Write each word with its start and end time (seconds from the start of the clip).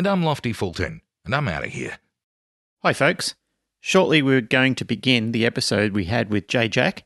And 0.00 0.06
I'm 0.06 0.22
Lofty 0.22 0.54
Fulton, 0.54 1.02
and 1.26 1.34
I'm 1.34 1.46
out 1.46 1.62
of 1.62 1.72
here. 1.72 1.98
Hi, 2.82 2.94
folks. 2.94 3.34
Shortly, 3.80 4.22
we're 4.22 4.40
going 4.40 4.74
to 4.76 4.84
begin 4.86 5.32
the 5.32 5.44
episode 5.44 5.92
we 5.92 6.06
had 6.06 6.30
with 6.30 6.48
Jay 6.48 6.70
Jack. 6.70 7.04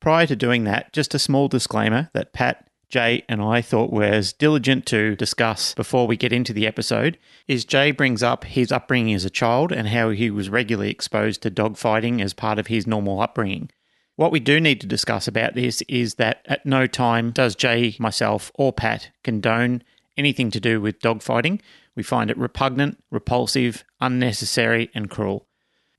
Prior 0.00 0.26
to 0.28 0.34
doing 0.34 0.64
that, 0.64 0.90
just 0.94 1.14
a 1.14 1.18
small 1.18 1.48
disclaimer 1.48 2.08
that 2.14 2.32
Pat, 2.32 2.70
Jay, 2.88 3.24
and 3.28 3.42
I 3.42 3.60
thought 3.60 3.92
was 3.92 4.32
diligent 4.32 4.86
to 4.86 5.14
discuss 5.16 5.74
before 5.74 6.06
we 6.06 6.16
get 6.16 6.32
into 6.32 6.54
the 6.54 6.66
episode 6.66 7.18
is 7.46 7.66
Jay 7.66 7.90
brings 7.90 8.22
up 8.22 8.44
his 8.44 8.72
upbringing 8.72 9.12
as 9.12 9.26
a 9.26 9.28
child 9.28 9.70
and 9.70 9.88
how 9.88 10.08
he 10.08 10.30
was 10.30 10.48
regularly 10.48 10.90
exposed 10.90 11.42
to 11.42 11.50
dogfighting 11.50 12.22
as 12.22 12.32
part 12.32 12.58
of 12.58 12.68
his 12.68 12.86
normal 12.86 13.20
upbringing. 13.20 13.70
What 14.16 14.32
we 14.32 14.40
do 14.40 14.60
need 14.60 14.80
to 14.80 14.86
discuss 14.86 15.28
about 15.28 15.56
this 15.56 15.82
is 15.90 16.14
that 16.14 16.40
at 16.46 16.64
no 16.64 16.86
time 16.86 17.32
does 17.32 17.54
Jay, 17.54 17.96
myself, 17.98 18.50
or 18.54 18.72
Pat 18.72 19.10
condone 19.22 19.82
anything 20.16 20.50
to 20.52 20.60
do 20.60 20.80
with 20.80 21.00
dogfighting. 21.00 21.60
We 21.96 22.02
find 22.02 22.30
it 22.30 22.38
repugnant, 22.38 23.02
repulsive, 23.10 23.84
unnecessary, 24.00 24.90
and 24.94 25.10
cruel. 25.10 25.46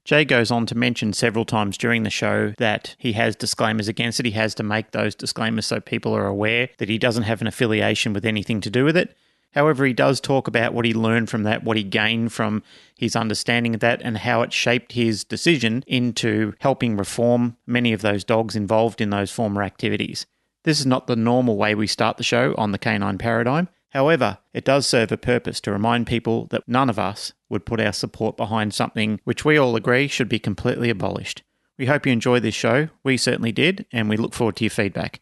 Jay 0.03 0.23
goes 0.23 0.51
on 0.51 0.67
to 0.67 0.77
mention 0.77 1.13
several 1.13 1.45
times 1.45 1.79
during 1.79 2.03
the 2.03 2.11
show 2.11 2.53
that 2.59 2.95
he 2.99 3.13
has 3.13 3.35
disclaimers 3.35 3.87
against 3.87 4.19
it. 4.19 4.25
He 4.27 4.33
has 4.33 4.53
to 4.55 4.63
make 4.63 4.91
those 4.91 5.15
disclaimers 5.15 5.65
so 5.65 5.79
people 5.79 6.15
are 6.15 6.27
aware 6.27 6.69
that 6.77 6.89
he 6.89 6.99
doesn't 6.99 7.23
have 7.23 7.41
an 7.41 7.47
affiliation 7.47 8.13
with 8.13 8.23
anything 8.23 8.61
to 8.61 8.69
do 8.69 8.85
with 8.85 8.95
it. 8.95 9.15
However, 9.55 9.85
he 9.85 9.93
does 9.93 10.19
talk 10.19 10.47
about 10.47 10.73
what 10.73 10.85
he 10.85 10.93
learned 10.93 11.29
from 11.29 11.43
that, 11.43 11.63
what 11.63 11.77
he 11.77 11.83
gained 11.83 12.33
from 12.33 12.61
his 12.95 13.15
understanding 13.15 13.73
of 13.73 13.79
that, 13.79 14.01
and 14.03 14.17
how 14.17 14.41
it 14.41 14.53
shaped 14.53 14.91
his 14.91 15.23
decision 15.23 15.83
into 15.87 16.53
helping 16.59 16.97
reform 16.97 17.55
many 17.65 17.93
of 17.93 18.01
those 18.01 18.23
dogs 18.23 18.55
involved 18.55 18.99
in 19.01 19.09
those 19.09 19.31
former 19.31 19.63
activities. 19.63 20.27
This 20.63 20.79
is 20.79 20.85
not 20.85 21.07
the 21.07 21.15
normal 21.15 21.55
way 21.55 21.73
we 21.73 21.87
start 21.87 22.17
the 22.17 22.23
show 22.23 22.53
on 22.57 22.73
the 22.73 22.77
canine 22.77 23.17
paradigm. 23.17 23.69
However, 23.95 24.39
it 24.53 24.65
does 24.65 24.85
serve 24.85 25.13
a 25.13 25.17
purpose 25.17 25.61
to 25.61 25.71
remind 25.71 26.05
people 26.05 26.47
that 26.47 26.67
none 26.67 26.89
of 26.89 26.99
us 26.99 27.31
would 27.47 27.65
put 27.65 27.79
our 27.79 27.93
support 27.93 28.35
behind 28.35 28.73
something 28.73 29.21
which 29.23 29.45
we 29.45 29.57
all 29.57 29.77
agree 29.77 30.09
should 30.09 30.27
be 30.27 30.37
completely 30.37 30.89
abolished. 30.89 31.43
We 31.77 31.85
hope 31.85 32.05
you 32.05 32.11
enjoy 32.11 32.41
this 32.41 32.55
show. 32.55 32.89
We 33.05 33.15
certainly 33.15 33.53
did, 33.53 33.85
and 33.93 34.09
we 34.09 34.17
look 34.17 34.33
forward 34.33 34.57
to 34.57 34.65
your 34.65 34.71
feedback. 34.71 35.21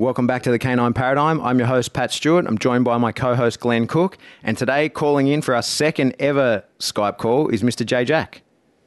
Welcome 0.00 0.28
back 0.28 0.44
to 0.44 0.52
the 0.52 0.60
Canine 0.60 0.92
Paradigm. 0.92 1.40
I'm 1.40 1.58
your 1.58 1.66
host, 1.66 1.92
Pat 1.92 2.12
Stewart. 2.12 2.46
I'm 2.46 2.56
joined 2.56 2.84
by 2.84 2.98
my 2.98 3.10
co 3.10 3.34
host, 3.34 3.58
Glenn 3.58 3.88
Cook. 3.88 4.16
And 4.44 4.56
today, 4.56 4.88
calling 4.88 5.26
in 5.26 5.42
for 5.42 5.56
our 5.56 5.62
second 5.62 6.14
ever 6.20 6.62
Skype 6.78 7.18
call 7.18 7.48
is 7.48 7.64
Mr. 7.64 7.84
Jay 7.84 8.04
Jack. 8.04 8.42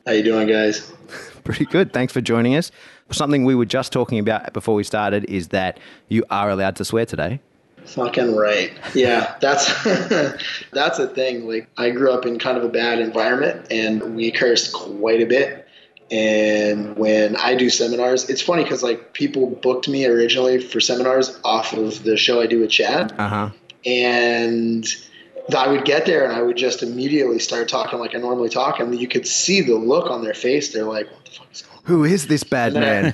How 0.05 0.13
you 0.13 0.23
doing, 0.23 0.47
guys? 0.47 0.93
Pretty 1.43 1.65
good. 1.65 1.91
Thanks 1.91 2.13
for 2.13 2.21
joining 2.21 2.55
us. 2.55 2.71
Something 3.11 3.43
we 3.43 3.55
were 3.55 3.65
just 3.65 3.91
talking 3.91 4.19
about 4.19 4.53
before 4.53 4.73
we 4.73 4.85
started 4.85 5.25
is 5.25 5.49
that 5.49 5.81
you 6.07 6.23
are 6.29 6.49
allowed 6.49 6.77
to 6.77 6.85
swear 6.85 7.05
today. 7.05 7.41
Fucking 7.83 8.33
right. 8.33 8.71
Yeah, 8.95 9.35
that's 9.41 9.67
that's 10.71 10.97
a 10.97 11.07
thing. 11.07 11.45
Like 11.45 11.67
I 11.75 11.89
grew 11.89 12.13
up 12.13 12.25
in 12.25 12.39
kind 12.39 12.57
of 12.57 12.63
a 12.63 12.69
bad 12.69 12.99
environment 12.99 13.67
and 13.69 14.15
we 14.15 14.31
cursed 14.31 14.71
quite 14.71 15.19
a 15.19 15.25
bit. 15.25 15.67
And 16.11 16.97
when 16.97 17.35
I 17.37 17.55
do 17.55 17.69
seminars, 17.69 18.29
it's 18.29 18.41
funny 18.41 18.63
because 18.63 18.83
like 18.83 19.13
people 19.13 19.47
booked 19.49 19.87
me 19.87 20.05
originally 20.05 20.59
for 20.59 20.81
seminars 20.81 21.39
off 21.45 21.71
of 21.73 22.03
the 22.03 22.17
show 22.17 22.41
I 22.41 22.47
do 22.47 22.59
with 22.59 22.69
Chad, 22.71 23.13
Uh 23.17 23.27
huh. 23.29 23.49
and 23.85 24.85
I 25.57 25.67
would 25.69 25.85
get 25.85 26.05
there 26.05 26.23
and 26.25 26.33
I 26.33 26.41
would 26.41 26.57
just 26.57 26.83
immediately 26.83 27.39
start 27.39 27.67
talking 27.69 27.97
like 27.99 28.13
I 28.13 28.19
normally 28.19 28.49
talk, 28.49 28.79
and 28.79 28.97
you 28.99 29.07
could 29.07 29.25
see 29.25 29.61
the 29.61 29.75
look 29.75 30.09
on 30.11 30.23
their 30.23 30.33
face. 30.33 30.73
They're 30.73 30.83
like, 30.83 31.09
"What 31.11 31.23
the 31.25 31.31
fuck 31.31 31.47
is 31.51 31.61
going 31.61 31.77
on?" 31.77 31.83
Who 31.85 32.03
is 32.03 32.27
this 32.27 32.43
bad 32.43 32.73
man? 32.73 33.13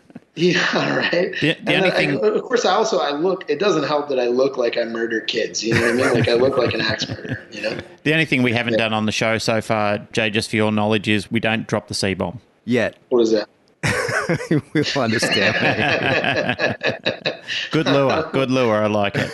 Yeah, 0.38 0.96
right. 0.98 1.34
The- 1.40 1.56
the 1.64 1.72
and 1.72 1.84
only 1.86 1.90
then 1.90 2.18
I- 2.22 2.28
of 2.36 2.42
course, 2.42 2.66
I 2.66 2.72
also 2.74 2.98
I 2.98 3.10
look. 3.12 3.48
It 3.48 3.58
doesn't 3.58 3.84
help 3.84 4.08
that 4.10 4.20
I 4.20 4.26
look 4.26 4.58
like 4.58 4.76
I 4.76 4.84
murder 4.84 5.20
kids. 5.22 5.64
You 5.64 5.74
know 5.74 5.80
what 5.80 5.90
I 5.90 5.92
mean? 5.94 6.14
Like 6.14 6.28
I 6.28 6.34
look 6.34 6.58
like 6.58 6.74
an 6.74 6.82
axe 6.82 7.08
murderer. 7.08 7.40
You 7.50 7.62
know? 7.62 7.78
The 8.02 8.12
only 8.12 8.26
thing 8.26 8.42
we 8.44 8.52
haven't 8.52 8.76
done 8.76 8.92
on 8.92 9.06
the 9.06 9.12
show 9.12 9.38
so 9.38 9.60
far, 9.60 9.98
Jay, 10.12 10.30
just 10.30 10.50
for 10.50 10.56
your 10.56 10.70
knowledge, 10.70 11.08
is 11.08 11.28
we 11.28 11.40
don't 11.40 11.66
drop 11.66 11.88
the 11.88 11.94
C 11.94 12.14
bomb. 12.14 12.40
Yet. 12.64 12.96
What 13.08 13.20
is 13.22 13.32
that? 13.32 13.48
we'll 14.74 15.02
understand. 15.02 15.56
Good 17.72 17.86
lure. 17.86 18.28
Good 18.32 18.50
lure. 18.50 18.76
I 18.84 18.86
like 18.86 19.14
it. 19.16 19.30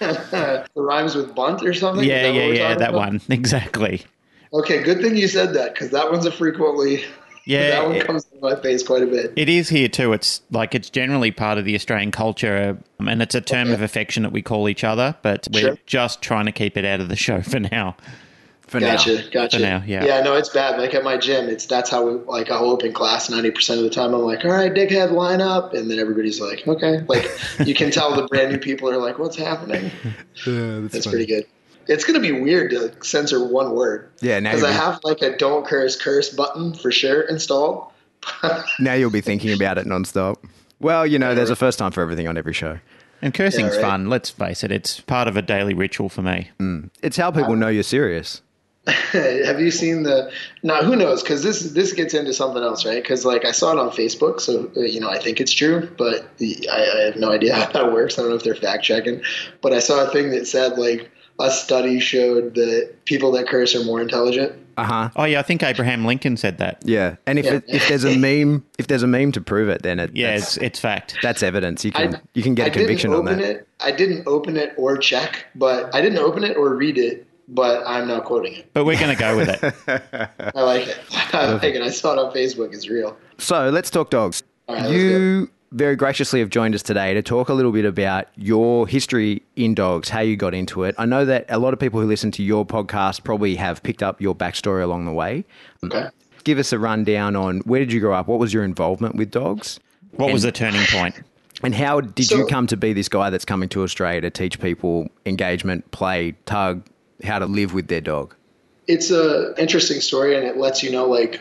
It 0.00 0.68
rhymes 0.76 1.14
with 1.14 1.34
bunt 1.34 1.62
or 1.64 1.72
something. 1.74 2.04
Yeah, 2.04 2.30
yeah, 2.30 2.46
yeah. 2.46 2.74
That 2.74 2.90
about? 2.90 2.98
one. 2.98 3.20
Exactly. 3.28 4.02
Okay, 4.52 4.82
good 4.82 5.00
thing 5.00 5.16
you 5.16 5.28
said 5.28 5.54
that 5.54 5.74
because 5.74 5.90
that 5.90 6.10
one's 6.10 6.26
a 6.26 6.32
frequently. 6.32 7.04
Yeah. 7.44 7.70
that 7.70 7.86
one 7.86 7.96
it- 7.96 8.06
comes 8.06 8.24
to 8.24 8.36
my 8.40 8.54
face 8.56 8.82
quite 8.82 9.02
a 9.02 9.06
bit. 9.06 9.32
It 9.36 9.48
is 9.48 9.68
here 9.68 9.88
too. 9.88 10.12
It's 10.12 10.42
like 10.50 10.74
it's 10.74 10.90
generally 10.90 11.30
part 11.30 11.58
of 11.58 11.64
the 11.64 11.74
Australian 11.74 12.10
culture, 12.10 12.78
um, 12.98 13.08
and 13.08 13.22
it's 13.22 13.34
a 13.34 13.40
term 13.40 13.68
Okay. 13.68 13.74
of 13.74 13.82
affection 13.82 14.22
that 14.24 14.32
we 14.32 14.42
call 14.42 14.68
each 14.68 14.84
other. 14.84 15.16
But 15.22 15.48
we're 15.52 15.60
Sure. 15.60 15.78
just 15.86 16.22
trying 16.22 16.46
to 16.46 16.52
keep 16.52 16.76
it 16.76 16.84
out 16.84 17.00
of 17.00 17.08
the 17.08 17.16
show 17.16 17.40
for 17.42 17.60
now. 17.60 17.96
For 18.62 18.78
Gotcha, 18.78 19.16
now. 19.16 19.22
gotcha. 19.32 19.56
For 19.56 19.62
now, 19.64 19.82
yeah. 19.84 20.04
Yeah, 20.04 20.20
no, 20.22 20.36
it's 20.36 20.48
bad. 20.50 20.78
Like 20.78 20.94
at 20.94 21.02
my 21.02 21.16
gym, 21.16 21.48
it's 21.48 21.66
that's 21.66 21.90
how 21.90 22.06
we 22.06 22.12
like 22.26 22.52
I'll 22.52 22.70
open 22.70 22.92
class 22.92 23.28
ninety 23.28 23.50
percent 23.50 23.78
of 23.78 23.84
the 23.84 23.90
time. 23.90 24.14
I'm 24.14 24.20
like, 24.22 24.44
all 24.44 24.52
right, 24.52 24.72
dickhead, 24.72 25.10
line 25.10 25.40
up, 25.40 25.74
and 25.74 25.90
then 25.90 25.98
everybody's 25.98 26.40
like, 26.40 26.64
okay. 26.68 27.00
Like 27.08 27.28
you 27.66 27.74
can 27.74 27.90
tell 27.90 28.14
the 28.14 28.28
brand 28.28 28.52
new 28.52 28.58
people 28.58 28.88
are 28.88 28.96
like, 28.98 29.18
what's 29.18 29.36
happening? 29.36 29.90
Uh, 30.46 30.86
That's 30.88 31.06
pretty 31.06 31.26
good. 31.26 31.44
It's 31.90 32.04
gonna 32.04 32.20
be 32.20 32.32
weird 32.32 32.70
to 32.70 32.92
censor 33.04 33.44
one 33.44 33.74
word. 33.74 34.08
Yeah, 34.20 34.38
now 34.40 34.50
Because 34.52 34.64
I 34.64 34.72
have 34.72 35.00
like 35.02 35.20
a 35.22 35.36
don't 35.36 35.66
curse 35.66 36.00
curse 36.00 36.30
button 36.30 36.72
for 36.72 36.90
sure 36.90 37.22
installed. 37.22 37.86
now 38.78 38.94
you'll 38.94 39.10
be 39.10 39.20
thinking 39.20 39.52
about 39.52 39.76
it 39.76 39.86
nonstop. 39.86 40.36
Well, 40.78 41.06
you 41.06 41.18
know, 41.18 41.34
there's 41.34 41.50
a 41.50 41.56
first 41.56 41.78
time 41.78 41.90
for 41.92 42.00
everything 42.00 42.28
on 42.28 42.38
every 42.38 42.52
show. 42.52 42.78
And 43.20 43.34
cursing's 43.34 43.74
Yeah, 43.74 43.80
right. 43.80 43.90
fun. 43.90 44.08
Let's 44.08 44.30
face 44.30 44.64
it; 44.64 44.72
it's 44.72 45.00
part 45.00 45.28
of 45.28 45.36
a 45.36 45.42
daily 45.42 45.74
ritual 45.74 46.08
for 46.08 46.22
me. 46.22 46.50
It's 47.02 47.18
how 47.18 47.30
people 47.30 47.54
know 47.56 47.68
you're 47.68 47.82
serious. 47.82 48.40
have 48.86 49.60
you 49.60 49.70
seen 49.70 50.04
the? 50.04 50.32
Now 50.62 50.82
who 50.82 50.96
knows? 50.96 51.22
Because 51.22 51.42
this 51.42 51.60
this 51.72 51.92
gets 51.92 52.14
into 52.14 52.32
something 52.32 52.62
else, 52.62 52.86
right? 52.86 53.02
Because 53.02 53.26
like 53.26 53.44
I 53.44 53.50
saw 53.50 53.72
it 53.72 53.78
on 53.78 53.90
Facebook, 53.90 54.40
so 54.40 54.70
uh, 54.74 54.80
you 54.80 55.00
know 55.00 55.10
I 55.10 55.18
think 55.18 55.38
it's 55.38 55.52
true, 55.52 55.90
but 55.98 56.24
I, 56.40 56.64
I 56.72 57.04
have 57.06 57.16
no 57.16 57.30
idea 57.30 57.54
how 57.60 57.70
that 57.72 57.92
works. 57.92 58.18
I 58.18 58.22
don't 58.22 58.30
know 58.30 58.36
if 58.36 58.42
they're 58.42 58.54
fact 58.54 58.84
checking, 58.84 59.20
but 59.60 59.74
I 59.74 59.80
saw 59.80 60.06
a 60.06 60.10
thing 60.10 60.30
that 60.30 60.46
said 60.46 60.78
like 60.78 61.10
a 61.40 61.50
study 61.50 62.00
showed 62.00 62.54
that 62.54 62.90
people 63.04 63.32
that 63.32 63.48
curse 63.48 63.74
are 63.74 63.84
more 63.84 64.00
intelligent. 64.00 64.52
Uh 64.76 64.84
huh. 64.84 65.10
Oh 65.16 65.24
yeah, 65.24 65.40
I 65.40 65.42
think 65.42 65.62
Abraham 65.62 66.04
Lincoln 66.06 66.36
said 66.36 66.58
that. 66.58 66.78
Yeah. 66.84 67.16
And 67.26 67.38
if 67.38 67.44
Yeah. 67.44 67.54
it, 67.54 67.64
if 67.68 67.88
there's 67.88 68.04
a 68.04 68.16
meme, 68.44 68.64
if 68.78 68.86
there's 68.86 69.02
a 69.02 69.06
meme 69.06 69.32
to 69.32 69.40
prove 69.40 69.68
it, 69.68 69.82
then 69.82 69.98
it, 69.98 70.10
Yeah, 70.14 70.36
it's 70.36 70.56
it's 70.58 70.78
fact. 70.80 71.18
that's 71.22 71.42
evidence. 71.42 71.84
You 71.84 71.92
I, 71.94 72.06
can 72.06 72.20
you 72.34 72.42
can 72.42 72.54
get 72.54 72.62
a 72.62 72.66
I 72.66 72.68
didn't 72.70 72.86
conviction 72.86 73.12
on 73.12 73.24
that. 73.26 73.40
It. 73.40 73.68
I 73.80 73.90
didn't 73.90 74.26
open 74.26 74.56
it 74.56 74.72
or 74.76 74.96
check, 74.96 75.44
but 75.54 75.94
I 75.94 76.00
didn't 76.00 76.18
open 76.18 76.44
it 76.44 76.56
or 76.56 76.74
read 76.74 76.96
it. 76.98 77.26
But 77.52 77.82
I'm 77.84 78.06
not 78.06 78.26
quoting 78.26 78.54
it. 78.54 78.70
But 78.74 78.84
we're 78.84 78.96
going 78.96 79.10
to 79.12 79.20
go 79.20 79.36
with 79.36 79.48
it. 79.48 79.74
I 80.54 80.62
like 80.62 80.86
it. 80.86 80.98
I 81.34 81.52
like 81.54 81.64
it. 81.74 81.82
I 81.82 81.90
saw 81.90 82.12
it 82.12 82.18
on 82.20 82.32
Facebook. 82.32 82.72
It's 82.72 82.88
real. 82.88 83.16
So 83.38 83.70
let's 83.70 83.90
talk 83.90 84.10
dogs. 84.10 84.44
All 84.68 84.76
right, 84.76 84.84
let's 84.84 84.94
you 84.94 85.50
very 85.72 85.94
graciously 85.94 86.40
have 86.40 86.50
joined 86.50 86.74
us 86.74 86.82
today 86.82 87.14
to 87.14 87.22
talk 87.22 87.48
a 87.48 87.54
little 87.54 87.70
bit 87.72 87.84
about 87.84 88.26
your 88.36 88.88
history 88.88 89.42
in 89.56 89.74
dogs, 89.74 90.08
how 90.08 90.20
you 90.20 90.36
got 90.36 90.52
into 90.54 90.82
it. 90.84 90.94
I 90.98 91.06
know 91.06 91.24
that 91.24 91.46
a 91.48 91.58
lot 91.58 91.72
of 91.72 91.78
people 91.78 92.00
who 92.00 92.06
listen 92.06 92.30
to 92.32 92.42
your 92.42 92.66
podcast 92.66 93.22
probably 93.22 93.54
have 93.56 93.82
picked 93.82 94.02
up 94.02 94.20
your 94.20 94.34
backstory 94.34 94.82
along 94.82 95.04
the 95.04 95.12
way. 95.12 95.44
Okay. 95.84 96.08
Give 96.42 96.58
us 96.58 96.72
a 96.72 96.78
rundown 96.78 97.36
on 97.36 97.60
where 97.60 97.78
did 97.78 97.92
you 97.92 98.00
grow 98.00 98.14
up? 98.14 98.26
What 98.26 98.38
was 98.40 98.52
your 98.52 98.64
involvement 98.64 99.14
with 99.14 99.30
dogs? 99.30 99.78
What 100.16 100.32
was 100.32 100.42
the 100.42 100.50
turning 100.52 100.84
point? 100.86 101.22
And 101.62 101.74
how 101.74 102.00
did 102.00 102.26
So- 102.26 102.38
you 102.38 102.46
come 102.46 102.66
to 102.68 102.76
be 102.76 102.92
this 102.92 103.08
guy 103.08 103.30
that's 103.30 103.44
coming 103.44 103.68
to 103.68 103.82
Australia 103.82 104.22
to 104.22 104.30
teach 104.30 104.58
people 104.58 105.08
engagement, 105.26 105.88
play, 105.92 106.34
tug, 106.46 106.82
how 107.22 107.38
to 107.38 107.46
live 107.46 107.74
with 107.74 107.88
their 107.88 108.00
dog? 108.00 108.34
it's 108.88 109.12
a 109.12 109.54
interesting 109.56 110.00
story 110.00 110.34
and 110.34 110.44
it 110.44 110.56
lets 110.56 110.82
you 110.82 110.90
know 110.90 111.06
like 111.06 111.40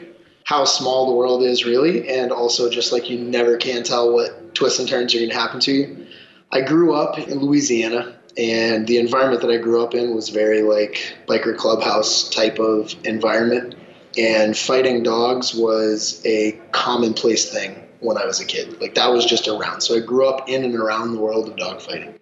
how 0.49 0.65
small 0.65 1.05
the 1.05 1.13
world 1.13 1.43
is 1.43 1.63
really 1.63 2.09
and 2.09 2.31
also 2.31 2.69
just 2.69 2.91
like 2.91 3.09
you 3.09 3.19
never 3.19 3.55
can 3.57 3.83
tell 3.83 4.11
what 4.11 4.55
twists 4.55 4.79
and 4.79 4.89
turns 4.89 5.13
are 5.13 5.19
going 5.19 5.29
to 5.29 5.35
happen 5.35 5.59
to 5.59 5.71
you 5.71 6.07
i 6.51 6.59
grew 6.59 6.93
up 6.93 7.19
in 7.19 7.39
louisiana 7.39 8.19
and 8.39 8.87
the 8.87 8.97
environment 8.97 9.41
that 9.41 9.51
I 9.51 9.57
grew 9.57 9.83
up 9.83 9.93
in 9.93 10.15
was 10.15 10.29
very 10.29 10.61
like 10.61 11.15
biker 11.27 11.57
clubhouse 11.57 12.29
type 12.29 12.57
of 12.57 12.95
environment. 13.03 13.75
And 14.17 14.57
fighting 14.57 15.03
dogs 15.03 15.53
was 15.53 16.21
a 16.25 16.53
commonplace 16.71 17.51
thing 17.51 17.75
when 17.99 18.17
I 18.17 18.25
was 18.25 18.39
a 18.39 18.45
kid. 18.45 18.79
Like 18.81 18.95
that 18.95 19.11
was 19.11 19.25
just 19.25 19.47
around. 19.47 19.81
So 19.81 19.95
I 19.95 19.99
grew 19.99 20.27
up 20.27 20.47
in 20.47 20.63
and 20.63 20.75
around 20.75 21.13
the 21.13 21.19
world 21.19 21.49
of 21.49 21.57
dog 21.57 21.81
fighting. 21.81 22.17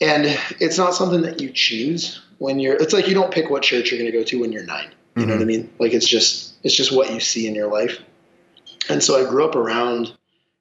And 0.00 0.38
it's 0.60 0.76
not 0.76 0.94
something 0.94 1.22
that 1.22 1.40
you 1.40 1.50
choose 1.50 2.20
when 2.38 2.58
you're 2.58 2.76
it's 2.76 2.92
like 2.92 3.08
you 3.08 3.14
don't 3.14 3.32
pick 3.32 3.48
what 3.48 3.62
church 3.62 3.90
you're 3.90 3.98
going 3.98 4.12
to 4.12 4.16
go 4.16 4.24
to 4.24 4.40
when 4.40 4.52
you're 4.52 4.64
9. 4.64 4.90
You 5.16 5.24
know 5.24 5.32
what 5.32 5.40
mm-hmm. 5.40 5.42
I 5.42 5.46
mean? 5.46 5.72
Like 5.78 5.94
it's 5.94 6.06
just 6.06 6.55
it's 6.66 6.74
just 6.74 6.90
what 6.90 7.12
you 7.12 7.20
see 7.20 7.46
in 7.46 7.54
your 7.54 7.70
life. 7.70 8.00
And 8.88 9.00
so 9.00 9.24
I 9.24 9.30
grew 9.30 9.44
up 9.44 9.54
around 9.54 10.12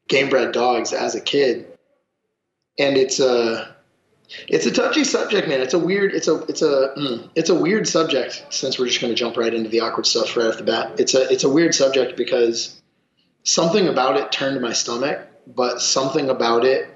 game 0.08 0.30
bred 0.30 0.52
dogs 0.52 0.94
as 0.94 1.16
a 1.16 1.20
kid. 1.20 1.66
And 2.78 2.96
it's 2.96 3.20
a 3.20 3.76
it's 4.48 4.68
a 4.68 4.72
touchy 4.72 5.04
subject, 5.04 5.48
man. 5.48 5.62
It's 5.62 5.74
a 5.74 5.80
weird 5.80 6.14
it's 6.14 6.28
a 6.28 6.44
it's 6.44 6.62
a 6.62 6.94
mm, 6.96 7.28
it's 7.34 7.50
a 7.50 7.56
weird 7.56 7.88
subject 7.88 8.46
since 8.52 8.78
we're 8.78 8.86
just 8.86 9.02
going 9.02 9.12
to 9.12 9.18
jump 9.18 9.36
right 9.36 9.52
into 9.52 9.70
the 9.70 9.80
awkward 9.80 10.06
stuff 10.06 10.38
right 10.38 10.46
off 10.46 10.58
the 10.58 10.64
bat. 10.64 11.00
It's 11.00 11.16
a 11.16 11.28
it's 11.32 11.44
a 11.44 11.50
weird 11.50 11.74
subject 11.74 12.16
because 12.16 12.80
something 13.44 13.88
about 13.88 14.18
it 14.18 14.32
turned 14.32 14.62
my 14.62 14.74
stomach, 14.74 15.28
but 15.48 15.82
something 15.82 16.30
about 16.30 16.66
it 16.66 16.95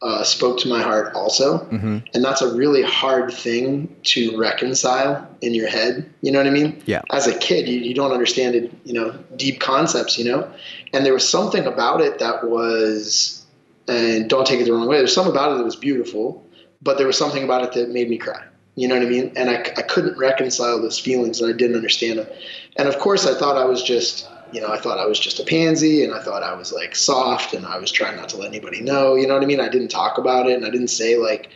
uh, 0.00 0.22
spoke 0.22 0.58
to 0.60 0.68
my 0.68 0.80
heart 0.80 1.14
also. 1.14 1.58
Mm-hmm. 1.58 1.98
And 2.14 2.24
that's 2.24 2.40
a 2.40 2.54
really 2.54 2.82
hard 2.82 3.32
thing 3.32 3.94
to 4.04 4.38
reconcile 4.38 5.28
in 5.40 5.54
your 5.54 5.68
head. 5.68 6.08
You 6.20 6.30
know 6.30 6.38
what 6.38 6.46
I 6.46 6.50
mean? 6.50 6.80
Yeah. 6.86 7.02
As 7.10 7.26
a 7.26 7.36
kid, 7.38 7.68
you, 7.68 7.80
you 7.80 7.94
don't 7.94 8.12
understand 8.12 8.54
it, 8.54 8.72
you 8.84 8.92
know, 8.92 9.12
deep 9.36 9.60
concepts, 9.60 10.16
you 10.16 10.24
know? 10.24 10.48
And 10.92 11.04
there 11.04 11.12
was 11.12 11.28
something 11.28 11.66
about 11.66 12.00
it 12.00 12.20
that 12.20 12.44
was, 12.44 13.44
and 13.88 14.30
don't 14.30 14.46
take 14.46 14.60
it 14.60 14.64
the 14.64 14.72
wrong 14.72 14.86
way, 14.86 14.98
there's 14.98 15.14
something 15.14 15.32
about 15.32 15.52
it 15.52 15.58
that 15.58 15.64
was 15.64 15.76
beautiful, 15.76 16.46
but 16.80 16.96
there 16.96 17.06
was 17.06 17.18
something 17.18 17.42
about 17.42 17.64
it 17.64 17.72
that 17.72 17.90
made 17.90 18.08
me 18.08 18.18
cry. 18.18 18.44
You 18.76 18.86
know 18.86 18.94
what 18.94 19.04
I 19.04 19.10
mean? 19.10 19.32
And 19.34 19.50
I, 19.50 19.54
I 19.76 19.82
couldn't 19.82 20.16
reconcile 20.16 20.80
those 20.80 21.00
feelings 21.00 21.40
and 21.40 21.52
I 21.52 21.56
didn't 21.56 21.74
understand 21.74 22.20
them. 22.20 22.28
And 22.76 22.86
of 22.86 22.98
course, 23.00 23.26
I 23.26 23.34
thought 23.36 23.56
I 23.56 23.64
was 23.64 23.82
just 23.82 24.28
you 24.52 24.60
know, 24.60 24.68
I 24.68 24.78
thought 24.78 24.98
I 24.98 25.06
was 25.06 25.18
just 25.18 25.40
a 25.40 25.44
pansy 25.44 26.04
and 26.04 26.14
I 26.14 26.22
thought 26.22 26.42
I 26.42 26.54
was 26.54 26.72
like 26.72 26.94
soft 26.94 27.54
and 27.54 27.66
I 27.66 27.78
was 27.78 27.92
trying 27.92 28.16
not 28.16 28.28
to 28.30 28.36
let 28.36 28.48
anybody 28.48 28.80
know. 28.80 29.14
You 29.14 29.26
know 29.26 29.34
what 29.34 29.42
I 29.42 29.46
mean? 29.46 29.60
I 29.60 29.68
didn't 29.68 29.88
talk 29.88 30.18
about 30.18 30.48
it 30.48 30.56
and 30.56 30.64
I 30.64 30.70
didn't 30.70 30.88
say 30.88 31.16
like, 31.16 31.50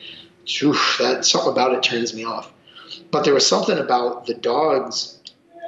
that 0.44 1.20
something 1.22 1.52
about 1.52 1.72
it 1.72 1.82
turns 1.82 2.14
me 2.14 2.24
off. 2.24 2.52
But 3.10 3.24
there 3.24 3.34
was 3.34 3.46
something 3.46 3.78
about 3.78 4.26
the 4.26 4.34
dogs 4.34 5.18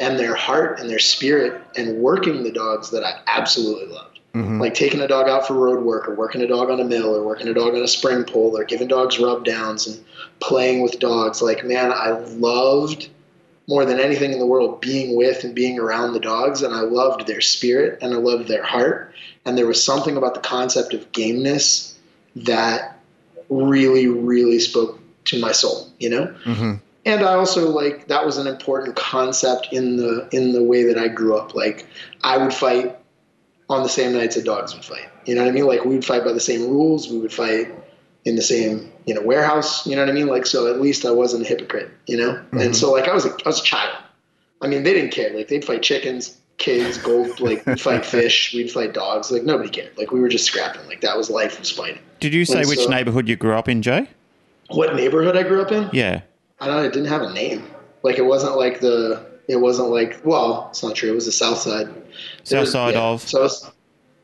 and 0.01 0.19
their 0.19 0.35
heart 0.35 0.81
and 0.81 0.91
their 0.91 0.99
spirit 0.99 1.61
and 1.77 1.99
working 1.99 2.43
the 2.43 2.51
dogs 2.51 2.91
that 2.91 3.05
I 3.05 3.21
absolutely 3.27 3.95
loved. 3.95 4.19
Mm-hmm. 4.35 4.61
Like 4.61 4.75
taking 4.75 5.01
a 5.01 5.07
dog 5.07 5.29
out 5.29 5.47
for 5.47 5.55
road 5.55 5.85
work 5.85 6.09
or 6.09 6.15
working 6.17 6.43
a 6.43 6.49
dog 6.49 6.69
on 6.69 6.81
a 6.81 6.85
mill 6.85 7.15
or 7.15 7.23
working 7.23 7.47
a 7.47 7.55
dog 7.55 7.75
on 7.75 7.83
a 7.83 7.89
spring 7.89 8.25
pole 8.25 8.57
or 8.59 8.65
giving 8.65 8.89
dogs 8.89 9.21
rub 9.21 9.45
downs 9.45 9.87
and 9.87 10.05
playing 10.41 10.83
with 10.83 10.99
dogs. 10.99 11.41
Like, 11.41 11.65
man, 11.65 11.93
I 11.93 12.11
loved 12.11 13.11
more 13.67 13.85
than 13.85 13.99
anything 13.99 14.33
in 14.33 14.39
the 14.39 14.47
world 14.47 14.81
being 14.81 15.17
with 15.17 15.45
and 15.45 15.55
being 15.55 15.79
around 15.79 16.13
the 16.13 16.21
dogs. 16.21 16.63
And 16.63 16.75
I 16.75 16.81
loved 16.81 17.27
their 17.27 17.41
spirit 17.41 17.99
and 18.03 18.13
I 18.13 18.19
loved 18.19 18.49
their 18.49 18.63
heart. 18.63 19.15
And 19.45 19.57
there 19.57 19.67
was 19.67 19.83
something 19.83 20.17
about 20.17 20.35
the 20.35 20.41
concept 20.41 20.95
of 20.95 21.11
gameness 21.13 21.95
that 22.37 22.99
really 23.49 24.07
really 24.07 24.59
spoke 24.59 24.99
to 25.25 25.41
my 25.41 25.53
soul 25.53 25.89
you 25.99 26.11
know? 26.11 26.27
Mm-hmm. 26.45 26.75
and 27.07 27.23
I 27.23 27.35
also 27.35 27.71
like 27.71 28.09
that 28.09 28.25
was 28.25 28.39
an 28.39 28.47
important 28.47 28.97
concept 28.97 29.69
in 29.73 29.97
the 29.97 30.29
in 30.33 30.53
the 30.53 30.63
way 30.63 30.85
that 30.85 30.99
I 30.99 31.09
grew 31.09 31.37
up. 31.37 31.55
Like 31.55 31.87
I 32.23 32.39
would 32.39 32.53
fight 32.53 32.97
on 33.71 33.83
the 33.83 33.89
same 33.89 34.13
nights 34.13 34.37
that 34.37 34.45
dogs 34.45 34.75
would 34.75 34.85
fight. 34.85 35.09
You 35.25 35.35
know 35.35 35.43
what 35.43 35.49
I 35.49 35.53
mean? 35.53 35.67
Like 35.67 35.85
we 35.85 35.95
would 35.95 36.05
fight 36.05 36.25
by 36.25 36.33
the 36.33 36.41
same 36.41 36.63
rules. 36.63 37.09
We 37.09 37.19
would 37.19 37.33
fight 37.33 37.73
in 38.25 38.37
the 38.37 38.43
same 38.43 38.91
you 39.07 39.15
know 39.15 39.21
warehouse 39.21 39.87
you 39.87 39.95
know 39.95 40.03
what 40.03 40.09
i 40.09 40.13
mean? 40.13 40.27
Like 40.27 40.47
so 40.47 40.73
at 40.73 40.81
least 40.81 41.05
i 41.05 41.11
wasn't 41.11 41.45
a 41.45 41.47
hypocrite 41.47 41.91
you 42.07 42.17
know? 42.17 42.37
And 42.53 42.61
mm-hmm. 42.61 42.73
so 42.73 42.93
like 42.93 43.09
i 43.09 43.15
was 43.15 43.25
a, 43.27 43.31
I 43.31 43.49
was 43.49 43.61
a 43.61 43.65
child. 43.65 43.97
I 44.61 44.67
mean 44.67 44.83
they 44.83 44.95
didn't 44.95 45.13
care. 45.13 45.35
Like 45.35 45.49
they'd 45.49 45.65
fight 45.65 45.83
chickens 45.83 46.39
kids 46.57 46.99
gold 46.99 47.41
like 47.41 47.65
fight 47.79 48.07
fish 48.07 48.55
we'd 48.55 48.71
fight 48.71 48.95
dogs. 48.95 49.31
Like 49.31 49.43
nobody 49.43 49.69
cared. 49.69 49.97
Like 49.99 50.11
we 50.13 50.21
were 50.21 50.29
just 50.29 50.45
scrapping. 50.45 50.87
Like 50.87 51.01
that 51.03 51.17
was 51.17 51.31
life 51.31 51.59
was 51.59 51.71
fighting 51.71 52.01
Did 52.21 52.35
you 52.35 52.45
say 52.45 52.65
which 52.65 52.81
so- 52.81 52.91
neighborhood 52.91 53.29
you 53.29 53.37
grew 53.37 53.55
up 53.55 53.69
in, 53.69 53.83
Jay? 53.83 54.09
what 54.71 54.97
neighborhood 54.97 55.37
i 55.37 55.43
grew 55.43 55.61
up 55.61 55.71
in? 55.71 55.91
Yeah. 55.93 56.23
i 56.59 56.67
don't 56.67 56.77
know 56.77 56.83
it 56.85 56.93
didn't 56.93 57.09
have 57.09 57.23
a 57.23 57.33
name. 57.33 57.65
Like 58.03 58.19
it 58.19 58.25
wasn't 58.25 58.57
like 58.57 58.81
the 58.81 59.25
it 59.49 59.57
wasn't 59.57 59.91
like 59.91 60.21
well 60.25 60.69
it's 60.71 60.83
not 60.83 60.95
true. 60.95 61.11
It 61.11 61.15
was 61.15 61.27
the 61.27 61.33
south 61.33 61.59
side. 61.59 61.89
South 62.45 62.61
was- 62.61 62.73
side 62.73 62.95
yeah, 62.95 63.03
of? 63.03 63.23
so 63.23 63.49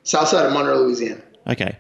south 0.04 0.28
side 0.28 0.46
of 0.46 0.52
monroe 0.52 0.82
louisiana. 0.82 1.20
Okay. 1.46 1.78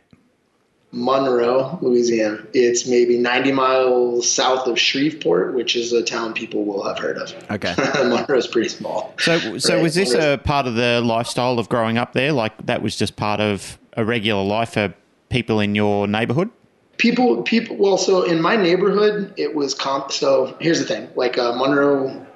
Monroe, 0.92 1.78
Louisiana. 1.80 2.44
It's 2.52 2.86
maybe 2.86 3.16
90 3.16 3.52
miles 3.52 4.28
south 4.30 4.66
of 4.66 4.78
Shreveport, 4.78 5.54
which 5.54 5.76
is 5.76 5.92
a 5.92 6.02
town 6.02 6.34
people 6.34 6.64
will 6.64 6.82
have 6.82 6.98
heard 6.98 7.16
of. 7.18 7.32
Okay. 7.50 7.74
Monroe's 8.08 8.46
pretty 8.48 8.68
small. 8.68 9.14
So, 9.18 9.58
so 9.58 9.74
Right. 9.74 9.82
was 9.82 9.94
this 9.94 10.14
a 10.14 10.38
part 10.42 10.66
of 10.66 10.74
the 10.74 11.00
lifestyle 11.04 11.58
of 11.58 11.68
growing 11.68 11.96
up 11.96 12.12
there? 12.12 12.32
Like 12.32 12.66
that 12.66 12.82
was 12.82 12.96
just 12.96 13.16
part 13.16 13.40
of 13.40 13.78
a 13.96 14.04
regular 14.04 14.42
life 14.42 14.72
for 14.72 14.92
people 15.28 15.60
in 15.60 15.74
your 15.74 16.08
neighborhood? 16.08 16.50
People, 16.98 17.42
people. 17.42 17.76
Well, 17.76 17.96
so 17.96 18.22
in 18.24 18.42
my 18.42 18.56
neighborhood, 18.56 19.32
it 19.36 19.54
was 19.54 19.72
comp. 19.74 20.12
So 20.12 20.54
here's 20.60 20.80
the 20.80 20.84
thing: 20.84 21.08
like 21.14 21.38
uh, 21.38 21.52
Monroe, 21.56 22.26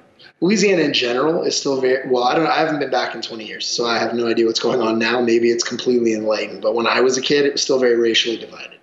Louisiana 0.45 0.83
in 0.83 0.93
general 0.93 1.41
is 1.41 1.57
still 1.57 1.81
very 1.81 2.07
well. 2.07 2.23
I 2.25 2.35
don't. 2.35 2.45
I 2.45 2.57
haven't 2.59 2.77
been 2.77 2.91
back 2.91 3.15
in 3.15 3.21
20 3.23 3.47
years, 3.47 3.65
so 3.65 3.87
I 3.87 3.97
have 3.97 4.13
no 4.13 4.27
idea 4.27 4.45
what's 4.45 4.59
going 4.59 4.79
on 4.79 4.99
now. 4.99 5.19
Maybe 5.19 5.49
it's 5.49 5.63
completely 5.63 6.13
enlightened. 6.13 6.61
But 6.61 6.75
when 6.75 6.85
I 6.85 7.01
was 7.01 7.17
a 7.17 7.21
kid, 7.21 7.45
it 7.45 7.53
was 7.53 7.63
still 7.63 7.79
very 7.79 7.95
racially 7.95 8.37
divided. 8.37 8.77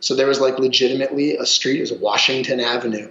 So 0.00 0.14
there 0.14 0.26
was 0.26 0.38
like 0.38 0.58
legitimately 0.58 1.38
a 1.38 1.46
street. 1.46 1.78
It 1.78 1.80
was 1.80 1.92
Washington 1.92 2.60
Avenue, 2.60 3.10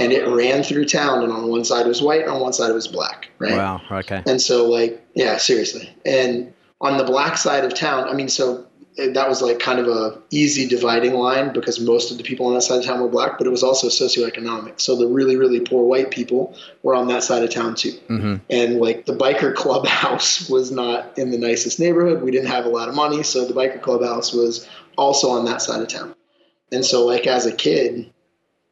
and 0.00 0.12
it 0.12 0.26
ran 0.26 0.64
through 0.64 0.86
town. 0.86 1.22
And 1.22 1.32
on 1.32 1.48
one 1.48 1.64
side 1.64 1.86
it 1.86 1.88
was 1.88 2.02
white, 2.02 2.22
and 2.22 2.30
on 2.30 2.40
one 2.40 2.52
side 2.52 2.68
it 2.70 2.74
was 2.74 2.88
black. 2.88 3.30
Right. 3.38 3.52
Wow. 3.52 3.80
Okay. 3.92 4.24
And 4.26 4.42
so, 4.42 4.68
like, 4.68 5.06
yeah, 5.14 5.36
seriously. 5.36 5.88
And 6.04 6.52
on 6.80 6.98
the 6.98 7.04
black 7.04 7.38
side 7.38 7.64
of 7.64 7.74
town, 7.74 8.08
I 8.08 8.14
mean, 8.14 8.28
so 8.28 8.66
that 8.96 9.28
was 9.28 9.42
like 9.42 9.58
kind 9.58 9.78
of 9.78 9.88
a 9.88 10.18
easy 10.30 10.66
dividing 10.66 11.14
line 11.14 11.52
because 11.52 11.78
most 11.78 12.10
of 12.10 12.16
the 12.16 12.24
people 12.24 12.46
on 12.46 12.54
that 12.54 12.62
side 12.62 12.78
of 12.78 12.84
town 12.84 13.00
were 13.00 13.08
black, 13.08 13.36
but 13.36 13.46
it 13.46 13.50
was 13.50 13.62
also 13.62 13.88
socioeconomic. 13.88 14.80
So 14.80 14.96
the 14.96 15.06
really, 15.06 15.36
really 15.36 15.60
poor 15.60 15.84
white 15.84 16.10
people 16.10 16.56
were 16.82 16.94
on 16.94 17.08
that 17.08 17.22
side 17.22 17.42
of 17.42 17.50
town 17.50 17.74
too. 17.74 17.92
Mm-hmm. 18.08 18.36
And 18.48 18.80
like 18.80 19.04
the 19.04 19.14
biker 19.14 19.54
clubhouse 19.54 20.48
was 20.50 20.70
not 20.70 21.18
in 21.18 21.30
the 21.30 21.38
nicest 21.38 21.78
neighborhood. 21.78 22.22
We 22.22 22.30
didn't 22.30 22.48
have 22.48 22.64
a 22.64 22.70
lot 22.70 22.88
of 22.88 22.94
money, 22.94 23.22
so 23.22 23.44
the 23.44 23.54
biker 23.54 23.82
clubhouse 23.82 24.32
was 24.32 24.66
also 24.96 25.30
on 25.30 25.44
that 25.44 25.60
side 25.60 25.82
of 25.82 25.88
town. 25.88 26.14
And 26.72 26.84
so, 26.84 27.06
like, 27.06 27.26
as 27.26 27.46
a 27.46 27.52
kid, 27.54 28.12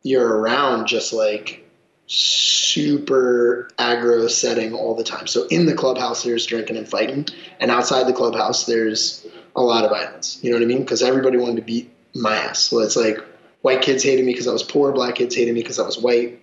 you're 0.03 0.39
around 0.39 0.87
just 0.87 1.13
like 1.13 1.65
super 2.07 3.71
aggro 3.79 4.29
setting 4.29 4.75
all 4.75 4.95
the 4.95 5.05
time. 5.05 5.27
So 5.27 5.47
in 5.47 5.67
the 5.67 5.75
clubhouse, 5.75 6.23
there's 6.23 6.45
drinking 6.45 6.77
and 6.77 6.89
fighting, 6.89 7.27
and 7.61 7.71
outside 7.71 8.07
the 8.07 8.13
clubhouse, 8.13 8.67
there's 8.67 9.27
a 9.57 9.63
lot 9.63 9.85
of 9.85 9.91
violence. 9.91 10.39
You 10.43 10.51
know 10.51 10.57
what 10.57 10.63
I 10.63 10.67
mean? 10.67 10.81
Because 10.81 11.03
everybody 11.03 11.37
wanted 11.39 11.57
to 11.57 11.63
beat 11.63 11.91
my 12.15 12.35
ass. 12.37 12.61
So 12.61 12.81
it's 12.81 12.97
like 12.97 13.19
white 13.63 13.83
kids 13.83 14.03
hated 14.03 14.25
me 14.25 14.33
because 14.33 14.47
I 14.49 14.53
was 14.53 14.63
poor, 14.63 14.93
black 14.93 15.15
kids 15.17 15.35
hated 15.35 15.55
me 15.55 15.63
because 15.63 15.79
I 15.79 15.87
was 15.87 15.99
white. 15.99 16.41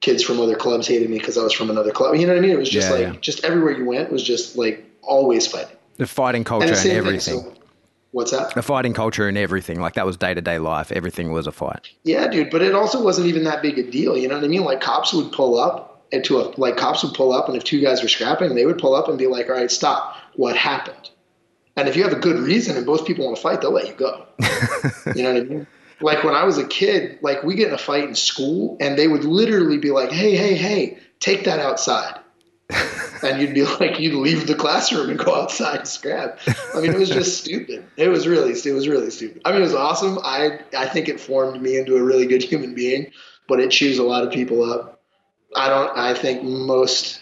Kids 0.00 0.22
from 0.22 0.40
other 0.40 0.56
clubs 0.56 0.86
hated 0.86 1.08
me 1.08 1.18
because 1.18 1.38
I 1.38 1.42
was 1.42 1.52
from 1.52 1.70
another 1.70 1.90
club. 1.90 2.16
You 2.16 2.26
know 2.26 2.32
what 2.34 2.38
I 2.38 2.42
mean? 2.42 2.50
It 2.50 2.58
was 2.58 2.68
just 2.68 2.88
Yeah, 2.90 2.94
like 2.94 3.14
yeah. 3.14 3.20
just 3.20 3.44
everywhere 3.44 3.72
you 3.76 3.84
went 3.86 4.12
was 4.12 4.22
just 4.22 4.56
like 4.56 4.84
always 5.02 5.46
fighting. 5.46 5.76
The 5.96 6.06
fighting 6.06 6.44
culture 6.44 6.66
And 6.68 6.76
and, 6.76 6.90
everything. 6.90 7.40
thing. 7.42 7.52
So, 7.54 7.60
what's 8.12 8.30
that? 8.32 8.54
the 8.54 8.62
fighting 8.62 8.92
culture 8.92 9.26
and 9.26 9.38
everything. 9.38 9.80
Like 9.80 9.94
that 9.94 10.04
was 10.04 10.16
day 10.18 10.34
to 10.34 10.42
day 10.42 10.58
life. 10.58 10.92
Everything 10.92 11.32
was 11.32 11.46
a 11.46 11.52
fight. 11.52 11.88
Yeah, 12.04 12.28
dude, 12.28 12.50
but 12.50 12.60
it 12.60 12.74
also 12.74 13.02
wasn't 13.02 13.28
even 13.28 13.44
that 13.44 13.62
big 13.62 13.78
a 13.78 13.90
deal. 13.90 14.16
You 14.16 14.28
know 14.28 14.34
what 14.34 14.44
I 14.44 14.48
mean? 14.48 14.64
Like 14.64 14.80
cops 14.82 15.14
would 15.14 15.32
pull 15.32 15.58
up 15.58 16.04
and 16.12 16.22
to 16.24 16.40
a 16.40 16.52
like 16.58 16.76
cops 16.76 17.02
would 17.02 17.14
pull 17.14 17.32
up, 17.32 17.48
and 17.48 17.56
if 17.56 17.64
two 17.64 17.80
guys 17.80 18.02
were 18.02 18.08
scrapping, 18.08 18.54
they 18.54 18.66
would 18.66 18.78
pull 18.78 18.94
up 18.94 19.08
and 19.08 19.16
be 19.18 19.26
like, 19.26 19.48
"All 19.48 19.56
right, 19.56 19.70
stop. 19.70 20.14
What 20.34 20.56
happened?" 20.56 21.10
And 21.76 21.88
if 21.88 21.96
you 21.96 22.02
have 22.04 22.12
a 22.12 22.20
good 22.20 22.38
reason 22.38 22.76
and 22.76 22.86
both 22.86 23.06
people 23.06 23.26
want 23.26 23.36
to 23.36 23.42
fight, 23.42 23.60
they'll 23.60 23.72
let 23.72 23.86
you 23.86 23.94
go. 23.94 24.26
you 25.14 25.22
know 25.22 25.34
what 25.34 25.42
I 25.42 25.44
mean? 25.44 25.66
Like 26.00 26.24
when 26.24 26.34
I 26.34 26.44
was 26.44 26.58
a 26.58 26.66
kid, 26.66 27.18
like 27.22 27.42
we 27.42 27.54
get 27.54 27.68
in 27.68 27.74
a 27.74 27.78
fight 27.78 28.04
in 28.04 28.14
school, 28.14 28.76
and 28.80 28.98
they 28.98 29.08
would 29.08 29.24
literally 29.24 29.78
be 29.78 29.90
like, 29.90 30.10
"Hey, 30.10 30.36
hey, 30.36 30.54
hey, 30.54 30.98
take 31.20 31.44
that 31.44 31.58
outside." 31.58 32.20
and 33.22 33.40
you'd 33.40 33.54
be 33.54 33.64
like, 33.80 33.98
you'd 33.98 34.14
leave 34.14 34.46
the 34.46 34.54
classroom 34.54 35.10
and 35.10 35.18
go 35.18 35.34
outside 35.34 35.80
and 35.80 35.88
scrap. 35.88 36.38
I 36.74 36.80
mean, 36.80 36.92
it 36.92 36.98
was 36.98 37.08
just 37.08 37.38
stupid. 37.38 37.84
It 37.96 38.08
was 38.08 38.26
really, 38.26 38.52
it 38.52 38.72
was 38.72 38.88
really 38.88 39.10
stupid. 39.10 39.42
I 39.44 39.52
mean, 39.52 39.60
it 39.60 39.64
was 39.64 39.74
awesome. 39.74 40.18
I, 40.24 40.60
I 40.76 40.86
think 40.86 41.08
it 41.08 41.20
formed 41.20 41.62
me 41.62 41.76
into 41.76 41.96
a 41.96 42.02
really 42.02 42.26
good 42.26 42.42
human 42.42 42.74
being, 42.74 43.10
but 43.48 43.60
it 43.60 43.70
chews 43.70 43.98
a 43.98 44.02
lot 44.02 44.24
of 44.24 44.32
people 44.32 44.62
up. 44.62 45.00
I 45.54 45.68
don't. 45.68 45.96
I 45.96 46.14
think 46.14 46.42
most. 46.42 47.20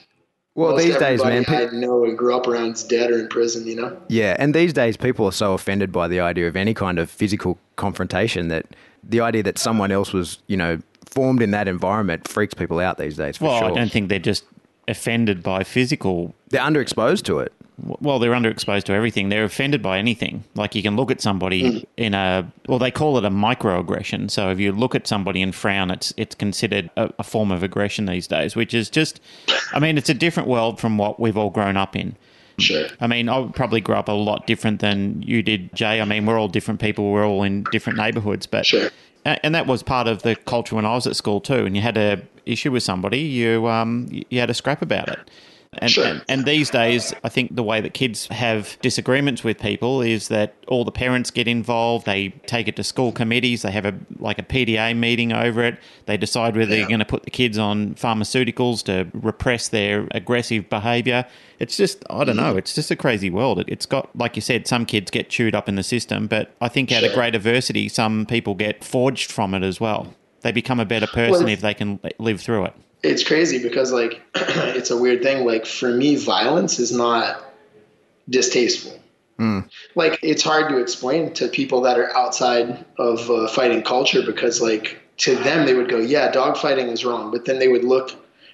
Well, 0.54 0.73
most 0.73 0.84
these 0.84 0.96
days, 0.96 1.23
man. 1.23 1.32
everybody 1.44 1.66
pe- 1.68 1.76
I 1.76 1.80
know 1.80 2.04
and 2.04 2.16
grew 2.16 2.34
up 2.37 2.46
around 2.46 2.73
is 2.75 2.84
dead 2.84 3.11
or 3.11 3.18
in 3.18 3.28
prison. 3.28 3.66
You 3.66 3.76
know. 3.76 4.02
yeah, 4.08 4.37
and 4.38 4.54
these 4.54 4.73
days 4.73 4.96
people 4.96 5.26
are 5.26 5.32
so 5.32 5.52
offended 5.52 5.90
by 5.90 6.06
the 6.08 6.20
idea 6.20 6.46
of 6.49 6.54
any 6.56 6.75
kind 6.75 6.99
of 6.99 7.11
physical 7.11 7.58
confrontation 7.76 8.49
that 8.49 8.66
the 9.02 9.20
idea 9.20 9.42
that 9.42 9.58
someone 9.58 9.90
else 9.90 10.12
was, 10.12 10.38
you 10.46 10.56
know, 10.56 10.78
formed 11.06 11.42
in 11.42 11.50
that 11.50 11.66
environment 11.68 12.26
freaks 12.28 12.54
people 12.54 12.78
out 12.80 12.99
these 12.99 13.16
days. 13.16 13.37
For 13.37 13.44
Well, 13.46 13.58
sure. 13.61 13.70
I 13.70 13.75
don't 13.75 13.90
think 13.90 14.08
they're 14.08 14.18
just 14.18 14.44
offended 14.88 15.42
by 15.42 15.64
physical. 15.64 16.34
they're 16.50 16.61
underexposed 16.62 17.23
to 17.25 17.38
it. 17.40 17.52
Well, 17.76 18.18
they're 18.18 18.32
underexposed 18.32 18.84
to 18.84 18.92
everything. 18.92 19.28
They're 19.28 19.44
offended 19.44 19.82
by 19.82 19.98
anything. 19.98 20.44
Like 20.54 20.74
you 20.74 20.82
can 20.82 20.96
look 20.96 21.10
at 21.10 21.20
somebody 21.20 21.62
mm. 21.62 21.84
in 21.96 22.14
a, 22.14 22.50
well, 22.68 22.78
they 22.78 22.90
call 22.90 23.18
it 23.18 23.24
a 23.24 23.30
microaggression. 23.30 24.30
So 24.30 24.50
if 24.50 24.60
you 24.60 24.72
look 24.72 24.94
at 24.94 25.06
somebody 25.06 25.42
and 25.42 25.54
frown, 25.54 25.90
it's 25.90 26.14
it's 26.16 26.34
considered 26.34 26.90
a, 26.96 27.12
a 27.18 27.24
form 27.24 27.50
of 27.50 27.62
aggression 27.62 28.06
these 28.06 28.26
days, 28.26 28.54
which 28.54 28.74
is 28.74 28.88
just, 28.88 29.20
I 29.72 29.80
mean, 29.80 29.98
it's 29.98 30.08
a 30.08 30.14
different 30.14 30.48
world 30.48 30.80
from 30.80 30.98
what 30.98 31.18
we've 31.18 31.36
all 31.36 31.50
grown 31.50 31.76
up 31.76 31.96
in. 31.96 32.16
Sure. 32.58 32.86
I 33.00 33.08
mean, 33.08 33.28
I 33.28 33.48
probably 33.48 33.80
grew 33.80 33.96
up 33.96 34.08
a 34.08 34.12
lot 34.12 34.46
different 34.46 34.80
than 34.80 35.22
you 35.22 35.42
did, 35.42 35.74
Jay. 35.74 36.00
I 36.00 36.04
mean, 36.04 36.26
we're 36.26 36.38
all 36.38 36.46
different 36.46 36.80
people. 36.80 37.10
We're 37.10 37.26
all 37.26 37.42
in 37.42 37.64
different 37.72 37.98
neighborhoods, 37.98 38.46
but 38.46 38.64
sure. 38.66 38.90
And 39.24 39.54
that 39.54 39.66
was 39.66 39.82
part 39.82 40.06
of 40.06 40.22
the 40.22 40.36
culture 40.36 40.76
when 40.76 40.84
I 40.84 40.94
was 40.94 41.06
at 41.06 41.16
school 41.16 41.40
too. 41.40 41.66
And 41.66 41.74
you 41.74 41.82
had 41.82 41.96
a 41.96 42.22
issue 42.46 42.70
with 42.70 42.82
somebody, 42.82 43.20
you 43.20 43.66
um, 43.66 44.06
you 44.10 44.38
had 44.38 44.50
a 44.50 44.54
scrap 44.54 44.82
about 44.82 45.08
it. 45.08 45.18
And, 45.78 45.90
sure. 45.90 46.06
and, 46.06 46.24
and, 46.28 46.44
these 46.44 46.70
days, 46.70 47.14
I 47.24 47.28
think 47.28 47.54
the 47.54 47.62
way 47.62 47.80
that 47.80 47.94
kids 47.94 48.26
have 48.28 48.78
disagreements 48.80 49.42
with 49.42 49.58
people 49.58 50.02
is 50.02 50.28
that 50.28 50.54
all 50.68 50.84
the 50.84 50.92
parents 50.92 51.30
get 51.30 51.48
involved. 51.48 52.06
They 52.06 52.30
take 52.46 52.68
it 52.68 52.76
to 52.76 52.84
school 52.84 53.12
committees. 53.12 53.62
They 53.62 53.70
have 53.70 53.84
a 53.84 53.94
like 54.18 54.38
a 54.38 54.42
PTA 54.42 54.96
meeting 54.96 55.32
over 55.32 55.62
it. 55.62 55.78
They 56.06 56.16
decide 56.16 56.56
whether 56.56 56.70
yeah. 56.70 56.80
they're 56.80 56.88
going 56.88 57.00
to 57.00 57.04
put 57.04 57.24
the 57.24 57.30
kids 57.30 57.58
on 57.58 57.94
pharmaceuticals 57.94 58.82
to 58.84 59.08
repress 59.16 59.68
their 59.68 60.08
aggressive 60.12 60.68
behaviour. 60.68 61.26
It's 61.58 61.76
just 61.76 62.04
I 62.10 62.24
don't 62.24 62.36
know. 62.36 62.50
Mm-hmm. 62.50 62.58
It's 62.58 62.74
just 62.74 62.90
a 62.90 62.96
crazy 62.96 63.30
world. 63.30 63.58
It, 63.60 63.68
has 63.68 63.86
got 63.86 64.14
like 64.16 64.36
you 64.36 64.42
said, 64.42 64.66
some 64.66 64.86
kids 64.86 65.10
get 65.10 65.30
chewed 65.30 65.54
up 65.54 65.68
in 65.68 65.76
the 65.76 65.82
system, 65.82 66.26
but 66.26 66.54
I 66.60 66.68
think 66.68 66.92
out 66.92 67.00
sure. 67.00 67.10
of 67.10 67.14
great 67.14 67.34
adversity, 67.34 67.88
some 67.88 68.26
people 68.26 68.54
get 68.54 68.84
forged 68.84 69.30
from 69.30 69.54
it 69.54 69.62
as 69.62 69.80
well. 69.80 70.14
They 70.42 70.52
become 70.52 70.78
a 70.78 70.84
better 70.84 71.06
person 71.06 71.44
well, 71.44 71.52
if 71.52 71.62
they 71.62 71.72
can 71.72 72.00
live 72.18 72.40
through 72.40 72.66
it 72.66 72.74
it's 73.04 73.23
crazy 73.23 73.62
because 73.62 73.92
like 73.92 74.23
it's 74.34 74.90
a 74.90 74.96
weird 74.96 75.23
thing. 75.23 75.44
Like 75.44 75.66
for 75.66 75.90
me, 75.90 76.16
violence 76.16 76.78
is 76.78 76.92
not 76.92 77.42
distasteful. 78.28 78.99
Mm. 79.38 79.68
Like 79.94 80.18
it's 80.23 80.42
hard 80.42 80.68
to 80.70 80.78
explain 80.78 81.32
to 81.34 81.49
people 81.49 81.82
that 81.82 81.99
are 81.99 82.16
outside 82.16 82.84
of 82.99 83.30
uh, 83.30 83.49
fighting 83.49 83.82
culture 83.82 84.23
because 84.25 84.61
like 84.61 85.00
to 85.18 85.34
them 85.37 85.66
they 85.66 85.75
would 85.75 85.88
go, 85.88 85.99
yeah, 85.99 86.30
dog 86.30 86.56
fighting 86.56 86.88
is 86.88 87.04
wrong, 87.04 87.30
but 87.30 87.44
then 87.44 87.58
they 87.58 87.68
would 87.68 87.84
look. 87.84 88.11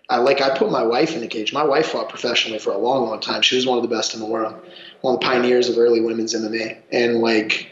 Uh, 0.09 0.21
like 0.21 0.40
I 0.40 0.57
put 0.57 0.73
my 0.73 0.83
wife 0.83 1.14
in 1.14 1.23
a 1.23 1.28
cage. 1.28 1.52
My 1.52 1.62
wife 1.62 1.87
fought 1.87 2.09
professionally 2.09 2.59
for 2.59 2.73
a 2.73 2.78
long, 2.78 3.09
long 3.09 3.21
time. 3.21 3.42
She 3.42 3.54
was 3.54 3.64
one 3.64 3.78
of 3.78 3.83
the 3.83 3.95
best 3.95 4.12
in 4.12 4.19
the 4.19 4.26
world, 4.26 4.54
one 5.02 5.14
of 5.14 5.21
the 5.21 5.26
pioneers 5.26 5.69
of 5.69 5.78
early 5.78 6.00
women's 6.00 6.35
MMA, 6.35 6.78
and 6.90 7.21
like 7.21 7.69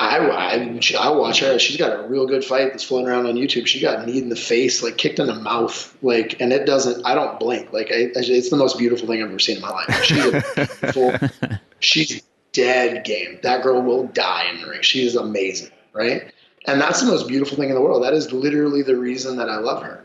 I, 0.00 0.18
I, 0.18 0.80
I 0.98 1.10
watch 1.10 1.40
her. 1.40 1.58
She's 1.58 1.76
got 1.76 1.98
a 1.98 2.08
real 2.08 2.26
good 2.26 2.44
fight 2.44 2.70
that's 2.70 2.82
floating 2.82 3.08
around 3.08 3.26
on 3.26 3.34
YouTube. 3.34 3.66
She 3.66 3.80
got 3.80 4.06
kneed 4.06 4.22
in 4.22 4.28
the 4.28 4.36
face, 4.36 4.82
like 4.82 4.98
kicked 4.98 5.18
in 5.18 5.26
the 5.26 5.34
mouth, 5.34 5.96
like, 6.02 6.40
and 6.40 6.52
it 6.52 6.66
doesn't. 6.66 7.06
I 7.06 7.14
don't 7.14 7.38
blink. 7.38 7.72
Like, 7.72 7.92
I, 7.92 8.10
it's 8.14 8.50
the 8.50 8.56
most 8.56 8.78
beautiful 8.78 9.06
thing 9.06 9.22
I've 9.22 9.28
ever 9.28 9.38
seen 9.38 9.56
in 9.56 9.62
my 9.62 9.70
life. 9.70 10.02
She's 10.02 10.44
full, 10.92 11.14
she's 11.80 12.22
dead 12.52 13.04
game. 13.04 13.38
That 13.42 13.62
girl 13.62 13.80
will 13.80 14.08
die 14.08 14.50
in 14.52 14.60
the 14.60 14.68
ring. 14.68 14.82
She 14.82 15.06
is 15.06 15.14
amazing, 15.14 15.70
right? 15.92 16.32
And 16.66 16.80
that's 16.80 17.00
the 17.00 17.06
most 17.06 17.28
beautiful 17.28 17.56
thing 17.56 17.68
in 17.68 17.74
the 17.74 17.80
world. 17.80 18.02
That 18.02 18.14
is 18.14 18.32
literally 18.32 18.82
the 18.82 18.96
reason 18.96 19.36
that 19.36 19.48
I 19.48 19.58
love 19.58 19.82
her. 19.82 20.04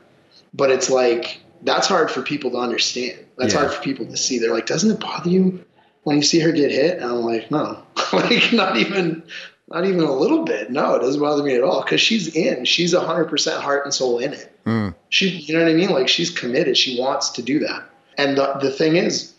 But 0.53 0.69
it's 0.69 0.89
like 0.89 1.41
that's 1.63 1.87
hard 1.87 2.11
for 2.11 2.21
people 2.21 2.51
to 2.51 2.57
understand. 2.57 3.25
That's 3.37 3.53
yeah. 3.53 3.61
hard 3.61 3.73
for 3.73 3.81
people 3.81 4.05
to 4.05 4.17
see. 4.17 4.37
They're 4.37 4.53
like, 4.53 4.65
doesn't 4.67 4.91
it 4.91 4.99
bother 4.99 5.29
you 5.29 5.63
when 6.03 6.17
you 6.17 6.23
see 6.23 6.39
her 6.39 6.51
get 6.51 6.71
hit? 6.71 6.97
And 6.97 7.05
I'm 7.05 7.21
like, 7.21 7.49
no, 7.51 7.83
like 8.13 8.51
not 8.53 8.77
even 8.77 9.23
not 9.71 9.85
even 9.85 10.01
a 10.01 10.13
little 10.13 10.43
bit. 10.43 10.71
No, 10.71 10.95
it 10.95 10.99
doesn't 10.99 11.21
bother 11.21 11.43
me 11.43 11.55
at 11.55 11.63
all 11.63 11.81
because 11.83 12.01
she's 12.01 12.35
in. 12.35 12.65
She's 12.65 12.93
hundred 12.93 13.25
percent 13.25 13.61
heart 13.61 13.85
and 13.85 13.93
soul 13.93 14.19
in 14.19 14.33
it. 14.33 14.51
Mm. 14.65 14.93
She, 15.09 15.29
you 15.29 15.53
know 15.53 15.63
what 15.63 15.71
I 15.71 15.75
mean? 15.75 15.89
Like 15.89 16.07
she's 16.07 16.29
committed. 16.29 16.77
She 16.77 16.99
wants 16.99 17.29
to 17.31 17.41
do 17.41 17.59
that. 17.59 17.83
And 18.17 18.37
the, 18.37 18.53
the 18.61 18.71
thing 18.71 18.95
is 18.95 19.33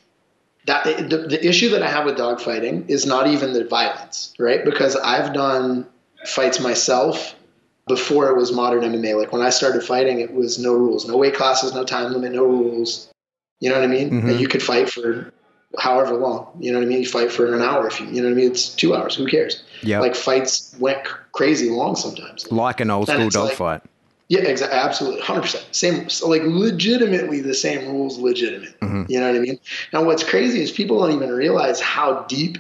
that 0.67 0.85
the, 0.85 1.19
the 1.19 1.47
issue 1.47 1.69
that 1.71 1.83
I 1.83 1.89
have 1.89 2.05
with 2.05 2.17
dogfighting 2.17 2.89
is 2.89 3.07
not 3.07 3.27
even 3.27 3.53
the 3.53 3.65
violence, 3.65 4.35
right? 4.39 4.65
Because 4.65 4.97
I've 4.97 5.33
done 5.33 5.87
fights 6.27 6.61
myself 6.61 7.35
before 7.89 8.29
it 8.31 8.37
was 8.37 8.53
modern 8.53 8.83
MMA. 8.83 9.19
Like 9.19 9.33
when 9.33 9.43
I 9.43 9.51
started 9.51 9.83
fighting, 9.83 10.21
it 10.21 10.33
was 10.33 10.59
no 10.59 10.73
rules, 10.73 11.07
no 11.07 11.17
weight 11.17 11.35
classes, 11.35 11.75
no 11.75 11.85
time 11.85 12.13
limit, 12.13 12.33
no 12.33 12.45
rules. 12.45 13.13
You 13.61 13.71
know 13.71 13.77
what 13.77 13.85
I 13.85 13.89
mean? 13.89 14.11
Mm-hmm. 14.11 14.29
And 14.31 14.41
you 14.41 14.49
could 14.49 14.63
fight 14.63 14.89
for 14.91 15.33
however 15.79 16.15
long. 16.15 16.57
You 16.61 16.73
know 16.73 16.79
what 16.79 16.85
I 16.85 16.89
mean? 16.89 17.01
You 17.01 17.09
fight 17.09 17.33
for 17.33 17.53
an 17.55 17.63
hour 17.63 17.87
if 17.87 18.01
you, 18.01 18.07
you 18.07 18.21
know 18.21 18.29
what 18.29 18.35
I 18.35 18.37
mean? 18.37 18.51
It's 18.51 18.69
two 18.69 18.95
hours. 18.95 19.17
Who 19.17 19.27
cares? 19.27 19.63
Yeah. 19.83 20.01
Like 20.01 20.15
fights 20.15 20.75
went 20.79 21.05
crazy 21.33 21.71
long 21.71 21.97
sometimes. 21.97 22.51
Like 22.51 22.81
an 22.81 22.91
old 22.91 23.09
school 23.09 23.29
dog 23.29 23.49
like, 23.49 23.57
fight. 23.57 23.83
Yeah, 24.29 24.41
exactly. 24.41 24.79
Absolutely. 24.79 25.21
100%. 25.21 25.75
Same, 25.75 26.09
so 26.09 26.29
like 26.29 26.43
legitimately 26.45 27.41
the 27.41 27.55
same 27.55 27.87
rules, 27.89 28.19
legitimate. 28.19 28.79
Mm-hmm. 28.81 29.11
You 29.11 29.21
know 29.21 29.27
what 29.27 29.37
I 29.37 29.41
mean? 29.41 29.59
Now, 29.93 30.05
what's 30.05 30.25
crazy 30.25 30.63
is 30.63 30.71
people 30.71 31.01
don't 31.01 31.15
even 31.15 31.31
realize 31.31 31.81
how 31.81 32.23
deep 32.23 32.59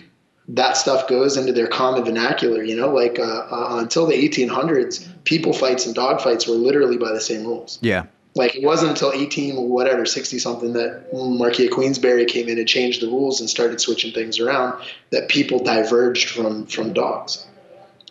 that 0.49 0.77
stuff 0.77 1.09
goes 1.09 1.37
into 1.37 1.53
their 1.53 1.69
common 1.69 2.05
vernacular. 2.05 2.63
You 2.63 2.77
know, 2.77 2.93
like 2.93 3.19
uh, 3.19 3.23
uh, 3.23 3.79
until 3.81 4.07
the 4.07 4.15
1800s, 4.15 5.09
people 5.25 5.53
fights 5.53 5.87
and 5.87 5.95
dog 5.95 6.21
fights 6.21 6.47
were 6.47 6.57
literally 6.57 6.99
by 6.99 7.13
the 7.13 7.21
same 7.21 7.45
rules. 7.45 7.79
Yeah. 7.81 8.05
Like 8.35 8.57
it 8.57 8.65
wasn't 8.65 8.93
until 8.93 9.13
18 9.13 9.69
whatever 9.69 10.07
60 10.07 10.39
something 10.39 10.73
that 10.73 11.05
Marquis 11.13 11.69
Queensberry 11.69 12.25
came 12.25 12.49
in 12.49 12.59
and 12.59 12.67
changed 12.67 13.03
the 13.03 13.09
rules 13.09 13.41
and 13.41 13.51
started 13.51 13.81
switching 13.81 14.13
things 14.13 14.39
around 14.39 14.83
that 15.11 15.29
people 15.29 15.63
diverged 15.63 16.31
from 16.31 16.67
from 16.67 16.93
dogs. 16.93 17.47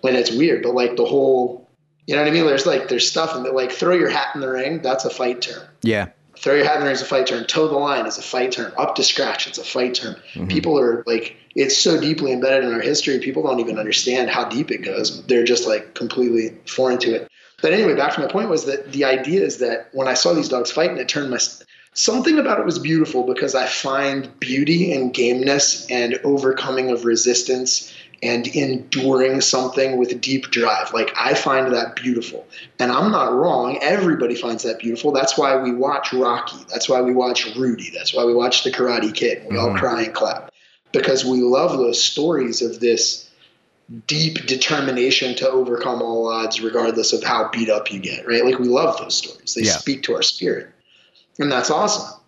And 0.03 0.15
it's 0.15 0.31
weird, 0.31 0.63
but 0.63 0.73
like 0.73 0.95
the 0.95 1.05
whole, 1.05 1.67
you 2.05 2.15
know 2.15 2.21
what 2.21 2.27
I 2.27 2.31
mean? 2.33 2.45
There's 2.45 2.65
like 2.65 2.87
there's 2.87 3.09
stuff 3.09 3.35
in 3.35 3.43
that 3.43 3.55
like 3.55 3.71
throw 3.71 3.95
your 3.95 4.09
hat 4.09 4.29
in 4.35 4.41
the 4.41 4.49
ring. 4.49 4.81
That's 4.81 5.05
a 5.05 5.09
fight 5.09 5.41
term. 5.41 5.63
Yeah. 5.81 6.09
Throw 6.37 6.55
your 6.55 6.65
hat 6.65 6.75
in 6.75 6.81
the 6.81 6.85
ring 6.85 6.95
is 6.95 7.01
a 7.01 7.05
fight 7.05 7.27
term. 7.27 7.45
Toe 7.45 7.67
the 7.67 7.75
line 7.75 8.05
is 8.05 8.17
a 8.17 8.21
fight 8.21 8.51
term. 8.51 8.73
Up 8.77 8.95
to 8.95 9.03
scratch, 9.03 9.47
it's 9.47 9.57
a 9.57 9.63
fight 9.63 9.95
term. 9.95 10.15
Mm-hmm. 10.33 10.47
People 10.47 10.79
are 10.79 11.03
like, 11.05 11.35
it's 11.55 11.77
so 11.77 11.99
deeply 11.99 12.31
embedded 12.31 12.63
in 12.63 12.73
our 12.73 12.81
history. 12.81 13.19
People 13.19 13.43
don't 13.43 13.59
even 13.59 13.77
understand 13.77 14.29
how 14.29 14.45
deep 14.45 14.71
it 14.71 14.79
goes. 14.79 15.23
They're 15.25 15.43
just 15.43 15.67
like 15.67 15.93
completely 15.93 16.57
foreign 16.65 16.97
to 16.99 17.15
it. 17.15 17.27
But 17.61 17.73
anyway, 17.73 17.95
back 17.95 18.13
to 18.15 18.21
my 18.21 18.27
point 18.27 18.49
was 18.49 18.65
that 18.65 18.91
the 18.91 19.05
idea 19.05 19.43
is 19.43 19.57
that 19.57 19.89
when 19.91 20.07
I 20.07 20.13
saw 20.13 20.33
these 20.33 20.49
dogs 20.49 20.71
fight 20.71 20.89
and 20.89 20.99
it 20.99 21.07
turned 21.07 21.29
my 21.29 21.37
something 21.93 22.39
about 22.39 22.59
it 22.59 22.65
was 22.65 22.79
beautiful 22.79 23.23
because 23.23 23.53
I 23.53 23.67
find 23.67 24.39
beauty 24.39 24.93
and 24.93 25.13
gameness 25.13 25.89
and 25.91 26.19
overcoming 26.23 26.89
of 26.89 27.05
resistance 27.05 27.93
and 28.23 28.47
enduring 28.47 29.41
something 29.41 29.97
with 29.97 30.21
deep 30.21 30.45
drive. 30.51 30.93
Like 30.93 31.11
I 31.17 31.33
find 31.33 31.73
that 31.73 31.95
beautiful. 31.95 32.47
And 32.79 32.91
I'm 32.91 33.11
not 33.11 33.33
wrong. 33.33 33.79
Everybody 33.81 34.35
finds 34.35 34.63
that 34.63 34.79
beautiful. 34.79 35.11
That's 35.11 35.37
why 35.37 35.55
we 35.55 35.73
watch 35.73 36.13
Rocky. 36.13 36.63
That's 36.69 36.87
why 36.87 37.01
we 37.01 37.13
watch 37.13 37.55
Rudy. 37.55 37.89
That's 37.93 38.13
why 38.13 38.23
we 38.23 38.33
watch 38.33 38.63
The 38.63 38.71
Karate 38.71 39.13
Kid. 39.13 39.43
We 39.49 39.55
mm-hmm. 39.55 39.71
all 39.73 39.77
cry 39.77 40.03
and 40.03 40.13
clap 40.13 40.51
because 40.91 41.25
we 41.25 41.41
love 41.41 41.77
those 41.77 42.01
stories 42.01 42.61
of 42.61 42.79
this 42.79 43.20
deep 44.07 44.45
determination 44.45 45.35
to 45.35 45.49
overcome 45.49 46.01
all 46.01 46.27
odds, 46.27 46.61
regardless 46.61 47.13
of 47.13 47.23
how 47.23 47.49
beat 47.51 47.69
up 47.69 47.91
you 47.91 47.99
get, 47.99 48.27
right? 48.27 48.45
Like 48.45 48.59
we 48.59 48.67
love 48.67 48.97
those 48.97 49.17
stories. 49.17 49.53
They 49.53 49.63
yeah. 49.63 49.77
speak 49.77 50.03
to 50.03 50.15
our 50.15 50.21
spirit. 50.21 50.69
And 51.39 51.51
that's 51.51 51.69
awesome. 51.69 52.19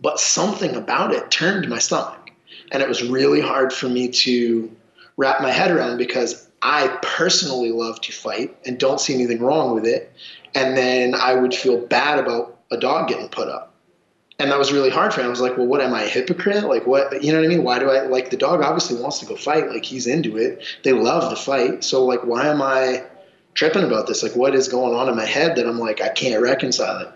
But 0.00 0.18
something 0.18 0.74
about 0.74 1.12
it 1.12 1.30
turned 1.30 1.68
my 1.68 1.78
stomach. 1.78 2.30
And 2.72 2.82
it 2.82 2.88
was 2.88 3.02
really 3.02 3.40
hard 3.40 3.72
for 3.72 3.88
me 3.88 4.08
to 4.08 4.74
wrap 5.16 5.40
my 5.40 5.50
head 5.50 5.70
around 5.70 5.98
because 5.98 6.48
I 6.62 6.98
personally 7.02 7.70
love 7.70 8.00
to 8.02 8.12
fight 8.12 8.56
and 8.64 8.78
don't 8.78 9.00
see 9.00 9.14
anything 9.14 9.40
wrong 9.40 9.74
with 9.74 9.86
it. 9.86 10.12
And 10.54 10.76
then 10.76 11.14
I 11.14 11.34
would 11.34 11.54
feel 11.54 11.78
bad 11.78 12.18
about 12.18 12.58
a 12.70 12.76
dog 12.76 13.08
getting 13.08 13.28
put 13.28 13.48
up 13.48 13.73
and 14.38 14.50
that 14.50 14.58
was 14.58 14.72
really 14.72 14.90
hard 14.90 15.14
for 15.14 15.20
me. 15.20 15.26
I 15.26 15.30
was 15.30 15.40
like, 15.40 15.56
well, 15.56 15.66
what 15.66 15.80
am 15.80 15.94
I 15.94 16.02
a 16.02 16.08
hypocrite? 16.08 16.64
Like, 16.64 16.86
what, 16.86 17.22
you 17.22 17.32
know 17.32 17.38
what 17.38 17.44
I 17.44 17.48
mean? 17.48 17.62
Why 17.62 17.78
do 17.78 17.90
I 17.90 18.02
like 18.06 18.30
the 18.30 18.36
dog 18.36 18.62
obviously 18.62 19.00
wants 19.00 19.20
to 19.20 19.26
go 19.26 19.36
fight. 19.36 19.68
Like 19.68 19.84
he's 19.84 20.06
into 20.06 20.36
it. 20.36 20.64
They 20.82 20.92
love 20.92 21.30
to 21.30 21.36
fight. 21.36 21.84
So 21.84 22.04
like, 22.04 22.24
why 22.24 22.48
am 22.48 22.60
I 22.60 23.04
tripping 23.54 23.84
about 23.84 24.08
this? 24.08 24.22
Like 24.22 24.34
what 24.34 24.54
is 24.54 24.66
going 24.66 24.94
on 24.94 25.08
in 25.08 25.14
my 25.14 25.24
head 25.24 25.56
that 25.56 25.68
I'm 25.68 25.78
like, 25.78 26.00
I 26.00 26.08
can't 26.08 26.42
reconcile 26.42 27.00
it. 27.00 27.08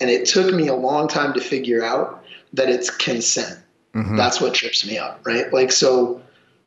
And 0.00 0.10
it 0.10 0.26
took 0.26 0.52
me 0.54 0.68
a 0.68 0.74
long 0.74 1.08
time 1.08 1.32
to 1.32 1.40
figure 1.40 1.82
out 1.82 2.22
that 2.52 2.68
it's 2.68 2.90
consent. 2.90 3.58
Mm-hmm. 3.94 4.16
That's 4.16 4.42
what 4.42 4.52
trips 4.52 4.86
me 4.86 4.98
up. 4.98 5.22
Right. 5.24 5.50
Like, 5.50 5.72
so 5.72 6.20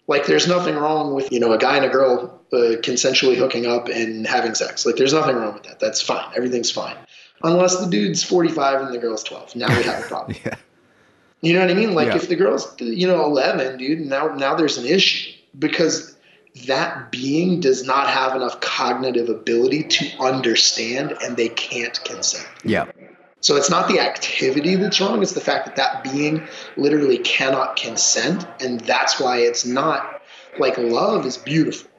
like 0.07 0.25
there's 0.25 0.47
nothing 0.47 0.75
wrong 0.75 1.13
with, 1.13 1.31
you 1.31 1.39
know, 1.39 1.51
a 1.53 1.59
guy 1.59 1.75
and 1.75 1.85
a 1.85 1.89
girl 1.89 2.41
uh, 2.51 2.81
consensually 2.81 3.35
hooking 3.35 3.67
up 3.67 3.89
and 3.89 4.25
having 4.25 4.55
sex. 4.55 4.87
Like 4.87 4.95
there's 4.95 5.13
nothing 5.13 5.35
wrong 5.35 5.53
with 5.53 5.63
that. 5.63 5.79
That's 5.79 6.01
fine. 6.01 6.33
Everything's 6.35 6.71
fine 6.71 6.97
unless 7.43 7.77
the 7.77 7.89
dude's 7.89 8.24
45 8.24 8.81
and 8.81 8.93
the 8.93 8.98
girl's 8.98 9.24
12. 9.24 9.55
Now 9.55 9.67
we 9.75 9.84
have 9.84 10.03
a 10.03 10.08
problem. 10.08 10.38
yeah. 10.46 10.55
You 11.41 11.53
know 11.53 11.62
what 11.62 11.72
I 11.72 11.74
mean? 11.74 11.93
Like 11.93 12.08
yeah. 12.08 12.17
if 12.17 12.27
the 12.27 12.36
girl's 12.36 12.75
you 12.79 13.08
know 13.08 13.24
11, 13.24 13.77
dude, 13.77 14.01
now 14.01 14.27
now 14.36 14.55
there's 14.55 14.77
an 14.77 14.86
issue 14.86 15.31
because 15.58 16.17
that 16.67 17.12
being 17.12 17.60
does 17.60 17.84
not 17.84 18.10
have 18.10 18.36
enough 18.36 18.60
cognitive 18.60 19.29
ability 19.29 19.84
to 19.84 20.17
understand 20.19 21.13
and 21.24 21.38
they 21.38 21.50
can't 21.50 22.03
consent. 22.03 22.48
Yeah. 22.63 22.91
So 23.41 23.55
it's 23.55 23.69
not 23.69 23.88
the 23.88 24.00
activity 24.00 24.75
that's 24.75 25.00
wrong, 25.00 25.22
it's 25.22 25.31
the 25.31 25.39
fact 25.39 25.65
that 25.65 25.77
that 25.77 26.03
being 26.03 26.46
literally 26.75 27.19
cannot 27.19 27.77
consent 27.77 28.46
and 28.60 28.81
that's 28.81 29.19
why 29.19 29.38
it's 29.38 29.65
not 29.65 30.22
like 30.58 30.77
love 30.77 31.25
is 31.25 31.38
beautiful 31.38 31.89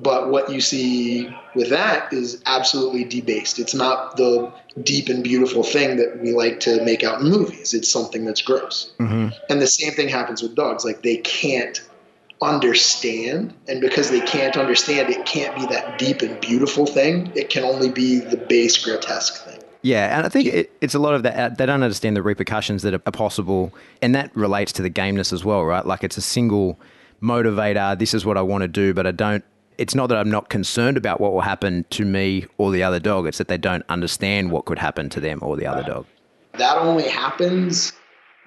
But 0.00 0.30
what 0.30 0.48
you 0.48 0.60
see 0.60 1.28
with 1.56 1.70
that 1.70 2.12
is 2.12 2.40
absolutely 2.46 3.04
debased. 3.04 3.58
It's 3.58 3.74
not 3.74 4.16
the 4.16 4.52
deep 4.82 5.08
and 5.08 5.24
beautiful 5.24 5.64
thing 5.64 5.96
that 5.96 6.20
we 6.22 6.32
like 6.32 6.60
to 6.60 6.82
make 6.84 7.02
out 7.02 7.20
in 7.20 7.28
movies. 7.28 7.74
It's 7.74 7.90
something 7.90 8.24
that's 8.24 8.40
gross. 8.40 8.92
Mm-hmm. 9.00 9.30
And 9.50 9.60
the 9.60 9.66
same 9.66 9.92
thing 9.92 10.08
happens 10.08 10.40
with 10.40 10.54
dogs. 10.54 10.84
Like 10.84 11.02
they 11.02 11.16
can't 11.16 11.82
understand. 12.40 13.52
And 13.66 13.80
because 13.80 14.10
they 14.10 14.20
can't 14.20 14.56
understand, 14.56 15.10
it 15.10 15.26
can't 15.26 15.56
be 15.56 15.66
that 15.66 15.98
deep 15.98 16.22
and 16.22 16.40
beautiful 16.40 16.86
thing. 16.86 17.32
It 17.34 17.50
can 17.50 17.64
only 17.64 17.90
be 17.90 18.20
the 18.20 18.36
base 18.36 18.82
grotesque 18.82 19.44
thing. 19.44 19.58
Yeah, 19.82 20.16
and 20.16 20.26
I 20.26 20.28
think 20.28 20.46
it, 20.46 20.72
it's 20.80 20.94
a 20.94 20.98
lot 20.98 21.14
of 21.14 21.24
that. 21.24 21.36
uh, 21.36 21.54
They 21.54 21.66
don't 21.66 21.82
understand 21.82 22.16
the 22.16 22.22
repercussions 22.22 22.82
that 22.82 22.94
are 22.94 22.98
possible, 22.98 23.72
and 24.02 24.14
that 24.14 24.34
relates 24.36 24.72
to 24.72 24.82
the 24.82 24.90
gameness 24.90 25.32
as 25.32 25.44
well, 25.44 25.64
right? 25.64 25.86
Like 25.86 26.02
it's 26.04 26.16
a 26.16 26.22
single 26.22 26.78
motivator. 27.22 27.98
This 27.98 28.12
is 28.14 28.24
what 28.24 28.36
I 28.36 28.42
want 28.42 28.62
to 28.62 28.68
do, 28.68 28.92
but 28.94 29.06
I 29.06 29.12
don't. 29.12 29.44
It's 29.78 29.94
not 29.94 30.08
that 30.08 30.18
I'm 30.18 30.30
not 30.30 30.48
concerned 30.48 30.96
about 30.96 31.20
what 31.20 31.32
will 31.32 31.40
happen 31.40 31.84
to 31.90 32.04
me 32.04 32.46
or 32.58 32.72
the 32.72 32.82
other 32.82 33.00
dog. 33.00 33.26
It's 33.26 33.38
that 33.38 33.48
they 33.48 33.58
don't 33.58 33.84
understand 33.88 34.50
what 34.50 34.64
could 34.64 34.78
happen 34.78 35.08
to 35.10 35.20
them 35.20 35.38
or 35.42 35.56
the 35.56 35.66
other 35.66 35.82
dog. 35.82 36.06
That 36.54 36.78
only 36.78 37.08
happens 37.08 37.92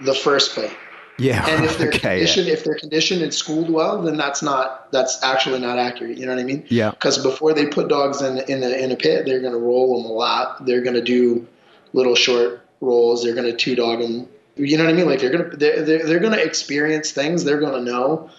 the 0.01 0.13
first 0.13 0.53
fight. 0.53 0.75
Yeah. 1.17 1.45
And 1.47 1.63
if 1.63 1.77
they're 1.79 1.89
okay. 1.89 1.99
conditioned, 1.99 2.47
if 2.47 2.63
they're 2.63 2.75
conditioned 2.75 3.21
and 3.21 3.33
schooled 3.33 3.69
well, 3.69 4.01
then 4.01 4.17
that's 4.17 4.41
not 4.41 4.91
that's 4.91 5.23
actually 5.23 5.59
not 5.59 5.77
accurate. 5.77 6.17
You 6.17 6.25
know 6.25 6.35
what 6.35 6.41
I 6.41 6.45
mean? 6.45 6.65
Yeah. 6.69 6.91
Because 6.91 7.17
before 7.17 7.53
they 7.53 7.67
put 7.67 7.87
dogs 7.87 8.21
in 8.21 8.39
in 8.39 8.63
a, 8.63 8.69
in 8.69 8.91
a 8.91 8.95
pit, 8.95 9.25
they're 9.25 9.41
going 9.41 9.53
to 9.53 9.59
roll 9.59 10.01
them 10.01 10.09
a 10.09 10.13
lot. 10.13 10.65
They're 10.65 10.81
going 10.81 10.95
to 10.95 11.01
do 11.01 11.47
little 11.93 12.15
short 12.15 12.61
rolls. 12.81 13.23
They're 13.23 13.35
going 13.35 13.49
to 13.49 13.55
two 13.55 13.75
dog 13.75 13.99
them. 13.99 14.27
You 14.55 14.77
know 14.77 14.83
what 14.83 14.93
I 14.93 14.95
mean? 14.95 15.05
Like 15.05 15.19
they're 15.19 15.29
going 15.29 15.49
to 15.51 15.57
they're, 15.57 15.81
they're, 15.83 16.05
they're 16.05 16.19
going 16.19 16.33
to 16.33 16.43
experience 16.43 17.11
things. 17.11 17.43
They're 17.43 17.59
going 17.59 17.85
to 17.85 17.91
know. 17.91 18.29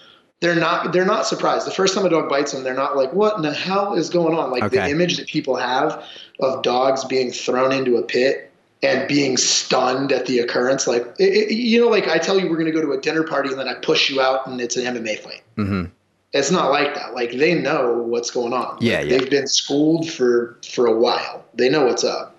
They're 0.43 0.55
not 0.55 0.91
they're 0.91 1.05
not 1.05 1.25
surprised. 1.25 1.65
The 1.65 1.71
first 1.71 1.95
time 1.95 2.05
a 2.05 2.09
dog 2.09 2.27
bites 2.27 2.51
them, 2.51 2.63
they're 2.65 2.73
not 2.73 2.97
like, 2.97 3.13
"What 3.13 3.37
in 3.37 3.43
the 3.43 3.53
hell 3.53 3.93
is 3.93 4.09
going 4.09 4.37
on?" 4.37 4.51
Like 4.51 4.63
the 4.71 4.77
image 4.91 5.15
that 5.15 5.27
people 5.27 5.55
have 5.55 6.03
of 6.41 6.61
dogs 6.63 7.05
being 7.05 7.31
thrown 7.31 7.71
into 7.71 7.95
a 7.95 8.01
pit 8.03 8.51
and 8.83 9.07
being 9.07 9.37
stunned 9.37 10.11
at 10.11 10.25
the 10.25 10.39
occurrence. 10.39 10.85
Like, 10.85 11.03
it, 11.17 11.23
it- 11.49 11.53
you 11.55 11.79
know, 11.79 11.87
like 11.87 12.09
I 12.09 12.17
tell 12.17 12.37
you, 12.37 12.49
we're 12.49 12.57
going 12.57 12.65
to 12.65 12.73
go 12.73 12.81
to 12.81 12.91
a 12.91 12.99
dinner 12.99 13.23
party 13.23 13.51
and 13.51 13.57
then 13.57 13.69
I 13.69 13.75
push 13.75 14.09
you 14.09 14.19
out 14.19 14.45
and 14.45 14.59
it's 14.59 14.75
an 14.75 14.83
MMA 14.83 15.19
fight. 15.19 15.43
Mhm. 15.57 15.89
It's 16.33 16.51
not 16.51 16.71
like 16.71 16.93
that. 16.95 17.13
Like 17.13 17.31
they 17.31 17.53
know 17.53 17.93
what's 18.05 18.29
going 18.29 18.51
on. 18.51 18.79
Yeah, 18.81 18.97
Like, 18.99 19.09
yeah. 19.11 19.17
They've 19.19 19.29
been 19.29 19.47
schooled 19.47 20.11
for 20.11 20.57
for 20.69 20.85
a 20.87 20.93
while. 20.99 21.45
They 21.53 21.69
know 21.69 21.85
what's 21.85 22.03
up. 22.03 22.35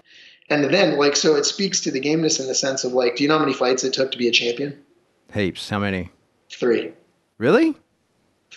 And 0.51 0.65
then, 0.65 0.99
like, 0.99 1.17
so 1.17 1.37
it 1.37 1.47
speaks 1.47 1.81
to 1.81 1.91
the 1.91 2.01
gameness 2.01 2.39
in 2.39 2.49
the 2.49 2.55
sense 2.55 2.85
of 2.85 2.93
like, 2.93 3.17
do 3.17 3.23
you 3.23 3.29
know 3.31 3.39
how 3.39 3.45
many 3.47 3.55
fights 3.55 3.83
it 3.83 3.95
took 3.95 4.13
to 4.13 4.19
be 4.19 4.29
a 4.29 4.31
champion? 4.31 4.77
Heaps. 5.33 5.71
How 5.71 5.79
many? 5.79 6.11
Three, 6.51 6.93
Really? 7.39 7.75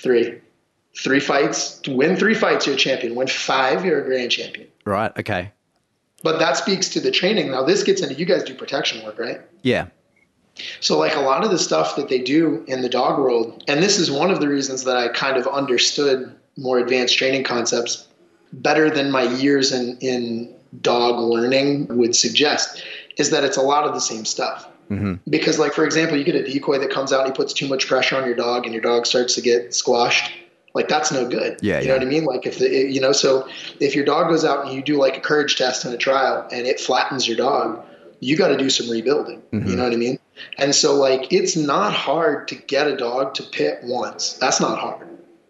Three, 0.01 0.39
three 0.97 1.19
fights. 1.19 1.79
To 1.79 1.95
win 1.95 2.15
three 2.15 2.33
fights, 2.33 2.65
you're 2.65 2.75
a 2.75 2.79
champion. 2.79 3.15
Win 3.15 3.27
five, 3.27 3.85
you're 3.85 4.01
a 4.01 4.05
grand 4.05 4.31
champion. 4.31 4.67
Right. 4.85 5.11
Okay. 5.17 5.51
But 6.23 6.39
that 6.39 6.57
speaks 6.57 6.89
to 6.89 6.99
the 6.99 7.11
training. 7.11 7.51
Now, 7.51 7.63
this 7.63 7.83
gets 7.83 8.01
into 8.01 8.15
you 8.15 8.25
guys 8.25 8.43
do 8.43 8.53
protection 8.53 9.03
work, 9.05 9.19
right? 9.19 9.41
Yeah. 9.61 9.87
So, 10.79 10.97
like 10.97 11.15
a 11.15 11.21
lot 11.21 11.43
of 11.43 11.51
the 11.51 11.59
stuff 11.59 11.95
that 11.95 12.09
they 12.09 12.19
do 12.19 12.63
in 12.67 12.81
the 12.81 12.89
dog 12.89 13.19
world, 13.19 13.63
and 13.67 13.83
this 13.83 13.99
is 13.99 14.09
one 14.09 14.31
of 14.31 14.39
the 14.39 14.47
reasons 14.47 14.83
that 14.85 14.97
I 14.97 15.09
kind 15.09 15.37
of 15.37 15.45
understood 15.47 16.35
more 16.57 16.79
advanced 16.79 17.15
training 17.15 17.43
concepts 17.43 18.07
better 18.51 18.89
than 18.89 19.11
my 19.11 19.23
years 19.23 19.71
in, 19.71 19.97
in 19.99 20.53
dog 20.81 21.19
learning 21.19 21.87
would 21.95 22.15
suggest, 22.15 22.83
is 23.17 23.29
that 23.29 23.43
it's 23.43 23.57
a 23.57 23.61
lot 23.61 23.83
of 23.83 23.93
the 23.93 24.01
same 24.01 24.25
stuff. 24.25 24.67
Hmm 24.87 25.15
Because, 25.29 25.59
like, 25.59 25.73
for 25.73 25.85
example, 25.85 26.17
you 26.17 26.23
get 26.23 26.35
a 26.35 26.43
decoy 26.43 26.77
that 26.79 26.89
comes 26.89 27.11
out 27.13 27.21
and 27.25 27.29
he 27.29 27.35
puts 27.35 27.53
too 27.53 27.67
much 27.67 27.87
pressure 27.87 28.15
on 28.15 28.25
your 28.25 28.35
dog 28.35 28.65
and 28.65 28.73
your 28.73 28.81
dog 28.81 29.05
starts 29.05 29.35
to 29.35 29.41
get 29.41 29.73
squashed. 29.73 30.31
Like, 30.73 30.87
that's 30.87 31.11
no 31.11 31.27
good. 31.27 31.57
Yeah, 31.61 31.79
You 31.79 31.87
yeah. 31.87 31.91
know 31.93 31.97
what 31.99 32.07
I 32.07 32.09
mean? 32.09 32.25
Like, 32.25 32.45
if, 32.45 32.59
the, 32.59 32.69
you 32.69 33.01
know, 33.01 33.11
so 33.11 33.47
if 33.79 33.95
your 33.95 34.05
dog 34.05 34.29
goes 34.29 34.45
out 34.45 34.65
and 34.65 34.75
you 34.75 34.81
do 34.83 34.97
like 34.97 35.17
a 35.17 35.21
courage 35.21 35.57
test 35.57 35.85
in 35.85 35.91
a 35.93 35.97
trial 35.97 36.47
and 36.51 36.67
it 36.67 36.79
flattens 36.79 37.27
your 37.27 37.37
dog, 37.37 37.83
you 38.19 38.35
got 38.37 38.49
to 38.49 38.57
do 38.57 38.69
some 38.69 38.89
rebuilding. 38.89 39.41
Mhm. 39.51 39.67
You 39.67 39.75
know 39.75 39.83
what 39.83 39.93
I 39.93 39.97
mean? 39.97 40.19
And 40.59 40.75
so, 40.75 40.93
like, 40.95 41.31
it's 41.33 41.55
not 41.55 41.93
hard 41.93 42.47
to 42.49 42.55
get 42.55 42.87
a 42.87 42.95
dog 42.95 43.33
to 43.35 43.43
pit 43.43 43.79
once. 43.83 44.33
That's 44.33 44.59
not 44.61 44.77
hard. 44.77 45.07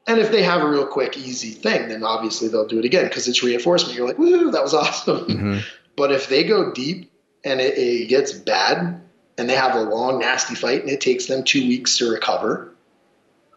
And 0.08 0.20
if 0.20 0.32
they 0.32 0.42
have 0.44 0.62
a 0.62 0.70
real 0.70 0.88
quick, 0.88 1.18
easy 1.18 1.52
thing, 1.52 1.90
then 1.90 2.04
obviously 2.04 2.48
they'll 2.48 2.66
do 2.68 2.80
it 2.80 2.86
again 2.86 3.06
because 3.10 3.28
it's 3.28 3.44
reinforcement. 3.44 3.98
You're 3.98 4.08
like, 4.08 4.18
woo, 4.18 4.52
that 4.52 4.64
was 4.64 4.74
awesome. 4.82 5.26
hmm 5.26 5.58
But 5.98 6.12
if 6.14 6.30
they 6.30 6.44
go 6.46 6.72
deep 6.72 7.12
and 7.44 7.60
it, 7.60 7.78
it 7.78 8.08
gets 8.08 8.32
bad 8.32 9.02
and 9.38 9.50
they 9.50 9.56
have 9.56 9.76
a 9.76 9.82
long, 9.82 10.20
nasty 10.20 10.56
fight 10.56 10.82
and 10.82 10.90
it 10.90 11.02
takes 11.02 11.28
them 11.28 11.44
two 11.44 11.68
weeks 11.68 11.98
to 11.98 12.10
recover, 12.10 12.74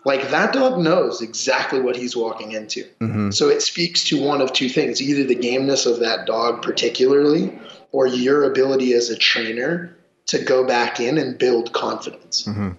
like 0.05 0.31
that 0.31 0.53
dog 0.53 0.79
knows 0.79 1.21
exactly 1.21 1.81
what 1.81 1.97
he's 1.97 2.17
walking 2.17 2.53
into. 2.53 2.85
hmm 3.01 3.31
So 3.31 3.49
it 3.49 3.63
speaks 3.63 4.05
to 4.05 4.23
one 4.23 4.41
of 4.41 4.53
two 4.53 4.69
things 4.69 5.01
either 5.03 5.25
the 5.25 5.35
gameness 5.35 5.87
of 5.87 6.01
that 6.01 6.27
dog, 6.27 6.63
particularly, 6.63 7.59
or 7.93 8.07
your 8.07 8.45
ability 8.45 8.95
as 8.95 9.11
a 9.11 9.17
trainer 9.17 9.97
to 10.27 10.39
go 10.39 10.67
back 10.67 11.01
in 11.01 11.19
and 11.19 11.39
build 11.39 11.73
confidence. 11.73 12.45
hmm 12.45 12.71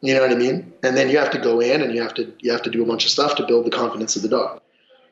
You 0.00 0.14
know 0.14 0.20
what 0.20 0.30
I 0.30 0.36
mean? 0.36 0.72
And 0.82 0.96
then 0.96 1.08
you 1.08 1.18
have 1.18 1.30
to 1.30 1.38
go 1.38 1.60
in 1.60 1.82
and 1.82 1.94
you 1.94 2.02
have 2.02 2.14
to 2.14 2.32
you 2.40 2.52
have 2.52 2.62
to 2.62 2.70
do 2.70 2.82
a 2.82 2.86
bunch 2.86 3.04
of 3.04 3.10
stuff 3.10 3.36
to 3.36 3.46
build 3.46 3.66
the 3.66 3.70
confidence 3.70 4.16
of 4.16 4.22
the 4.22 4.28
dog. 4.28 4.60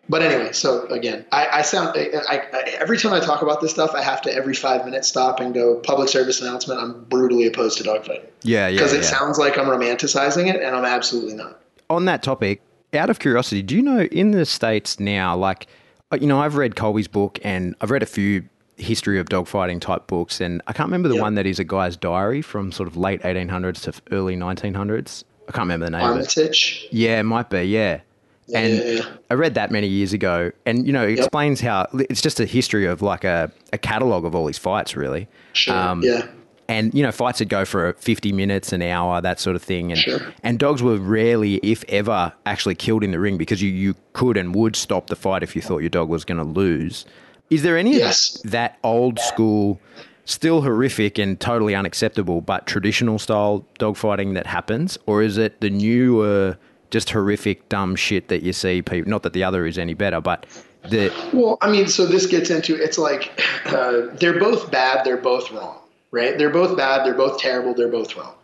But 0.09 0.23
anyway, 0.23 0.53
so 0.53 0.87
again, 0.87 1.25
I, 1.33 1.49
I 1.49 1.63
sound 1.63 1.91
I, 1.97 2.11
I, 2.29 2.37
every 2.79 2.97
time 2.97 3.13
I 3.13 3.19
talk 3.21 3.43
about 3.43 3.61
this 3.61 3.73
stuff, 3.73 3.91
I 3.95 4.03
have 4.03 4.23
to 4.23 4.33
every 4.33 4.55
five 4.55 4.85
minutes 4.85 5.09
stop 5.09 5.41
and 5.41 5.53
go 5.53 5.77
public 5.81 6.09
service 6.09 6.41
announcement. 6.41 6.81
I'm 6.81 7.05
brutally 7.05 7.47
opposed 7.47 7.79
to 7.79 7.85
dogfighting 7.85 8.25
Yeah. 8.43 8.69
Yeah. 8.69 8.71
because 8.77 8.93
it 8.93 9.03
yeah. 9.03 9.09
sounds 9.19 9.39
like 9.39 9.59
I'm 9.59 9.67
romanticizing 9.67 10.47
it, 10.53 10.63
and 10.63 10.77
I'm 10.77 10.85
absolutely 10.85 11.35
not. 11.35 11.61
on 11.91 12.05
that 12.05 12.23
topic, 12.23 12.63
out 12.95 13.11
of 13.11 13.19
curiosity, 13.19 13.63
do 13.63 13.75
you 13.75 13.83
know 13.83 14.01
in 14.03 14.31
the 14.31 14.47
states 14.47 15.01
now, 15.01 15.37
like, 15.37 15.67
uh, 16.13 16.19
you 16.21 16.27
know, 16.29 16.41
I've 16.41 16.57
read 16.57 16.77
Colby's 16.77 17.09
book 17.09 17.39
and 17.43 17.75
I've 17.81 17.91
read 17.91 18.03
a 18.03 18.07
few 18.07 18.45
history 18.77 19.19
of 19.19 19.29
dogfighting 19.29 19.81
type 19.81 20.07
books, 20.07 20.41
and 20.41 20.63
I 20.69 20.73
can't 20.73 20.87
remember 20.87 21.09
the 21.09 21.17
Yeah. 21.17 21.23
one 21.23 21.35
that 21.35 21.47
is 21.47 21.59
a 21.59 21.65
guy's 21.65 21.97
diary 21.97 22.43
from 22.43 22.71
sort 22.71 22.87
of 22.89 22.97
late 22.97 23.23
1800s 23.23 23.83
to 23.83 23.93
early 24.13 24.37
1900s. 24.37 25.25
I 25.49 25.53
can't 25.53 25.63
remember 25.65 25.87
the 25.87 25.91
name 25.91 26.03
of 26.03 26.11
it. 26.17 26.37
Armitage. 26.37 26.87
Yeah, 26.93 27.19
it 27.21 27.25
might 27.25 27.51
be. 27.51 27.63
Yeah. 27.65 28.01
Yeah, 28.47 28.59
and 28.61 28.75
yeah, 28.79 28.85
yeah. 28.91 29.05
I 29.31 29.35
read 29.35 29.55
that 29.55 29.71
many 29.71 29.89
years 29.89 30.13
ago, 30.13 30.53
and 30.65 30.87
you 30.87 30.93
know, 30.93 31.05
it 31.07 31.19
explains 31.19 31.61
how 31.61 31.89
it's 31.95 32.21
just 32.23 32.39
a 32.41 32.45
history 32.47 32.87
of 32.87 33.03
like 33.03 33.25
a, 33.25 33.51
a 33.73 33.79
catalog 33.79 34.25
of 34.25 34.35
all 34.35 34.47
these 34.47 34.59
fights, 34.59 34.97
really. 34.97 35.27
Sure. 35.53 35.75
Um, 35.77 36.03
yeah. 36.03 36.27
and 36.69 36.93
you 36.95 37.03
know 37.03 37.11
fights 37.13 37.41
would 37.41 37.49
go 37.49 37.65
for 37.65 37.93
50 37.95 38.33
minutes 38.33 38.73
an 38.73 38.83
hour 38.83 39.21
that 39.21 39.39
sort 39.41 39.57
of 39.57 39.63
thing 39.63 39.91
and 39.93 40.01
Sure. 40.01 40.21
and 40.43 40.59
dogs 40.59 40.83
were 40.83 40.97
rarely 40.99 41.57
if 41.59 41.85
ever 41.89 42.33
actually 42.45 42.75
killed 42.75 43.03
in 43.05 43.11
the 43.13 43.19
ring 43.21 43.37
because 43.39 43.63
you, 43.63 43.71
you 43.71 43.95
could 44.13 44.37
and 44.37 44.55
would 44.55 44.75
stop 44.77 45.07
the 45.07 45.17
fight 45.17 45.43
if 45.45 45.55
you 45.57 45.63
thought 45.63 45.79
your 45.79 45.89
dog 45.91 46.09
was 46.09 46.25
going 46.25 46.39
to 46.39 46.45
lose 46.45 47.05
is 47.51 47.63
there 47.63 47.79
any 47.79 47.97
Yes. 47.97 48.41
that 48.45 48.79
old 48.83 49.19
school 49.21 49.81
still 50.25 50.61
horrific 50.63 51.19
and 51.19 51.39
totally 51.39 51.75
unacceptable 51.75 52.41
but 52.41 52.67
traditional 52.67 53.19
style 53.21 53.65
dogfighting 53.79 54.35
that 54.35 54.47
happens 54.47 54.99
or 55.07 55.23
is 55.23 55.39
it 55.39 55.61
the 55.61 55.71
newer 55.71 56.59
just 56.91 57.11
horrific 57.11 57.69
dumb 57.69 57.97
shit 57.97 58.29
that 58.29 58.43
you 58.43 58.53
see 58.53 58.83
people 58.83 59.11
not 59.11 59.23
that 59.23 59.33
the 59.33 59.45
other 59.45 59.67
is 59.67 59.79
any 59.79 59.95
better 59.95 60.21
but 60.21 60.47
the 60.91 61.13
Well, 61.33 61.59
I 61.61 61.71
mean, 61.71 61.89
so 61.89 62.07
this 62.07 62.27
gets 62.27 62.51
into 62.51 62.81
it's 62.81 62.99
like 62.99 63.41
uh, 63.67 64.03
they're 64.15 64.39
both 64.39 64.71
bad, 64.71 65.05
they're 65.05 65.17
both 65.17 65.51
wrong, 65.51 65.79
right? 66.11 66.37
They're 66.39 66.51
both 66.51 66.77
bad, 66.77 67.05
they're 67.05 67.15
both 67.15 67.39
terrible, 67.39 67.75
they're 67.75 67.89
both 67.89 68.17
wrong. 68.17 68.35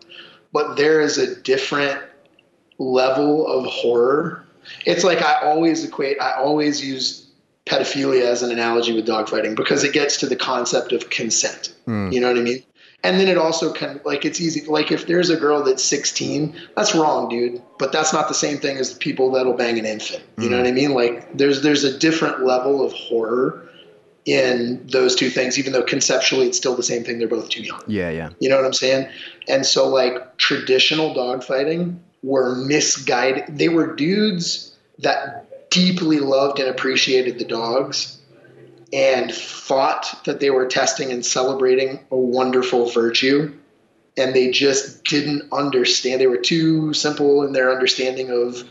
But 0.53 0.77
there 0.77 1.01
is 1.01 1.19
a 1.19 1.35
different 1.41 2.01
level 2.79 3.47
of 3.47 3.65
horror. 3.67 4.45
It's 4.87 5.05
like 5.05 5.23
I 5.23 5.41
always 5.43 5.85
equate, 5.85 6.21
I 6.21 6.33
always 6.33 6.85
use 6.85 7.27
pedophilia 7.67 8.23
as 8.23 8.43
an 8.43 8.51
analogy 8.51 8.93
with 8.95 9.07
dogfighting 9.07 9.57
because 9.57 9.85
it 9.85 9.93
gets 9.93 10.19
to 10.19 10.27
the 10.27 10.37
concept 10.37 10.93
of 10.93 11.11
consent. 11.11 11.75
You 12.13 12.21
know 12.21 12.29
what 12.29 12.39
I 12.39 12.43
mean? 12.43 12.63
And 13.05 13.19
then 13.19 13.27
it 13.27 13.37
also 13.37 13.73
can 13.73 14.01
like 14.05 14.25
it's 14.25 14.41
easy 14.41 14.65
like 14.67 14.93
if 14.93 15.07
there's 15.07 15.29
a 15.29 15.37
girl 15.37 15.63
that's 15.65 15.85
16, 15.85 16.57
that's 16.77 16.95
wrong, 16.95 17.29
dude. 17.29 17.61
But 17.79 17.93
that's 17.93 18.13
not 18.13 18.29
the 18.29 18.35
same 18.35 18.59
thing 18.59 18.77
as 18.77 18.93
the 18.95 18.99
people 18.99 19.33
that'll 19.33 19.55
bang 19.55 19.79
an 19.79 19.87
infant. 19.87 20.23
You 20.39 20.49
know 20.49 20.59
what 20.59 20.67
I 20.67 20.71
mm. 20.71 20.75
mean? 20.75 20.95
Like 20.95 21.37
there's 21.37 21.63
there's 21.63 21.83
a 21.83 21.99
different 21.99 22.45
level 22.45 22.85
of 22.85 22.93
horror 22.93 23.69
in 24.25 24.87
those 24.87 25.17
two 25.17 25.31
things, 25.31 25.59
even 25.59 25.73
though 25.73 25.83
conceptually 25.83 26.47
it's 26.47 26.57
still 26.57 26.77
the 26.77 26.83
same 26.85 27.03
thing. 27.03 27.19
They're 27.19 27.27
both 27.27 27.49
too 27.49 27.63
young. 27.63 27.83
yeah 27.89 28.11
yeah 28.11 28.31
You 28.39 28.49
know 28.49 28.57
what 28.57 28.65
I'm 28.65 28.73
saying? 28.73 29.09
And 29.49 29.67
so 29.67 29.89
like 29.89 30.37
traditional 30.37 31.13
dogfighting 31.13 31.99
were 32.23 32.55
misguided. 32.55 33.45
They 33.49 33.69
were 33.69 33.97
dudes 33.97 34.77
that 35.01 35.71
deeply 35.71 36.21
loved 36.21 36.61
and 36.61 36.69
appreciated 36.69 37.39
the 37.39 37.45
dogs 37.45 38.19
and 38.93 39.33
thought 39.33 40.23
that 40.25 40.41
they 40.41 40.51
were 40.51 40.67
testing 40.67 41.13
and 41.13 41.25
celebrating 41.25 42.01
a 42.11 42.17
wonderful 42.17 42.91
virtue. 42.91 43.53
And 44.17 44.35
they 44.35 44.51
just 44.51 45.05
didn't 45.05 45.51
understand. 45.53 46.21
They 46.21 46.27
were 46.27 46.37
too 46.37 46.93
simple 46.93 47.45
in 47.45 47.53
their 47.53 47.73
understanding 47.73 48.31
of 48.31 48.63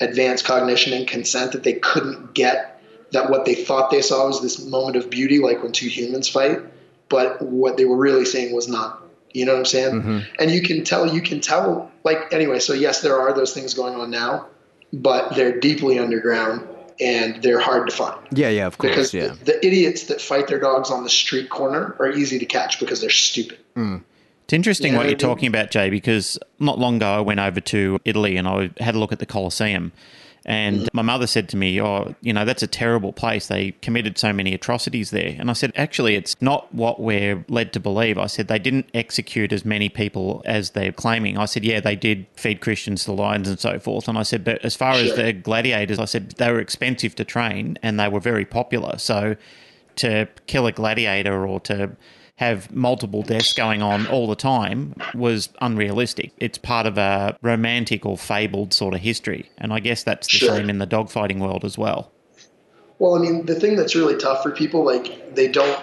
advanced 0.00 0.44
cognition 0.44 0.92
and 0.92 1.06
consent 1.06 1.52
that 1.52 1.62
they 1.62 1.74
couldn't 1.74 2.34
get 2.34 2.82
that 3.12 3.30
what 3.30 3.44
they 3.44 3.54
thought 3.54 3.90
they 3.90 4.02
saw 4.02 4.26
was 4.26 4.40
this 4.40 4.64
moment 4.64 4.96
of 4.96 5.10
beauty, 5.10 5.38
like 5.38 5.62
when 5.62 5.72
two 5.72 5.88
humans 5.88 6.28
fight. 6.28 6.60
But 7.08 7.42
what 7.42 7.76
they 7.76 7.84
were 7.84 7.96
really 7.96 8.24
seeing 8.24 8.54
was 8.54 8.68
not. 8.68 9.02
You 9.32 9.44
know 9.44 9.52
what 9.52 9.58
I'm 9.58 9.64
saying? 9.64 9.94
Mm-hmm. 9.94 10.18
And 10.40 10.50
you 10.50 10.62
can 10.62 10.84
tell, 10.84 11.12
you 11.12 11.20
can 11.20 11.40
tell, 11.40 11.90
like, 12.04 12.32
anyway, 12.32 12.58
so 12.58 12.72
yes, 12.72 13.00
there 13.00 13.20
are 13.20 13.32
those 13.32 13.52
things 13.52 13.74
going 13.74 13.94
on 13.94 14.10
now, 14.10 14.46
but 14.92 15.34
they're 15.34 15.58
deeply 15.58 15.98
underground 15.98 16.66
and 17.00 17.42
they're 17.42 17.60
hard 17.60 17.88
to 17.88 17.94
find 17.96 18.18
Yeah, 18.32 18.48
yeah, 18.48 18.66
of 18.66 18.78
course. 18.78 18.90
because 18.90 19.14
yeah. 19.14 19.28
the, 19.28 19.44
the 19.44 19.66
idiots 19.66 20.04
that 20.04 20.20
fight 20.20 20.48
their 20.48 20.58
dogs 20.60 20.90
on 20.90 21.04
the 21.04 21.10
street 21.10 21.50
corner 21.50 21.96
are 21.98 22.10
easy 22.10 22.38
to 22.38 22.46
catch 22.46 22.78
because 22.80 23.00
they're 23.00 23.10
stupid. 23.10 23.58
Hmm. 23.74 23.98
It's 24.44 24.52
interesting 24.52 24.92
Yeah, 24.92 24.98
what 24.98 25.06
you're 25.06 25.16
talking 25.16 25.46
about, 25.46 25.70
Jay, 25.70 25.90
because 25.90 26.36
not 26.58 26.78
long 26.78 26.96
ago 26.96 27.06
I 27.06 27.20
went 27.20 27.38
over 27.40 27.60
to 27.60 27.98
Italy 28.04 28.36
and 28.36 28.48
I 28.48 28.70
had 28.80 28.94
a 28.96 28.98
look 28.98 29.12
at 29.12 29.20
the 29.20 29.26
Colosseum. 29.26 29.92
And 30.46 30.80
mm. 30.80 30.88
my 30.92 31.02
mother 31.02 31.26
said 31.26 31.48
to 31.50 31.56
me, 31.56 31.80
Oh, 31.80 32.14
you 32.20 32.32
know, 32.32 32.44
that's 32.44 32.62
a 32.62 32.66
terrible 32.66 33.12
place. 33.12 33.46
They 33.48 33.72
committed 33.82 34.18
so 34.18 34.32
many 34.32 34.54
atrocities 34.54 35.10
there. 35.10 35.36
And 35.38 35.50
I 35.50 35.52
said, 35.52 35.72
Actually, 35.76 36.14
it's 36.14 36.40
not 36.40 36.72
what 36.74 37.00
we're 37.00 37.44
led 37.48 37.72
to 37.74 37.80
believe. 37.80 38.18
I 38.18 38.26
said, 38.26 38.48
They 38.48 38.58
didn't 38.58 38.88
execute 38.94 39.52
as 39.52 39.64
many 39.64 39.88
people 39.88 40.42
as 40.44 40.70
they're 40.70 40.92
claiming. 40.92 41.36
I 41.36 41.44
said, 41.44 41.64
Yeah, 41.64 41.80
they 41.80 41.96
did 41.96 42.26
feed 42.36 42.60
Christians 42.60 43.04
to 43.04 43.12
lions 43.12 43.48
and 43.48 43.60
so 43.60 43.78
forth. 43.78 44.08
And 44.08 44.16
I 44.16 44.22
said, 44.22 44.44
But 44.44 44.64
as 44.64 44.74
far 44.74 44.94
as 44.94 45.14
the 45.14 45.32
gladiators, 45.32 45.98
I 45.98 46.06
said, 46.06 46.30
they 46.32 46.50
were 46.50 46.60
expensive 46.60 47.14
to 47.16 47.24
train 47.24 47.78
and 47.82 48.00
they 48.00 48.08
were 48.08 48.20
very 48.20 48.44
popular. 48.44 48.98
So 48.98 49.36
to 49.96 50.28
kill 50.46 50.66
a 50.66 50.72
gladiator 50.72 51.46
or 51.46 51.60
to 51.60 51.90
have 52.40 52.74
multiple 52.74 53.20
deaths 53.20 53.52
going 53.52 53.82
on 53.82 54.06
all 54.06 54.26
the 54.26 54.34
time 54.34 54.94
was 55.14 55.50
unrealistic. 55.60 56.32
It's 56.38 56.56
part 56.56 56.86
of 56.86 56.96
a 56.96 57.36
romantic 57.42 58.06
or 58.06 58.16
fabled 58.16 58.72
sort 58.72 58.94
of 58.94 59.00
history. 59.00 59.50
And 59.58 59.74
I 59.74 59.80
guess 59.80 60.02
that's 60.04 60.26
the 60.26 60.38
Sure. 60.38 60.56
same 60.56 60.70
in 60.70 60.78
the 60.78 60.86
dogfighting 60.86 61.38
world 61.38 61.66
as 61.66 61.76
well. 61.76 62.10
Well, 62.98 63.14
I 63.14 63.18
mean, 63.18 63.44
the 63.44 63.54
thing 63.54 63.76
that's 63.76 63.94
really 63.94 64.16
tough 64.16 64.42
for 64.42 64.50
people, 64.52 64.86
like 64.86 65.34
they 65.34 65.48
don't 65.48 65.78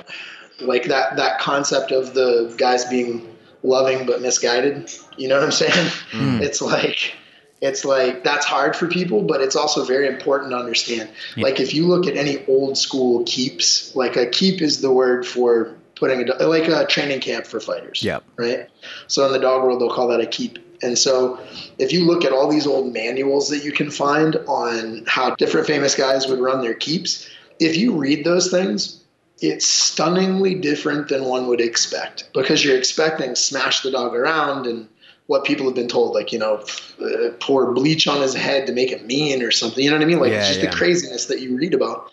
like 0.60 0.86
that 0.86 1.16
that 1.18 1.38
concept 1.40 1.92
of 1.92 2.16
the 2.16 2.52
guys 2.58 2.86
being 2.86 3.22
loving 3.62 4.08
but 4.08 4.22
misguided. 4.24 4.92
You 5.16 5.28
know 5.28 5.36
what 5.36 5.44
I'm 5.44 5.52
saying? 5.52 5.92
Hmm. 6.12 6.42
It's 6.42 6.60
like 6.60 7.14
it's 7.62 7.86
like 7.86 8.24
that's 8.24 8.48
hard 8.48 8.76
for 8.76 8.88
people, 8.88 9.22
but 9.22 9.42
it's 9.42 9.56
also 9.56 9.86
very 9.86 10.08
important 10.08 10.50
to 10.54 10.58
understand. 10.58 11.08
Like 11.38 11.60
if 11.60 11.72
you 11.72 11.86
look 11.86 12.08
at 12.08 12.18
any 12.18 12.44
old 12.48 12.80
school 12.80 13.24
keeps, 13.26 13.96
like 13.96 14.16
a 14.16 14.26
keep 14.26 14.60
is 14.60 14.82
the 14.82 14.92
word 14.92 15.24
for 15.28 15.76
putting 15.98 16.28
a 16.30 16.48
like 16.48 16.68
a 16.68 16.86
training 16.86 17.20
camp 17.20 17.46
for 17.46 17.60
fighters. 17.60 18.04
Yep. 18.04 18.24
Right. 18.38 18.70
So 19.08 19.26
in 19.26 19.32
the 19.32 19.40
dog 19.40 19.64
world, 19.64 19.82
they'll 19.82 19.94
call 19.94 20.08
that 20.10 20.22
a 20.22 20.28
keep. 20.28 20.60
And 20.84 20.98
so, 20.98 21.40
if 21.80 21.92
you 21.92 22.06
look 22.06 22.24
at 22.24 22.32
all 22.32 22.48
these 22.48 22.68
old 22.68 22.94
manuals 22.94 23.50
that 23.50 23.64
you 23.64 23.72
can 23.72 23.90
find 23.90 24.36
on 24.48 25.04
how 25.08 25.34
different 25.36 25.66
famous 25.66 25.96
guys 25.96 26.28
would 26.28 26.40
run 26.40 26.62
their 26.62 26.76
keeps, 26.76 27.28
if 27.60 27.76
you 27.76 27.94
read 27.96 28.24
those 28.24 28.52
things, 28.52 29.04
it's 29.40 29.66
stunningly 29.66 30.56
different 30.56 31.10
than 31.10 31.26
one 31.26 31.48
would 31.48 31.62
expect 31.62 32.30
because 32.34 32.64
you're 32.64 32.78
expecting 32.78 33.36
smash 33.36 33.82
the 33.82 33.92
dog 33.92 34.16
around 34.16 34.68
and 34.68 34.88
what 35.28 35.44
people 35.44 35.66
have 35.66 35.76
been 35.76 35.90
told, 35.90 36.14
like, 36.14 36.32
you 36.32 36.40
know, 36.40 36.64
uh, 37.02 37.30
pour 37.40 37.74
bleach 37.74 38.08
on 38.08 38.22
his 38.22 38.34
head 38.34 38.66
to 38.66 38.74
make 38.74 38.92
it 38.92 39.06
mean 39.06 39.44
or 39.44 39.52
something. 39.52 39.84
You 39.84 39.90
know 39.90 39.98
what 39.98 40.04
I 40.04 40.08
mean? 40.08 40.20
Like, 40.20 40.32
Yeah, 40.32 40.40
it's 40.40 40.48
just 40.48 40.62
yeah. 40.62 40.70
the 40.70 40.76
craziness 40.76 41.26
that 41.26 41.42
you 41.42 41.58
read 41.58 41.74
about. 41.74 42.12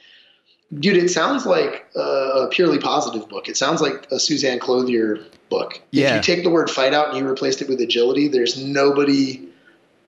Dude, 0.72 0.96
it 0.96 1.08
sounds 1.08 1.46
like 1.46 1.86
a, 1.94 2.00
a 2.00 2.48
purely 2.50 2.78
positive 2.78 3.28
book. 3.28 3.48
It 3.48 3.56
sounds 3.56 3.80
like 3.80 4.10
a 4.10 4.18
Suzanne 4.18 4.58
Clothier 4.58 5.24
book. 5.48 5.80
Yeah. 5.90 6.10
If 6.10 6.26
you 6.26 6.34
take 6.34 6.44
the 6.44 6.50
word 6.50 6.70
fight 6.70 6.94
out 6.94 7.10
and 7.10 7.18
you 7.18 7.28
replaced 7.28 7.62
it 7.62 7.68
with 7.68 7.80
agility, 7.80 8.28
there's 8.28 8.62
nobody, 8.62 9.46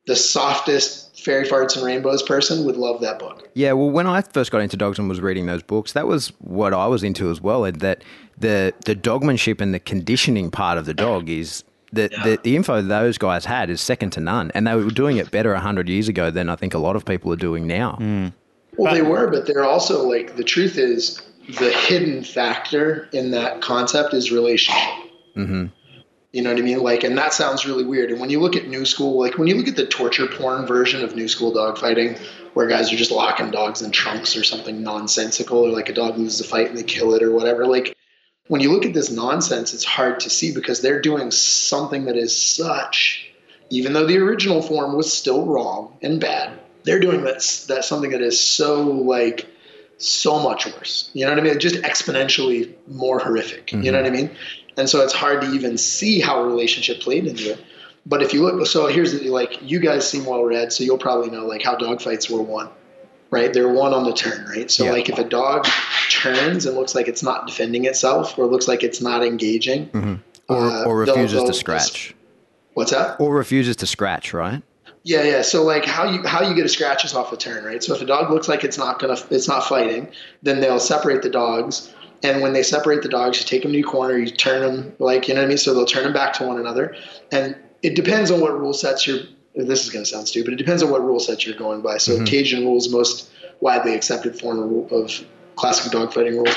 the 0.07 0.17
softest 0.17 1.07
fairy 1.21 1.47
farts 1.47 1.77
and 1.77 1.85
rainbows 1.85 2.23
person 2.23 2.65
would 2.65 2.77
love 2.77 3.01
that 3.01 3.19
book. 3.19 3.49
Yeah, 3.55 3.73
well, 3.73 3.91
when 3.91 4.07
I 4.07 4.23
first 4.23 4.51
got 4.51 4.61
into 4.61 4.77
dogs 4.77 4.99
and 4.99 5.09
was 5.09 5.21
reading 5.21 5.47
those 5.47 5.63
books, 5.63 5.93
that 5.93 6.07
was 6.07 6.29
what 6.39 6.73
I 6.73 6.87
was 6.87 7.03
into 7.03 7.31
as 7.31 7.41
well. 7.41 7.65
And 7.65 7.81
that 7.81 8.03
the 8.39 8.73
the 8.85 8.95
dogmanship 8.95 9.61
and 9.61 9.75
the 9.75 9.81
conditioning 9.81 10.51
part 10.51 10.79
of 10.79 10.87
the 10.87 10.95
dog 10.95 11.29
is 11.29 11.65
the, 11.93 12.09
the 12.25 12.39
the 12.43 12.57
info 12.57 12.83
those 12.83 13.19
guys 13.19 13.45
had 13.45 13.71
is 13.71 13.81
second 13.81 14.11
to 14.11 14.21
none, 14.21 14.51
and 14.55 14.67
they 14.67 14.75
were 14.75 14.91
doing 14.91 15.17
it 15.17 15.31
better 15.31 15.55
hundred 15.57 15.89
years 15.89 16.09
ago 16.09 16.31
than 16.31 16.49
I 16.49 16.57
think 16.57 16.75
a 16.75 16.79
lot 16.79 16.97
of 16.97 17.05
people 17.05 17.33
are 17.33 17.37
doing 17.37 17.67
now. 17.67 17.97
Hmm. 17.97 18.29
Well, 18.77 18.95
they 18.95 19.03
were, 19.03 19.29
but 19.29 19.47
they're 19.47 19.65
also 19.65 20.07
like 20.09 20.37
the 20.37 20.45
truth 20.45 20.77
is 20.77 21.23
the 21.59 21.71
hidden 21.71 22.23
factor 22.25 23.09
in 23.13 23.31
that 23.31 23.61
concept 23.61 24.15
is 24.15 24.33
relationship. 24.33 25.11
Mhm. 25.37 25.71
You 26.33 26.43
know 26.43 26.51
what 26.51 26.59
I 26.59 26.63
mean? 26.63 26.83
Like, 26.83 27.05
and 27.05 27.17
that 27.17 27.33
sounds 27.33 27.65
really 27.65 27.85
weird. 27.85 28.11
And 28.11 28.21
when 28.21 28.31
you 28.31 28.41
look 28.41 28.57
at 28.57 28.69
new 28.69 28.85
school, 28.85 29.19
like 29.19 29.39
when 29.39 29.49
you 29.49 29.55
look 29.55 29.69
at 29.69 29.77
the 29.77 29.87
torture 29.87 30.27
porn 30.27 30.67
version 30.67 31.03
of 31.03 31.15
new 31.15 31.29
school 31.29 31.53
dogfighting, 31.53 32.19
where 32.53 32.67
guys 32.67 32.93
are 32.93 32.97
just 32.97 33.11
locking 33.11 33.51
dogs 33.51 33.81
in 33.81 33.91
trunks 33.91 34.37
or 34.37 34.43
something 34.43 34.83
nonsensical, 34.83 35.59
or 35.59 35.71
like 35.71 35.89
a 35.89 35.95
dog 35.95 36.19
loses 36.19 36.41
a 36.41 36.45
fight 36.45 36.69
and 36.69 36.77
they 36.77 36.83
kill 36.83 37.15
it 37.15 37.23
or 37.23 37.31
whatever, 37.31 37.67
like 37.67 37.97
when 38.49 38.61
you 38.61 38.71
look 38.73 38.87
at 38.87 38.95
this 38.95 39.11
nonsense, 39.11 39.75
it's 39.75 39.85
hard 39.85 40.21
to 40.21 40.31
see 40.31 40.53
because 40.55 40.81
they're 40.81 41.01
doing 41.01 41.31
something 41.31 42.05
that 42.05 42.17
is 42.17 42.37
such, 42.37 43.29
even 43.71 43.93
though 43.93 44.07
the 44.07 44.19
original 44.19 44.63
form 44.63 44.97
was 44.97 45.13
still 45.13 45.47
wrong 45.47 45.97
and 46.03 46.21
bad, 46.21 46.59
they're 46.87 47.01
doing 47.01 47.23
that's 47.23 47.67
that's 47.67 47.87
something 47.87 48.11
that 48.13 48.23
is 48.23 48.41
so 48.43 48.83
like 48.83 49.47
so 49.99 50.39
much 50.39 50.67
worse. 50.67 51.11
You 51.13 51.25
know 51.27 51.33
what 51.33 51.41
I 51.41 51.43
mean? 51.43 51.59
Just 51.59 51.77
exponentially 51.77 52.73
more 52.87 53.19
horrific. 53.19 53.73
You 53.73 53.91
know 53.93 54.01
what 54.01 54.07
I 54.07 54.15
mean? 54.15 54.31
And 54.77 54.89
so 54.89 55.01
it's 55.03 55.13
hard 55.15 55.41
to 55.43 55.53
even 55.53 55.77
see 55.79 56.21
how 56.21 56.43
a 56.43 56.47
relationship 56.47 57.01
played 57.01 57.27
into 57.27 57.53
it. 57.53 57.59
But 58.05 58.23
if 58.23 58.33
you 58.35 58.43
look, 58.43 58.67
so 58.67 58.87
here's 58.87 59.19
the 59.19 59.29
like 59.31 59.59
you 59.63 59.81
guys 59.81 60.09
seem 60.09 60.25
well 60.27 60.45
read, 60.45 60.73
so 60.73 60.85
you'll 60.85 60.99
probably 60.99 61.31
know 61.31 61.45
like 61.47 61.63
how 61.63 61.75
dog 61.77 62.01
fights 62.03 62.29
were 62.31 62.43
won, 62.43 62.69
right? 63.31 63.53
They're 63.53 63.73
won 63.73 63.93
on 63.95 64.05
the 64.05 64.13
turn, 64.13 64.47
right? 64.47 64.71
So 64.71 64.85
Yeah. 64.85 64.93
like 64.93 65.09
if 65.09 65.19
a 65.19 65.25
dog 65.25 65.67
turns 66.11 66.67
and 66.67 66.77
looks 66.77 66.95
like 66.95 67.09
it's 67.09 67.23
not 67.23 67.47
defending 67.47 67.85
itself 67.87 68.39
or 68.39 68.47
looks 68.47 68.69
like 68.69 68.85
it's 68.85 69.01
not 69.01 69.25
engaging, 69.25 69.91
Or, 70.49 70.57
uh, 70.57 70.85
or 70.85 71.05
they'll- 71.07 71.15
refuses 71.17 71.33
they'll- 71.39 71.47
to 71.49 71.55
scratch. 71.55 72.15
What's 72.75 72.91
that? 72.93 73.17
Or 73.19 73.35
refuses 73.35 73.75
to 73.77 73.87
scratch, 73.87 74.33
right? 74.35 74.63
Yeah, 75.07 75.23
yeah. 75.23 75.43
So 75.43 75.63
like 75.63 75.85
how 75.85 76.11
you 76.11 76.27
how 76.27 76.43
you 76.43 76.53
get 76.53 76.67
a 76.67 76.69
scratches 76.69 77.15
off 77.15 77.33
a 77.33 77.37
turn, 77.37 77.63
right? 77.63 77.81
So 77.83 77.95
if 77.95 78.03
a 78.03 78.05
dog 78.05 78.29
looks 78.33 78.49
like 78.49 78.65
it's 78.65 78.77
not 78.77 78.99
gonna 78.99 79.17
it's 79.31 79.47
not 79.47 79.63
fighting, 79.63 80.11
then 80.43 80.61
they'll 80.61 80.81
separate 80.81 81.23
the 81.23 81.31
dogs. 81.31 81.95
And 82.25 82.43
when 82.43 82.53
they 82.55 82.65
separate 82.65 83.03
the 83.03 83.09
dogs, 83.09 83.39
you 83.39 83.47
take 83.47 83.63
them 83.63 83.71
to 83.71 83.79
your 83.79 83.89
corner, 83.89 84.19
you 84.19 84.29
turn 84.29 84.63
them 84.63 84.97
like 84.99 85.29
you 85.29 85.35
know 85.35 85.43
what 85.43 85.47
I 85.47 85.49
mean. 85.49 85.59
So 85.59 85.75
they'll 85.75 85.87
turn 85.87 86.03
them 86.03 86.13
back 86.13 86.33
to 86.35 86.45
one 86.45 86.59
another. 86.59 86.97
And 87.31 87.55
it 87.85 87.95
depends 87.95 88.33
on 88.33 88.41
what 88.41 88.59
rule 88.59 88.75
sets 88.75 89.07
you're. 89.07 89.21
This 89.55 89.85
is 89.85 89.91
gonna 89.91 90.05
sound 90.05 90.27
stupid. 90.27 90.55
It 90.55 90.57
depends 90.57 90.83
on 90.83 90.91
what 90.91 91.05
rule 91.05 91.21
sets 91.21 91.47
you're 91.47 91.57
going 91.57 91.83
by. 91.83 91.99
So 91.99 92.17
mm-hmm. 92.17 92.25
Cajun 92.25 92.65
rules, 92.65 92.89
most 92.89 93.31
widely 93.61 93.95
accepted 93.95 94.37
form 94.37 94.59
of, 94.59 94.93
of 94.93 95.25
classic 95.55 95.93
dogfighting 95.93 96.33
rules. 96.33 96.57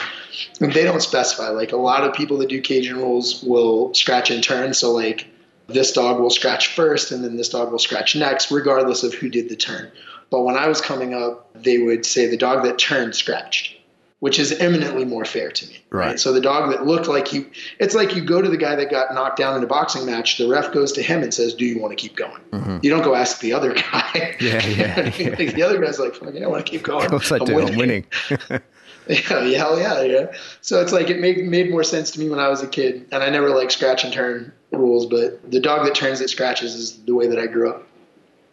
And 0.59 0.73
they 0.73 0.85
don't 0.85 1.03
specify. 1.03 1.49
Like 1.49 1.71
a 1.71 1.77
lot 1.77 2.03
of 2.03 2.15
people 2.15 2.39
that 2.39 2.49
do 2.49 2.59
Cajun 2.61 2.97
rules 2.97 3.43
will 3.43 3.93
scratch 3.93 4.31
and 4.31 4.43
turn. 4.43 4.73
So 4.73 4.91
like 4.91 5.27
this 5.73 5.91
dog 5.91 6.19
will 6.19 6.29
scratch 6.29 6.73
first 6.75 7.11
and 7.11 7.23
then 7.23 7.37
this 7.37 7.49
dog 7.49 7.71
will 7.71 7.79
scratch 7.79 8.15
next, 8.15 8.51
regardless 8.51 9.03
of 9.03 9.13
who 9.13 9.29
did 9.29 9.49
the 9.49 9.55
turn. 9.55 9.91
But 10.29 10.41
when 10.41 10.55
I 10.55 10.67
was 10.67 10.81
coming 10.81 11.13
up, 11.13 11.49
they 11.55 11.79
would 11.79 12.05
say 12.05 12.27
the 12.27 12.37
dog 12.37 12.63
that 12.63 12.77
turned 12.77 13.15
scratched, 13.15 13.75
which 14.19 14.37
is 14.37 14.51
eminently 14.51 15.03
more 15.05 15.25
fair 15.25 15.49
to 15.49 15.67
me. 15.67 15.79
Right. 15.89 16.19
So 16.19 16.31
the 16.33 16.41
dog 16.41 16.69
that 16.71 16.85
looked 16.85 17.07
like 17.07 17.27
he, 17.27 17.47
it's 17.79 17.95
like 17.95 18.15
you 18.15 18.23
go 18.23 18.41
to 18.41 18.49
the 18.49 18.57
guy 18.57 18.75
that 18.75 18.91
got 18.91 19.13
knocked 19.15 19.37
down 19.37 19.57
in 19.57 19.63
a 19.63 19.67
boxing 19.67 20.05
match, 20.05 20.37
the 20.37 20.47
ref 20.47 20.71
goes 20.71 20.91
to 20.93 21.01
him 21.01 21.23
and 21.23 21.33
says, 21.33 21.55
Do 21.55 21.65
you 21.65 21.79
want 21.79 21.91
to 21.91 21.95
keep 21.95 22.15
going? 22.15 22.79
You 22.83 22.91
don't 22.91 23.03
go 23.03 23.15
ask 23.15 23.39
the 23.39 23.53
other 23.53 23.73
guy. 23.73 24.35
Yeah, 24.39 24.65
yeah, 24.65 24.95
Like, 25.37 25.53
the 25.53 25.63
other 25.63 25.81
guy's 25.81 25.99
like, 25.99 26.15
Fuck 26.15 26.33
yeah, 26.33 26.45
I 26.45 26.47
want 26.47 26.65
to 26.65 26.71
keep 26.71 26.83
going. 26.83 27.05
Of 27.05 27.11
course 27.11 27.31
I 27.31 27.39
do. 27.39 27.59
I'm 27.59 27.75
winning. 27.75 28.05
Yeah, 29.09 29.43
yeah, 29.43 29.57
hell 29.57 29.79
yeah, 29.79 30.01
yeah. 30.03 30.33
So 30.61 30.81
it's 30.81 30.91
like 30.91 31.09
it 31.09 31.19
made 31.19 31.43
made 31.43 31.71
more 31.71 31.83
sense 31.83 32.11
to 32.11 32.19
me 32.19 32.29
when 32.29 32.37
I 32.37 32.47
was 32.47 32.61
a 32.61 32.67
kid, 32.67 33.07
and 33.11 33.23
I 33.23 33.29
never 33.31 33.49
like 33.49 33.71
scratch 33.71 34.03
and 34.03 34.13
turn 34.13 34.53
rules, 34.71 35.05
but 35.05 35.51
the 35.51 35.59
dog 35.59 35.85
that 35.85 35.95
turns 35.95 36.19
that 36.19 36.29
scratches 36.29 36.75
is 36.75 36.97
the 37.03 37.15
way 37.15 37.27
that 37.27 37.39
I 37.39 37.47
grew 37.47 37.69
up. 37.69 37.87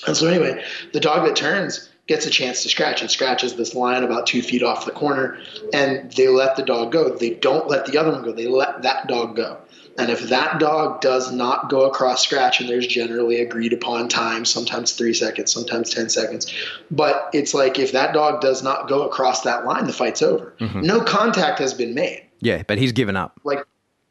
And 0.07 0.17
so 0.17 0.27
anyway, 0.27 0.63
the 0.93 1.01
dog 1.01 1.27
that 1.27 1.37
turns 1.37 1.89
gets 2.07 2.27
a 2.27 2.31
chance 2.31 2.63
to 2.63 2.69
scratch. 2.69 3.03
It 3.03 3.11
scratches 3.11 3.57
this 3.57 3.75
line 3.75 4.05
about 4.05 4.27
two 4.27 4.43
feet 4.43 4.63
off 4.63 4.85
the 4.85 4.93
corner, 4.93 5.39
and 5.73 6.11
they 6.13 6.29
let 6.29 6.57
the 6.57 6.63
dog 6.63 6.93
go. 6.93 7.09
They 7.11 7.31
don't 7.31 7.69
let 7.69 7.87
the 7.87 7.99
other 7.99 8.13
one 8.13 8.23
go. 8.23 8.33
They 8.33 8.47
let 8.47 8.83
that 8.83 9.09
dog 9.09 9.37
go. 9.37 9.59
And 9.99 10.11
if 10.11 10.29
that 10.29 10.61
dog 10.61 11.01
does 11.01 11.33
not 11.33 11.71
go 11.71 11.87
across 11.87 12.23
scratch, 12.23 12.61
and 12.61 12.69
there's 12.69 12.87
generally 12.87 13.41
agreed 13.41 13.73
upon 13.73 14.09
time, 14.09 14.45
sometimes 14.45 14.93
three 14.93 15.15
seconds, 15.15 15.51
sometimes 15.51 15.89
10 15.91 16.11
seconds, 16.11 16.53
but 16.91 17.31
it's 17.33 17.55
like 17.55 17.79
if 17.79 17.93
that 17.93 18.13
dog 18.13 18.43
does 18.43 18.63
not 18.63 18.89
go 18.89 19.09
across 19.09 19.41
that 19.43 19.65
line, 19.65 19.87
the 19.87 19.93
fight's 19.95 20.21
over. 20.21 20.53
Mm-hmm. 20.61 20.83
No 20.83 21.01
contact 21.01 21.59
has 21.61 21.73
been 21.73 21.95
made. 21.95 22.23
yeah, 22.41 22.63
but 22.67 22.77
he's 22.77 22.93
given 22.93 23.17
up. 23.17 23.41
Like 23.43 23.65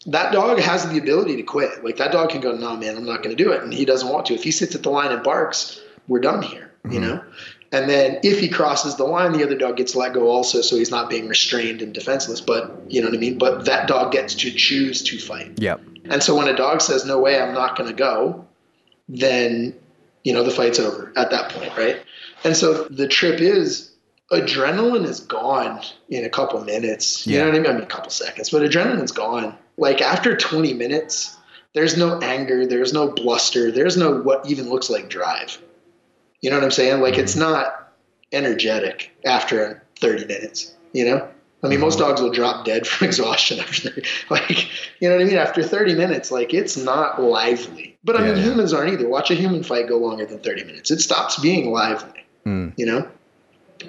that 0.07 0.31
dog 0.31 0.59
has 0.59 0.87
the 0.87 0.97
ability 0.97 1.35
to 1.37 1.43
quit. 1.43 1.83
Like 1.83 1.97
that 1.97 2.11
dog 2.11 2.29
can 2.29 2.41
go, 2.41 2.51
no, 2.55 2.75
man, 2.77 2.95
I'm 2.95 3.05
not 3.05 3.23
going 3.23 3.35
to 3.35 3.43
do 3.43 3.51
it. 3.51 3.63
And 3.63 3.73
he 3.73 3.85
doesn't 3.85 4.07
want 4.07 4.27
to. 4.27 4.33
If 4.33 4.43
he 4.43 4.51
sits 4.51 4.75
at 4.75 4.83
the 4.83 4.91
line 4.91 5.11
and 5.11 5.23
barks, 5.23 5.81
we're 6.07 6.19
done 6.19 6.41
here, 6.41 6.71
you 6.85 6.99
mm-hmm. 6.99 7.01
know? 7.01 7.23
And 7.71 7.89
then 7.89 8.19
if 8.23 8.39
he 8.39 8.47
crosses 8.47 8.95
the 8.95 9.03
line, 9.03 9.33
the 9.33 9.43
other 9.43 9.57
dog 9.57 9.77
gets 9.77 9.95
let 9.95 10.13
go 10.13 10.29
also, 10.29 10.61
so 10.61 10.77
he's 10.77 10.91
not 10.91 11.09
being 11.09 11.27
restrained 11.27 11.81
and 11.81 11.93
defenseless. 11.93 12.39
But 12.39 12.83
you 12.87 13.01
know 13.01 13.07
what 13.07 13.15
I 13.15 13.19
mean? 13.19 13.37
But 13.37 13.65
that 13.65 13.87
dog 13.87 14.11
gets 14.11 14.35
to 14.35 14.51
choose 14.51 15.01
to 15.03 15.17
fight. 15.17 15.59
Yep. 15.59 15.81
And 16.05 16.21
so 16.21 16.35
when 16.35 16.47
a 16.47 16.55
dog 16.55 16.81
says, 16.81 17.03
no 17.05 17.19
way, 17.19 17.41
I'm 17.41 17.53
not 17.53 17.75
going 17.75 17.89
to 17.89 17.95
go, 17.95 18.45
then, 19.09 19.75
you 20.23 20.33
know, 20.33 20.43
the 20.43 20.51
fight's 20.51 20.79
over 20.79 21.11
at 21.15 21.31
that 21.31 21.51
point, 21.51 21.75
right? 21.75 21.97
And 22.43 22.55
so 22.55 22.83
the 22.85 23.07
trip 23.07 23.41
is 23.41 23.91
adrenaline 24.31 25.05
is 25.05 25.19
gone 25.19 25.81
in 26.09 26.23
a 26.23 26.29
couple 26.29 26.63
minutes. 26.63 27.25
You 27.25 27.33
Yeah. 27.33 27.39
know 27.39 27.45
what 27.47 27.55
I 27.55 27.59
mean? 27.59 27.71
I 27.71 27.73
mean, 27.73 27.83
a 27.83 27.87
couple 27.87 28.11
seconds, 28.11 28.51
but 28.51 28.61
adrenaline's 28.61 29.11
gone. 29.11 29.57
Like 29.77 30.01
after 30.01 30.35
20 30.37 30.73
minutes, 30.73 31.35
there's 31.73 31.97
no 31.97 32.19
anger, 32.19 32.65
there's 32.65 32.93
no 32.93 33.09
bluster, 33.09 33.71
there's 33.71 33.97
no 33.97 34.21
what 34.21 34.49
even 34.49 34.69
looks 34.69 34.89
like 34.89 35.09
drive. 35.09 35.57
You 36.41 36.49
know 36.49 36.57
what 36.57 36.63
I'm 36.63 36.71
saying? 36.71 37.01
Like 37.01 37.17
it's 37.17 37.35
not 37.35 37.91
energetic 38.31 39.11
after 39.25 39.83
30 39.99 40.25
minutes. 40.25 40.73
You 40.93 41.05
know, 41.05 41.27
I 41.63 41.67
mean, 41.67 41.79
most 41.81 41.99
dogs 41.99 42.21
will 42.21 42.29
drop 42.31 42.63
dead 42.65 42.87
from 42.87 43.07
exhaustion 43.09 43.59
after 43.59 43.89
30, 43.89 44.03
like, 44.29 44.67
you 45.01 45.09
know 45.09 45.15
what 45.15 45.21
I 45.23 45.25
mean? 45.27 45.37
After 45.37 45.61
30 45.63 45.95
minutes, 45.95 46.31
like 46.31 46.53
it's 46.53 46.77
not 46.77 47.21
lively. 47.21 47.97
But 48.03 48.15
I 48.15 48.19
Yeah, 48.25 48.33
mean, 48.33 48.37
yeah. 48.37 48.49
humans 48.51 48.71
aren't 48.73 48.93
either. 48.93 49.09
Watch 49.09 49.31
a 49.31 49.35
human 49.35 49.63
fight 49.63 49.87
go 49.89 49.97
longer 49.97 50.25
than 50.25 50.39
30 50.39 50.63
minutes. 50.63 50.91
It 50.91 51.01
stops 51.01 51.39
being 51.39 51.71
lively, 51.71 52.23
Mm. 52.45 52.73
you 52.77 52.85
know? 52.85 53.07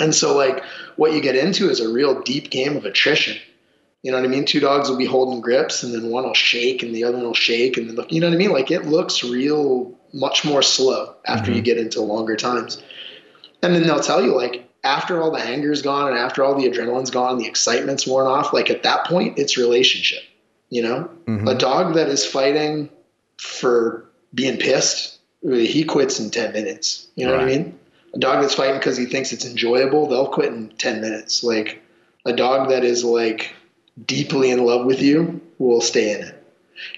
And 0.00 0.14
so, 0.14 0.36
like, 0.36 0.64
what 0.96 1.12
you 1.12 1.20
get 1.20 1.36
into 1.36 1.70
is 1.70 1.78
a 1.80 1.88
real 1.92 2.20
deep 2.22 2.50
game 2.50 2.76
of 2.76 2.84
attrition. 2.84 3.36
You 4.02 4.12
know 4.12 4.18
what 4.18 4.26
I 4.26 4.28
mean? 4.28 4.44
Two 4.44 4.60
dogs 4.60 4.88
will 4.88 4.96
be 4.96 5.06
holding 5.06 5.40
grips, 5.40 5.82
and 5.82 5.92
then 5.92 6.10
one 6.10 6.24
will 6.24 6.34
shake, 6.34 6.82
and 6.82 6.94
the 6.94 7.04
other 7.04 7.16
one 7.16 7.26
will 7.26 7.34
shake, 7.34 7.76
and 7.76 7.88
then 7.88 7.96
look. 7.96 8.12
You 8.12 8.20
know 8.20 8.28
what 8.28 8.34
I 8.34 8.38
mean? 8.38 8.52
Like, 8.52 8.70
it 8.70 8.86
looks 8.86 9.24
real, 9.24 9.98
much 10.12 10.44
more 10.44 10.62
slow 10.62 11.14
after 11.26 11.50
you 11.50 11.56
mm-hmm. 11.56 11.64
get 11.64 11.78
into 11.78 12.00
longer 12.02 12.36
times. 12.36 12.82
And 13.62 13.74
then 13.74 13.82
they'll 13.82 14.00
tell 14.00 14.22
you, 14.22 14.36
like, 14.36 14.66
after 14.84 15.20
all 15.20 15.30
the 15.30 15.40
anger's 15.40 15.82
gone 15.82 16.08
and 16.08 16.18
after 16.18 16.44
all 16.44 16.54
the 16.54 16.68
adrenaline's 16.68 17.10
gone, 17.10 17.38
the 17.38 17.46
excitement's 17.46 18.06
worn 18.06 18.26
off, 18.26 18.52
like 18.52 18.70
at 18.70 18.84
that 18.84 19.06
point, 19.06 19.38
it's 19.38 19.56
relationship. 19.56 20.22
You 20.70 20.82
know? 20.82 21.10
Mm-hmm. 21.26 21.48
A 21.48 21.54
dog 21.54 21.94
that 21.94 22.08
is 22.08 22.24
fighting 22.24 22.88
for 23.38 24.08
being 24.34 24.58
pissed, 24.58 25.18
he 25.42 25.84
quits 25.84 26.20
in 26.20 26.30
10 26.30 26.52
minutes. 26.52 27.08
You 27.16 27.26
know 27.26 27.32
what 27.32 27.40
I 27.40 27.46
mean? 27.46 27.78
A 28.14 28.18
dog 28.18 28.40
that's 28.40 28.54
fighting 28.54 28.76
because 28.76 28.96
he 28.96 29.06
thinks 29.06 29.32
it's 29.32 29.44
enjoyable, 29.44 30.06
they'll 30.06 30.28
quit 30.28 30.52
in 30.52 30.68
10 30.70 31.00
minutes. 31.00 31.42
Like, 31.42 31.82
a 32.24 32.32
dog 32.32 32.68
that 32.70 32.84
is 32.84 33.04
like 33.04 33.54
deeply 34.04 34.50
in 34.50 34.64
love 34.64 34.84
with 34.84 35.00
you 35.00 35.40
will 35.58 35.80
stay 35.80 36.12
in 36.12 36.22
it. 36.26 36.32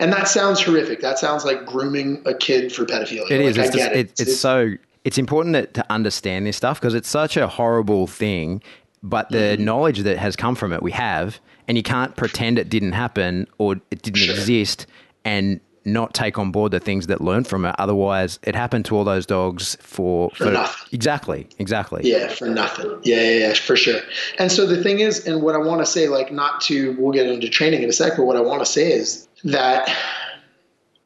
And 0.00 0.12
that 0.12 0.26
sounds 0.26 0.60
horrific. 0.60 1.00
That 1.00 1.18
sounds 1.18 1.44
like 1.44 1.64
grooming 1.64 2.20
a 2.26 2.34
kid 2.34 2.72
for 2.72 2.84
pedophilia. 2.84 3.30
It 3.30 3.40
is. 3.40 3.56
Like, 3.56 3.66
It's, 3.66 3.76
I 3.76 3.78
just, 3.78 3.90
get 3.90 3.96
it, 3.96 4.20
it's 4.20 4.36
so. 4.36 4.72
It's 5.04 5.16
important 5.18 5.52
that, 5.54 5.72
to 5.74 5.86
understand 5.92 6.46
this 6.46 6.56
stuff 6.56 6.80
because 6.80 6.94
it's 6.94 7.08
such 7.08 7.36
a 7.36 7.46
horrible 7.46 8.06
thing. 8.08 8.60
But 9.02 9.30
the 9.30 9.36
Mm-hmm. 9.38 9.64
knowledge 9.64 10.00
that 10.00 10.18
has 10.18 10.34
come 10.34 10.56
from 10.56 10.72
it, 10.72 10.82
we 10.82 10.90
have, 10.90 11.38
and 11.68 11.76
you 11.76 11.84
can't 11.84 12.16
pretend 12.16 12.58
it 12.58 12.68
didn't 12.68 12.92
happen 12.92 13.46
or 13.58 13.74
it 13.92 14.02
didn't 14.02 14.16
Sure. 14.18 14.34
exist, 14.34 14.86
and 15.24 15.60
not 15.92 16.14
take 16.14 16.38
on 16.38 16.50
board 16.50 16.72
the 16.72 16.80
things 16.80 17.06
that 17.08 17.20
learned 17.20 17.46
from 17.46 17.64
it. 17.64 17.74
Otherwise, 17.78 18.38
it 18.42 18.54
happened 18.54 18.84
to 18.86 18.96
all 18.96 19.04
those 19.04 19.26
dogs 19.26 19.76
for, 19.80 20.30
For 20.30 20.50
nothing. 20.50 20.88
Exactly. 20.92 21.48
Exactly. 21.58 22.02
Yeah, 22.04 22.28
for 22.28 22.48
nothing. 22.48 22.98
Yeah, 23.02 23.20
yeah, 23.20 23.48
yeah, 23.48 23.54
for 23.54 23.76
sure. 23.76 24.00
And 24.38 24.50
so 24.50 24.66
the 24.66 24.82
thing 24.82 25.00
is, 25.00 25.26
and 25.26 25.42
what 25.42 25.54
I 25.54 25.58
want 25.58 25.80
to 25.80 25.86
say, 25.86 26.08
like, 26.08 26.32
not 26.32 26.60
to, 26.62 26.96
we'll 26.98 27.12
get 27.12 27.26
into 27.26 27.48
training 27.48 27.82
in 27.82 27.88
a 27.88 27.92
sec, 27.92 28.16
but 28.16 28.24
what 28.24 28.36
I 28.36 28.40
want 28.40 28.60
to 28.60 28.66
say 28.66 28.92
is 28.92 29.28
that 29.44 29.94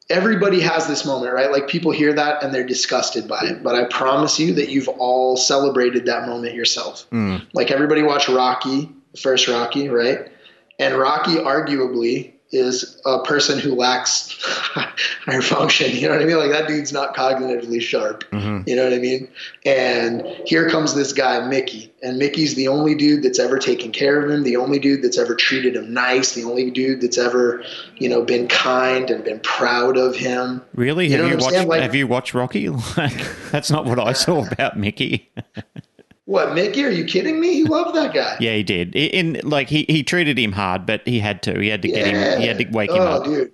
everybody 0.09 0.59
has 0.59 0.87
this 0.87 1.05
moment, 1.05 1.33
right? 1.33 1.51
Like, 1.51 1.67
people 1.67 1.91
hear 1.91 2.13
that 2.13 2.43
and 2.43 2.53
they're 2.53 2.65
disgusted 2.65 3.27
by 3.27 3.41
it. 3.43 3.63
But 3.63 3.75
I 3.75 3.85
promise 3.85 4.39
you 4.39 4.53
that 4.55 4.69
you've 4.69 4.89
all 4.89 5.37
celebrated 5.37 6.05
that 6.05 6.27
moment 6.27 6.55
yourself. 6.55 7.09
Mm. 7.11 7.45
Like, 7.53 7.71
everybody 7.71 8.03
watched 8.03 8.29
Rocky, 8.29 8.89
first 9.19 9.47
Rocky, 9.47 9.89
right? 9.89 10.29
And 10.79 10.95
Rocky 10.95 11.35
arguably 11.35 12.33
is 12.53 13.01
a 13.05 13.21
person 13.23 13.59
who 13.59 13.75
lacks 13.75 14.37
higher 14.41 15.41
function. 15.41 15.95
You 15.95 16.07
know 16.07 16.13
what 16.13 16.21
I 16.21 16.25
mean? 16.25 16.37
Like 16.37 16.51
that 16.51 16.67
dude's 16.67 16.93
not 16.93 17.15
cognitively 17.15 17.81
sharp. 17.81 18.23
Mm-hmm. 18.31 18.69
You 18.69 18.75
know 18.75 18.83
what 18.83 18.93
I 18.93 18.99
mean? 18.99 19.27
And 19.65 20.25
here 20.45 20.69
comes 20.69 20.93
this 20.93 21.13
guy, 21.13 21.45
Mickey. 21.47 21.91
And 22.03 22.19
Mickey's 22.19 22.55
the 22.55 22.67
only 22.67 22.95
dude 22.95 23.23
that's 23.23 23.39
ever 23.39 23.57
taken 23.57 23.91
care 23.91 24.21
of 24.21 24.29
him, 24.29 24.43
the 24.43 24.57
only 24.57 24.77
dude 24.77 25.01
that's 25.01 25.17
ever 25.17 25.35
treated 25.35 25.75
him 25.75 25.93
nice, 25.93 26.33
the 26.33 26.43
only 26.43 26.69
dude 26.69 27.01
that's 27.01 27.17
ever, 27.17 27.63
you 27.97 28.09
know, 28.09 28.21
been 28.23 28.47
kind 28.47 29.09
and 29.09 29.23
been 29.23 29.39
proud 29.39 29.97
of 29.97 30.15
him. 30.15 30.61
Really? 30.75 31.07
You 31.07 31.21
have 31.21 31.31
you 31.31 31.37
watched? 31.37 31.67
Like- 31.67 31.81
have 31.81 31.95
you 31.95 32.07
watched 32.07 32.33
Rocky? 32.33 32.69
Like, 32.95 33.25
that's 33.51 33.71
not 33.71 33.85
what 33.85 33.99
I 33.99 34.13
saw 34.13 34.45
about 34.45 34.77
Mickey. 34.77 35.31
What, 36.25 36.53
Mickey? 36.53 36.85
Are 36.85 36.89
you 36.89 37.03
kidding 37.03 37.39
me? 37.39 37.53
He 37.53 37.63
loved 37.65 37.95
that 37.95 38.13
guy. 38.13 38.37
yeah, 38.39 38.55
he 38.55 38.63
did. 38.63 38.95
In 38.95 39.41
like 39.43 39.69
he, 39.69 39.85
he 39.89 40.03
treated 40.03 40.39
him 40.39 40.53
hard, 40.53 40.85
but 40.85 41.01
he 41.05 41.19
had 41.19 41.43
to. 41.43 41.59
He 41.59 41.67
had 41.67 41.81
to 41.81 41.89
get 41.89 42.07
him. 42.07 42.41
He 42.41 42.47
had 42.47 42.57
to 42.59 42.65
wake 42.71 42.89
him 42.89 43.01
oh, 43.01 43.07
up. 43.07 43.25
dude. 43.25 43.51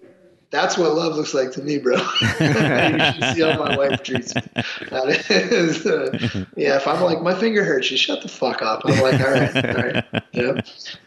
That's 0.52 0.80
what 0.80 0.94
love 0.96 1.16
looks 1.16 1.36
like 1.36 1.52
to 1.52 1.62
me, 1.62 1.78
bro. 1.78 1.96
you 1.96 2.02
should 2.02 3.36
see 3.36 3.42
how 3.42 3.60
my 3.60 3.78
wife 3.78 4.02
treats 4.02 4.34
me. 4.34 4.42
That 4.90 5.30
is, 5.30 5.86
uh, 5.86 6.46
yeah, 6.56 6.76
if 6.76 6.88
I'm 6.88 7.02
like, 7.04 7.22
my 7.22 7.36
finger 7.36 7.64
hurts, 7.64 7.86
she 7.86 7.98
shut 7.98 8.24
the 8.24 8.30
fuck 8.30 8.62
up. 8.64 8.82
I'm 8.84 9.00
like, 9.00 9.22
all 9.22 9.32
right, 9.32 9.56
all 9.56 9.84
right. 9.84 10.06
Know? 10.34 10.58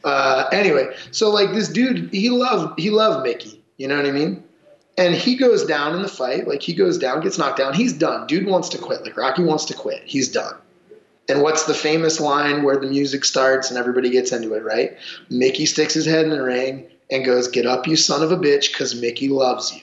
Uh, 0.04 0.48
anyway, 0.52 0.94
so 1.10 1.30
like 1.30 1.52
this 1.52 1.68
dude, 1.68 2.12
he 2.12 2.30
loved, 2.30 2.78
he 2.78 2.90
loved 2.90 3.24
Mickey. 3.24 3.62
You 3.78 3.88
know 3.88 3.96
what 3.96 4.06
I 4.06 4.12
mean? 4.12 4.44
And 4.98 5.14
he 5.14 5.36
goes 5.36 5.64
down 5.64 5.96
in 5.96 6.02
the 6.02 6.08
fight. 6.08 6.46
Like 6.46 6.62
he 6.62 6.74
goes 6.74 6.98
down, 6.98 7.20
gets 7.20 7.38
knocked 7.38 7.58
down. 7.58 7.72
He's 7.74 7.92
done. 7.94 8.26
Dude 8.26 8.46
wants 8.46 8.68
to 8.70 8.78
quit. 8.78 9.02
Like 9.02 9.16
Rocky 9.16 9.42
wants 9.42 9.64
to 9.66 9.74
quit. 9.74 10.02
He's 10.04 10.28
done. 10.28 10.54
And 11.28 11.42
what's 11.42 11.64
the 11.64 11.74
famous 11.74 12.20
line 12.20 12.62
where 12.62 12.76
the 12.76 12.88
music 12.88 13.24
starts 13.24 13.70
and 13.70 13.78
everybody 13.78 14.10
gets 14.10 14.32
into 14.32 14.54
it, 14.54 14.64
right? 14.64 14.96
Mickey 15.30 15.66
sticks 15.66 15.94
his 15.94 16.04
head 16.04 16.24
in 16.24 16.30
the 16.30 16.42
ring 16.42 16.88
and 17.10 17.24
goes, 17.24 17.48
Get 17.48 17.66
up, 17.66 17.86
you 17.86 17.96
son 17.96 18.22
of 18.22 18.32
a 18.32 18.36
bitch, 18.36 18.72
because 18.72 19.00
Mickey 19.00 19.28
loves 19.28 19.72
you. 19.72 19.82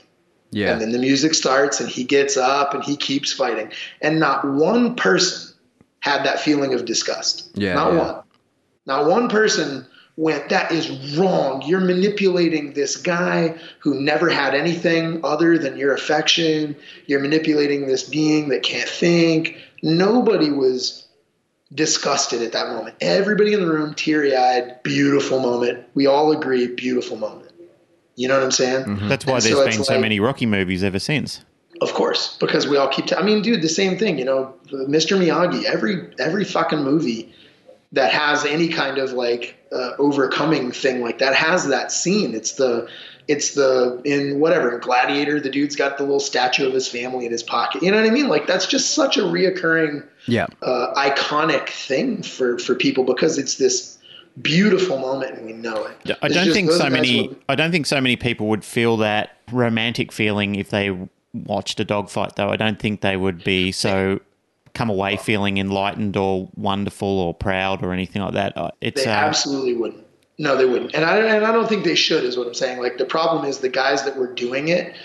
Yeah. 0.52 0.72
And 0.72 0.82
then 0.82 0.92
the 0.92 1.00
music 1.00 1.34
starts 1.34 1.80
and 1.80 1.90
he 1.90 2.04
gets 2.04 2.36
up 2.36 2.74
and 2.74 2.84
he 2.84 2.98
keeps 2.98 3.32
fighting. 3.32 3.72
And 4.02 4.20
not 4.20 4.46
one 4.46 4.96
person 4.96 5.56
had 6.02 6.26
that 6.26 6.40
feeling 6.40 6.74
of 6.74 6.86
disgust. 6.86 7.50
Yeah, 7.54 7.76
Not 7.76 7.94
yeah. 7.94 8.00
one. 8.00 8.24
Not 8.86 9.06
one 9.06 9.30
person 9.30 9.86
went, 10.18 10.50
That 10.50 10.72
is 10.72 11.18
wrong. 11.18 11.62
You're 11.62 11.80
manipulating 11.80 12.74
this 12.74 12.98
guy 12.98 13.56
who 13.80 14.02
never 14.02 14.30
had 14.30 14.56
anything 14.56 15.22
other 15.24 15.58
than 15.58 15.78
your 15.78 15.94
affection. 15.94 16.76
You're 17.06 17.22
manipulating 17.22 17.88
this 17.88 18.04
being 18.04 18.50
that 18.50 18.64
can't 18.64 18.90
think. 18.90 19.58
Nobody 19.84 20.50
was 20.50 21.06
disgusted 21.74 22.42
at 22.42 22.52
that 22.54 22.68
moment. 22.70 22.96
Everybody 23.02 23.54
in 23.54 23.62
the 23.62 23.68
room, 23.68 23.94
teary 23.94 24.36
eyed, 24.36 24.82
beautiful 24.84 25.40
moment. 25.40 25.86
We 25.94 26.08
all 26.08 26.32
agree, 26.32 26.68
beautiful 26.68 27.18
moment. 27.18 27.52
You 28.16 28.28
know 28.28 28.36
what 28.36 28.44
I'm 28.44 28.52
saying? 28.52 28.86
Mm-hmm. 28.86 29.08
That's 29.08 29.26
why 29.26 29.36
And 29.36 29.44
there's 29.44 29.54
so 29.56 29.62
it's 29.62 29.76
been 29.78 29.86
so 29.86 29.94
like- 29.94 30.02
many 30.02 30.20
Rocky 30.20 30.46
movies 30.46 30.84
ever 30.84 31.00
since. 31.00 31.44
Of 31.82 31.94
course, 31.94 32.36
because 32.40 32.68
we 32.68 32.76
all 32.76 32.90
keep. 32.90 33.06
T- 33.06 33.16
I 33.16 33.22
mean, 33.22 33.42
dude, 33.42 33.62
the 33.62 33.70
same 33.70 33.98
thing. 33.98 34.20
You 34.20 34.26
know, 34.26 34.54
Mr. 34.70 35.18
Miyagi. 35.18 35.64
Every 35.64 36.10
every 36.20 36.44
fucking 36.44 36.84
movie 36.84 37.34
that 37.94 38.12
has 38.12 38.44
any 38.44 38.68
kind 38.68 38.98
of 38.98 39.14
like 39.14 39.56
uh, 39.72 39.92
overcoming 39.98 40.72
thing 40.74 41.00
like 41.02 41.20
that 41.20 41.34
has 41.36 41.68
that 41.70 41.94
scene. 41.94 42.36
It's 42.36 42.54
the 42.54 42.90
it's 43.30 43.54
the 43.54 44.02
in 44.04 44.40
whatever 44.40 44.74
in 44.74 44.82
Gladiator. 44.82 45.40
The 45.40 45.52
dude's 45.52 45.76
got 45.76 45.98
the 45.98 46.04
little 46.04 46.20
statue 46.20 46.68
of 46.68 46.74
his 46.74 46.88
family 46.88 47.28
in 47.28 47.32
his 47.32 47.44
pocket. 47.44 47.84
You 47.84 47.92
know 47.92 47.98
what 47.98 48.08
I 48.08 48.10
mean? 48.10 48.28
Like 48.28 48.48
that's 48.48 48.66
just 48.66 48.96
such 48.96 49.18
a 49.18 49.22
reoccurring 49.22 50.04
yeah. 50.26 50.48
uh, 50.64 50.94
iconic 50.96 51.70
thing 51.70 52.24
for 52.24 52.58
for 52.58 52.74
people 52.74 53.04
because 53.04 53.38
it's 53.38 53.56
this 53.56 54.00
beautiful 54.42 54.98
moment 54.98 55.38
and 55.38 55.46
we 55.46 55.54
know 55.54 55.86
it. 55.86 56.18
I 56.22 56.26
It's 56.26 56.36
don't 56.36 56.46
just 56.46 56.56
think 56.56 56.72
so 56.72 56.90
many. 56.90 57.36
I 57.48 57.54
don't 57.54 57.72
think 57.72 57.86
so 57.86 58.02
many 58.02 58.16
people 58.16 58.48
would 58.48 58.66
feel 58.66 58.98
that 58.98 59.38
romantic 59.52 60.12
feeling 60.12 60.56
if 60.56 60.72
they 60.72 60.98
watched 61.34 61.80
a 61.80 61.86
dog 61.86 62.10
fight. 62.10 62.36
Though 62.36 62.50
I 62.50 62.56
don't 62.56 62.80
think 62.80 63.02
they 63.02 63.16
would 63.16 63.44
be 63.44 63.72
so 63.72 64.22
come 64.74 64.90
away 64.90 65.18
feeling 65.18 65.60
enlightened 65.60 66.18
or 66.18 66.50
wonderful 66.56 67.20
or 67.20 67.36
proud 67.36 67.84
or 67.84 67.94
anything 67.94 68.24
like 68.24 68.34
that. 68.34 68.58
Uh, 68.58 68.72
It's 68.82 69.04
They 69.04 69.12
uh, 69.12 69.14
absolutely 69.14 69.76
wouldn't. 69.76 70.06
No, 70.40 70.56
they 70.56 70.66
wouldn't. 70.66 70.96
And 70.96 71.04
I 71.04 71.18
and 71.18 71.46
I 71.46 71.52
don't 71.52 71.68
think 71.68 71.84
they 71.84 71.96
should. 71.96 72.24
Is 72.24 72.38
what 72.38 72.48
I'm 72.48 72.54
saying. 72.54 72.80
Like 72.80 72.98
the 72.98 73.06
problem 73.06 73.46
is 73.46 73.60
the 73.60 73.70
guys 73.70 74.06
that 74.06 74.16
were 74.16 74.34
doing 74.34 74.70
it 74.70 74.96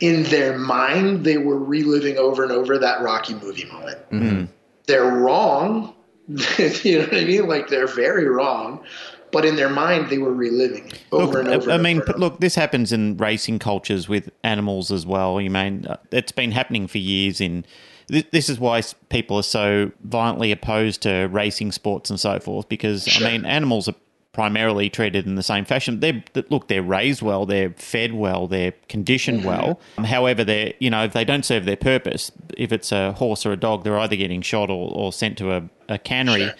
in 0.00 0.22
their 0.24 0.58
mind, 0.58 1.24
they 1.24 1.36
were 1.36 1.58
reliving 1.58 2.16
over 2.16 2.42
and 2.42 2.50
over 2.50 2.78
that 2.78 3.02
Rocky 3.02 3.34
movie 3.34 3.66
moment. 3.66 3.98
Mm-hmm. 4.10 4.44
They're 4.86 5.04
wrong. 5.04 5.94
you 6.28 6.98
know 6.98 7.04
what 7.04 7.14
I 7.14 7.24
mean? 7.24 7.46
Like 7.46 7.68
they're 7.68 7.86
very 7.86 8.28
wrong. 8.28 8.82
But 9.30 9.44
in 9.44 9.56
their 9.56 9.68
mind, 9.68 10.08
they 10.08 10.18
were 10.18 10.32
reliving 10.32 10.90
over 11.12 11.34
Look, 11.34 11.44
and 11.44 11.48
over. 11.48 11.70
I 11.70 11.74
and 11.74 11.82
mean, 11.82 12.00
over 12.00 12.14
look, 12.14 12.40
this 12.40 12.54
happens 12.54 12.92
in 12.92 13.18
racing 13.18 13.58
cultures 13.58 14.08
with 14.08 14.30
animals 14.42 14.90
as 14.90 15.04
well. 15.04 15.38
You 15.38 15.50
mean 15.50 15.86
uh, 15.86 15.98
it's 16.12 16.32
been 16.32 16.52
happening 16.52 16.86
for 16.86 16.98
years. 16.98 17.42
In 17.42 17.66
this 18.08 18.48
is 18.48 18.58
why 18.58 18.80
people 19.10 19.36
are 19.36 19.42
so 19.42 19.92
violently 20.02 20.50
opposed 20.52 21.02
to 21.02 21.28
racing 21.30 21.72
sports 21.72 22.08
and 22.08 22.18
so 22.18 22.38
forth. 22.40 22.70
Because 22.70 23.04
Sure. 23.04 23.26
I 23.26 23.32
mean, 23.32 23.44
animals 23.44 23.88
are 23.88 23.94
primarily 24.36 24.90
treated 24.90 25.26
in 25.26 25.34
the 25.34 25.42
same 25.42 25.64
fashion. 25.64 26.00
They 26.00 26.22
th- 26.34 26.46
look, 26.50 26.68
they're 26.68 26.82
raised 26.82 27.22
well, 27.22 27.46
they're 27.46 27.70
fed 27.70 28.12
well, 28.12 28.46
they're 28.46 28.74
conditioned 28.90 29.44
well. 29.46 29.80
Um, 29.96 30.04
however, 30.04 30.44
they 30.44 30.74
you 30.78 30.90
know 30.90 31.04
if 31.04 31.14
they 31.14 31.24
don't 31.24 31.42
serve 31.44 31.64
their 31.64 31.76
purpose, 31.76 32.30
if 32.56 32.70
it's 32.70 32.92
a 32.92 33.12
horse 33.12 33.46
or 33.46 33.52
a 33.52 33.56
dog, 33.56 33.82
they're 33.82 33.98
either 33.98 34.14
getting 34.14 34.42
shot 34.42 34.68
or, 34.68 34.92
or 34.94 35.10
sent 35.10 35.38
to 35.38 35.52
a, 35.52 35.62
a 35.88 35.98
cannery 35.98 36.40
Sure. 36.44 36.54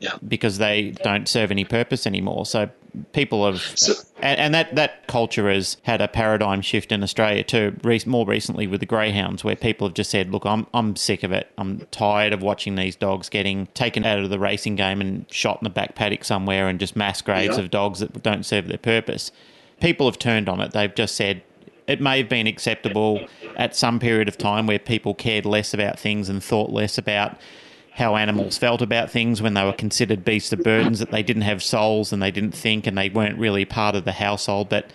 Yeah. 0.00 0.16
because 0.26 0.56
they 0.58 0.92
don't 1.02 1.28
serve 1.28 1.50
any 1.50 1.64
purpose 1.64 2.06
anymore. 2.06 2.46
So 2.46 2.70
people 3.12 3.44
have, 3.46 3.60
So- 3.60 3.94
and, 4.20 4.38
and 4.40 4.54
that 4.54 4.74
that 4.74 5.06
culture 5.06 5.48
has 5.50 5.76
had 5.82 6.00
a 6.00 6.08
paradigm 6.08 6.60
shift 6.62 6.90
in 6.92 7.02
Australia 7.02 7.42
too. 7.44 7.76
Re- 7.82 8.00
more 8.06 8.26
recently 8.26 8.66
with 8.66 8.80
the 8.80 8.86
greyhounds, 8.86 9.44
where 9.44 9.56
people 9.56 9.86
have 9.88 9.94
just 9.94 10.10
said, 10.10 10.30
"Look, 10.32 10.44
I'm 10.44 10.66
I'm 10.74 10.96
sick 10.96 11.22
of 11.22 11.32
it. 11.32 11.48
I'm 11.58 11.86
tired 11.90 12.32
of 12.32 12.42
watching 12.42 12.74
these 12.74 12.96
dogs 12.96 13.28
getting 13.28 13.66
taken 13.74 14.04
out 14.04 14.18
of 14.18 14.30
the 14.30 14.38
racing 14.38 14.76
game 14.76 15.00
and 15.00 15.26
shot 15.30 15.58
in 15.60 15.64
the 15.64 15.70
back 15.70 15.94
paddock 15.94 16.24
somewhere, 16.24 16.68
and 16.68 16.80
just 16.80 16.96
mass 16.96 17.22
graves 17.22 17.56
Yeah. 17.56 17.64
of 17.64 17.70
dogs 17.70 18.00
that 18.00 18.22
don't 18.22 18.44
serve 18.44 18.68
their 18.68 18.78
purpose." 18.78 19.30
People 19.80 20.06
have 20.06 20.18
turned 20.18 20.48
on 20.48 20.60
it. 20.60 20.72
They've 20.72 20.94
just 20.94 21.14
said. 21.14 21.42
It 21.86 22.02
may 22.02 22.18
have 22.18 22.28
been 22.28 22.46
acceptable 22.46 23.26
at 23.56 23.74
some 23.74 23.98
period 23.98 24.28
of 24.28 24.36
time 24.36 24.66
where 24.66 24.78
people 24.78 25.14
cared 25.14 25.46
less 25.46 25.72
about 25.72 25.98
things 25.98 26.28
and 26.28 26.44
thought 26.44 26.68
less 26.68 26.98
about 26.98 27.38
how 27.98 28.16
animals 28.16 28.56
felt 28.56 28.80
about 28.80 29.10
things 29.10 29.42
when 29.42 29.54
they 29.54 29.64
were 29.64 29.72
considered 29.72 30.24
beasts 30.24 30.52
of 30.52 30.60
burdens, 30.62 31.00
that 31.00 31.10
they 31.10 31.22
didn't 31.22 31.42
have 31.42 31.62
souls 31.62 32.12
and 32.12 32.22
they 32.22 32.30
didn't 32.30 32.54
think 32.54 32.86
and 32.86 32.96
they 32.96 33.08
weren't 33.10 33.38
really 33.38 33.64
part 33.64 33.94
of 33.94 34.04
the 34.04 34.12
household. 34.12 34.68
But, 34.68 34.90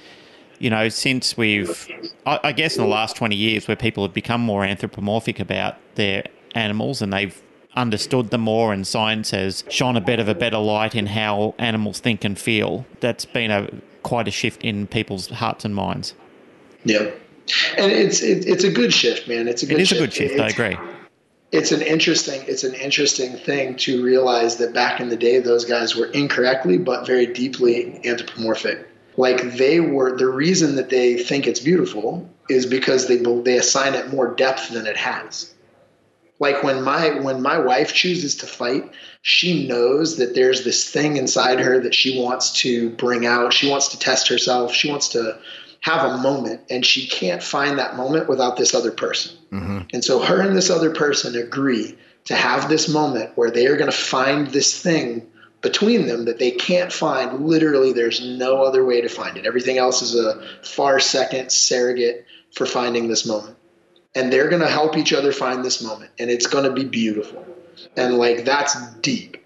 you 0.58 0.70
know, 0.70 0.90
since 0.90 1.36
we've, 1.38 1.88
I, 2.26 2.40
I 2.46 2.52
guess 2.54 2.78
in 2.78 2.84
the 2.84 2.90
last 2.90 3.16
20 3.18 3.36
years, 3.36 3.68
where 3.68 3.76
people 3.76 4.04
have 4.04 4.14
become 4.14 4.42
more 4.42 4.64
anthropomorphic 4.64 5.40
about 5.40 5.76
their 5.96 6.24
animals 6.56 7.02
and 7.02 7.12
they've 7.12 7.40
understood 7.76 8.30
them 8.30 8.42
more 8.42 8.72
and 8.72 8.86
science 8.86 9.32
has 9.32 9.64
shone 9.70 9.98
a 9.98 10.02
bit 10.02 10.20
of 10.20 10.30
a 10.30 10.36
better 10.36 10.60
light 10.60 10.96
in 10.96 11.08
how 11.08 11.56
animals 11.58 12.00
think 12.00 12.24
and 12.24 12.40
feel, 12.40 12.86
that's 13.02 13.26
been 13.26 13.52
a 13.52 13.68
quite 14.04 14.28
a 14.28 14.32
shift 14.32 14.64
in 14.64 14.86
people's 14.88 15.28
hearts 15.28 15.66
and 15.66 15.74
minds. 15.76 16.14
Yeah. 16.86 17.10
And 17.78 17.92
it's 17.92 18.22
it, 18.22 18.46
it's 18.46 18.64
a 18.64 18.72
good 18.72 18.94
shift, 18.94 19.28
man. 19.28 19.48
It's 19.48 19.64
a 19.64 19.66
good 19.66 19.80
It 19.80 19.82
is 19.82 19.88
shift. 19.90 20.02
a 20.02 20.04
good 20.06 20.14
shift, 20.14 20.40
I 20.40 20.48
agree. 20.48 20.78
It's 21.54 21.72
an 21.72 21.84
interesting 21.84 22.44
it's 22.48 22.64
an 22.64 22.74
interesting 22.74 23.38
thing 23.38 23.76
to 23.76 24.04
realize 24.04 24.58
that 24.58 24.74
back 24.74 25.00
in 25.00 25.10
the 25.10 25.16
day 25.16 25.40
those 25.40 25.66
guys 25.66 25.96
were 25.96 26.08
incorrectly 26.08 26.80
but 26.80 27.06
very 27.06 27.28
deeply 27.28 28.02
anthropomorphic. 28.06 28.90
Like 29.18 29.54
they 29.54 29.80
were 29.80 30.18
the 30.18 30.28
reason 30.28 30.76
that 30.76 30.90
they 30.90 31.16
think 31.16 31.46
it's 31.46 31.60
beautiful 31.60 32.28
is 32.50 32.66
because 32.66 33.08
they 33.08 33.18
they 33.18 33.58
assign 33.58 33.94
it 33.94 34.12
more 34.12 34.34
depth 34.34 34.70
than 34.70 34.88
it 34.88 34.98
has. 34.98 35.54
Like 36.40 36.64
when 36.64 36.82
my 36.82 37.20
when 37.20 37.40
my 37.40 37.60
wife 37.60 37.94
chooses 37.94 38.36
to 38.38 38.48
fight 38.48 38.92
she 39.26 39.66
knows 39.66 40.18
that 40.18 40.36
there's 40.36 40.66
this 40.66 40.90
thing 40.90 41.16
inside 41.16 41.60
her 41.62 41.80
that 41.80 41.96
she 41.96 42.20
wants 42.20 42.52
to 42.52 42.90
bring 42.90 43.26
out. 43.26 43.54
She 43.54 43.70
wants 43.70 43.88
to 43.90 44.00
test 44.00 44.28
herself. 44.28 44.74
She 44.74 44.90
wants 44.90 45.08
to 45.10 45.40
have 45.84 46.12
a 46.12 46.18
moment 46.18 46.60
and 46.70 46.86
she 46.86 47.08
can't 47.08 47.44
find 47.44 47.78
that 47.78 47.96
moment 47.96 48.28
without 48.28 48.58
this 48.58 48.74
other 48.74 48.92
person 48.92 49.38
mm-hmm. 49.52 49.80
and 49.94 50.04
so 50.04 50.20
her 50.20 50.42
and 50.42 50.58
this 50.58 50.70
other 50.70 50.94
person 50.94 51.36
agree 51.36 51.96
to 52.26 52.36
have 52.36 52.70
this 52.70 52.90
moment 52.90 53.32
where 53.36 53.52
they 53.52 53.68
are 53.68 53.78
going 53.78 53.92
to 53.92 53.98
find 53.98 54.48
this 54.48 54.82
thing 54.82 55.30
between 55.64 56.06
them 56.06 56.26
that 56.26 56.38
they 56.40 56.52
can't 56.52 56.92
find. 56.92 57.46
Literally, 57.48 57.94
there's 57.94 58.24
no 58.24 58.64
other 58.64 58.86
way 58.86 59.02
to 59.02 59.10
find 59.10 59.38
it. 59.38 59.46
Everything 59.46 59.78
else 59.80 60.02
is 60.02 60.14
a 60.14 60.46
far 60.62 61.00
second 61.00 61.52
surrogate 61.52 62.26
for 62.54 62.66
finding 62.68 63.08
this 63.08 63.26
moment. 63.26 63.58
And 64.14 64.32
they're 64.32 64.50
going 64.50 64.62
to 64.62 64.68
help 64.68 64.96
each 64.96 65.12
other 65.12 65.32
find 65.32 65.66
this 65.66 65.82
moment. 65.82 66.12
And 66.20 66.30
it's 66.30 66.46
going 66.46 66.66
to 66.66 66.72
be 66.72 66.84
beautiful. 66.84 67.44
And 67.98 68.18
like, 68.18 68.46
that's 68.46 68.80
deep. 68.98 69.43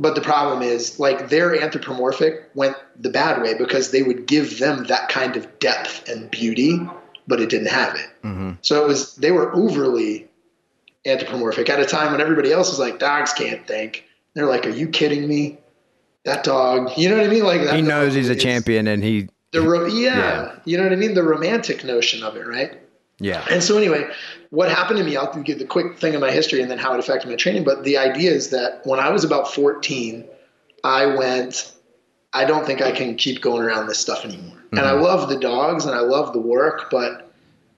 But 0.00 0.14
the 0.14 0.20
problem 0.20 0.62
is, 0.62 1.00
like, 1.00 1.28
their 1.28 1.60
anthropomorphic 1.60 2.50
went 2.54 2.76
the 2.96 3.10
bad 3.10 3.42
way 3.42 3.54
because 3.54 3.90
they 3.90 4.04
would 4.04 4.26
give 4.28 4.60
them 4.60 4.84
that 4.84 5.08
kind 5.08 5.36
of 5.36 5.58
depth 5.58 6.08
and 6.08 6.30
beauty, 6.30 6.80
but 7.26 7.40
it 7.40 7.50
didn't 7.50 7.66
have 7.66 7.96
it. 7.96 8.06
Mm-hmm. 8.22 8.52
So 8.62 8.84
it 8.84 8.86
was 8.86 9.16
they 9.16 9.32
were 9.32 9.52
overly 9.52 10.28
anthropomorphic 11.04 11.68
at 11.68 11.80
a 11.80 11.84
time 11.84 12.12
when 12.12 12.20
everybody 12.20 12.52
else 12.52 12.70
was 12.70 12.78
like, 12.78 13.00
dogs 13.00 13.32
can't 13.32 13.66
think. 13.66 14.04
They're 14.34 14.46
like, 14.46 14.66
are 14.66 14.70
you 14.70 14.88
kidding 14.88 15.26
me? 15.26 15.58
That 16.24 16.44
dog, 16.44 16.96
you 16.96 17.08
know 17.08 17.16
what 17.16 17.26
I 17.26 17.28
mean? 17.28 17.44
Like 17.44 17.62
that 17.62 17.74
He 17.74 17.82
knows 17.82 18.14
he's 18.14 18.28
a 18.28 18.36
champion, 18.36 18.86
and 18.86 19.02
he 19.02 19.28
The 19.52 19.62
ro- 19.62 19.86
yeah, 19.86 20.16
Yeah. 20.16 20.52
you 20.64 20.76
know 20.76 20.84
what 20.84 20.92
I 20.92 20.96
mean? 20.96 21.14
The 21.14 21.22
romantic 21.24 21.82
notion 21.84 22.22
of 22.22 22.36
it, 22.36 22.46
right? 22.46 22.78
yeah 23.18 23.44
And 23.50 23.62
so 23.64 23.76
anyway, 23.76 24.08
what 24.50 24.70
happened 24.70 24.98
to 24.98 25.04
me, 25.04 25.16
I'll 25.16 25.32
give 25.42 25.58
the 25.58 25.66
quick 25.66 25.98
thing 25.98 26.14
of 26.14 26.20
my 26.20 26.30
history 26.30 26.62
and 26.62 26.70
then 26.70 26.78
how 26.78 26.94
it 26.94 27.00
affected 27.00 27.28
my 27.28 27.36
training. 27.36 27.64
But 27.64 27.84
the 27.84 27.98
idea 27.98 28.30
is 28.30 28.50
that 28.50 28.80
when 28.84 28.98
I 28.98 29.10
was 29.10 29.24
about 29.24 29.52
14, 29.52 30.24
I 30.84 31.06
went, 31.06 31.72
I 32.32 32.44
don't 32.44 32.64
think 32.64 32.80
I 32.80 32.92
can 32.92 33.16
keep 33.16 33.42
going 33.42 33.62
around 33.62 33.86
this 33.86 33.98
stuff 33.98 34.24
anymore. 34.24 34.62
And 34.70 34.80
I 34.80 34.92
mm-hmm. 34.92 35.02
love 35.02 35.28
the 35.28 35.38
dogs 35.38 35.84
and 35.86 35.94
I 35.94 36.00
love 36.00 36.32
the 36.32 36.40
work, 36.40 36.90
but 36.90 37.28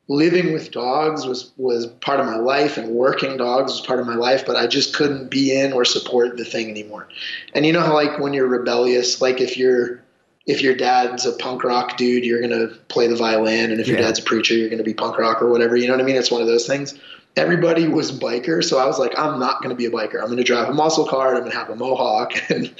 living 0.08 0.52
with 0.52 0.72
dogs 0.72 1.24
was 1.24 1.52
was 1.56 1.86
part 1.86 2.18
of 2.18 2.26
my 2.26 2.36
life 2.36 2.76
and 2.76 2.90
working 2.90 3.36
dogs 3.36 3.70
was 3.70 3.80
part 3.80 4.00
of 4.00 4.06
my 4.06 4.16
life, 4.16 4.44
but 4.44 4.56
I 4.56 4.66
just 4.66 4.94
couldn't 4.94 5.30
be 5.30 5.56
in 5.56 5.72
or 5.72 5.84
support 5.84 6.36
the 6.36 6.44
thing 6.44 6.68
anymore. 6.68 7.08
And 7.54 7.64
you 7.64 7.72
know 7.72 7.80
how 7.80 7.94
like 7.94 8.18
when 8.18 8.34
you're 8.34 8.48
rebellious, 8.48 9.20
like 9.20 9.40
if 9.40 9.56
you're 9.56 10.02
if 10.46 10.62
your 10.62 10.74
dad's 10.74 11.26
a 11.26 11.32
punk 11.32 11.62
rock 11.64 11.96
dude, 11.96 12.24
you're 12.24 12.40
gonna 12.40 12.68
play 12.88 13.06
the 13.06 13.16
violin, 13.16 13.70
and 13.70 13.80
if 13.80 13.86
your 13.86 13.96
dad's 14.02 14.18
a 14.18 14.22
preacher, 14.22 14.54
you're 14.54 14.70
gonna 14.70 14.82
be 14.82 14.94
punk 14.94 15.18
rock 15.18 15.42
or 15.42 15.48
whatever. 15.50 15.76
You 15.76 15.86
know 15.86 15.94
what 15.94 16.00
I 16.00 16.04
mean? 16.04 16.16
It's 16.16 16.30
one 16.30 16.40
of 16.40 16.46
those 16.48 16.66
things. 16.66 16.94
Everybody 17.36 17.86
was 17.86 18.10
biker, 18.10 18.64
so 18.64 18.78
I 18.78 18.86
was 18.86 18.98
like, 18.98 19.16
I'm 19.18 19.38
not 19.38 19.62
gonna 19.62 19.76
be 19.76 19.86
a 19.86 19.90
biker. 19.90 20.20
I'm 20.20 20.28
gonna 20.28 20.42
drive 20.42 20.68
a 20.68 20.74
muscle 20.74 21.06
car, 21.06 21.28
and 21.28 21.36
I'm 21.38 21.44
gonna 21.44 21.54
have 21.54 21.70
a 21.70 21.76
mohawk, 21.76 22.32
and 22.50 22.72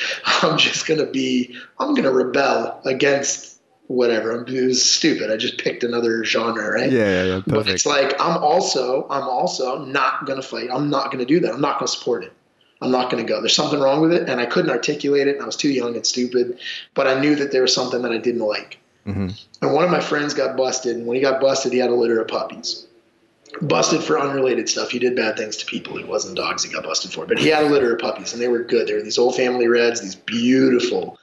I'm 0.42 0.58
just 0.58 0.86
gonna 0.86 1.06
be, 1.06 1.54
I'm 1.78 1.94
gonna 1.94 2.10
rebel 2.12 2.80
against 2.84 3.58
whatever. 3.86 4.32
I'm- 4.32 4.44
It 4.48 4.64
was 4.66 4.82
stupid. 4.82 5.30
I 5.30 5.36
just 5.36 5.58
picked 5.58 5.84
another 5.84 6.24
genre, 6.24 6.70
right? 6.70 6.90
yeah 6.90 7.22
yeah, 7.22 7.24
yeah 7.24 7.40
But 7.46 7.68
it's 7.68 7.86
like 7.86 8.14
I'm 8.20 8.42
also 8.42 9.06
I'm 9.10 9.24
also 9.24 9.84
not 9.84 10.26
gonna 10.26 10.42
fight. 10.42 10.68
I'm 10.72 10.90
not 10.90 11.12
gonna 11.12 11.24
do 11.26 11.38
that. 11.40 11.52
I'm 11.52 11.60
not 11.60 11.78
gonna 11.78 11.88
support 11.88 12.24
it. 12.24 12.32
I'm 12.80 12.90
not 12.90 13.10
gonna 13.10 13.24
go. 13.24 13.40
There's 13.40 13.54
something 13.54 13.80
wrong 13.80 14.00
with 14.00 14.12
it, 14.12 14.28
and 14.28 14.40
I 14.40 14.46
couldn't 14.46 14.70
articulate 14.70 15.28
it, 15.28 15.36
and 15.36 15.42
I 15.42 15.46
was 15.46 15.56
too 15.56 15.70
young 15.70 15.94
and 15.96 16.06
stupid. 16.06 16.58
But 16.94 17.06
I 17.06 17.20
knew 17.20 17.34
that 17.36 17.52
there 17.52 17.62
was 17.62 17.74
something 17.74 18.02
that 18.02 18.12
I 18.12 18.18
didn't 18.18 18.40
like. 18.40 18.78
Mhm. 19.06 19.38
And 19.62 19.74
one 19.74 19.84
of 19.84 19.90
my 19.90 20.00
friends 20.00 20.34
got 20.34 20.56
busted, 20.56 20.96
and 20.96 21.06
when 21.06 21.16
he 21.16 21.22
got 21.22 21.40
busted, 21.40 21.72
he 21.72 21.78
had 21.78 21.90
a 21.90 21.94
litter 21.94 22.20
of 22.20 22.28
puppies. 22.28 22.86
Busted 23.60 24.02
for 24.02 24.18
unrelated 24.18 24.68
stuff. 24.68 24.90
He 24.90 24.98
did 24.98 25.16
bad 25.16 25.36
things 25.36 25.56
to 25.58 25.66
people. 25.66 25.98
It 25.98 26.06
wasn't 26.06 26.36
dogs 26.36 26.64
he 26.64 26.72
got 26.72 26.84
busted 26.84 27.12
for, 27.12 27.26
but 27.26 27.38
he 27.38 27.48
had 27.48 27.64
a 27.64 27.68
litter 27.68 27.92
of 27.92 28.00
puppies, 28.00 28.32
and 28.32 28.40
they 28.40 28.48
were 28.48 28.62
good. 28.62 28.86
They 28.86 28.94
were 28.94 29.02
these 29.02 29.18
old 29.18 29.34
family 29.34 29.66
reds, 29.66 30.00
these 30.00 30.14
beautiful 30.14 31.18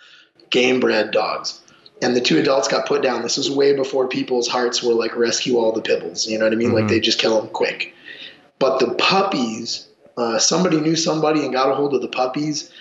game 0.49 0.79
bred 0.79 1.11
dogs 1.11 1.61
and 2.01 2.15
the 2.15 2.21
two 2.21 2.37
adults 2.37 2.67
got 2.67 2.85
put 2.85 3.01
down. 3.01 3.21
This 3.21 3.37
was 3.37 3.49
way 3.49 3.75
before 3.75 4.07
people's 4.07 4.47
hearts 4.47 4.83
were 4.83 4.93
like 4.93 5.15
rescue 5.15 5.57
all 5.57 5.71
the 5.71 5.81
pibbles. 5.81 6.27
You 6.27 6.37
know 6.37 6.45
what 6.45 6.53
I 6.53 6.55
mean? 6.55 6.73
Like 6.73 6.87
they 6.87 6.99
just 6.99 7.19
kill 7.19 7.39
them 7.39 7.49
quick. 7.49 7.93
But 8.59 8.79
the 8.79 8.93
puppies, 8.95 9.86
uh, 10.17 10.39
somebody 10.39 10.79
knew 10.79 10.95
somebody 10.95 11.43
and 11.43 11.53
got 11.53 11.69
a 11.69 11.75
hold 11.75 11.93
of 11.93 12.01
the 12.01 12.07
puppies, 12.07 12.71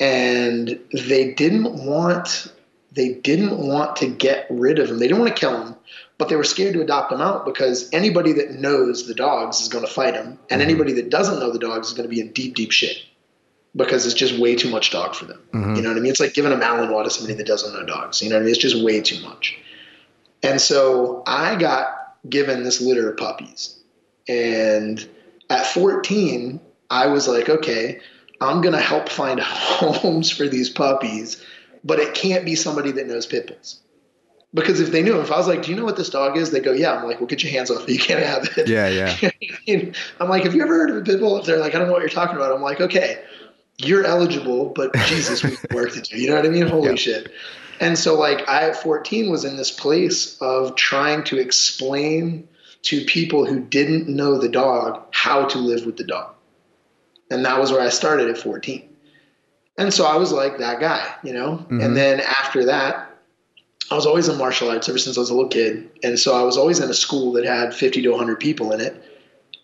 and 0.00 0.78
they 0.92 1.32
didn't 1.34 1.84
want 1.84 2.52
they 2.92 3.12
didn't 3.12 3.58
want 3.58 3.96
to 3.96 4.08
get 4.08 4.46
rid 4.48 4.78
of 4.78 4.88
them. 4.88 4.98
They 4.98 5.08
didn't 5.08 5.20
want 5.20 5.36
to 5.36 5.38
kill 5.38 5.52
them, 5.52 5.76
but 6.16 6.30
they 6.30 6.36
were 6.36 6.44
scared 6.44 6.72
to 6.74 6.80
adopt 6.80 7.10
them 7.10 7.20
out 7.20 7.44
because 7.44 7.90
anybody 7.92 8.32
that 8.32 8.52
knows 8.52 9.06
the 9.06 9.14
dogs 9.14 9.60
is 9.60 9.68
going 9.68 9.84
to 9.84 9.90
fight 9.90 10.14
them, 10.14 10.38
and 10.50 10.62
anybody 10.62 10.92
that 10.94 11.10
doesn't 11.10 11.38
know 11.38 11.52
the 11.52 11.58
dogs 11.58 11.88
is 11.88 11.94
going 11.94 12.08
to 12.08 12.14
be 12.14 12.20
in 12.20 12.32
deep, 12.32 12.54
deep 12.54 12.72
shit 12.72 13.02
because 13.76 14.06
it's 14.06 14.14
just 14.14 14.38
way 14.38 14.56
too 14.56 14.70
much 14.70 14.90
dog 14.90 15.14
for 15.14 15.26
them. 15.26 15.40
You 15.76 15.82
know 15.82 15.90
what 15.90 15.98
I 15.98 16.00
mean? 16.00 16.10
It's 16.10 16.20
like 16.20 16.32
giving 16.32 16.52
a 16.52 16.56
Malinois 16.56 17.04
to 17.04 17.10
somebody 17.10 17.34
that 17.34 17.46
doesn't 17.46 17.74
know 17.74 17.84
dogs. 17.84 18.22
You 18.22 18.30
know 18.30 18.36
what 18.36 18.40
I 18.40 18.44
mean? 18.44 18.52
It's 18.52 18.62
just 18.62 18.82
way 18.82 19.02
too 19.02 19.20
much. 19.22 19.58
And 20.42 20.60
so 20.60 21.22
I 21.26 21.56
got 21.56 21.88
given 22.28 22.62
this 22.62 22.80
litter 22.80 23.10
of 23.10 23.18
puppies. 23.18 23.78
And 24.28 25.06
at 25.50 25.66
14, 25.66 26.58
I 26.90 27.06
was 27.08 27.28
like, 27.28 27.48
okay, 27.48 28.00
I'm 28.40 28.60
going 28.60 28.74
to 28.74 28.80
help 28.80 29.08
find 29.08 29.40
homes 29.42 30.30
for 30.30 30.48
these 30.48 30.70
puppies, 30.70 31.44
but 31.84 31.98
it 31.98 32.14
can't 32.14 32.44
be 32.44 32.54
somebody 32.54 32.92
that 32.92 33.06
knows 33.06 33.26
pit 33.26 33.48
bulls. 33.48 33.80
Because 34.54 34.80
if 34.80 34.90
they 34.90 35.02
knew, 35.02 35.20
if 35.20 35.30
I 35.30 35.36
was 35.36 35.48
like, 35.48 35.64
do 35.64 35.70
you 35.70 35.76
know 35.76 35.84
what 35.84 35.96
this 35.96 36.08
dog 36.08 36.36
is? 36.36 36.50
They 36.50 36.60
go, 36.60 36.72
yeah. 36.72 36.96
I'm 36.96 37.04
like, 37.04 37.20
well, 37.20 37.26
get 37.26 37.42
your 37.42 37.52
hands 37.52 37.70
off 37.70 37.82
it. 37.82 37.90
You 37.90 37.98
can't 37.98 38.22
have 38.22 38.48
it. 38.56 38.68
yeah 38.68 38.88
yeah 38.88 39.92
I'm 40.20 40.28
like, 40.28 40.44
have 40.44 40.54
you 40.54 40.62
ever 40.62 40.74
heard 40.74 40.90
of 40.90 40.96
a 40.96 41.02
pit 41.02 41.20
bull? 41.20 41.36
If 41.36 41.46
they're 41.46 41.58
like, 41.58 41.74
I 41.74 41.78
don't 41.78 41.88
know 41.88 41.92
what 41.92 42.00
you're 42.00 42.08
talking 42.08 42.36
about, 42.36 42.52
I'm 42.52 42.62
like, 42.62 42.80
okay, 42.80 43.22
you're 43.78 44.04
eligible, 44.04 44.72
but 44.74 44.94
Jesus, 45.08 45.42
we 45.42 45.50
have 45.50 45.66
work 45.72 45.92
to 45.92 46.00
do. 46.00 46.16
You 46.16 46.30
know 46.30 46.36
what 46.36 46.46
I 46.46 46.48
mean? 46.48 46.66
Holy 46.66 46.90
Yeah. 46.90 46.94
shit. 46.94 47.32
And 47.80 47.98
so, 47.98 48.18
like, 48.18 48.48
I 48.48 48.68
at 48.68 48.82
14 48.82 49.30
was 49.30 49.44
in 49.44 49.56
this 49.56 49.70
place 49.70 50.38
of 50.40 50.76
trying 50.76 51.24
to 51.24 51.38
explain 51.38 52.48
to 52.82 53.04
people 53.04 53.44
who 53.44 53.60
didn't 53.60 54.08
know 54.08 54.38
the 54.38 54.48
dog 54.48 55.02
how 55.10 55.44
to 55.46 55.58
live 55.58 55.84
with 55.84 55.98
the 55.98 56.04
dog. 56.04 56.35
And 57.30 57.44
that 57.44 57.58
was 57.58 57.72
where 57.72 57.80
I 57.80 57.88
started 57.88 58.28
at 58.28 58.38
14. 58.38 58.88
And 59.78 59.92
so 59.92 60.06
I 60.06 60.16
was 60.16 60.32
like 60.32 60.58
that 60.58 60.80
guy, 60.80 61.14
you 61.22 61.32
know? 61.32 61.58
Mm-hmm. 61.58 61.80
And 61.80 61.96
then 61.96 62.20
after 62.20 62.64
that, 62.66 63.10
I 63.90 63.94
was 63.94 64.06
always 64.06 64.28
in 64.28 64.38
martial 64.38 64.70
arts 64.70 64.88
ever 64.88 64.98
since 64.98 65.16
I 65.16 65.20
was 65.20 65.30
a 65.30 65.34
little 65.34 65.50
kid. 65.50 65.90
And 66.02 66.18
so 66.18 66.34
I 66.34 66.42
was 66.42 66.56
always 66.56 66.80
in 66.80 66.90
a 66.90 66.94
school 66.94 67.32
that 67.32 67.44
had 67.44 67.74
50 67.74 68.02
to 68.02 68.08
100 68.10 68.40
people 68.40 68.72
in 68.72 68.80
it. 68.80 69.02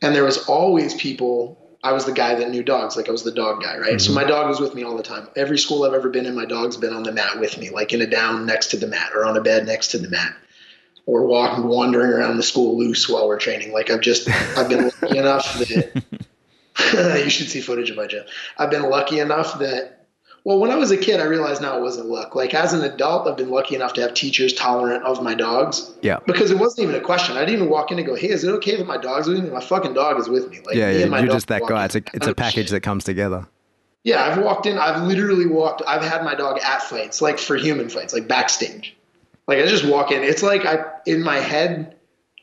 And 0.00 0.14
there 0.14 0.24
was 0.24 0.46
always 0.48 0.94
people. 0.94 1.58
I 1.82 1.92
was 1.92 2.04
the 2.04 2.12
guy 2.12 2.34
that 2.36 2.50
knew 2.50 2.62
dogs, 2.62 2.96
like 2.96 3.08
I 3.08 3.12
was 3.12 3.24
the 3.24 3.32
dog 3.32 3.62
guy, 3.62 3.76
right? 3.78 4.00
So 4.00 4.10
mm-hmm. 4.10 4.20
my 4.20 4.24
dog 4.24 4.48
was 4.48 4.60
with 4.60 4.74
me 4.74 4.84
all 4.84 4.96
the 4.96 5.02
time. 5.02 5.28
Every 5.34 5.58
school 5.58 5.82
I've 5.84 5.94
ever 5.94 6.08
been 6.08 6.26
in, 6.26 6.34
my 6.34 6.44
dog's 6.44 6.76
been 6.76 6.92
on 6.92 7.02
the 7.02 7.10
mat 7.10 7.40
with 7.40 7.58
me, 7.58 7.70
like 7.70 7.92
in 7.92 8.02
a 8.02 8.06
down 8.06 8.46
next 8.46 8.68
to 8.68 8.76
the 8.76 8.86
mat 8.86 9.10
or 9.14 9.24
on 9.24 9.36
a 9.36 9.40
bed 9.40 9.66
next 9.66 9.88
to 9.88 9.98
the 9.98 10.08
mat. 10.08 10.34
Or 11.06 11.26
walking, 11.26 11.66
wandering 11.66 12.12
around 12.12 12.36
the 12.36 12.44
school 12.44 12.78
loose 12.78 13.08
while 13.08 13.26
we're 13.26 13.38
training. 13.38 13.72
Like 13.72 13.90
I've 13.90 14.02
just, 14.02 14.28
I've 14.56 14.68
been 14.68 14.92
lucky 15.02 15.18
enough 15.18 15.58
that 15.58 16.04
you 16.94 17.30
should 17.30 17.48
see 17.48 17.60
footage 17.60 17.90
of 17.90 17.96
my 17.96 18.06
gym. 18.06 18.24
I've 18.58 18.70
been 18.70 18.88
lucky 18.88 19.18
enough 19.18 19.58
that 19.58 20.02
well, 20.44 20.58
when 20.58 20.72
I 20.72 20.74
was 20.74 20.90
a 20.90 20.96
kid, 20.96 21.20
I 21.20 21.24
realized 21.24 21.62
now 21.62 21.78
it 21.78 21.82
wasn't 21.82 22.08
luck. 22.08 22.34
Like 22.34 22.52
as 22.52 22.72
an 22.72 22.82
adult, 22.82 23.28
I've 23.28 23.36
been 23.36 23.50
lucky 23.50 23.76
enough 23.76 23.92
to 23.92 24.00
have 24.00 24.12
teachers 24.14 24.52
tolerant 24.52 25.04
of 25.04 25.22
my 25.22 25.34
dogs. 25.34 25.92
Yeah. 26.02 26.18
Because 26.26 26.50
it 26.50 26.58
wasn't 26.58 26.88
even 26.88 27.00
a 27.00 27.04
question. 27.04 27.36
I 27.36 27.40
didn't 27.40 27.56
even 27.56 27.70
walk 27.70 27.92
in 27.92 27.98
and 27.98 28.06
go, 28.06 28.16
"Hey, 28.16 28.30
is 28.30 28.42
it 28.42 28.50
okay 28.54 28.76
that 28.76 28.86
my 28.86 28.96
dog's 28.96 29.28
with 29.28 29.42
me?" 29.42 29.50
My 29.50 29.60
fucking 29.60 29.94
dog 29.94 30.18
is 30.18 30.28
with 30.28 30.50
me. 30.50 30.58
Like 30.64 30.74
yeah 30.74 30.90
yeah 30.90 31.18
you're 31.20 31.32
just 31.32 31.46
that 31.48 31.62
guy 31.68 31.84
it's 31.84 31.94
a 31.94 32.02
it's 32.12 32.26
a 32.26 32.34
package 32.34 32.70
that 32.70 32.80
comes 32.80 33.04
together 33.04 33.46
Yeah, 34.02 34.24
I've 34.24 34.42
walked 34.42 34.66
in. 34.66 34.78
I've 34.78 35.02
literally 35.04 35.46
walked. 35.46 35.82
I've 35.86 36.02
had 36.02 36.24
my 36.24 36.34
dog 36.34 36.58
at 36.58 36.82
fights, 36.82 37.22
like 37.22 37.38
for 37.38 37.56
human 37.56 37.88
fights, 37.88 38.12
like 38.12 38.26
backstage. 38.26 38.96
Like 39.46 39.58
I 39.58 39.66
just 39.66 39.84
walk 39.84 40.10
in. 40.10 40.24
It's 40.24 40.42
like 40.42 40.66
I 40.66 40.84
in 41.06 41.22
my 41.22 41.36
head, 41.36 41.94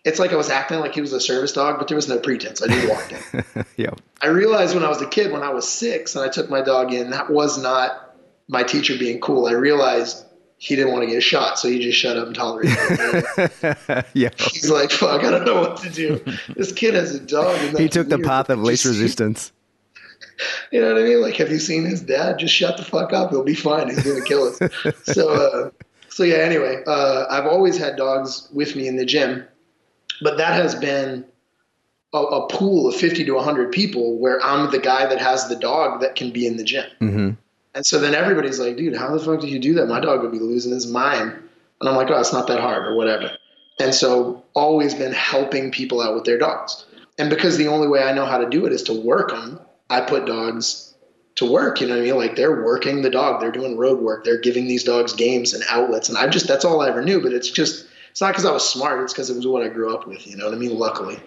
it's 0.06 0.20
like 0.20 0.32
I 0.32 0.36
was 0.36 0.50
acting 0.50 0.80
like 0.80 0.94
he 0.94 1.02
was 1.02 1.14
a 1.14 1.20
service 1.20 1.52
dog, 1.52 1.78
but 1.78 1.88
there 1.88 1.96
was 1.96 2.08
no 2.08 2.20
pretense. 2.20 2.62
I 2.62 2.68
just 2.68 2.90
walked 2.90 3.12
in. 3.12 3.66
yeah. 3.78 3.92
I 4.22 4.28
realized 4.28 4.74
when 4.74 4.84
I 4.84 4.90
was 4.90 5.02
a 5.02 5.08
kid, 5.08 5.32
when 5.32 5.44
I 5.44 5.50
was 5.50 5.68
six, 5.68 6.16
and 6.16 6.24
I 6.24 6.30
took 6.30 6.50
my 6.50 6.62
dog 6.62 6.94
in, 6.94 7.10
that 7.12 7.30
was 7.30 7.62
not 7.62 8.16
my 8.48 8.64
teacher 8.64 8.98
being 8.98 9.20
cool. 9.20 9.48
I 9.48 9.52
realized 9.52 10.26
he 10.58 10.76
didn't 10.76 10.92
want 10.92 11.04
to 11.04 11.08
get 11.08 11.18
a 11.18 11.22
shot, 11.22 11.60
so 11.60 11.70
he 11.70 11.80
just 11.80 11.98
shut 11.98 12.18
up 12.18 12.28
and 12.28 12.36
tolerated 12.36 12.78
it. 12.80 14.06
yeah. 14.14 14.30
He's 14.38 14.70
like, 14.70 14.92
"Fuck, 14.92 15.24
I 15.24 15.32
don't 15.32 15.46
know 15.46 15.62
what 15.62 15.78
to 15.78 15.90
do. 15.90 16.22
This 16.56 16.72
kid 16.72 16.94
has 16.96 17.16
a 17.16 17.20
dog." 17.20 17.58
He 17.78 17.88
took 17.88 18.10
the 18.10 18.20
path 18.20 18.50
of 18.50 18.60
least 18.60 18.86
resistance. 18.86 19.52
You 20.72 20.80
know 20.80 20.94
what 20.94 21.02
I 21.02 21.04
mean? 21.04 21.22
Like, 21.22 21.36
have 21.36 21.52
you 21.52 21.60
seen 21.60 21.84
his 21.84 22.00
dad? 22.00 22.40
Just 22.40 22.56
shut 22.56 22.78
the 22.78 22.84
fuck 22.86 23.12
up. 23.12 23.30
He'll 23.32 23.44
be 23.44 23.56
fine. 23.56 23.90
He's 23.90 24.02
gonna 24.02 24.24
kill 24.24 24.48
us. 24.48 24.58
so, 25.04 25.30
uh, 25.30 25.70
so 26.08 26.24
yeah. 26.24 26.38
Anyway, 26.38 26.82
uh, 26.88 27.26
I've 27.30 27.46
always 27.46 27.78
had 27.78 27.98
dogs 27.98 28.48
with 28.54 28.74
me 28.74 28.88
in 28.88 28.96
the 28.96 29.04
gym, 29.04 29.46
but 30.22 30.38
that 30.38 30.54
has 30.54 30.76
been 30.76 31.26
a, 32.14 32.18
a 32.18 32.48
pool 32.48 32.88
of 32.88 32.96
fifty 32.96 33.26
to 33.26 33.40
hundred 33.40 33.72
people 33.72 34.18
where 34.18 34.44
I'm 34.44 34.72
the 34.72 34.80
guy 34.80 35.06
that 35.06 35.20
has 35.20 35.48
the 35.48 35.56
dog 35.56 36.02
that 36.02 36.16
can 36.16 36.32
be 36.32 36.48
in 36.48 36.58
the 36.58 36.64
gym. 36.64 36.90
hmm 37.00 37.30
And 37.76 37.86
so 37.86 38.00
then 38.00 38.16
everybody's 38.16 38.60
like, 38.60 38.78
dude, 38.78 38.96
how 38.96 39.16
the 39.16 39.24
fuck 39.24 39.42
did 39.42 39.50
you 39.50 39.60
do 39.60 39.76
that? 39.76 39.88
My 39.88 40.00
dog 40.00 40.22
would 40.22 40.32
be 40.32 40.40
losing 40.40 40.72
his 40.72 40.88
mind. 40.88 41.32
And 41.80 41.88
I'm 41.88 41.96
like, 41.96 42.10
oh, 42.10 42.20
it's 42.20 42.34
not 42.34 42.48
that 42.48 42.60
hard 42.60 42.88
or 42.88 42.96
whatever. 42.96 43.32
And 43.80 43.94
so 43.94 44.44
always 44.54 44.94
been 44.94 45.14
helping 45.14 45.72
people 45.72 46.02
out 46.02 46.16
with 46.16 46.26
their 46.26 46.38
dogs. 46.38 46.86
And 47.18 47.30
because 47.30 47.58
the 47.58 47.68
only 47.68 47.88
way 47.88 48.04
I 48.04 48.12
know 48.14 48.26
how 48.26 48.38
to 48.40 48.50
do 48.50 48.66
it 48.66 48.74
is 48.74 48.84
to 48.84 48.94
work 48.94 49.30
them, 49.30 49.60
I 49.90 50.02
put 50.02 50.26
dogs 50.26 50.94
to 51.36 51.50
work. 51.50 51.80
You 51.80 51.88
know 51.88 51.96
what 51.96 52.02
I 52.02 52.06
mean? 52.06 52.16
Like 52.18 52.36
they're 52.36 52.64
working 52.64 53.02
the 53.02 53.10
dog, 53.10 53.40
they're 53.40 53.52
doing 53.52 53.78
road 53.78 54.00
work, 54.02 54.26
they're 54.26 54.42
giving 54.42 54.68
these 54.68 54.84
dogs 54.84 55.14
games 55.14 55.54
and 55.54 55.64
outlets. 55.70 56.10
And 56.10 56.18
I 56.18 56.28
just, 56.28 56.48
that's 56.48 56.66
all 56.66 56.82
I 56.82 56.90
ever 56.90 57.02
knew. 57.02 57.22
But 57.22 57.34
it's 57.34 57.50
just, 57.50 57.86
it's 58.20 58.22
not 58.22 58.34
because 58.34 58.44
I 58.44 58.52
was 58.52 58.68
smart, 58.68 59.02
it's 59.02 59.14
because 59.14 59.30
it 59.30 59.38
was 59.38 59.48
what 59.48 59.64
I 59.64 59.70
grew 59.70 59.96
up 59.96 60.06
with. 60.06 60.28
You 60.28 60.36
know 60.36 60.44
what 60.44 60.54
I 60.54 60.58
mean? 60.58 60.78
Luckily. 60.78 61.22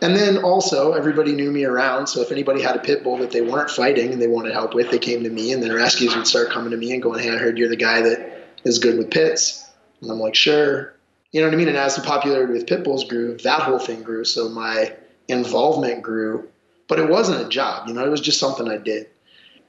And 0.00 0.14
then 0.14 0.38
also, 0.38 0.92
everybody 0.92 1.32
knew 1.32 1.50
me 1.50 1.64
around. 1.64 2.06
So 2.06 2.20
if 2.20 2.30
anybody 2.30 2.62
had 2.62 2.76
a 2.76 2.78
pit 2.78 3.02
bull 3.02 3.18
that 3.18 3.32
they 3.32 3.40
weren't 3.40 3.68
fighting 3.68 4.12
and 4.12 4.22
they 4.22 4.28
wanted 4.28 4.52
help 4.52 4.72
with, 4.72 4.88
they 4.92 5.00
came 5.00 5.24
to 5.24 5.30
me. 5.30 5.52
And 5.52 5.60
then 5.60 5.74
rescues 5.74 6.14
would 6.14 6.28
start 6.28 6.50
coming 6.50 6.70
to 6.70 6.76
me 6.76 6.92
and 6.92 7.02
going, 7.02 7.18
Hey, 7.18 7.30
I 7.30 7.38
heard 7.38 7.58
you're 7.58 7.68
the 7.68 7.74
guy 7.74 8.02
that 8.02 8.44
is 8.62 8.78
good 8.78 8.98
with 8.98 9.10
pits. 9.10 9.68
And 10.00 10.12
I'm 10.12 10.20
like, 10.20 10.36
Sure. 10.36 10.94
You 11.32 11.40
know 11.40 11.48
what 11.48 11.54
I 11.54 11.56
mean? 11.56 11.66
And 11.66 11.76
as 11.76 11.96
the 11.96 12.02
popularity 12.02 12.52
with 12.52 12.68
pit 12.68 12.84
bulls 12.84 13.02
grew, 13.02 13.36
that 13.38 13.62
whole 13.62 13.80
thing 13.80 14.04
grew. 14.04 14.24
So 14.24 14.48
my 14.48 14.94
involvement 15.26 16.04
grew. 16.04 16.48
But 16.86 17.00
it 17.00 17.10
wasn't 17.10 17.44
a 17.44 17.48
job. 17.48 17.88
You 17.88 17.94
know, 17.94 18.06
it 18.06 18.10
was 18.10 18.20
just 18.20 18.38
something 18.38 18.68
I 18.68 18.76
did. 18.76 19.08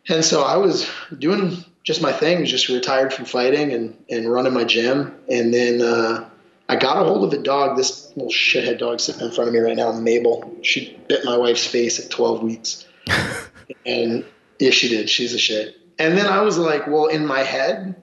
And 0.07 0.23
so 0.23 0.43
I 0.43 0.57
was 0.57 0.87
doing 1.17 1.65
just 1.83 2.03
my 2.03 2.13
thing, 2.13 2.41
was 2.41 2.51
just 2.51 2.69
retired 2.69 3.11
from 3.11 3.25
fighting 3.25 3.73
and, 3.73 3.97
and 4.07 4.31
running 4.31 4.53
my 4.53 4.65
gym. 4.65 5.17
And 5.27 5.51
then, 5.51 5.81
uh, 5.81 6.29
I 6.69 6.75
got 6.77 7.01
a 7.01 7.03
hold 7.03 7.23
of 7.25 7.37
a 7.37 7.43
dog, 7.43 7.77
this 7.77 8.09
little 8.15 8.31
shithead 8.31 8.79
dog 8.79 8.99
sitting 8.99 9.21
in 9.21 9.31
front 9.31 9.49
of 9.49 9.53
me 9.53 9.59
right 9.59 9.75
now, 9.75 9.91
Mabel. 9.91 10.57
She 10.61 10.97
bit 11.07 11.25
my 11.25 11.37
wife's 11.37 11.67
face 11.67 11.99
at 12.03 12.09
12 12.09 12.41
weeks. 12.41 12.85
and 13.85 14.25
yeah, 14.59 14.71
she 14.71 14.87
did. 14.89 15.09
She's 15.09 15.33
a 15.33 15.39
shit. 15.39 15.75
And 15.99 16.17
then 16.17 16.25
I 16.25 16.41
was 16.41 16.57
like, 16.57 16.87
well, 16.87 17.07
in 17.07 17.25
my 17.25 17.41
head, 17.41 18.01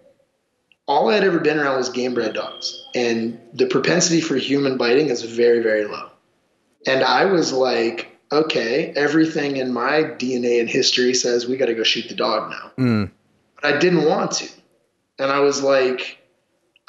all 0.87 1.09
I 1.09 1.15
had 1.15 1.25
ever 1.25 1.39
been 1.41 1.59
around 1.59 1.77
was 1.79 1.89
game 1.89 2.15
bred 2.15 2.35
dogs. 2.35 2.87
And 2.95 3.41
the 3.55 3.67
propensity 3.67 4.21
for 4.21 4.37
human 4.37 4.77
biting 4.77 5.09
is 5.09 5.23
very, 5.23 5.63
very 5.63 5.85
low. 5.87 6.11
And 6.87 7.03
I 7.03 7.25
was 7.27 7.53
like, 7.53 8.17
okay, 8.33 8.93
everything 8.95 9.57
in 9.57 9.73
my 9.73 10.03
DNA 10.03 10.61
and 10.61 10.69
history 10.69 11.15
says 11.15 11.47
we 11.47 11.57
got 11.57 11.67
to 11.67 11.75
go 11.75 11.83
shoot 11.83 12.09
the 12.09 12.15
dog 12.15 12.51
now 12.51 12.71
Mm. 12.79 13.11
but 13.61 13.75
I 13.75 13.79
didn't 13.79 14.05
want 14.05 14.31
to. 14.33 14.49
And 15.19 15.31
I 15.33 15.41
was 15.41 15.63
like, 15.63 16.19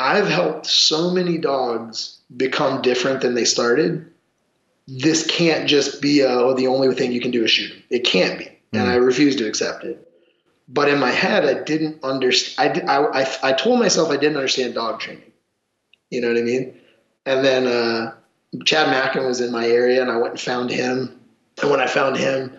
I've 0.01 0.27
helped 0.27 0.65
so 0.65 1.11
many 1.11 1.37
dogs 1.37 2.19
become 2.35 2.81
different 2.81 3.21
than 3.21 3.35
they 3.35 3.45
started. 3.45 4.11
This 4.87 5.25
can't 5.27 5.69
just 5.69 6.01
be 6.01 6.21
a, 6.21 6.29
oh, 6.29 6.53
the 6.55 6.67
only 6.67 6.93
thing 6.95 7.11
you 7.11 7.21
can 7.21 7.31
do 7.31 7.43
is 7.43 7.51
shoot 7.51 7.71
'em. 7.71 7.83
It 7.89 8.03
can't 8.03 8.39
be. 8.39 8.47
And 8.73 8.89
I 8.89 8.95
refuse 8.95 9.35
to 9.35 9.47
accept 9.47 9.83
it. 9.83 10.07
But 10.67 10.87
in 10.87 10.99
my 10.99 11.11
head, 11.11 11.45
I 11.45 11.61
didn't 11.63 12.03
understand. 12.03 12.89
I, 12.89 12.95
I, 12.95 13.21
I, 13.21 13.37
I 13.43 13.53
told 13.53 13.79
myself 13.79 14.09
I 14.09 14.17
didn't 14.17 14.37
understand 14.37 14.73
dog 14.73 15.01
training. 15.01 15.31
You 16.09 16.21
know 16.21 16.29
what 16.29 16.37
I 16.37 16.41
mean? 16.41 16.73
And 17.25 17.43
then 17.43 17.67
uh, 17.67 18.13
Chad 18.65 18.87
Mackin 18.87 19.25
was 19.25 19.41
in 19.41 19.51
my 19.51 19.67
area, 19.67 20.01
and 20.01 20.09
I 20.09 20.17
went 20.17 20.31
and 20.31 20.39
found 20.39 20.69
him. 20.69 21.19
And 21.61 21.69
when 21.69 21.81
I 21.81 21.87
found 21.87 22.15
him, 22.17 22.57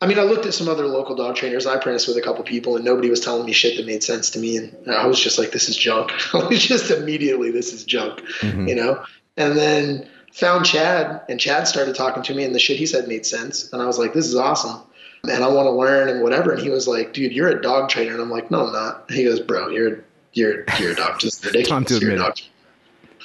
I 0.00 0.06
mean, 0.06 0.18
I 0.18 0.22
looked 0.22 0.46
at 0.46 0.54
some 0.54 0.68
other 0.68 0.86
local 0.86 1.16
dog 1.16 1.34
trainers. 1.34 1.66
I 1.66 1.74
apprenticed 1.74 2.06
with 2.06 2.16
a 2.16 2.20
couple 2.20 2.44
people, 2.44 2.76
and 2.76 2.84
nobody 2.84 3.10
was 3.10 3.18
telling 3.20 3.44
me 3.44 3.52
shit 3.52 3.76
that 3.76 3.86
made 3.86 4.04
sense 4.04 4.30
to 4.30 4.38
me. 4.38 4.56
And 4.56 4.72
I 4.90 5.06
was 5.06 5.18
just 5.18 5.38
like, 5.38 5.50
"This 5.50 5.68
is 5.68 5.76
junk." 5.76 6.12
I 6.34 6.46
was 6.46 6.62
just 6.64 6.90
immediately, 6.90 7.50
"This 7.50 7.72
is 7.72 7.84
junk," 7.84 8.20
Mhm. 8.40 8.68
you 8.68 8.74
know. 8.76 9.02
And 9.36 9.56
then 9.56 10.08
found 10.32 10.66
Chad, 10.66 11.22
and 11.28 11.40
Chad 11.40 11.66
started 11.66 11.96
talking 11.96 12.22
to 12.24 12.34
me, 12.34 12.44
and 12.44 12.54
the 12.54 12.58
shit 12.60 12.76
he 12.76 12.86
said 12.86 13.08
made 13.08 13.26
sense. 13.26 13.72
And 13.72 13.82
I 13.82 13.86
was 13.86 13.98
like, 13.98 14.12
"This 14.14 14.26
is 14.26 14.36
awesome," 14.36 14.80
and 15.28 15.42
I 15.42 15.48
want 15.48 15.66
to 15.66 15.72
learn 15.72 16.08
and 16.08 16.22
whatever. 16.22 16.52
And 16.52 16.62
he 16.62 16.70
was 16.70 16.86
like, 16.86 17.12
"Dude, 17.12 17.32
you're 17.32 17.48
a 17.48 17.60
dog 17.60 17.88
trainer," 17.88 18.12
and 18.12 18.20
I'm 18.20 18.30
like, 18.30 18.50
"No, 18.52 18.66
I'm 18.66 18.72
not." 18.72 19.06
And 19.08 19.16
he 19.18 19.24
goes, 19.24 19.40
"Bro, 19.40 19.70
you're 19.70 20.04
you're 20.32 20.64
you're 20.78 20.92
a 20.92 20.96
dog. 20.96 21.18
Just 21.18 21.44
ridiculous. 21.44 21.68
Time 21.70 21.84
to 21.86 21.98
You're 21.98 22.10
a 22.12 22.14
admit 22.14 22.28
it. 22.38 22.48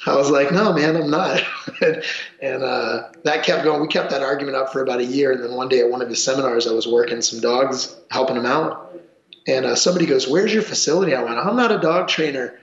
I 0.06 0.16
was 0.16 0.30
like, 0.30 0.52
no, 0.52 0.72
man, 0.72 0.96
I'm 0.96 1.10
not. 1.10 1.42
and 2.42 2.62
uh, 2.62 3.08
that 3.24 3.42
kept 3.44 3.64
going. 3.64 3.80
We 3.80 3.88
kept 3.88 4.10
that 4.10 4.22
argument 4.22 4.56
up 4.56 4.72
for 4.72 4.82
about 4.82 5.00
a 5.00 5.04
year. 5.04 5.32
And 5.32 5.42
then 5.42 5.52
one 5.54 5.68
day 5.68 5.80
at 5.80 5.88
one 5.90 6.02
of 6.02 6.08
his 6.08 6.22
seminars, 6.22 6.66
I 6.66 6.72
was 6.72 6.86
working 6.86 7.22
some 7.22 7.40
dogs, 7.40 7.96
helping 8.10 8.36
him 8.36 8.46
out. 8.46 8.94
And 9.46 9.64
uh, 9.66 9.74
somebody 9.74 10.06
goes, 10.06 10.28
Where's 10.28 10.52
your 10.52 10.62
facility? 10.62 11.14
I 11.14 11.22
went, 11.22 11.38
I'm 11.38 11.56
not 11.56 11.72
a 11.72 11.78
dog 11.78 12.08
trainer. 12.08 12.58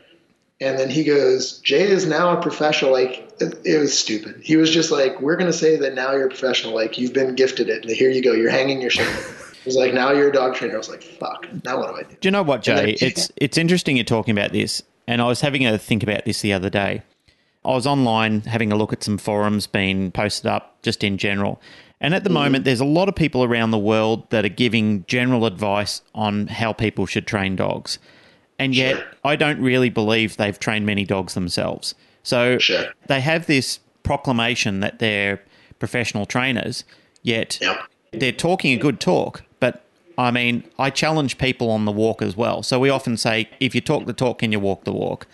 And 0.59 0.77
then 0.77 0.89
he 0.91 1.03
goes, 1.03 1.57
Jay 1.59 1.83
is 1.89 2.05
now 2.05 2.37
a 2.37 2.41
professional. 2.41 2.91
Like, 2.91 3.27
it, 3.39 3.59
it 3.65 3.77
was 3.79 3.97
stupid. 3.97 4.39
He 4.43 4.55
was 4.55 4.69
just 4.71 4.91
like, 4.91 5.19
We're 5.21 5.35
going 5.35 5.51
to 5.51 5.57
say 5.57 5.75
that 5.77 5.93
now 5.95 6.11
you're 6.11 6.25
a 6.27 6.29
professional. 6.29 6.73
Like, 6.75 6.97
you've 6.97 7.13
been 7.13 7.35
gifted 7.35 7.69
it. 7.69 7.83
And 7.85 7.91
here 7.91 8.09
you 8.11 8.21
go. 8.23 8.33
You're 8.33 8.51
hanging 8.51 8.81
your 8.81 8.91
shingle. 8.91 9.13
He 9.13 9.67
was 9.67 9.75
like, 9.75 9.93
Now 9.93 10.11
you're 10.11 10.29
a 10.29 10.33
dog 10.33 10.55
trainer. 10.55 10.75
I 10.75 10.77
was 10.77 10.89
like, 10.89 11.03
Fuck. 11.03 11.47
Now 11.63 11.79
what 11.79 11.89
do 11.89 11.95
I 11.95 12.03
do? 12.03 12.15
Do 12.19 12.27
you 12.27 12.31
know 12.31 12.43
what, 12.43 12.61
Jay? 12.61 12.75
then- 12.75 12.95
It's 12.99 13.31
it's 13.37 13.57
interesting 13.57 13.95
you're 13.95 14.03
talking 14.05 14.31
about 14.37 14.51
this, 14.51 14.83
and 15.07 15.21
I 15.21 15.25
was 15.25 15.41
having 15.41 15.65
a 15.65 15.77
think 15.79 16.03
about 16.03 16.25
this 16.25 16.41
the 16.41 16.53
other 16.53 16.69
day. 16.69 17.01
I 17.63 17.69
was 17.69 17.85
online 17.85 18.41
having 18.41 18.71
a 18.71 18.75
look 18.75 18.91
at 18.91 19.03
some 19.03 19.17
forums 19.17 19.67
being 19.67 20.11
posted 20.11 20.47
up 20.47 20.81
just 20.81 21.03
in 21.03 21.17
general. 21.17 21.61
And 21.99 22.15
at 22.15 22.23
the 22.23 22.29
hmm. 22.29 22.35
moment, 22.35 22.65
there's 22.65 22.79
a 22.79 22.85
lot 22.85 23.07
of 23.07 23.15
people 23.15 23.43
around 23.43 23.71
the 23.71 23.77
world 23.77 24.29
that 24.31 24.43
are 24.43 24.49
giving 24.49 25.05
general 25.05 25.45
advice 25.45 26.01
on 26.15 26.47
how 26.47 26.73
people 26.73 27.05
should 27.05 27.27
train 27.27 27.55
dogs. 27.55 27.99
And 28.57 28.75
yet, 28.75 28.97
Sure. 28.97 29.05
I 29.23 29.35
don't 29.35 29.61
really 29.61 29.89
believe 29.89 30.37
they've 30.37 30.59
trained 30.59 30.85
many 30.85 31.05
dogs 31.05 31.33
themselves. 31.33 31.95
So 32.23 32.57
Sure. 32.57 32.85
they 33.07 33.21
have 33.21 33.45
this 33.45 33.79
proclamation 34.03 34.79
that 34.81 34.99
they're 34.99 35.41
professional 35.79 36.25
trainers, 36.25 36.83
yet 37.23 37.59
Yep. 37.61 37.77
they're 38.13 38.31
talking 38.31 38.73
a 38.73 38.77
good 38.77 38.99
talk, 38.99 39.43
but 39.59 39.83
I 40.17 40.29
mean, 40.29 40.63
I 40.77 40.89
challenge 40.89 41.37
people 41.37 41.71
on 41.71 41.85
the 41.85 41.91
walk 41.91 42.21
as 42.21 42.35
well. 42.37 42.61
So 42.61 42.79
we 42.79 42.89
often 42.89 43.17
say, 43.17 43.49
if 43.59 43.73
you 43.73 43.81
talk 43.81 44.05
the 44.05 44.13
talk, 44.13 44.39
can 44.39 44.51
you 44.51 44.59
walk 44.59 44.83
the 44.83 44.91
walk? 44.91 45.25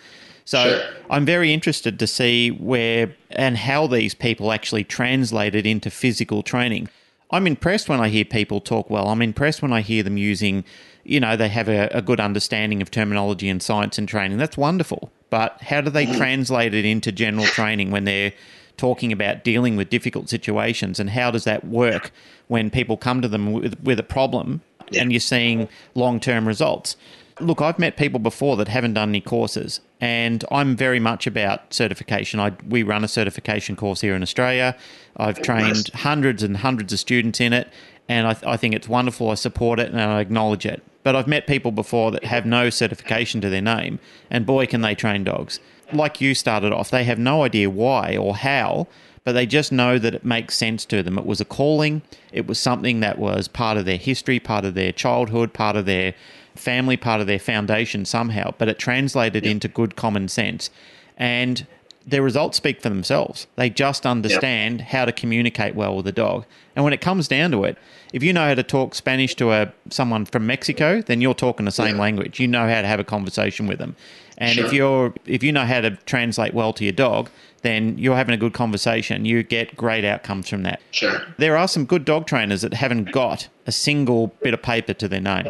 So 0.48 0.62
Sure. 0.62 0.80
I'm 1.10 1.26
very 1.26 1.52
interested 1.52 1.98
to 1.98 2.06
see 2.06 2.50
where 2.50 3.14
and 3.28 3.58
how 3.58 3.86
these 3.86 4.14
people 4.14 4.50
actually 4.50 4.82
translate 4.82 5.54
it 5.54 5.66
into 5.66 5.90
physical 5.90 6.42
training. 6.42 6.88
I'm 7.30 7.46
impressed 7.46 7.90
when 7.90 8.00
I 8.00 8.08
hear 8.08 8.24
people 8.24 8.62
talk 8.62 8.88
well. 8.88 9.08
I'm 9.08 9.20
impressed 9.20 9.60
when 9.60 9.74
I 9.74 9.82
hear 9.82 10.02
them 10.02 10.16
using, 10.16 10.64
you 11.04 11.20
know, 11.20 11.36
they 11.36 11.50
have 11.50 11.68
a, 11.68 11.88
a 11.92 12.00
good 12.00 12.18
understanding 12.18 12.80
of 12.80 12.90
terminology 12.90 13.50
and 13.50 13.62
science 13.62 13.98
and 13.98 14.08
training. 14.08 14.38
That's 14.38 14.56
wonderful. 14.56 15.12
But 15.28 15.60
how 15.60 15.82
do 15.82 15.90
they 15.90 16.06
mm-hmm. 16.06 16.16
translate 16.16 16.72
it 16.72 16.86
into 16.86 17.12
general 17.12 17.44
training 17.44 17.90
when 17.90 18.04
they're 18.04 18.32
talking 18.78 19.12
about 19.12 19.44
dealing 19.44 19.76
with 19.76 19.90
difficult 19.90 20.30
situations 20.30 20.98
and 20.98 21.10
how 21.10 21.30
does 21.30 21.44
that 21.44 21.66
work 21.66 22.10
when 22.46 22.70
people 22.70 22.96
come 22.96 23.20
to 23.20 23.28
them 23.28 23.52
with, 23.52 23.78
with 23.82 24.00
a 24.00 24.02
problem 24.02 24.62
and 24.96 25.12
you're 25.12 25.20
seeing 25.20 25.68
long-term 25.94 26.46
results 26.46 26.96
look 27.40 27.60
i've 27.60 27.78
met 27.78 27.96
people 27.96 28.20
before 28.20 28.56
that 28.56 28.68
haven't 28.68 28.94
done 28.94 29.08
any 29.08 29.20
courses 29.20 29.80
and 30.00 30.44
i'm 30.50 30.76
very 30.76 31.00
much 31.00 31.26
about 31.26 31.72
certification. 31.72 32.40
I, 32.40 32.52
we 32.68 32.82
run 32.82 33.04
a 33.04 33.08
certification 33.08 33.76
course 33.76 34.00
here 34.00 34.14
in 34.14 34.22
australia. 34.22 34.76
I've 35.16 35.40
trained 35.42 35.88
hundreds 35.94 36.42
and 36.42 36.56
hundreds 36.56 36.92
of 36.92 37.00
students 37.00 37.40
in 37.40 37.52
it 37.52 37.68
and 38.08 38.26
I, 38.26 38.36
I 38.46 38.56
think 38.56 38.74
it's 38.74 38.88
wonderful. 38.88 39.30
I 39.30 39.34
support 39.34 39.78
it 39.78 39.90
and 39.90 40.00
i 40.00 40.20
acknowledge 40.20 40.66
it. 40.66 40.82
But 41.02 41.16
i've 41.16 41.26
met 41.26 41.46
people 41.46 41.72
before 41.72 42.10
that 42.12 42.24
have 42.24 42.46
no 42.46 42.70
certification 42.70 43.40
to 43.40 43.48
their 43.48 43.62
name 43.62 43.98
and 44.30 44.46
boy 44.46 44.66
can 44.66 44.80
they 44.82 44.94
train 44.94 45.24
dogs. 45.24 45.60
Like 45.92 46.20
you 46.20 46.34
started 46.34 46.72
off, 46.72 46.90
they 46.90 47.04
have 47.04 47.18
no 47.18 47.44
idea 47.44 47.70
why 47.70 48.16
or 48.16 48.36
how, 48.36 48.86
but 49.24 49.32
they 49.32 49.46
just 49.46 49.72
know 49.72 49.98
that 49.98 50.14
it 50.14 50.24
makes 50.24 50.56
sense 50.56 50.84
to 50.86 51.02
them. 51.02 51.18
It 51.18 51.26
was 51.26 51.40
a 51.40 51.44
calling, 51.44 52.02
it 52.32 52.46
was 52.46 52.58
something 52.58 53.00
that 53.00 53.18
was 53.18 53.48
part 53.48 53.76
of 53.76 53.84
their 53.84 53.96
history, 53.96 54.38
part 54.38 54.64
of 54.64 54.74
their 54.74 54.92
childhood, 54.92 55.52
part 55.52 55.76
of 55.76 55.86
their 55.86 56.14
family, 56.58 56.96
part 56.96 57.20
of 57.20 57.26
their 57.26 57.38
foundation 57.38 58.04
somehow, 58.04 58.52
but 58.58 58.68
it 58.68 58.78
translated 58.78 59.46
into 59.46 59.68
good 59.68 59.96
common 59.96 60.28
sense. 60.28 60.70
And 61.16 61.66
their 62.06 62.22
results 62.22 62.56
speak 62.56 62.80
for 62.80 62.88
themselves. 62.88 63.46
They 63.56 63.68
just 63.68 64.06
understand 64.06 64.80
how 64.80 65.04
to 65.04 65.12
communicate 65.12 65.74
well 65.74 65.94
with 65.96 66.06
a 66.06 66.12
dog. 66.12 66.46
And 66.74 66.82
when 66.84 66.92
it 66.94 67.00
comes 67.02 67.28
down 67.28 67.50
to 67.50 67.64
it, 67.64 67.76
if 68.14 68.22
you 68.22 68.32
know 68.32 68.46
how 68.46 68.54
to 68.54 68.62
talk 68.62 68.94
Spanish 68.94 69.34
to 69.36 69.52
a 69.52 69.72
someone 69.90 70.24
from 70.24 70.46
Mexico, 70.46 71.02
then 71.02 71.20
you're 71.20 71.34
talking 71.34 71.66
the 71.66 71.72
same 71.72 71.96
Yeah. 71.96 72.00
language. 72.02 72.40
You 72.40 72.46
know 72.46 72.66
how 72.66 72.80
to 72.80 72.86
have 72.88 73.00
a 73.00 73.04
conversation 73.04 73.66
with 73.66 73.78
them. 73.78 73.94
And 74.38 74.58
if 74.58 74.72
you're 74.72 75.12
if 75.26 75.42
you 75.42 75.52
know 75.52 75.64
how 75.66 75.80
to 75.82 75.90
translate 76.06 76.54
well 76.54 76.72
to 76.74 76.84
your 76.84 76.92
dog, 76.92 77.28
then 77.62 77.98
you're 77.98 78.16
having 78.16 78.32
a 78.34 78.38
good 78.38 78.54
conversation. 78.54 79.24
You 79.26 79.42
get 79.42 79.76
great 79.76 80.04
outcomes 80.04 80.48
from 80.48 80.62
that. 80.62 80.80
Sure. 80.92 81.20
There 81.36 81.56
are 81.56 81.68
some 81.68 81.84
good 81.84 82.04
dog 82.04 82.26
trainers 82.26 82.62
that 82.62 82.72
haven't 82.72 83.10
got 83.12 83.48
a 83.66 83.72
single 83.72 84.28
bit 84.42 84.54
of 84.54 84.62
paper 84.62 84.94
to 84.94 85.08
their 85.08 85.20
name. 85.20 85.48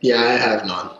Yeah, 0.00 0.16
I 0.16 0.32
have 0.36 0.64
none. 0.66 0.90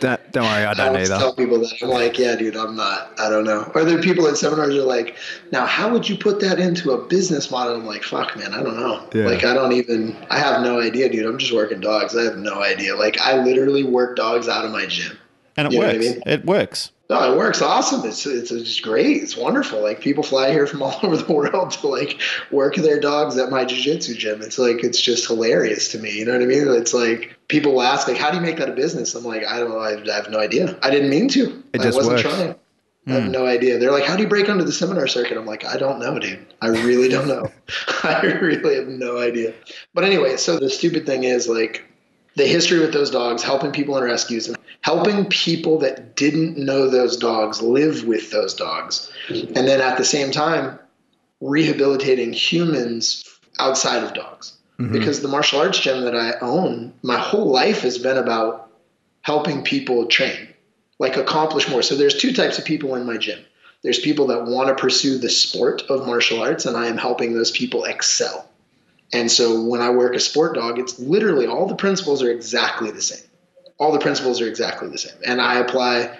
Don't, 0.00 0.32
don't 0.32 0.44
worry, 0.44 0.64
I 0.64 0.72
don't 0.72 0.86
I 0.86 0.88
always 0.88 1.08
tell 1.10 1.34
people 1.34 1.58
that 1.60 1.72
I'm 1.82 1.88
like, 1.90 2.18
yeah, 2.18 2.34
dude, 2.34 2.56
I'm 2.56 2.74
not. 2.74 3.12
I 3.20 3.28
don't 3.28 3.44
know. 3.44 3.70
Or 3.74 3.84
there 3.84 3.98
are 3.98 4.02
people 4.02 4.26
at 4.28 4.38
seminars 4.38 4.72
who 4.74 4.80
are 4.80 4.84
like, 4.84 5.16
now, 5.52 5.66
how 5.66 5.92
would 5.92 6.08
you 6.08 6.16
put 6.16 6.40
that 6.40 6.58
into 6.58 6.92
a 6.92 7.06
business 7.06 7.50
model? 7.50 7.76
I'm 7.76 7.84
like, 7.84 8.02
fuck, 8.02 8.34
man, 8.36 8.54
I 8.54 8.62
don't 8.62 8.76
know. 8.76 9.06
Yeah. 9.12 9.26
Like, 9.26 9.44
I 9.44 9.52
don't 9.52 9.72
even. 9.72 10.16
I 10.30 10.38
have 10.38 10.62
no 10.62 10.80
idea, 10.80 11.10
dude. 11.10 11.26
I'm 11.26 11.36
just 11.38 11.52
working 11.52 11.80
dogs. 11.80 12.16
I 12.16 12.22
have 12.22 12.38
no 12.38 12.62
idea. 12.62 12.96
Like, 12.96 13.20
I 13.20 13.42
literally 13.42 13.84
work 13.84 14.16
dogs 14.16 14.48
out 14.48 14.64
of 14.64 14.70
my 14.70 14.86
gym. 14.86 15.18
And 15.56 15.66
it 15.66 15.72
You 15.72 15.78
what 15.80 15.90
I 15.90 15.92
works. 15.94 16.06
mean? 16.06 16.22
It 16.24 16.46
works. 16.46 16.92
No, 17.10 17.32
it 17.32 17.36
works 17.36 17.60
awesome. 17.60 18.08
It's 18.08 18.24
it's 18.24 18.50
just 18.50 18.82
great. 18.82 19.20
It's 19.20 19.36
wonderful. 19.36 19.82
Like 19.82 20.00
people 20.00 20.22
fly 20.22 20.52
here 20.52 20.64
from 20.64 20.80
all 20.84 20.94
over 21.02 21.16
the 21.16 21.32
world 21.32 21.72
to 21.72 21.88
like 21.88 22.20
work 22.52 22.76
their 22.76 23.00
dogs 23.00 23.36
at 23.36 23.50
my 23.50 23.64
jiu-jitsu 23.64 24.14
gym. 24.14 24.40
It's 24.42 24.60
like 24.60 24.84
it's 24.84 25.00
just 25.00 25.26
hilarious 25.26 25.88
to 25.88 25.98
me. 25.98 26.16
You 26.16 26.24
know 26.24 26.34
what 26.34 26.42
I 26.42 26.46
mean? 26.46 26.68
It's 26.68 26.94
like 26.94 27.36
people 27.48 27.72
will 27.72 27.82
ask 27.82 28.06
like, 28.06 28.16
"How 28.16 28.30
do 28.30 28.36
you 28.36 28.42
make 28.42 28.58
that 28.58 28.68
a 28.68 28.74
business?" 28.74 29.16
I'm 29.16 29.24
like, 29.24 29.44
I 29.44 29.58
don't 29.58 29.70
know. 29.70 29.80
I, 29.80 30.00
I 30.00 30.14
have 30.14 30.30
no 30.30 30.38
idea. 30.38 30.78
I 30.82 30.90
didn't 30.90 31.10
mean 31.10 31.28
to. 31.30 31.64
It 31.72 31.80
I 31.80 31.86
wasn't 31.86 32.06
works. 32.06 32.22
trying. 32.22 32.54
I 33.08 33.12
have 33.12 33.24
hmm. 33.24 33.32
no 33.32 33.44
idea. 33.44 33.78
They're 33.78 33.90
like, 33.90 34.04
"How 34.04 34.14
do 34.14 34.22
you 34.22 34.28
break 34.28 34.48
onto 34.48 34.62
the 34.62 34.72
seminar 34.72 35.08
circuit?" 35.08 35.36
I'm 35.36 35.46
like, 35.46 35.64
I 35.64 35.78
don't 35.78 35.98
know, 35.98 36.16
dude. 36.20 36.46
I 36.62 36.68
really 36.68 37.08
don't 37.08 37.26
know. 37.26 37.50
I 38.04 38.20
really 38.40 38.76
have 38.76 38.86
no 38.86 39.18
idea. 39.18 39.52
But 39.94 40.04
anyway, 40.04 40.36
so 40.36 40.60
the 40.60 40.70
stupid 40.70 41.06
thing 41.06 41.24
is 41.24 41.48
like 41.48 41.89
the 42.36 42.46
history 42.46 42.78
with 42.78 42.92
those 42.92 43.10
dogs, 43.10 43.42
helping 43.42 43.72
people 43.72 43.96
in 43.96 44.04
rescues, 44.04 44.48
and 44.48 44.56
helping 44.82 45.26
people 45.26 45.78
that 45.78 46.16
didn't 46.16 46.56
know 46.56 46.88
those 46.88 47.16
dogs 47.16 47.60
live 47.60 48.04
with 48.04 48.30
those 48.30 48.54
dogs. 48.54 49.12
Mm-hmm. 49.28 49.56
And 49.56 49.68
then 49.68 49.80
at 49.80 49.98
the 49.98 50.04
same 50.04 50.30
time, 50.30 50.78
rehabilitating 51.40 52.32
humans 52.32 53.24
outside 53.58 54.02
of 54.02 54.14
dogs. 54.14 54.56
Mm-hmm. 54.78 54.92
Because 54.92 55.20
the 55.20 55.28
martial 55.28 55.60
arts 55.60 55.78
gym 55.78 56.04
that 56.04 56.16
I 56.16 56.34
own, 56.40 56.94
my 57.02 57.18
whole 57.18 57.50
life 57.50 57.82
has 57.82 57.98
been 57.98 58.16
about 58.16 58.70
helping 59.22 59.62
people 59.62 60.06
train, 60.06 60.48
like 60.98 61.16
accomplish 61.16 61.68
more. 61.68 61.82
So 61.82 61.96
there's 61.96 62.16
two 62.16 62.32
types 62.32 62.58
of 62.58 62.64
people 62.64 62.94
in 62.94 63.04
my 63.04 63.18
gym. 63.18 63.40
There's 63.82 63.98
people 63.98 64.26
that 64.28 64.44
want 64.44 64.68
to 64.68 64.74
pursue 64.74 65.18
the 65.18 65.30
sport 65.30 65.82
of 65.88 66.06
martial 66.06 66.42
arts, 66.42 66.66
and 66.66 66.76
I 66.76 66.86
am 66.86 66.98
helping 66.98 67.34
those 67.34 67.50
people 67.50 67.84
excel. 67.84 68.49
And 69.12 69.30
so 69.30 69.62
when 69.64 69.80
I 69.80 69.90
work 69.90 70.14
a 70.14 70.20
sport 70.20 70.54
dog, 70.54 70.78
it's 70.78 70.98
literally 70.98 71.46
all 71.46 71.66
the 71.66 71.74
principles 71.74 72.22
are 72.22 72.30
exactly 72.30 72.90
the 72.90 73.02
same. 73.02 73.24
All 73.78 73.92
the 73.92 73.98
principles 73.98 74.40
are 74.40 74.46
exactly 74.46 74.88
the 74.88 74.98
same. 74.98 75.16
And 75.24 75.40
I 75.40 75.58
apply, 75.58 76.16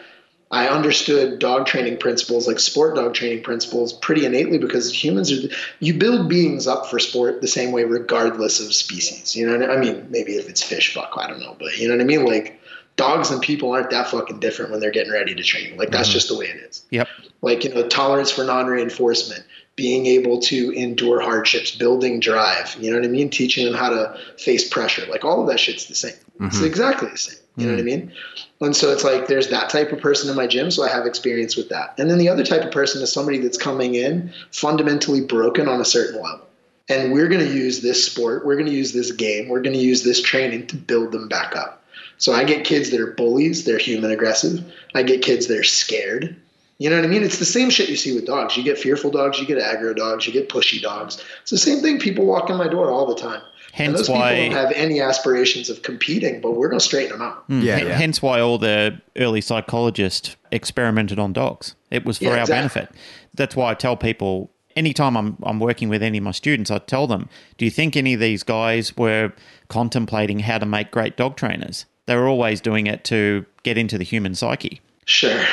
I 0.51 0.69
understood 0.69 1.39
dog 1.39 1.67
training 1.67 1.99
principles, 1.99 2.49
like 2.49 2.59
sport 2.59 2.97
dog 2.97 3.15
training 3.15 3.45
principles, 3.45 3.93
pretty 3.93 4.25
innately 4.25 4.59
because 4.59 4.93
humans 4.93 5.31
are, 5.31 5.49
you 5.79 5.95
build 5.95 6.29
beings 6.29 6.67
up 6.67 6.87
for 6.87 6.99
sport 6.99 7.41
the 7.43 7.49
same 7.49 7.71
way, 7.71 7.85
regardless 7.85 8.61
of 8.61 8.75
species. 8.75 9.37
You 9.37 9.47
know 9.47 9.59
what 9.59 9.71
I 9.71 9.81
mean? 9.81 10.09
Maybe 10.11 10.33
if 10.33 10.49
it's 10.49 10.63
fish, 10.63 10.93
fuck, 10.93 11.13
I 11.17 11.29
don't 11.29 11.41
know. 11.41 11.55
But 11.59 11.77
you 11.79 11.87
know 11.87 11.95
what 11.95 12.01
I 12.01 12.07
mean? 12.07 12.25
Like 12.25 12.61
dogs 12.97 13.31
and 13.31 13.41
people 13.41 13.73
aren't 13.73 13.91
that 13.91 14.09
fucking 14.09 14.41
different 14.41 14.71
when 14.71 14.81
they're 14.81 14.91
getting 14.91 15.13
ready 15.13 15.35
to 15.35 15.43
train. 15.43 15.77
Like 15.77 15.91
that's 15.91 16.09
mm-hmm. 16.09 16.15
just 16.15 16.29
the 16.29 16.37
way 16.37 16.47
it 16.47 16.57
is 16.57 16.85
Yep. 16.91 17.09
like 17.41 17.65
you 17.65 17.73
know 17.73 17.87
tolerance 17.89 18.31
for 18.31 18.45
non-reinforcement 18.45 19.45
being 19.81 20.05
able 20.05 20.39
to 20.39 20.73
endure 20.73 21.21
hardships 21.21 21.71
building 21.71 22.21
drive 22.21 22.77
you 22.79 22.91
know 22.91 22.99
what 22.99 23.07
i 23.07 23.09
mean? 23.09 23.31
Teaching 23.31 23.65
them 23.65 23.73
how 23.73 23.89
to 23.89 24.19
face 24.37 24.69
pressure 24.69 25.07
like 25.07 25.25
all 25.25 25.41
of 25.41 25.49
that 25.49 25.59
shit's 25.59 25.87
the 25.87 25.95
same. 25.95 26.13
It's 26.39 26.57
mm-hmm. 26.57 26.67
exactly 26.67 27.09
the 27.09 27.17
same 27.17 27.39
you 27.57 27.65
know 27.65 27.73
what 27.73 27.79
i 27.79 27.83
mm. 27.83 27.87
mean? 27.87 28.13
And 28.61 28.77
so 28.77 28.93
it's 28.93 29.05
like 29.05 29.27
there's 29.27 29.49
that 29.49 29.71
type 29.71 29.91
of 29.91 30.01
person 30.01 30.29
in 30.29 30.37
my 30.37 30.47
gym 30.47 30.71
so 30.71 30.83
i 30.83 30.89
have 30.91 31.07
experience 31.07 31.57
with 31.57 31.71
that. 31.71 31.95
And 31.97 32.11
then 32.11 32.19
the 32.19 32.29
other 32.29 32.45
type 32.45 32.63
of 32.63 32.73
person 32.73 33.01
is 33.01 33.11
somebody 33.11 33.39
that's 33.39 33.57
coming 33.57 33.95
in 33.95 34.35
fundamentally 34.53 35.23
broken 35.23 35.67
on 35.67 35.81
a 35.81 35.85
certain 35.87 36.21
level. 36.21 36.47
And 36.91 37.11
we're 37.11 37.29
going 37.29 37.47
to 37.47 37.55
use 37.55 37.81
this 37.81 38.05
sport 38.05 38.45
we're 38.45 38.57
going 38.57 38.69
to 38.69 38.77
use 38.83 38.93
this 38.93 39.13
game 39.13 39.49
we're 39.49 39.63
going 39.63 39.77
to 39.77 39.83
use 39.83 40.03
this 40.03 40.21
training 40.21 40.67
to 40.67 40.77
build 40.77 41.13
them 41.13 41.27
back 41.27 41.57
up. 41.57 41.83
So 42.19 42.35
I 42.35 42.45
get 42.45 42.67
kids 42.67 42.91
that 42.91 43.01
are 43.01 43.13
bullies, 43.13 43.65
they're 43.65 43.79
human 43.79 44.11
aggressive. 44.11 44.63
I 44.95 45.03
get 45.03 45.23
kids 45.23 45.47
that 45.47 45.57
are 45.57 45.65
scared. 45.65 46.37
You 46.81 46.89
know 46.91 46.97
what 46.97 47.05
I 47.05 47.09
mean? 47.09 47.23
It's 47.23 47.39
the 47.39 47.45
same 47.45 47.69
shit 47.71 47.89
you 47.91 47.97
see 47.97 48.15
with 48.15 48.25
dogs. 48.25 48.57
You 48.57 48.63
get 48.65 48.79
fearful 48.79 49.11
dogs, 49.11 49.39
you 49.39 49.47
get 49.47 49.59
aggro 49.59 49.95
dogs, 49.95 50.27
you 50.27 50.33
get 50.33 50.49
pushy 50.49 50.81
dogs. 50.81 51.23
It's 51.43 51.51
the 51.51 51.59
same 51.59 51.81
thing. 51.81 51.99
People 52.01 52.25
walk 52.25 52.49
in 52.49 52.57
my 52.57 52.69
door 52.69 52.91
all 52.91 53.07
the 53.07 53.15
time. 53.15 53.43
and 53.75 53.95
those 53.95 54.09
why- 54.09 54.33
people 54.35 54.47
don't 54.57 54.65
have 54.65 54.73
any 54.73 55.01
aspirations 55.01 55.71
of 55.71 55.83
competing, 55.83 56.41
but 56.41 56.53
we're 56.57 56.69
going 56.69 56.81
to 56.81 56.85
straighten 56.85 57.13
them 57.19 57.23
out. 57.23 57.49
Mm. 57.49 57.63
Yeah, 57.63 57.77
H- 57.77 57.85
yeah. 57.85 57.93
Hence 57.97 58.21
why 58.21 58.41
all 58.41 58.59
the 58.59 58.99
early 59.17 59.41
psychologists 59.41 60.35
experimented 60.51 61.19
on 61.21 61.33
dogs. 61.33 61.77
It 61.91 62.05
was 62.05 62.19
for 62.19 62.25
Yeah, 62.25 62.31
our 62.31 62.39
exactly. 62.41 62.81
benefit. 62.81 62.89
That's 63.35 63.55
why 63.55 63.71
I 63.71 63.75
tell 63.75 63.97
people 63.97 64.51
anytime 64.75 65.17
I'm, 65.17 65.37
I'm 65.45 65.61
working 65.61 65.89
with 65.89 66.03
any 66.03 66.19
of 66.19 66.25
my 66.25 66.33
students, 66.33 66.71
I 66.71 66.79
tell 66.79 67.07
them, 67.07 67.29
do 67.59 67.65
you 67.65 67.71
think 67.71 67.95
any 67.97 68.15
of 68.15 68.21
these 68.21 68.43
guys 68.43 68.97
were 68.97 69.33
contemplating 69.69 70.41
how 70.41 70.59
to 70.59 70.67
make 70.67 70.91
great 70.91 71.17
dog 71.17 71.37
trainers? 71.37 71.85
They 72.07 72.17
were 72.17 72.27
always 72.27 72.61
doing 72.61 72.87
it 72.89 73.05
to 73.05 73.45
get 73.63 73.79
into 73.79 73.99
the 73.99 74.05
human 74.05 74.35
psyche. 74.35 74.81
Sure. 75.05 75.45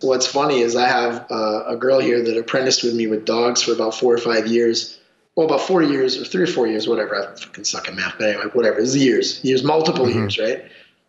What's 0.00 0.26
funny 0.26 0.60
is 0.60 0.76
I 0.76 0.88
have 0.88 1.26
uh, 1.30 1.64
a 1.66 1.76
girl 1.76 2.00
here 2.00 2.22
that 2.22 2.36
apprenticed 2.36 2.82
with 2.82 2.94
me 2.94 3.06
with 3.06 3.24
dogs 3.24 3.62
for 3.62 3.72
about 3.72 3.94
four 3.94 4.14
or 4.14 4.18
five 4.18 4.46
years. 4.46 4.98
Well, 5.36 5.46
about 5.46 5.60
four 5.60 5.82
years 5.82 6.20
or 6.20 6.24
three 6.24 6.42
or 6.42 6.46
four 6.46 6.66
years, 6.66 6.88
whatever. 6.88 7.16
I 7.16 7.36
fucking 7.36 7.64
suck 7.64 7.88
at 7.88 7.94
math, 7.94 8.14
but 8.18 8.28
anyway, 8.28 8.46
whatever. 8.52 8.78
It 8.78 8.82
was 8.82 8.96
years, 8.96 9.42
years, 9.44 9.62
multiple 9.62 10.10
years, 10.10 10.38
right? 10.38 10.64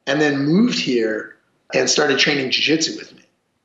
And 0.08 0.22
then 0.22 0.46
moved 0.46 0.80
here 0.80 1.36
and 1.74 1.90
started 1.90 2.20
training 2.20 2.50
jujitsu 2.50 2.98
with 2.98 3.14
me. 3.16 3.24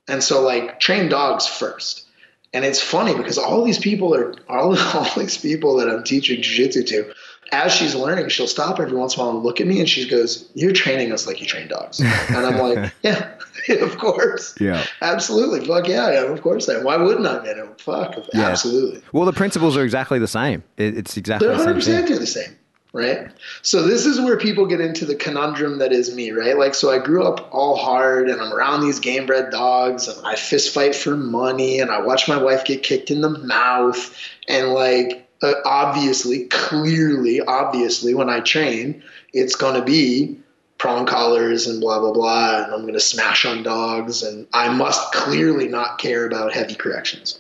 And 0.09 0.23
so, 0.23 0.41
like, 0.43 0.81
train 0.81 1.09
dogs 1.09 1.47
first. 1.47 2.07
And 2.53 2.65
it's 2.65 2.81
funny 2.81 3.15
because 3.15 3.39
all 3.39 3.65
these 3.65 3.79
people 3.79 4.15
are 4.15 4.35
all, 4.49 4.79
all 4.95 5.11
these 5.17 5.39
people 5.39 5.77
that 5.77 5.89
I'm 5.89 6.05
teaching 6.05 6.41
jujitsu 6.41 6.87
to. 6.89 7.13
As 7.53 7.73
she's 7.73 7.95
learning, 7.95 8.29
she'll 8.29 8.49
stop 8.49 8.81
every 8.81 8.97
once 8.97 9.15
in 9.15 9.21
a 9.21 9.25
while 9.25 9.37
and 9.37 9.45
look 9.45 9.61
at 9.61 9.69
me, 9.69 9.79
and 9.79 9.89
she 9.89 10.09
goes, 10.09 10.51
"You're 10.55 10.73
training 10.73 11.13
us 11.13 11.29
like 11.29 11.41
you 11.41 11.47
train 11.47 11.69
dogs." 11.69 12.01
And 12.01 12.39
I'm 12.39 12.59
like, 12.59 12.93
"Yeah, 13.03 13.36
of 13.81 13.99
course, 13.99 14.55
Yeah. 14.61 14.85
absolutely, 15.03 15.65
fuck 15.67 15.89
yeah, 15.89 16.07
I 16.07 16.13
am. 16.25 16.33
Of 16.33 16.43
course 16.43 16.69
I 16.69 16.75
am. 16.75 16.85
Why 16.85 16.97
wouldn't 16.97 17.27
I, 17.27 17.43
man? 17.43 17.69
Fuck, 17.79 18.17
Yeah. 18.35 18.47
absolutely." 18.49 19.03
Well, 19.13 19.25
the 19.25 19.33
principles 19.33 19.77
are 19.77 19.83
exactly 19.85 20.19
the 20.19 20.29
same. 20.29 20.63
It's 20.77 21.17
exactly 21.17 21.49
They're 21.49 21.57
the 21.57 21.63
100 21.65 21.83
same 21.83 21.95
percent 21.95 22.07
thing. 22.09 22.15
do 22.17 22.21
the 22.21 22.27
same, 22.27 22.57
right? 22.93 23.29
So 23.63 23.83
this 23.83 24.07
is 24.07 24.21
where 24.21 24.37
people 24.37 24.67
get 24.67 24.81
into 24.81 25.05
the 25.05 25.15
conundrum 25.15 25.79
that 25.79 25.93
is 25.93 26.15
me, 26.15 26.31
right? 26.33 26.57
Like, 26.59 26.75
so 26.75 26.91
I 26.91 26.99
grew 26.99 27.25
up 27.25 27.49
all 27.53 27.77
hard, 27.77 28.29
and 28.31 28.41
I'm 28.41 28.53
around 28.53 28.83
these 28.83 29.01
game 29.01 29.27
bred 29.27 29.51
dogs, 29.51 30.09
and 30.09 30.27
I 30.27 30.35
fist 30.37 30.73
fight 30.73 30.95
for 30.95 31.17
money, 31.17 31.81
and 31.81 31.91
I 31.91 32.01
watch 32.01 32.29
my 32.29 32.37
wife 32.37 32.65
get 32.65 32.83
kicked 32.83 33.11
in 33.11 33.21
the 33.21 33.31
mouth, 33.31 34.17
and 34.49 34.69
like, 34.73 35.29
uh, 35.43 35.53
obviously, 35.67 36.45
clearly, 36.45 37.41
obviously, 37.43 38.15
when 38.15 38.31
I 38.31 38.41
train, 38.41 39.03
it's 39.35 39.55
gonna 39.55 39.85
be 39.85 40.39
prong 40.79 41.07
collars 41.07 41.67
and 41.67 41.81
blah 41.81 41.99
blah 41.99 42.13
blah, 42.13 42.65
and 42.65 42.73
I'm 42.73 42.87
gonna 42.87 43.01
smash 43.01 43.45
on 43.45 43.63
dogs, 43.63 44.23
and 44.23 44.47
I 44.53 44.69
must 44.69 45.13
clearly 45.13 45.69
not 45.69 45.99
care 45.99 46.27
about 46.27 46.53
heavy 46.53 46.75
corrections. 46.75 47.39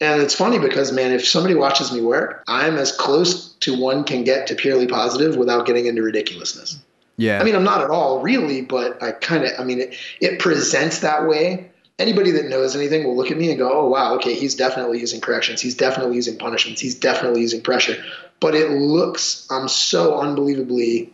And 0.00 0.20
it's 0.20 0.34
funny 0.34 0.58
because, 0.58 0.92
man, 0.92 1.12
if 1.12 1.26
somebody 1.26 1.54
watches 1.54 1.90
me 1.90 2.02
work, 2.02 2.44
I'm 2.46 2.76
as 2.76 2.92
close 2.92 3.54
to 3.60 3.78
one 3.78 4.04
can 4.04 4.24
get 4.24 4.46
to 4.48 4.54
purely 4.54 4.86
positive 4.86 5.36
without 5.36 5.64
getting 5.66 5.86
into 5.86 6.02
ridiculousness. 6.02 6.78
Yeah. 7.16 7.40
I 7.40 7.44
mean, 7.44 7.54
I'm 7.54 7.64
not 7.64 7.80
at 7.80 7.88
all, 7.88 8.20
really, 8.20 8.60
but 8.60 9.02
I 9.02 9.12
kind 9.12 9.44
of, 9.44 9.52
I 9.58 9.64
mean, 9.64 9.80
it, 9.80 9.96
it 10.20 10.38
presents 10.38 10.98
that 10.98 11.26
way. 11.26 11.70
Anybody 11.98 12.30
that 12.32 12.50
knows 12.50 12.76
anything 12.76 13.04
will 13.04 13.16
look 13.16 13.30
at 13.30 13.38
me 13.38 13.48
and 13.48 13.58
go, 13.58 13.72
oh, 13.72 13.88
wow, 13.88 14.14
okay, 14.16 14.34
he's 14.34 14.54
definitely 14.54 15.00
using 15.00 15.22
corrections. 15.22 15.62
He's 15.62 15.74
definitely 15.74 16.16
using 16.16 16.36
punishments. 16.36 16.78
He's 16.78 16.94
definitely 16.94 17.40
using 17.40 17.62
pressure. 17.62 17.96
But 18.38 18.54
it 18.54 18.70
looks, 18.72 19.46
I'm 19.50 19.66
so 19.66 20.18
unbelievably, 20.18 21.10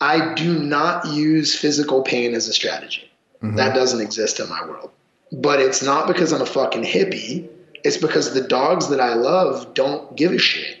I 0.00 0.34
do 0.34 0.58
not 0.58 1.06
use 1.08 1.54
physical 1.54 2.02
pain 2.02 2.34
as 2.34 2.48
a 2.48 2.52
strategy. 2.52 3.10
That 3.42 3.74
doesn't 3.74 4.00
exist 4.00 4.38
in 4.38 4.48
my 4.48 4.66
world. 4.66 4.90
But 5.32 5.60
it's 5.60 5.82
not 5.82 6.06
because 6.06 6.32
I'm 6.32 6.42
a 6.42 6.46
fucking 6.46 6.82
hippie. 6.82 7.48
It's 7.84 7.96
because 7.96 8.34
the 8.34 8.42
dogs 8.42 8.88
that 8.88 9.00
I 9.00 9.14
love 9.14 9.72
don't 9.72 10.14
give 10.14 10.32
a 10.32 10.38
shit. 10.38 10.76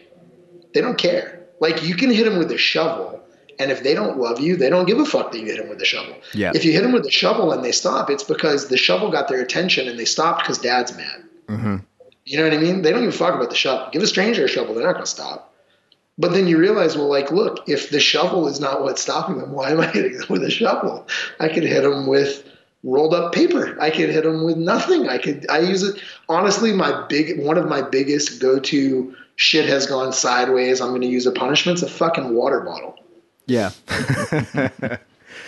They 0.74 0.80
don't 0.80 0.98
care. 0.98 1.46
Like 1.60 1.82
you 1.82 1.94
can 1.94 2.10
hit 2.10 2.24
them 2.24 2.38
with 2.38 2.50
a 2.52 2.58
shovel, 2.58 3.22
and 3.58 3.70
if 3.70 3.82
they 3.82 3.94
don't 3.94 4.18
love 4.18 4.40
you, 4.40 4.56
they 4.56 4.70
don't 4.70 4.86
give 4.86 4.98
a 4.98 5.04
fuck 5.04 5.32
that 5.32 5.38
you 5.38 5.46
hit 5.46 5.58
them 5.58 5.68
with 5.68 5.80
a 5.80 5.84
shovel. 5.84 6.16
Yeah. 6.34 6.52
If 6.54 6.64
you 6.64 6.72
hit 6.72 6.82
them 6.82 6.92
with 6.92 7.06
a 7.06 7.10
shovel 7.10 7.52
and 7.52 7.62
they 7.64 7.72
stop, 7.72 8.10
it's 8.10 8.24
because 8.24 8.68
the 8.68 8.76
shovel 8.76 9.10
got 9.10 9.28
their 9.28 9.40
attention 9.40 9.88
and 9.88 9.98
they 9.98 10.04
stopped 10.04 10.42
because 10.42 10.58
dad's 10.58 10.96
mad. 10.96 11.24
Mm-hmm. 11.46 11.76
You 12.24 12.38
know 12.38 12.44
what 12.44 12.54
I 12.54 12.58
mean? 12.58 12.82
They 12.82 12.90
don't 12.90 13.02
give 13.02 13.14
a 13.14 13.16
fuck 13.16 13.34
about 13.34 13.50
the 13.50 13.56
shovel. 13.56 13.88
Give 13.92 14.02
a 14.02 14.06
stranger 14.06 14.44
a 14.44 14.48
shovel, 14.48 14.74
they're 14.74 14.84
not 14.84 14.94
going 14.94 15.04
to 15.04 15.10
stop. 15.10 15.49
But 16.20 16.32
then 16.32 16.46
you 16.46 16.58
realize, 16.58 16.96
well, 16.96 17.08
like, 17.08 17.30
look, 17.30 17.66
if 17.66 17.88
the 17.88 17.98
shovel 17.98 18.46
is 18.46 18.60
not 18.60 18.82
what's 18.82 19.00
stopping 19.00 19.38
them, 19.38 19.52
why 19.52 19.70
am 19.70 19.80
I 19.80 19.86
hitting 19.86 20.18
them 20.18 20.26
with 20.28 20.44
a 20.44 20.50
shovel? 20.50 21.08
I 21.40 21.48
could 21.48 21.62
hit 21.62 21.82
them 21.82 22.06
with 22.06 22.46
rolled 22.84 23.14
up 23.14 23.32
paper. 23.32 23.74
I 23.80 23.88
could 23.90 24.10
hit 24.10 24.24
them 24.24 24.44
with 24.44 24.58
nothing. 24.58 25.08
I 25.08 25.16
could, 25.16 25.46
I 25.48 25.60
use 25.60 25.82
it. 25.82 25.98
Honestly, 26.28 26.72
my 26.74 27.06
big, 27.08 27.42
one 27.42 27.56
of 27.56 27.68
my 27.68 27.80
biggest 27.80 28.38
go 28.38 28.58
to 28.60 29.16
shit 29.36 29.66
has 29.66 29.86
gone 29.86 30.12
sideways. 30.12 30.82
I'm 30.82 30.90
going 30.90 31.00
to 31.00 31.06
use 31.06 31.24
a 31.24 31.32
punishment's 31.32 31.82
a 31.82 31.88
fucking 31.88 32.34
water 32.34 32.60
bottle. 32.60 32.98
yeah. 33.46 33.70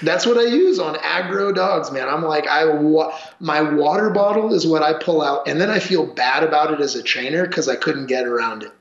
That's 0.03 0.27
what 0.27 0.37
I 0.39 0.45
use 0.45 0.79
on 0.79 0.95
aggro 0.97 1.55
dogs, 1.55 1.93
man. 1.93 2.09
I'm 2.09 2.23
like, 2.23 2.49
I 2.49 2.65
wa- 2.65 3.17
my 3.41 3.61
water 3.61 4.11
bottle 4.11 4.53
is 4.53 4.67
what 4.67 4.83
I 4.83 4.95
pull 4.95 5.23
out, 5.23 5.47
and 5.47 5.61
then 5.61 5.71
I 5.71 5.79
feel 5.79 6.07
bad 6.07 6.43
about 6.43 6.73
it 6.73 6.81
as 6.81 6.97
a 6.97 7.03
trainer 7.03 7.47
because 7.47 7.69
I 7.69 7.77
couldn't 7.77 8.07
get 8.07 8.27
around 8.27 8.63
it. 8.65 8.73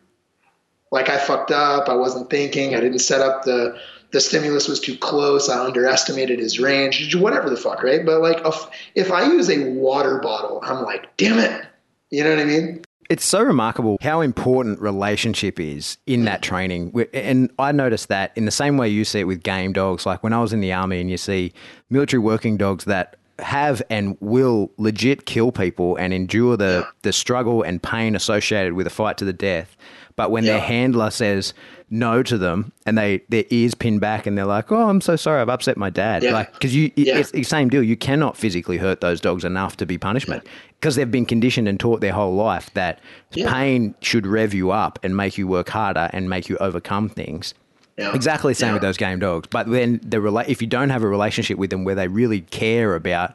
Like 0.92 1.10
I 1.10 1.18
fucked 1.18 1.52
up. 1.52 1.90
I 1.90 1.96
wasn't 1.96 2.30
thinking. 2.30 2.76
I 2.76 2.82
didn't 2.82 3.00
set 3.00 3.22
up 3.22 3.44
the 3.44 3.80
the 4.12 4.20
stimulus 4.20 4.68
was 4.68 4.80
too 4.80 4.98
close. 4.98 5.50
I 5.50 5.64
underestimated 5.64 6.40
his 6.40 6.60
range. 6.60 7.16
Whatever 7.16 7.50
the 7.50 7.56
fuck, 7.56 7.82
right? 7.82 8.06
But 8.06 8.22
like, 8.22 8.46
if, 8.46 8.68
if 8.94 9.12
I 9.12 9.26
use 9.26 9.50
a 9.50 9.70
water 9.72 10.20
bottle, 10.20 10.60
I'm 10.64 10.84
like, 10.84 11.16
damn 11.18 11.40
it. 11.40 11.66
You 12.10 12.24
know 12.24 12.32
what 12.32 12.40
I 12.40 12.44
mean? 12.44 12.84
It's 13.10 13.26
so 13.26 13.42
remarkable 13.42 13.98
how 14.02 14.22
important 14.22 14.80
relationship 14.80 15.60
is 15.60 15.98
in 16.08 16.26
that 16.26 16.42
training. 16.42 16.94
And 17.14 17.52
I 17.60 17.72
noticed 17.72 18.08
that 18.10 18.32
in 18.36 18.46
the 18.46 18.52
same 18.52 18.78
way 18.78 18.88
you 18.88 19.04
see 19.04 19.22
it 19.22 19.26
with 19.26 19.44
game 19.44 19.74
dogs. 19.74 20.06
Like 20.06 20.24
when 20.24 20.34
I 20.34 20.40
was 20.40 20.54
in 20.54 20.62
the 20.62 20.72
army 20.72 21.02
and 21.02 21.10
you 21.10 21.18
see 21.18 21.52
military 21.90 22.20
working 22.20 22.58
dogs 22.58 22.86
that 22.86 23.18
have 23.40 23.82
and 23.90 24.18
will 24.22 24.72
legit 24.78 25.26
kill 25.26 25.52
people 25.52 25.96
and 25.98 26.14
endure 26.14 26.56
the, 26.56 26.88
the 27.02 27.12
struggle 27.12 27.64
and 27.64 27.82
pain 27.82 28.16
associated 28.16 28.74
with 28.74 28.88
a 28.88 28.92
fight 28.92 29.18
to 29.18 29.26
the 29.26 29.34
death. 29.34 29.76
But 30.22 30.30
when 30.30 30.44
Yeah. 30.44 30.52
their 30.54 30.62
handler 30.62 31.10
says 31.10 31.56
no 31.90 32.22
to 32.22 32.38
them 32.38 32.72
and 32.86 32.96
they 32.96 33.22
their 33.30 33.44
ears 33.50 33.74
pin 33.74 33.98
back 33.98 34.28
and 34.28 34.38
they're 34.38 34.46
like, 34.46 34.72
"Oh, 34.72 34.88
I'm 34.88 35.02
so 35.02 35.16
sorry, 35.16 35.42
I've 35.42 35.50
upset 35.50 35.78
my 35.78 35.90
dad." 35.90 36.22
Yeah. 36.22 36.34
Like 36.34 36.54
because 36.54 36.76
you, 36.76 36.92
Yeah. 36.96 37.18
it's 37.18 37.32
the 37.32 37.42
same 37.42 37.70
deal. 37.70 37.82
You 37.82 37.98
cannot 37.98 38.38
physically 38.38 38.78
hurt 38.78 39.02
those 39.02 39.20
dogs 39.20 39.44
enough 39.44 39.78
to 39.78 39.88
be 39.88 39.98
punishment 39.98 40.44
because 40.80 40.96
they've 40.96 41.10
been 41.10 41.26
conditioned 41.26 41.68
and 41.68 41.80
taught 41.80 42.02
their 42.02 42.14
whole 42.14 42.36
life 42.36 42.70
that 42.76 43.00
Yeah. 43.34 43.52
pain 43.52 43.96
should 44.02 44.28
rev 44.28 44.54
you 44.54 44.70
up 44.70 45.00
and 45.02 45.18
make 45.18 45.40
you 45.40 45.48
work 45.48 45.70
harder 45.70 46.08
and 46.14 46.30
make 46.30 46.50
you 46.50 46.58
overcome 46.58 47.10
things. 47.10 47.56
Yeah. 47.98 48.14
Exactly 48.14 48.52
the 48.52 48.60
same 48.60 48.68
Yeah. 48.68 48.74
with 48.74 48.82
those 48.84 48.98
game 48.98 49.18
dogs. 49.18 49.48
But 49.50 49.72
then 49.72 50.02
the 50.08 50.18
rela- 50.18 50.48
if 50.48 50.62
you 50.62 50.68
don't 50.68 50.92
have 50.92 51.02
a 51.02 51.08
relationship 51.08 51.58
with 51.58 51.72
them 51.72 51.84
where 51.84 51.96
they 51.96 52.08
really 52.08 52.42
care 52.52 52.94
about 52.94 53.34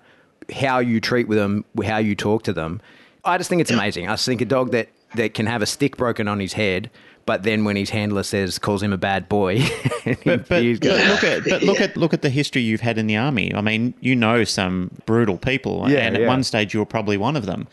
how 0.55 0.79
you 0.79 1.01
treat 1.01 1.27
with 1.27 1.39
them, 1.39 1.65
how 1.85 1.99
you 1.99 2.15
talk 2.15 2.45
to 2.45 2.53
them, 2.53 2.81
I 3.25 3.39
just 3.39 3.51
think 3.51 3.61
it's 3.61 3.73
amazing. 3.73 4.07
I 4.07 4.13
just 4.13 4.25
think 4.25 4.41
a 4.41 4.45
dog 4.45 4.71
that, 4.71 4.87
that 5.17 5.35
can 5.35 5.47
have 5.47 5.63
a 5.63 5.67
stick 5.67 5.97
broken 5.97 6.29
on 6.29 6.41
his 6.41 6.55
head, 6.55 6.91
but 7.27 7.43
then 7.43 7.65
when 7.65 7.77
his 7.77 7.91
handler 7.91 8.23
says 8.23 8.59
calls 8.59 8.83
him 8.83 8.93
a 8.93 8.97
bad 8.99 9.29
boy, 9.29 9.59
But, 10.25 10.49
but, 10.49 10.63
look 10.63 11.25
at 11.25 11.45
but 11.45 11.63
look 11.63 11.81
at 11.81 11.97
look 11.97 12.15
at 12.15 12.23
the 12.23 12.31
history 12.31 12.63
you've 12.63 12.81
had 12.81 12.99
in 12.99 13.09
the 13.09 13.17
army. 13.17 13.53
I 13.55 13.61
mean, 13.61 13.95
you 14.01 14.15
know 14.15 14.45
some 14.45 14.91
brutal 15.07 15.37
people, 15.37 15.91
Yeah, 15.91 15.99
and 15.99 16.15
at 16.15 16.23
yeah. 16.23 16.29
one 16.29 16.45
stage 16.45 16.73
you 16.73 16.81
were 16.81 16.87
probably 16.87 17.17
one 17.17 17.37
of 17.37 17.45
them. 17.47 17.67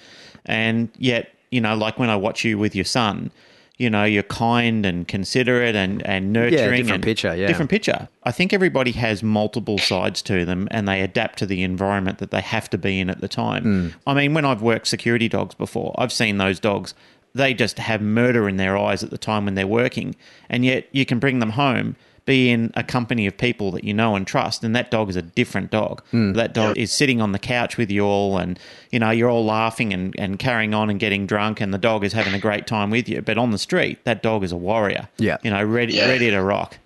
And 0.45 0.89
yet, 0.97 1.29
you 1.51 1.61
know, 1.61 1.75
like 1.75 1.99
when 1.99 2.09
I 2.09 2.15
watch 2.15 2.43
you 2.43 2.57
with 2.57 2.75
your 2.75 2.85
son, 2.85 3.31
you 3.77 3.89
know, 3.89 4.03
you're 4.03 4.23
kind 4.23 4.85
and 4.85 5.07
considerate 5.07 5.75
and 5.75 6.05
and 6.05 6.33
nurturing. 6.33 6.53
Yeah, 6.53 6.67
different 6.67 6.91
and 6.91 7.03
picture, 7.03 7.35
yeah. 7.35 7.47
different 7.47 7.69
picture. 7.71 8.07
I 8.23 8.31
think 8.31 8.53
everybody 8.53 8.91
has 8.93 9.21
multiple 9.21 9.77
sides 9.77 10.21
to 10.23 10.45
them, 10.45 10.67
and 10.71 10.87
they 10.87 11.01
adapt 11.01 11.39
to 11.39 11.45
the 11.45 11.63
environment 11.63 12.17
that 12.19 12.31
they 12.31 12.41
have 12.41 12.69
to 12.71 12.77
be 12.77 12.99
in 12.99 13.09
at 13.09 13.21
the 13.21 13.27
time. 13.27 13.63
Hmm. 13.63 13.87
I 14.07 14.13
mean, 14.13 14.33
when 14.33 14.45
I've 14.45 14.61
worked 14.61 14.87
security 14.87 15.27
dogs 15.29 15.53
before, 15.55 15.93
I've 15.97 16.11
seen 16.11 16.37
those 16.37 16.59
dogs. 16.59 16.93
They 17.35 17.53
just 17.53 17.79
have 17.79 18.01
murder 18.01 18.47
in 18.47 18.57
their 18.57 18.77
eyes 18.77 19.03
at 19.03 19.09
the 19.09 19.17
time 19.17 19.45
when 19.45 19.55
they're 19.55 19.65
working, 19.67 20.15
and 20.49 20.63
yet 20.63 20.87
you 20.91 21.05
can 21.05 21.19
bring 21.19 21.39
them 21.39 21.49
home, 21.51 21.95
be 22.25 22.51
in 22.51 22.71
a 22.75 22.83
company 22.83 23.25
of 23.27 23.35
people 23.37 23.71
that 23.71 23.83
you 23.83 23.93
know 23.93 24.15
and 24.15 24.25
trust, 24.27 24.63
and 24.63 24.75
that 24.75 24.91
dog 24.91 25.09
is 25.09 25.15
a 25.15 25.21
different 25.23 25.71
dog. 25.71 26.03
Hmm. 26.11 26.33
That 26.33 26.53
dog 26.53 26.77
is 26.77 26.91
sitting 26.91 27.21
on 27.21 27.31
the 27.31 27.39
couch 27.39 27.75
with 27.75 27.89
you 27.89 28.05
all, 28.05 28.37
and 28.37 28.59
you 28.91 28.99
know 28.99 29.09
you're 29.09 29.29
all 29.31 29.43
laughing 29.45 29.93
and, 29.93 30.13
and 30.17 30.37
carrying 30.37 30.73
on 30.75 30.89
and 30.91 30.99
getting 30.99 31.25
drunk, 31.25 31.59
and 31.59 31.73
the 31.73 31.77
dog 31.79 32.03
is 32.05 32.13
having 32.13 32.33
a 32.35 32.39
great 32.39 32.67
time 32.67 32.91
with 32.91 33.09
you. 33.09 33.21
But 33.21 33.37
on 33.39 33.49
the 33.51 33.57
street, 33.57 33.97
that 34.05 34.21
dog 34.21 34.43
is 34.43 34.51
a 34.51 34.57
warrior. 34.57 35.09
Yeah. 35.17 35.37
you 35.43 35.49
know, 35.49 35.63
ready 35.63 35.93
Yeah. 35.95 36.07
ready 36.09 36.29
to 36.29 36.41
rock. 36.41 36.77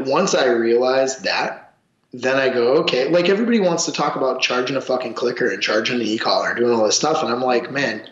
once 0.00 0.34
I 0.34 0.46
realized 0.46 1.22
that, 1.24 1.74
then 2.12 2.36
I 2.36 2.48
go, 2.48 2.74
okay, 2.78 3.08
like 3.08 3.28
everybody 3.28 3.60
wants 3.60 3.84
to 3.86 3.92
talk 3.92 4.16
about 4.16 4.40
charging 4.42 4.76
a 4.76 4.80
fucking 4.80 5.14
clicker 5.14 5.48
and 5.48 5.62
charging 5.62 6.00
an 6.00 6.06
e-collar 6.06 6.48
and 6.50 6.58
doing 6.58 6.72
all 6.72 6.84
this 6.84 6.96
stuff. 6.96 7.22
And 7.22 7.32
I'm 7.32 7.40
like, 7.40 7.70
man, 7.70 8.06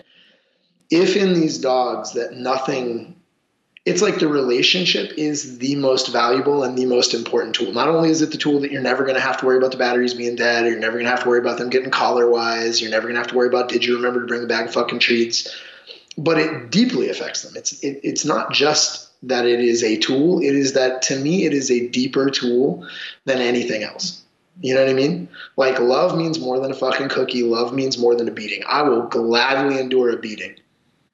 if 0.90 1.16
in 1.16 1.34
these 1.34 1.58
dogs 1.58 2.12
that 2.12 2.34
nothing, 2.34 3.16
it's 3.86 4.02
like 4.02 4.18
the 4.18 4.28
relationship 4.28 5.12
is 5.16 5.58
the 5.58 5.76
most 5.76 6.08
valuable 6.08 6.64
and 6.64 6.76
the 6.76 6.84
most 6.84 7.14
important 7.14 7.54
tool. 7.54 7.72
Not 7.72 7.88
only 7.88 8.10
is 8.10 8.20
it 8.22 8.32
the 8.32 8.36
tool 8.36 8.60
that 8.60 8.72
you're 8.72 8.82
never 8.82 9.04
going 9.04 9.14
to 9.14 9.20
have 9.20 9.38
to 9.38 9.46
worry 9.46 9.56
about 9.56 9.70
the 9.70 9.78
batteries 9.78 10.14
being 10.14 10.36
dead, 10.36 10.64
or 10.64 10.70
you're 10.70 10.80
never 10.80 10.94
going 10.94 11.04
to 11.04 11.10
have 11.10 11.22
to 11.22 11.28
worry 11.28 11.38
about 11.38 11.58
them 11.58 11.70
getting 11.70 11.90
collar 11.90 12.28
wise, 12.28 12.80
you're 12.80 12.90
never 12.90 13.04
going 13.04 13.14
to 13.14 13.20
have 13.20 13.28
to 13.28 13.36
worry 13.36 13.48
about 13.48 13.68
did 13.68 13.84
you 13.84 13.96
remember 13.96 14.20
to 14.20 14.26
bring 14.26 14.42
a 14.42 14.46
bag 14.46 14.66
of 14.66 14.74
fucking 14.74 14.98
treats, 14.98 15.48
but 16.18 16.38
it 16.38 16.70
deeply 16.70 17.08
affects 17.08 17.42
them. 17.42 17.54
It's 17.56 17.82
it, 17.84 18.00
it's 18.02 18.24
not 18.24 18.52
just 18.52 19.08
that 19.22 19.46
it 19.46 19.60
is 19.60 19.84
a 19.84 19.96
tool. 19.98 20.40
It 20.40 20.54
is 20.54 20.72
that 20.72 21.02
to 21.02 21.16
me 21.16 21.44
it 21.44 21.52
is 21.52 21.70
a 21.70 21.88
deeper 21.88 22.30
tool 22.30 22.86
than 23.26 23.38
anything 23.38 23.82
else. 23.82 24.22
You 24.60 24.74
know 24.74 24.82
what 24.82 24.90
I 24.90 24.94
mean? 24.94 25.28
Like 25.56 25.78
love 25.78 26.16
means 26.18 26.38
more 26.38 26.58
than 26.58 26.70
a 26.70 26.74
fucking 26.74 27.08
cookie. 27.08 27.42
Love 27.42 27.72
means 27.72 27.96
more 27.96 28.14
than 28.14 28.28
a 28.28 28.32
beating. 28.32 28.62
I 28.68 28.82
will 28.82 29.02
gladly 29.02 29.78
endure 29.78 30.10
a 30.10 30.18
beating. 30.18 30.56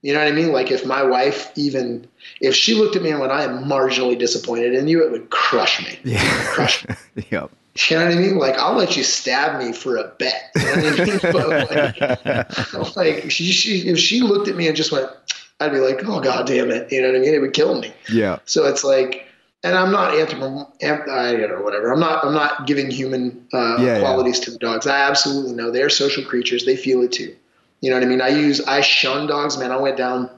You 0.06 0.12
know 0.12 0.20
what 0.20 0.28
I 0.28 0.30
mean? 0.30 0.52
Like 0.52 0.70
if 0.70 0.86
my 0.86 1.02
wife 1.02 1.50
even 1.56 2.06
if 2.40 2.54
she 2.54 2.74
looked 2.74 2.94
at 2.94 3.02
me 3.02 3.10
and 3.10 3.18
went, 3.18 3.32
I 3.32 3.42
am 3.42 3.64
marginally 3.64 4.16
disappointed 4.16 4.72
in 4.72 4.86
you, 4.86 5.04
it 5.04 5.10
would 5.10 5.30
crush 5.30 5.84
me. 5.84 5.98
Would 6.12 6.20
crush 6.20 6.86
me. 6.88 6.94
yep. 7.32 7.50
You 7.88 7.96
know 7.98 8.04
what 8.04 8.14
I 8.14 8.16
mean? 8.20 8.38
Like 8.38 8.54
I'll 8.56 8.76
let 8.76 8.96
you 8.96 9.02
stab 9.02 9.58
me 9.58 9.72
for 9.72 9.96
a 9.96 10.04
bet. 10.16 10.52
You 10.54 10.62
know 10.64 10.70
what 10.70 11.00
I 11.00 11.04
mean? 11.06 11.18
But 11.32 12.84
like, 12.84 12.96
like 12.96 13.30
she, 13.32 13.50
she, 13.50 13.88
if 13.88 13.98
she 13.98 14.20
looked 14.20 14.46
at 14.46 14.54
me 14.54 14.68
and 14.68 14.76
just 14.76 14.92
went, 14.92 15.10
I'd 15.58 15.72
be 15.72 15.80
like, 15.80 15.98
oh 16.04 16.20
god 16.20 16.46
damn 16.46 16.70
it. 16.70 16.92
You 16.92 17.02
know 17.02 17.08
what 17.08 17.16
I 17.16 17.18
mean? 17.18 17.34
It 17.34 17.40
would 17.40 17.52
kill 17.52 17.80
me. 17.80 17.92
Yeah. 18.08 18.38
So 18.44 18.64
it's 18.66 18.84
like, 18.84 19.26
and 19.64 19.76
I'm 19.76 19.90
not 19.90 20.12
anthropom, 20.12 20.70
I 20.84 21.32
don't 21.32 21.50
know, 21.50 21.62
whatever. 21.62 21.92
I'm 21.92 21.98
not, 21.98 22.24
I'm 22.24 22.32
not 22.32 22.68
giving 22.68 22.92
human 22.92 23.48
uh, 23.52 23.78
Yeah, 23.80 23.84
yeah. 23.84 23.98
qualities 23.98 24.38
to 24.38 24.52
the 24.52 24.58
dogs. 24.58 24.86
I 24.86 25.00
absolutely 25.00 25.54
know 25.54 25.72
they're 25.72 25.90
social 25.90 26.24
creatures. 26.24 26.64
They 26.64 26.76
feel 26.76 27.02
it 27.02 27.10
too. 27.10 27.34
You 27.80 27.90
know 27.90 27.96
what 27.96 28.04
I 28.04 28.08
mean? 28.08 28.20
I 28.20 28.28
use, 28.28 28.60
I 28.62 28.80
shun 28.80 29.26
dogs, 29.26 29.58
man. 29.58 29.72
I 29.72 29.76
went 29.76 29.96
down. 29.96 30.30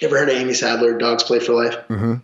You 0.00 0.08
ever 0.08 0.18
heard 0.18 0.28
of 0.28 0.36
Aimee 0.36 0.54
Sadler? 0.54 0.98
Dogs 0.98 1.22
Play 1.22 1.38
for 1.38 1.52
Life. 1.52 1.76
Mm-hmm. 1.88 2.14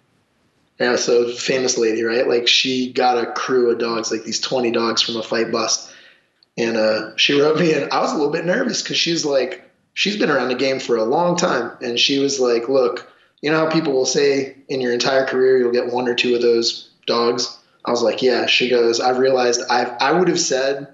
Yeah, 0.81 0.97
so 0.97 1.29
famous 1.29 1.77
lady, 1.77 2.03
right? 2.03 2.27
Like 2.27 2.49
she 2.49 2.93
got 2.93 3.19
a 3.19 3.33
crew 3.33 3.71
of 3.71 3.79
dogs, 3.79 4.11
like 4.11 4.25
these 4.25 4.41
20 4.41 4.71
dogs 4.71 5.03
from 5.03 5.17
a 5.17 5.23
fight 5.23 5.53
bust. 5.53 5.93
And 6.57 6.77
uh, 6.77 7.17
she 7.17 7.41
wrote 7.41 7.59
me, 7.59 7.73
and 7.75 7.91
I 7.93 8.01
was 8.01 8.13
a 8.13 8.17
little 8.17 8.33
bit 8.33 8.45
nervous 8.45 8.83
because 8.83 8.97
she's 8.97 9.25
like, 9.25 9.71
she's 9.93 10.17
been 10.17 10.31
around 10.31 10.49
the 10.49 10.55
game 10.55 10.81
for 10.81 10.97
a 10.97 11.05
long 11.05 11.37
time. 11.37 11.73
And 11.81 11.99
she 11.99 12.19
was 12.19 12.41
like, 12.41 12.69
look, 12.69 13.11
you 13.43 13.51
know 13.51 13.59
how 13.59 13.71
people 13.71 13.93
will 13.93 14.07
say 14.07 14.57
in 14.69 14.81
your 14.81 14.93
entire 14.93 15.27
career 15.27 15.59
you'll 15.59 15.73
get 15.73 15.93
one 15.93 16.09
or 16.09 16.15
two 16.15 16.35
of 16.35 16.43
those 16.43 16.91
dogs? 17.07 17.59
I 17.85 17.91
was 17.91 18.03
like, 18.03 18.23
yeah. 18.23 18.47
She 18.47 18.69
goes, 18.69 19.01
I've 19.01 19.19
realized 19.19 19.63
I've, 19.71 19.93
I 20.01 20.13
would 20.13 20.29
have 20.29 20.41
said 20.41 20.89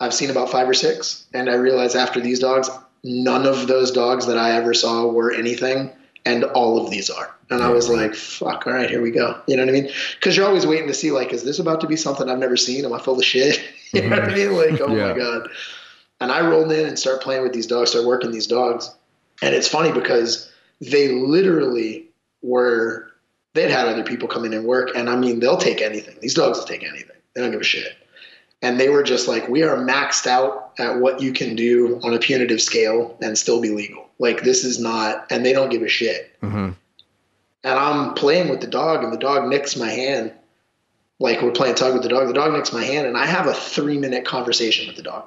I've 0.00 0.14
seen 0.14 0.30
about 0.30 0.50
five 0.50 0.68
or 0.68 0.74
six. 0.74 1.26
And 1.32 1.48
I 1.50 1.54
realized 1.54 1.96
after 1.96 2.20
these 2.20 2.38
dogs, 2.38 2.70
none 3.04 3.46
of 3.46 3.66
those 3.66 3.90
dogs 3.90 4.26
that 4.26 4.38
I 4.38 4.52
ever 4.52 4.74
saw 4.74 5.06
were 5.06 5.32
anything. 5.32 5.90
And 6.26 6.44
all 6.44 6.84
of 6.84 6.90
these 6.90 7.08
are. 7.08 7.34
And 7.48 7.62
I 7.62 7.70
was 7.70 7.88
like, 7.88 8.14
fuck, 8.14 8.66
all 8.66 8.74
right, 8.74 8.90
here 8.90 9.00
we 9.00 9.10
go. 9.10 9.40
You 9.46 9.56
know 9.56 9.62
what 9.64 9.70
I 9.70 9.72
mean? 9.72 9.90
Because 10.16 10.36
you're 10.36 10.46
always 10.46 10.66
waiting 10.66 10.88
to 10.88 10.92
see, 10.92 11.10
like, 11.10 11.32
is 11.32 11.42
this 11.42 11.58
about 11.58 11.80
to 11.80 11.86
be 11.86 11.96
something 11.96 12.28
I've 12.28 12.38
never 12.38 12.56
seen? 12.58 12.84
Am 12.84 12.92
I 12.92 12.98
full 12.98 13.18
of 13.18 13.24
shit? 13.24 13.58
you 13.94 14.02
know 14.02 14.10
what 14.20 14.28
I 14.30 14.34
mean? 14.34 14.52
Like, 14.54 14.78
oh 14.82 14.94
Yeah. 14.94 15.12
my 15.12 15.18
God. 15.18 15.48
And 16.20 16.30
I 16.30 16.46
rolled 16.46 16.70
in 16.72 16.84
and 16.86 16.98
start 16.98 17.22
playing 17.22 17.42
with 17.44 17.54
these 17.54 17.66
dogs, 17.66 17.90
start 17.90 18.04
working 18.04 18.30
these 18.30 18.46
dogs. 18.48 18.94
And 19.40 19.54
it's 19.54 19.68
funny 19.68 19.90
because 19.92 20.50
they 20.82 21.08
literally 21.12 22.08
were, 22.42 23.10
they'd 23.54 23.70
had 23.70 23.86
other 23.88 24.02
people 24.04 24.28
come 24.28 24.44
in 24.44 24.52
and 24.52 24.66
work. 24.66 24.90
And 24.94 25.08
I 25.08 25.16
mean, 25.16 25.40
they'll 25.40 25.56
take 25.56 25.80
anything. 25.80 26.16
These 26.20 26.34
dogs 26.34 26.58
will 26.58 26.66
take 26.66 26.82
anything. 26.82 27.16
They 27.34 27.40
don't 27.40 27.52
give 27.52 27.60
a 27.60 27.64
shit. 27.64 27.96
And 28.60 28.78
they 28.78 28.88
were 28.90 29.04
just 29.04 29.28
like, 29.28 29.48
we 29.48 29.62
are 29.62 29.76
maxed 29.76 30.26
out 30.26 30.67
at 30.78 31.00
what 31.00 31.20
you 31.20 31.32
can 31.32 31.56
do 31.56 32.00
on 32.02 32.14
a 32.14 32.18
punitive 32.18 32.62
scale 32.62 33.16
and 33.20 33.36
still 33.36 33.60
be 33.60 33.70
legal. 33.70 34.08
Like, 34.18 34.42
this 34.42 34.64
is 34.64 34.78
not, 34.78 35.26
and 35.30 35.44
they 35.44 35.52
don't 35.52 35.70
give 35.70 35.82
a 35.82 35.88
shit. 35.88 36.30
Mm-hmm. 36.40 36.70
And 37.64 37.78
I'm 37.78 38.14
playing 38.14 38.48
with 38.48 38.60
the 38.60 38.66
dog, 38.66 39.02
and 39.02 39.12
the 39.12 39.18
dog 39.18 39.48
nicks 39.48 39.76
my 39.76 39.90
hand. 39.90 40.32
Like, 41.18 41.42
we're 41.42 41.50
playing 41.50 41.74
tug 41.74 41.94
with 41.94 42.02
the 42.02 42.08
dog. 42.08 42.28
The 42.28 42.32
dog 42.32 42.52
nicks 42.52 42.72
my 42.72 42.84
hand, 42.84 43.06
and 43.06 43.16
I 43.16 43.26
have 43.26 43.46
a 43.46 43.54
three 43.54 43.98
minute 43.98 44.24
conversation 44.24 44.86
with 44.86 44.96
the 44.96 45.02
dog. 45.02 45.24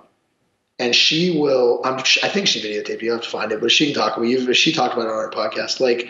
And 0.79 0.95
she 0.95 1.37
will, 1.37 1.81
I'm, 1.83 1.99
I 1.99 2.29
think 2.29 2.47
she 2.47 2.61
videotaped. 2.61 3.01
You 3.01 3.11
have 3.11 3.21
to 3.21 3.29
find 3.29 3.51
it, 3.51 3.61
but 3.61 3.71
she 3.71 3.91
can 3.91 3.93
talk 3.93 4.17
it. 4.17 4.53
She 4.55 4.71
talked 4.71 4.93
about 4.93 5.05
it 5.05 5.11
on 5.11 5.15
our 5.15 5.29
podcast. 5.29 5.79
Like, 5.79 6.09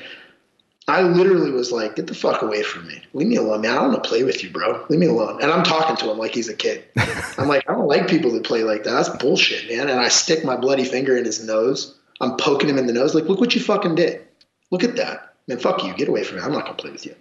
I 0.87 1.03
literally 1.03 1.51
was 1.51 1.71
like, 1.71 1.95
get 1.95 2.07
the 2.07 2.15
fuck 2.15 2.41
away 2.41 2.63
from 2.63 2.87
me. 2.87 3.01
Leave 3.13 3.27
me 3.27 3.35
alone, 3.35 3.61
man. 3.61 3.71
I 3.71 3.75
don't 3.75 3.91
want 3.91 4.03
to 4.03 4.09
play 4.09 4.23
with 4.23 4.43
you, 4.43 4.49
bro. 4.49 4.83
Leave 4.89 4.99
me 4.99 5.05
alone. 5.05 5.41
And 5.41 5.51
I'm 5.51 5.63
talking 5.63 5.95
to 5.97 6.11
him 6.11 6.17
like 6.17 6.33
he's 6.33 6.49
a 6.49 6.55
kid. 6.55 6.83
I'm 7.37 7.47
like, 7.47 7.69
I 7.69 7.73
don't 7.73 7.87
like 7.87 8.07
people 8.07 8.31
that 8.31 8.43
play 8.43 8.63
like 8.63 8.83
that. 8.83 8.91
That's 8.91 9.09
bullshit, 9.09 9.69
man. 9.69 9.89
And 9.89 9.99
I 9.99 10.07
stick 10.07 10.43
my 10.43 10.57
bloody 10.57 10.83
finger 10.83 11.15
in 11.15 11.23
his 11.23 11.45
nose. 11.45 11.97
I'm 12.19 12.35
poking 12.37 12.69
him 12.69 12.77
in 12.77 12.87
the 12.87 12.93
nose. 12.93 13.13
Like, 13.13 13.25
look 13.25 13.39
what 13.39 13.55
you 13.55 13.61
fucking 13.61 13.95
did. 13.95 14.25
Look 14.71 14.83
at 14.83 14.95
that. 14.95 15.35
Man, 15.47 15.59
fuck 15.59 15.83
you. 15.83 15.93
Get 15.93 16.07
away 16.07 16.23
from 16.23 16.37
me. 16.37 16.43
I'm 16.43 16.51
not 16.51 16.65
going 16.65 16.75
to 16.75 16.81
play 16.81 16.91
with 16.91 17.05
you. 17.05 17.15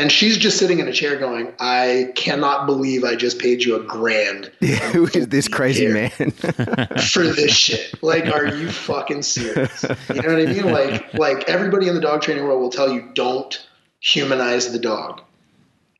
And 0.00 0.10
she's 0.10 0.38
just 0.38 0.56
sitting 0.56 0.78
in 0.78 0.88
a 0.88 0.94
chair 0.94 1.18
going, 1.18 1.52
I 1.58 2.12
cannot 2.16 2.64
believe 2.64 3.04
I 3.04 3.16
just 3.16 3.38
paid 3.38 3.62
you 3.62 3.76
a 3.76 3.84
grand 3.84 4.46
Who 4.92 5.04
is 5.08 5.28
this 5.28 5.46
crazy 5.46 5.88
man? 5.88 6.08
for 6.10 7.24
this 7.24 7.54
shit. 7.54 8.02
Like, 8.02 8.24
are 8.28 8.46
you 8.46 8.70
fucking 8.70 9.20
serious? 9.20 9.82
You 10.08 10.22
know 10.22 10.34
what 10.34 10.48
I 10.48 10.52
mean? 10.52 10.72
Like, 10.72 11.12
like 11.12 11.48
everybody 11.50 11.86
in 11.86 11.94
the 11.94 12.00
dog 12.00 12.22
training 12.22 12.44
world 12.44 12.62
will 12.62 12.70
tell 12.70 12.90
you 12.90 13.10
don't 13.12 13.68
humanize 14.00 14.72
the 14.72 14.78
dog. 14.78 15.20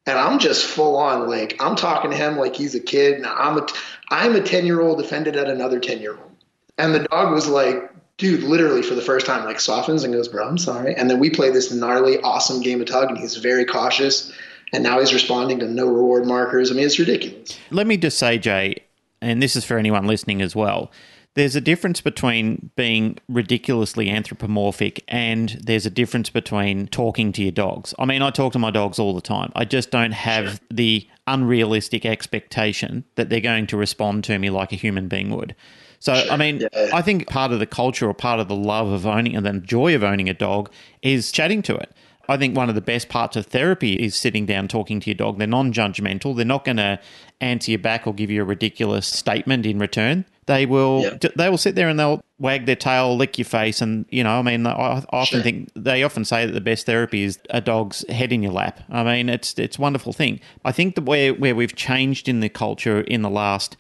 and 0.07 0.19
I'm 0.19 0.39
just 0.39 0.65
full 0.65 0.97
on 0.97 1.29
like 1.29 1.57
I'm 1.61 1.77
talking 1.77 2.11
to 2.11 2.17
him 2.17 2.39
like 2.39 2.57
he's 2.57 2.75
a 2.75 2.81
kid. 2.81 3.17
And 3.17 3.27
I'm 3.27 3.59
a 3.59 3.67
I'm 4.09 4.35
a 4.35 4.41
ten 4.41 4.65
year 4.65 4.81
old 4.81 4.99
offended 4.99 5.37
at 5.37 5.49
another 5.51 5.79
ten 5.79 6.01
year 6.01 6.17
old, 6.17 6.33
and 6.79 6.95
the 6.95 7.01
dog 7.01 7.35
was 7.35 7.49
like, 7.49 7.93
dude, 8.21 8.43
literally 8.43 8.83
for 8.83 8.95
the 8.95 9.03
first 9.03 9.27
time, 9.27 9.45
like 9.45 9.59
softens 9.59 10.05
and 10.05 10.13
goes, 10.13 10.29
bro, 10.29 10.47
I'm 10.47 10.59
sorry. 10.59 10.95
And 10.95 11.11
then 11.11 11.19
we 11.19 11.31
play 11.31 11.51
this 11.51 11.73
gnarly, 11.73 12.21
awesome 12.21 12.61
game 12.61 12.81
of 12.81 12.87
tug, 12.87 13.09
and 13.09 13.19
he's 13.19 13.37
very 13.37 13.65
cautious. 13.65 14.31
And 14.73 14.85
now 14.85 15.01
he's 15.01 15.13
responding 15.13 15.59
to 15.61 15.67
no 15.67 15.87
reward 15.87 16.27
markers. 16.27 16.71
I 16.71 16.75
mean, 16.75 16.85
it's 16.85 16.99
ridiculous. 16.99 17.59
Let 17.71 17.87
me 17.87 17.97
just 17.97 18.19
say, 18.19 18.39
Jay, 18.39 18.77
and 19.21 19.43
this 19.43 19.57
is 19.57 19.65
for 19.65 19.79
anyone 19.79 20.07
listening 20.07 20.43
as 20.43 20.55
well. 20.55 20.93
There's 21.35 21.57
a 21.57 21.61
difference 21.61 22.01
between 22.01 22.71
being 22.77 23.17
ridiculously 23.29 24.11
anthropomorphic 24.11 25.03
and 25.09 25.51
there's 25.63 25.87
a 25.87 25.91
difference 25.91 26.29
between 26.29 26.89
talking 26.89 27.33
to 27.33 27.43
your 27.43 27.53
dogs. 27.53 27.95
I 27.99 28.05
mean, 28.05 28.21
I 28.21 28.31
talk 28.31 28.53
to 28.55 28.59
my 28.59 28.73
dogs 28.73 28.99
all 28.99 29.15
the 29.15 29.21
time. 29.21 29.53
I 29.55 29.65
just 29.65 29.93
don't 29.93 30.11
have 30.11 30.49
sure. 30.49 30.59
the 30.71 31.09
unrealistic 31.29 32.05
expectation 32.05 33.05
that 33.15 33.29
they're 33.29 33.41
going 33.41 33.69
to 33.69 33.77
respond 33.77 34.25
to 34.25 34.39
me 34.39 34.51
like 34.51 34.73
a 34.73 34.77
human 34.77 35.07
being 35.07 35.31
would. 35.31 35.55
So, 36.01 36.15
sure. 36.15 36.33
I 36.33 36.37
mean, 36.37 36.61
yeah. 36.61 36.91
I 36.93 37.03
think 37.03 37.29
part 37.29 37.53
of 37.53 37.59
the 37.59 37.67
culture 37.67 38.09
or 38.09 38.15
part 38.15 38.41
of 38.41 38.49
the 38.49 38.57
love 38.57 38.89
of 38.89 39.07
owning 39.07 39.37
and 39.37 39.47
the 39.47 39.53
joy 39.61 39.95
of 39.95 40.03
owning 40.03 40.29
a 40.29 40.35
dog 40.35 40.71
is 41.03 41.31
chatting 41.31 41.63
to 41.63 41.77
it. 41.77 41.93
I 42.29 42.37
think 42.37 42.57
one 42.57 42.69
of 42.69 42.77
the 42.77 42.81
best 42.81 43.09
parts 43.09 43.37
of 43.37 43.47
therapy 43.47 43.95
is 43.95 44.15
sitting 44.15 44.47
down 44.47 44.69
talking 44.69 45.01
to 45.01 45.11
your 45.11 45.17
dog. 45.17 45.39
They're 45.39 45.49
non 45.49 45.73
judgmental. 45.73 46.37
They're 46.37 46.45
not 46.45 46.65
going 46.65 46.77
to 46.77 47.01
answer 47.41 47.73
you 47.73 47.79
back 47.79 48.07
or 48.07 48.15
give 48.15 48.31
you 48.31 48.43
a 48.43 48.45
ridiculous 48.45 49.07
statement 49.07 49.67
in 49.67 49.79
return. 49.79 50.25
They 50.47 50.65
will 50.65 51.03
yeah. 51.03 51.29
they 51.37 51.51
will 51.51 51.59
sit 51.59 51.75
there 51.75 51.89
and 51.89 51.99
they'll 51.99 52.25
wag 52.39 52.67
their 52.67 52.77
tail, 52.77 53.17
lick 53.17 53.37
your 53.39 53.45
face, 53.45 53.81
and 53.81 54.07
you 54.11 54.25
know, 54.25 54.39
I 54.39 54.43
mean, 54.43 54.67
I, 54.67 55.05
often 55.11 55.39
sure. 55.39 55.43
think 55.43 55.71
they 55.75 56.03
often 56.03 56.25
say 56.25 56.47
that 56.47 56.53
the 56.53 56.61
best 56.61 56.87
therapy 56.87 57.25
is 57.25 57.39
a 57.51 57.61
dog's 57.61 58.09
head 58.09 58.33
in 58.33 58.43
your 58.43 58.53
lap. 58.53 58.81
I 58.91 59.05
mean, 59.05 59.29
it's 59.29 59.59
it's 59.59 59.79
a 59.79 59.81
wonderful 59.81 60.13
thing. 60.13 60.41
I 60.65 60.73
think 60.73 60.95
the 60.95 61.03
where 61.03 61.35
where 61.35 61.55
we've 61.55 61.75
changed 61.75 62.29
in 62.29 62.41
the 62.41 62.49
culture 62.49 63.01
in 63.03 63.23
the 63.23 63.31
last 63.31 63.77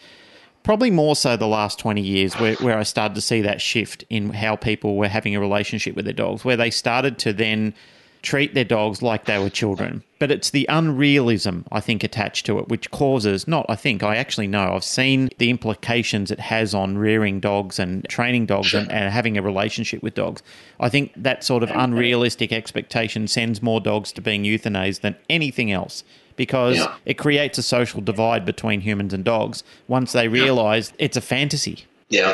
probably 0.63 0.91
more 0.91 1.17
so 1.17 1.37
the 1.37 1.47
last 1.47 1.79
20 1.79 2.01
years 2.01 2.35
where, 2.35 2.55
where 2.57 2.79
I 2.79 2.83
started 2.83 3.15
to 3.15 3.21
see 3.21 3.41
that 3.43 3.61
shift 3.61 4.05
in 4.11 4.31
how 4.31 4.57
people 4.57 4.97
were 4.97 5.09
having 5.09 5.35
a 5.35 5.41
relationship 5.41 5.97
with 5.97 6.05
their 6.05 6.15
dogs, 6.15 6.45
where 6.45 6.57
they 6.57 6.71
started 6.71 7.19
to 7.21 7.33
then 7.33 7.75
treat 8.23 8.53
their 8.53 8.65
dogs 8.65 9.01
like 9.01 9.25
they 9.25 9.39
were 9.39 9.49
children. 9.49 10.03
But 10.19 10.31
it's 10.31 10.51
the 10.51 10.67
unrealism, 10.69 11.65
I 11.73 11.81
think, 11.81 12.05
attached 12.05 12.45
to 12.47 12.59
it, 12.59 12.69
which 12.69 12.91
causes, 12.91 13.49
not 13.49 13.65
I 13.69 13.77
think, 13.77 14.03
I 14.03 14.17
actually 14.17 14.47
know, 14.47 14.75
I've 14.75 14.85
seen 14.85 15.31
the 15.39 15.49
implications 15.49 16.31
it 16.31 16.41
has 16.41 16.75
on 16.75 16.99
rearing 16.99 17.41
dogs 17.41 17.79
and 17.79 18.07
training 18.09 18.47
dogs 18.47 18.75
and, 18.75 18.91
and 18.93 19.11
having 19.11 19.39
a 19.39 19.43
relationship 19.43 20.03
with 20.03 20.15
dogs. 20.15 20.43
I 20.79 20.91
think 20.91 21.13
that 21.17 21.43
sort 21.43 21.63
of 21.63 21.71
unrealistic 21.71 22.53
expectation 22.53 23.27
sends 23.27 23.63
more 23.63 23.81
dogs 23.81 24.13
to 24.13 24.21
being 24.21 24.45
euthanized 24.45 25.01
than 25.01 25.17
anything 25.31 25.73
else 25.73 26.05
because 26.41 26.79
yeah. 26.79 26.95
it 27.05 27.19
creates 27.19 27.59
a 27.59 27.63
social 27.63 28.01
divide 28.01 28.47
between 28.47 28.81
humans 28.81 29.13
and 29.13 29.23
dogs 29.23 29.63
once 29.89 30.13
they 30.13 30.27
realize 30.27 30.89
yeah. 30.89 31.05
it's 31.05 31.17
a 31.19 31.21
fantasy. 31.21 31.85
Yeah. 32.09 32.33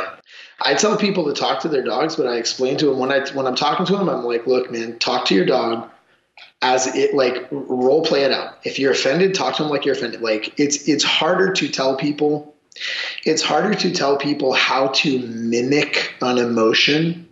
I 0.61 0.75
tell 0.75 0.97
people 0.97 1.25
to 1.25 1.33
talk 1.33 1.59
to 1.63 1.69
their 1.69 1.83
dogs, 1.83 2.15
but 2.15 2.29
I 2.29 2.37
explain 2.37 2.77
to 2.77 2.87
them 2.87 3.01
when 3.01 3.11
I 3.11 3.29
when 3.31 3.49
I'm 3.49 3.57
talking 3.57 3.85
to 3.85 3.97
them, 3.97 4.09
I'm 4.09 4.23
like, 4.23 4.47
look, 4.47 4.71
man, 4.71 4.97
talk 5.01 5.25
to 5.25 5.35
your 5.35 5.45
dog 5.45 5.91
as 6.63 6.87
it 6.95 7.15
like 7.15 7.49
role 7.51 8.05
play 8.05 8.23
it 8.23 8.31
out. 8.31 8.59
If 8.63 8.79
you're 8.79 8.93
offended, 8.93 9.35
talk 9.35 9.57
to 9.57 9.65
them 9.65 9.73
like 9.73 9.85
you're 9.85 9.97
offended. 9.97 10.21
Like 10.21 10.55
it's 10.57 10.89
it's 10.89 11.03
harder 11.03 11.53
to 11.55 11.69
tell 11.69 11.97
people 11.97 12.55
it's 13.25 13.43
harder 13.43 13.75
to 13.75 13.91
tell 13.91 14.19
people 14.19 14.53
how 14.53 14.87
to 15.03 15.19
mimic 15.19 16.15
an 16.23 16.39
emotion 16.39 17.29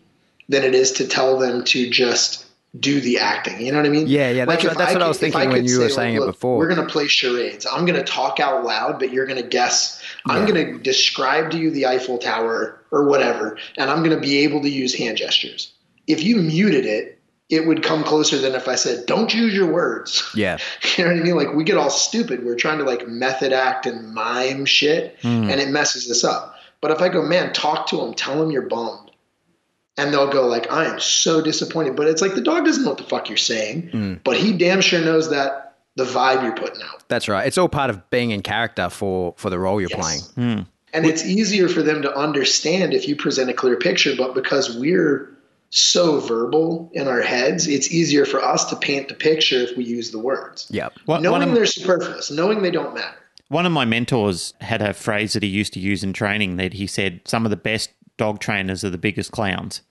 than 0.49 0.65
it 0.65 0.75
is 0.75 0.91
to 0.91 1.07
tell 1.07 1.39
them 1.39 1.63
to 1.67 1.89
just 1.89 2.47
do 2.79 3.01
the 3.01 3.19
acting. 3.19 3.61
You 3.65 3.73
know 3.73 3.79
what 3.79 3.87
I 3.87 3.91
mean? 3.91 4.07
Yeah, 4.07 4.31
yeah. 4.31 4.45
That's, 4.45 4.65
like 4.65 4.77
that's 4.77 4.93
what 4.93 5.03
I 5.03 5.09
was 5.09 5.19
thinking 5.19 5.49
when 5.49 5.65
you 5.65 5.81
were 5.81 5.89
saying 5.89 6.17
it 6.17 6.27
before. 6.27 6.59
We're 6.59 6.69
going 6.69 6.85
to 6.85 6.93
play 6.93 7.07
charades. 7.07 7.67
I'm 7.67 7.85
going 7.85 7.99
to 7.99 8.05
talk 8.05 8.41
out 8.41 8.65
loud, 8.65 8.99
but 8.99 9.13
you're 9.13 9.27
going 9.27 9.41
to 9.41 9.49
guess. 9.49 10.03
Yeah. 10.27 10.35
I'm 10.35 10.47
going 10.47 10.67
to 10.67 10.79
describe 10.79 11.51
to 11.53 11.59
you 11.59 11.71
the 11.71 11.87
Eiffel 11.87 12.19
Tower 12.19 12.81
or 12.91 13.09
whatever, 13.09 13.59
and 13.77 13.91
I'm 13.91 13.99
going 13.99 14.17
to 14.17 14.21
be 14.21 14.39
able 14.39 14.61
to 14.63 14.69
use 14.69 14.95
hand 14.95 15.19
gestures. 15.19 15.73
If 16.07 16.23
you 16.23 16.37
muted 16.37 16.85
it, 16.85 17.21
it 17.49 17.67
would 17.67 17.83
come 17.83 18.03
closer 18.03 18.39
than 18.39 18.55
if 18.55 18.67
I 18.67 18.75
said, 18.75 19.07
"Don't 19.07 19.33
use 19.33 19.55
your 19.55 19.71
words." 19.71 20.23
Yeah, 20.35 20.59
you 20.97 21.05
know 21.05 21.13
what 21.13 21.21
I 21.21 21.23
mean. 21.23 21.37
Like 21.37 21.55
we 21.55 21.63
get 21.63 21.77
all 21.77 21.91
stupid. 21.91 22.45
We're 22.45 22.57
trying 22.57 22.79
to 22.79 22.85
like 22.85 23.07
method 23.07 23.53
act 23.53 23.87
and 23.87 24.13
mime 24.13 24.65
shit, 24.65 25.21
mm. 25.21 25.51
and 25.51 25.61
it 25.61 25.69
messes 25.69 26.11
us 26.11 26.25
up. 26.25 26.57
But 26.81 26.91
if 26.91 27.01
I 27.01 27.09
go, 27.09 27.23
man, 27.23 27.53
talk 27.53 27.87
to 27.89 28.01
him, 28.01 28.15
tell 28.15 28.43
him 28.43 28.51
you're 28.51 28.69
bummed 28.69 29.04
and 29.97 30.13
they'll 30.13 30.31
go 30.31 30.47
like, 30.47 30.71
"I 30.71 30.87
am 30.87 31.01
so 31.01 31.41
disappointed." 31.41 31.97
But 31.97 32.07
it's 32.09 32.23
like 32.23 32.35
the 32.35 32.41
dog 32.41 32.65
doesn't 32.65 32.83
know 32.83 32.91
what 32.91 32.99
the 32.99 33.05
fuck 33.05 33.29
you're 33.29 33.37
saying, 33.37 33.91
mm. 33.93 34.21
but 34.25 34.37
he 34.37 34.53
damn 34.53 34.81
sure 34.81 35.01
knows 35.01 35.31
that 35.31 35.77
the 35.97 36.05
vibe 36.05 36.43
you're 36.43 36.57
putting 36.57 36.83
out. 36.83 37.09
That's 37.09 37.29
right. 37.29 37.47
It's 37.47 37.59
all 37.59 37.69
part 37.69 37.91
of 37.91 38.11
being 38.11 38.31
in 38.31 38.43
character 38.43 38.89
for 38.91 39.35
for 39.37 39.51
the 39.51 39.59
role 39.59 39.81
you're 39.81 39.91
yes. 39.91 40.29
playing. 40.33 40.57
Mm. 40.61 40.67
And 40.93 41.07
it's 41.07 41.25
easier 41.25 41.69
for 41.69 41.83
them 41.83 42.03
to 42.03 42.17
understand 42.17 42.95
if 42.95 43.09
you 43.09 43.17
present 43.17 43.51
a 43.51 43.53
clear 43.53 43.77
picture, 43.77 44.15
but 44.17 44.33
because 44.33 44.77
we're 44.77 45.37
so 45.71 46.21
verbal 46.21 46.89
in 46.93 47.09
our 47.09 47.21
heads, 47.21 47.67
it's 47.67 47.91
easier 47.91 48.25
for 48.25 48.41
us 48.41 48.65
to 48.67 48.77
paint 48.77 49.09
the 49.09 49.15
picture 49.15 49.57
if 49.57 49.77
we 49.77 49.85
use 49.85 50.13
the 50.13 50.21
words. 50.21 50.69
Yep. 50.71 50.93
knowing 51.09 51.53
they're 51.53 51.67
superfluous, 51.67 52.31
knowing 52.31 52.63
they 52.63 52.71
don't 52.71 52.95
matter. 52.95 53.17
One 53.49 53.67
of 53.67 53.73
my 53.73 53.85
mentors 53.85 54.55
had 54.61 54.83
a 54.83 54.95
phrase 54.95 55.33
that 55.33 55.43
he 55.43 55.49
used 55.49 55.73
to 55.75 55.81
use 55.81 56.05
in 56.05 56.13
training 56.13 56.57
that 56.57 56.75
he 56.75 56.87
said 56.87 57.21
some 57.25 57.45
of 57.45 57.51
the 57.51 57.57
best 57.57 57.91
dog 58.17 58.41
trainers 58.41 58.85
are 58.85 58.91
the 58.91 58.99
biggest 58.99 59.33
clowns. 59.33 59.83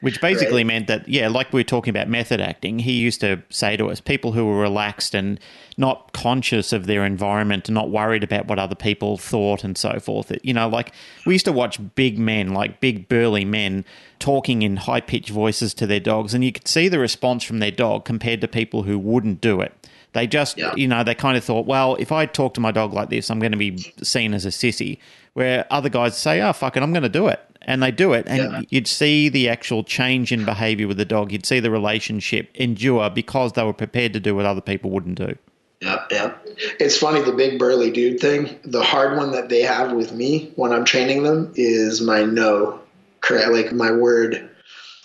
Which 0.00 0.20
basically 0.20 0.62
right. 0.62 0.66
meant 0.66 0.86
that, 0.86 1.08
yeah, 1.08 1.28
like 1.28 1.52
we 1.52 1.60
were 1.60 1.64
talking 1.64 1.90
about 1.90 2.08
method 2.08 2.40
acting, 2.40 2.78
he 2.78 2.92
used 2.92 3.20
to 3.20 3.42
say 3.50 3.76
to 3.76 3.90
us, 3.90 4.00
people 4.00 4.32
who 4.32 4.46
were 4.46 4.58
relaxed 4.58 5.14
and 5.14 5.38
not 5.76 6.12
conscious 6.12 6.72
of 6.72 6.86
their 6.86 7.04
environment 7.04 7.68
and 7.68 7.74
not 7.74 7.90
worried 7.90 8.24
about 8.24 8.46
what 8.46 8.58
other 8.58 8.74
people 8.74 9.18
thought 9.18 9.62
and 9.62 9.76
so 9.76 10.00
forth. 10.00 10.32
You 10.42 10.54
know, 10.54 10.68
like 10.68 10.92
we 11.26 11.34
used 11.34 11.44
to 11.44 11.52
watch 11.52 11.78
big 11.94 12.18
men, 12.18 12.54
like 12.54 12.80
big 12.80 13.08
burly 13.08 13.44
men, 13.44 13.84
talking 14.18 14.62
in 14.62 14.76
high 14.76 15.00
pitched 15.02 15.30
voices 15.30 15.74
to 15.74 15.86
their 15.86 16.00
dogs, 16.00 16.32
and 16.32 16.42
you 16.42 16.52
could 16.52 16.68
see 16.68 16.88
the 16.88 16.98
response 16.98 17.44
from 17.44 17.58
their 17.58 17.70
dog 17.70 18.06
compared 18.06 18.40
to 18.40 18.48
people 18.48 18.84
who 18.84 18.98
wouldn't 18.98 19.40
do 19.40 19.60
it. 19.60 19.74
They 20.12 20.26
just, 20.26 20.58
yeah. 20.58 20.74
you 20.74 20.88
know, 20.88 21.04
they 21.04 21.14
kind 21.14 21.36
of 21.36 21.44
thought, 21.44 21.66
well, 21.66 21.94
if 21.96 22.10
I 22.10 22.26
talk 22.26 22.54
to 22.54 22.60
my 22.60 22.72
dog 22.72 22.92
like 22.92 23.10
this, 23.10 23.30
I'm 23.30 23.38
going 23.38 23.52
to 23.52 23.58
be 23.58 23.94
seen 24.02 24.34
as 24.34 24.44
a 24.44 24.48
sissy. 24.48 24.98
Where 25.34 25.66
other 25.70 25.88
guys 25.88 26.16
say, 26.18 26.40
oh, 26.40 26.52
fuck 26.52 26.76
it, 26.76 26.82
I'm 26.82 26.92
going 26.92 27.02
to 27.02 27.08
do 27.08 27.28
it. 27.28 27.40
And 27.62 27.82
they 27.82 27.90
do 27.90 28.12
it. 28.14 28.26
And 28.26 28.52
yeah. 28.52 28.60
you'd 28.70 28.88
see 28.88 29.28
the 29.28 29.48
actual 29.48 29.84
change 29.84 30.32
in 30.32 30.44
behavior 30.44 30.88
with 30.88 30.96
the 30.96 31.04
dog. 31.04 31.30
You'd 31.30 31.46
see 31.46 31.60
the 31.60 31.70
relationship 31.70 32.50
endure 32.54 33.10
because 33.10 33.52
they 33.52 33.62
were 33.62 33.72
prepared 33.72 34.12
to 34.14 34.20
do 34.20 34.34
what 34.34 34.46
other 34.46 34.60
people 34.60 34.90
wouldn't 34.90 35.18
do. 35.18 35.36
Yeah, 35.80 36.04
yeah. 36.10 36.34
It's 36.78 36.96
funny, 36.96 37.22
the 37.22 37.32
big 37.32 37.58
burly 37.58 37.90
dude 37.90 38.20
thing. 38.20 38.58
The 38.64 38.82
hard 38.82 39.16
one 39.16 39.32
that 39.32 39.48
they 39.48 39.62
have 39.62 39.92
with 39.92 40.12
me 40.12 40.52
when 40.56 40.72
I'm 40.72 40.84
training 40.84 41.22
them 41.22 41.52
is 41.54 42.00
my 42.00 42.24
no. 42.24 42.80
Correct. 43.20 43.50
Like 43.50 43.72
my 43.72 43.92
word, 43.92 44.50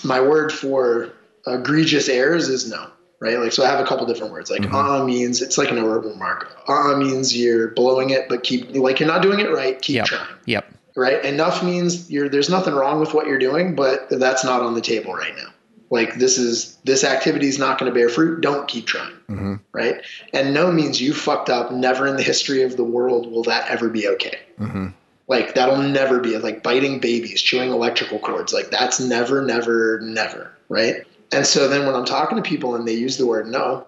my 0.03 0.19
word 0.19 0.51
for 0.51 1.13
egregious 1.45 2.09
errors 2.09 2.49
is 2.49 2.69
no 2.69 2.89
right? 3.26 3.39
Like, 3.39 3.51
so 3.51 3.63
I 3.63 3.69
have 3.69 3.80
a 3.80 3.88
couple 3.88 4.05
different 4.05 4.32
words. 4.32 4.49
Like, 4.49 4.61
mm-hmm. 4.61 4.76
uh 4.76 5.03
means 5.03 5.41
it's 5.41 5.57
like 5.57 5.71
an 5.71 5.84
verbal 5.84 6.15
mark. 6.15 6.55
Uh 6.67 6.95
means 6.95 7.36
you're 7.36 7.69
blowing 7.69 8.11
it, 8.11 8.30
but 8.30 8.43
keep 8.43 8.73
like 8.76 8.99
you're 8.99 9.09
not 9.09 9.21
doing 9.21 9.39
it 9.39 9.51
right. 9.51 9.82
Keep 9.82 9.95
yep. 9.95 10.05
trying. 10.05 10.28
Yep. 10.45 10.71
Right. 10.95 11.26
Enough 11.26 11.63
means 11.63 12.09
you're 12.09 12.30
there's 12.30 12.49
nothing 12.49 12.73
wrong 12.73 12.99
with 12.99 13.13
what 13.13 13.28
you're 13.28 13.39
doing, 13.39 13.76
but 13.76 14.07
that's 14.09 14.45
not 14.45 14.61
on 14.61 14.76
the 14.76 14.82
table 14.82 15.13
right 15.13 15.36
now. 15.36 15.49
Like 15.89 16.15
this 16.15 16.38
is 16.38 16.78
this 16.84 17.03
activity 17.03 17.47
is 17.47 17.59
not 17.59 17.78
going 17.80 17.91
to 17.91 17.97
bear 17.97 18.09
fruit. 18.09 18.41
Don't 18.41 18.67
keep 18.67 18.86
trying. 18.86 19.13
Mm-hmm. 19.30 19.55
Right. 19.71 20.01
And 20.34 20.53
no 20.53 20.71
means 20.71 21.01
you 21.01 21.13
fucked 21.13 21.49
up. 21.49 21.71
Never 21.71 22.07
in 22.07 22.15
the 22.15 22.23
history 22.23 22.61
of 22.61 22.78
the 22.78 22.84
world 22.84 23.32
will 23.32 23.43
that 23.43 23.69
ever 23.69 23.89
be 23.89 24.07
okay. 24.07 24.39
Mm-hmm. 24.59 24.88
Like 25.28 25.55
that'll 25.55 25.82
never 25.82 26.19
be 26.19 26.38
like 26.38 26.63
biting 26.63 26.99
babies, 26.99 27.41
chewing 27.41 27.71
electrical 27.71 28.19
cords. 28.19 28.53
Like 28.53 28.69
that's 28.69 28.99
never, 28.99 29.43
never, 29.43 29.99
never. 30.01 30.51
Right 30.69 31.05
and 31.36 31.45
so 31.45 31.67
then 31.67 31.86
when 31.86 31.95
I'm 31.95 32.05
talking 32.05 32.38
to 32.38 32.41
people 32.41 32.75
and 32.75 32.88
they 32.88 32.93
use 32.93 33.17
the 33.17 33.27
word 33.27 33.47
no, 33.47 33.86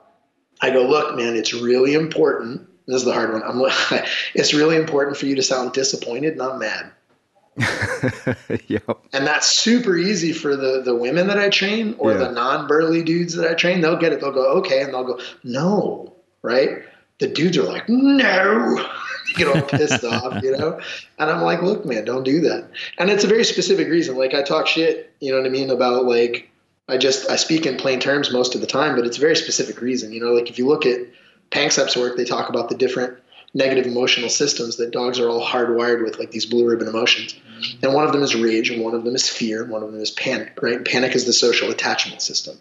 I 0.61 0.71
go, 0.71 0.85
look, 0.85 1.15
man, 1.15 1.35
it's 1.35 1.53
really 1.53 1.93
important. 1.93 2.67
This 2.87 2.97
is 2.97 3.05
the 3.05 3.13
hard 3.13 3.33
one. 3.33 3.43
I'm, 3.43 3.61
it's 4.33 4.53
really 4.53 4.75
important 4.75 5.17
for 5.17 5.25
you 5.25 5.35
to 5.35 5.43
sound 5.43 5.73
disappointed, 5.73 6.37
not 6.37 6.59
mad. 6.59 6.91
yep. 8.67 8.99
And 9.13 9.25
that's 9.25 9.47
super 9.47 9.97
easy 9.97 10.31
for 10.31 10.55
the 10.55 10.81
the 10.83 10.95
women 10.95 11.25
that 11.27 11.39
I 11.39 11.49
train 11.49 11.95
or 11.97 12.11
yeah. 12.11 12.17
the 12.17 12.31
non 12.31 12.67
burly 12.67 13.01
dudes 13.01 13.33
that 13.33 13.49
I 13.49 13.55
train. 13.55 13.81
They'll 13.81 13.97
get 13.97 14.13
it. 14.13 14.21
They'll 14.21 14.31
go 14.31 14.45
okay, 14.59 14.83
and 14.83 14.93
they'll 14.93 15.03
go 15.03 15.19
no, 15.43 16.13
right? 16.43 16.83
The 17.17 17.27
dudes 17.27 17.57
are 17.57 17.63
like 17.63 17.89
no, 17.89 18.87
get 19.35 19.47
all 19.47 19.63
pissed 19.63 20.03
off, 20.03 20.43
you 20.43 20.55
know. 20.55 20.79
And 21.17 21.31
I'm 21.31 21.41
like, 21.41 21.63
look, 21.63 21.83
man, 21.83 22.05
don't 22.05 22.23
do 22.23 22.41
that. 22.41 22.69
And 22.99 23.09
it's 23.09 23.23
a 23.23 23.27
very 23.27 23.43
specific 23.43 23.87
reason. 23.87 24.17
Like 24.17 24.35
I 24.35 24.43
talk 24.43 24.67
shit, 24.67 25.11
you 25.19 25.31
know 25.31 25.39
what 25.39 25.47
I 25.47 25.49
mean, 25.49 25.71
about 25.71 26.05
like 26.05 26.51
I 26.87 26.97
just 26.97 27.29
I 27.29 27.35
speak 27.35 27.65
in 27.65 27.77
plain 27.77 27.99
terms 27.99 28.31
most 28.31 28.55
of 28.55 28.61
the 28.61 28.67
time, 28.67 28.95
but 28.95 29.05
it's 29.05 29.17
a 29.17 29.21
very 29.21 29.35
specific 29.35 29.81
reason. 29.81 30.13
You 30.13 30.21
know, 30.21 30.31
like 30.31 30.49
if 30.49 30.57
you 30.57 30.67
look 30.67 30.85
at 30.85 31.01
Panksepp's 31.51 31.97
work, 31.97 32.15
they 32.15 32.25
talk 32.25 32.49
about 32.49 32.69
the 32.69 32.75
different 32.75 33.17
negative 33.53 33.85
emotional 33.85 34.29
systems 34.29 34.77
that 34.77 34.91
dogs 34.91 35.19
are 35.19 35.29
all 35.29 35.45
hardwired 35.45 36.03
with, 36.03 36.19
like 36.19 36.31
these 36.31 36.45
blue 36.45 36.67
ribbon 36.67 36.87
emotions. 36.87 37.33
Mm-hmm. 37.33 37.85
And 37.85 37.93
one 37.93 38.05
of 38.05 38.13
them 38.13 38.21
is 38.21 38.35
rage, 38.35 38.69
and 38.69 38.83
one 38.83 38.93
of 38.93 39.03
them 39.03 39.15
is 39.15 39.27
fear, 39.27 39.63
and 39.63 39.71
one 39.71 39.83
of 39.83 39.91
them 39.91 40.01
is 40.01 40.11
panic. 40.11 40.57
Right? 40.61 40.83
Panic 40.83 41.15
is 41.15 41.25
the 41.25 41.33
social 41.33 41.69
attachment 41.71 42.21
system. 42.21 42.57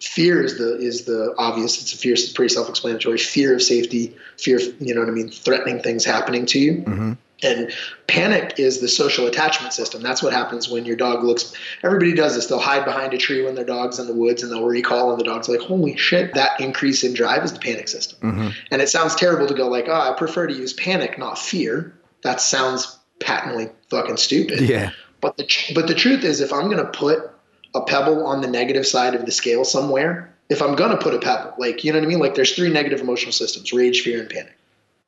Fear 0.00 0.42
is 0.42 0.58
the 0.58 0.76
is 0.76 1.04
the 1.04 1.34
obvious. 1.36 1.80
It's 1.82 1.92
a 1.92 1.96
fear. 1.96 2.12
It's 2.12 2.32
pretty 2.32 2.54
self-explanatory. 2.54 3.18
Fear 3.18 3.54
of 3.54 3.62
safety. 3.62 4.16
Fear 4.38 4.56
of 4.56 4.80
you 4.80 4.94
know 4.94 5.00
what 5.00 5.08
I 5.08 5.12
mean. 5.12 5.28
Threatening 5.28 5.80
things 5.80 6.04
happening 6.04 6.46
to 6.46 6.58
you. 6.58 6.72
Mm-hmm. 6.82 7.12
And 7.42 7.70
panic 8.06 8.54
is 8.58 8.80
the 8.80 8.88
social 8.88 9.26
attachment 9.26 9.74
system. 9.74 10.02
That's 10.02 10.22
what 10.22 10.32
happens 10.32 10.70
when 10.70 10.86
your 10.86 10.96
dog 10.96 11.22
looks. 11.22 11.52
Everybody 11.84 12.14
does 12.14 12.34
this. 12.34 12.46
They'll 12.46 12.58
hide 12.58 12.86
behind 12.86 13.12
a 13.12 13.18
tree 13.18 13.44
when 13.44 13.54
their 13.54 13.64
dog's 13.64 13.98
in 13.98 14.06
the 14.06 14.14
woods 14.14 14.42
and 14.42 14.50
they'll 14.50 14.64
recall, 14.64 15.10
and 15.10 15.20
the 15.20 15.24
dog's 15.24 15.46
like, 15.46 15.60
holy 15.60 15.96
shit. 15.98 16.32
That 16.32 16.58
increase 16.60 17.04
in 17.04 17.12
drive 17.12 17.44
is 17.44 17.52
the 17.52 17.58
panic 17.58 17.88
system. 17.88 18.18
Mm-hmm. 18.20 18.48
And 18.70 18.80
it 18.80 18.88
sounds 18.88 19.14
terrible 19.14 19.46
to 19.46 19.54
go, 19.54 19.68
like, 19.68 19.86
oh, 19.86 19.92
I 19.92 20.14
prefer 20.16 20.46
to 20.46 20.54
use 20.54 20.72
panic, 20.72 21.18
not 21.18 21.38
fear. 21.38 21.94
That 22.22 22.40
sounds 22.40 22.98
patently 23.20 23.68
fucking 23.90 24.16
stupid. 24.16 24.60
Yeah. 24.60 24.92
But 25.20 25.36
the, 25.36 25.44
tr- 25.44 25.74
but 25.74 25.88
the 25.88 25.94
truth 25.94 26.24
is, 26.24 26.40
if 26.40 26.54
I'm 26.54 26.70
going 26.70 26.78
to 26.78 26.90
put 26.90 27.30
a 27.74 27.82
pebble 27.82 28.26
on 28.26 28.40
the 28.40 28.48
negative 28.48 28.86
side 28.86 29.14
of 29.14 29.26
the 29.26 29.32
scale 29.32 29.64
somewhere, 29.64 30.34
if 30.48 30.62
I'm 30.62 30.74
going 30.74 30.90
to 30.90 30.96
put 30.96 31.12
a 31.12 31.18
pebble, 31.18 31.52
like, 31.58 31.84
you 31.84 31.92
know 31.92 31.98
what 31.98 32.06
I 32.06 32.08
mean? 32.08 32.18
Like, 32.18 32.34
there's 32.34 32.54
three 32.54 32.70
negative 32.70 33.00
emotional 33.00 33.32
systems 33.32 33.74
rage, 33.74 34.00
fear, 34.00 34.20
and 34.20 34.30
panic. 34.30 34.56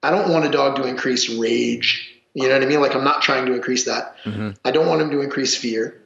I 0.02 0.10
don't 0.10 0.30
want 0.30 0.44
a 0.44 0.50
dog 0.50 0.76
to 0.76 0.84
increase 0.86 1.28
rage. 1.28 2.14
You 2.34 2.48
know 2.48 2.54
what 2.54 2.62
I 2.62 2.66
mean? 2.66 2.80
Like, 2.80 2.94
I'm 2.94 3.04
not 3.04 3.22
trying 3.22 3.46
to 3.46 3.54
increase 3.54 3.84
that. 3.84 4.16
Mm-hmm. 4.24 4.50
I 4.64 4.70
don't 4.70 4.86
want 4.86 5.02
him 5.02 5.10
to 5.10 5.20
increase 5.20 5.56
fear. 5.56 6.00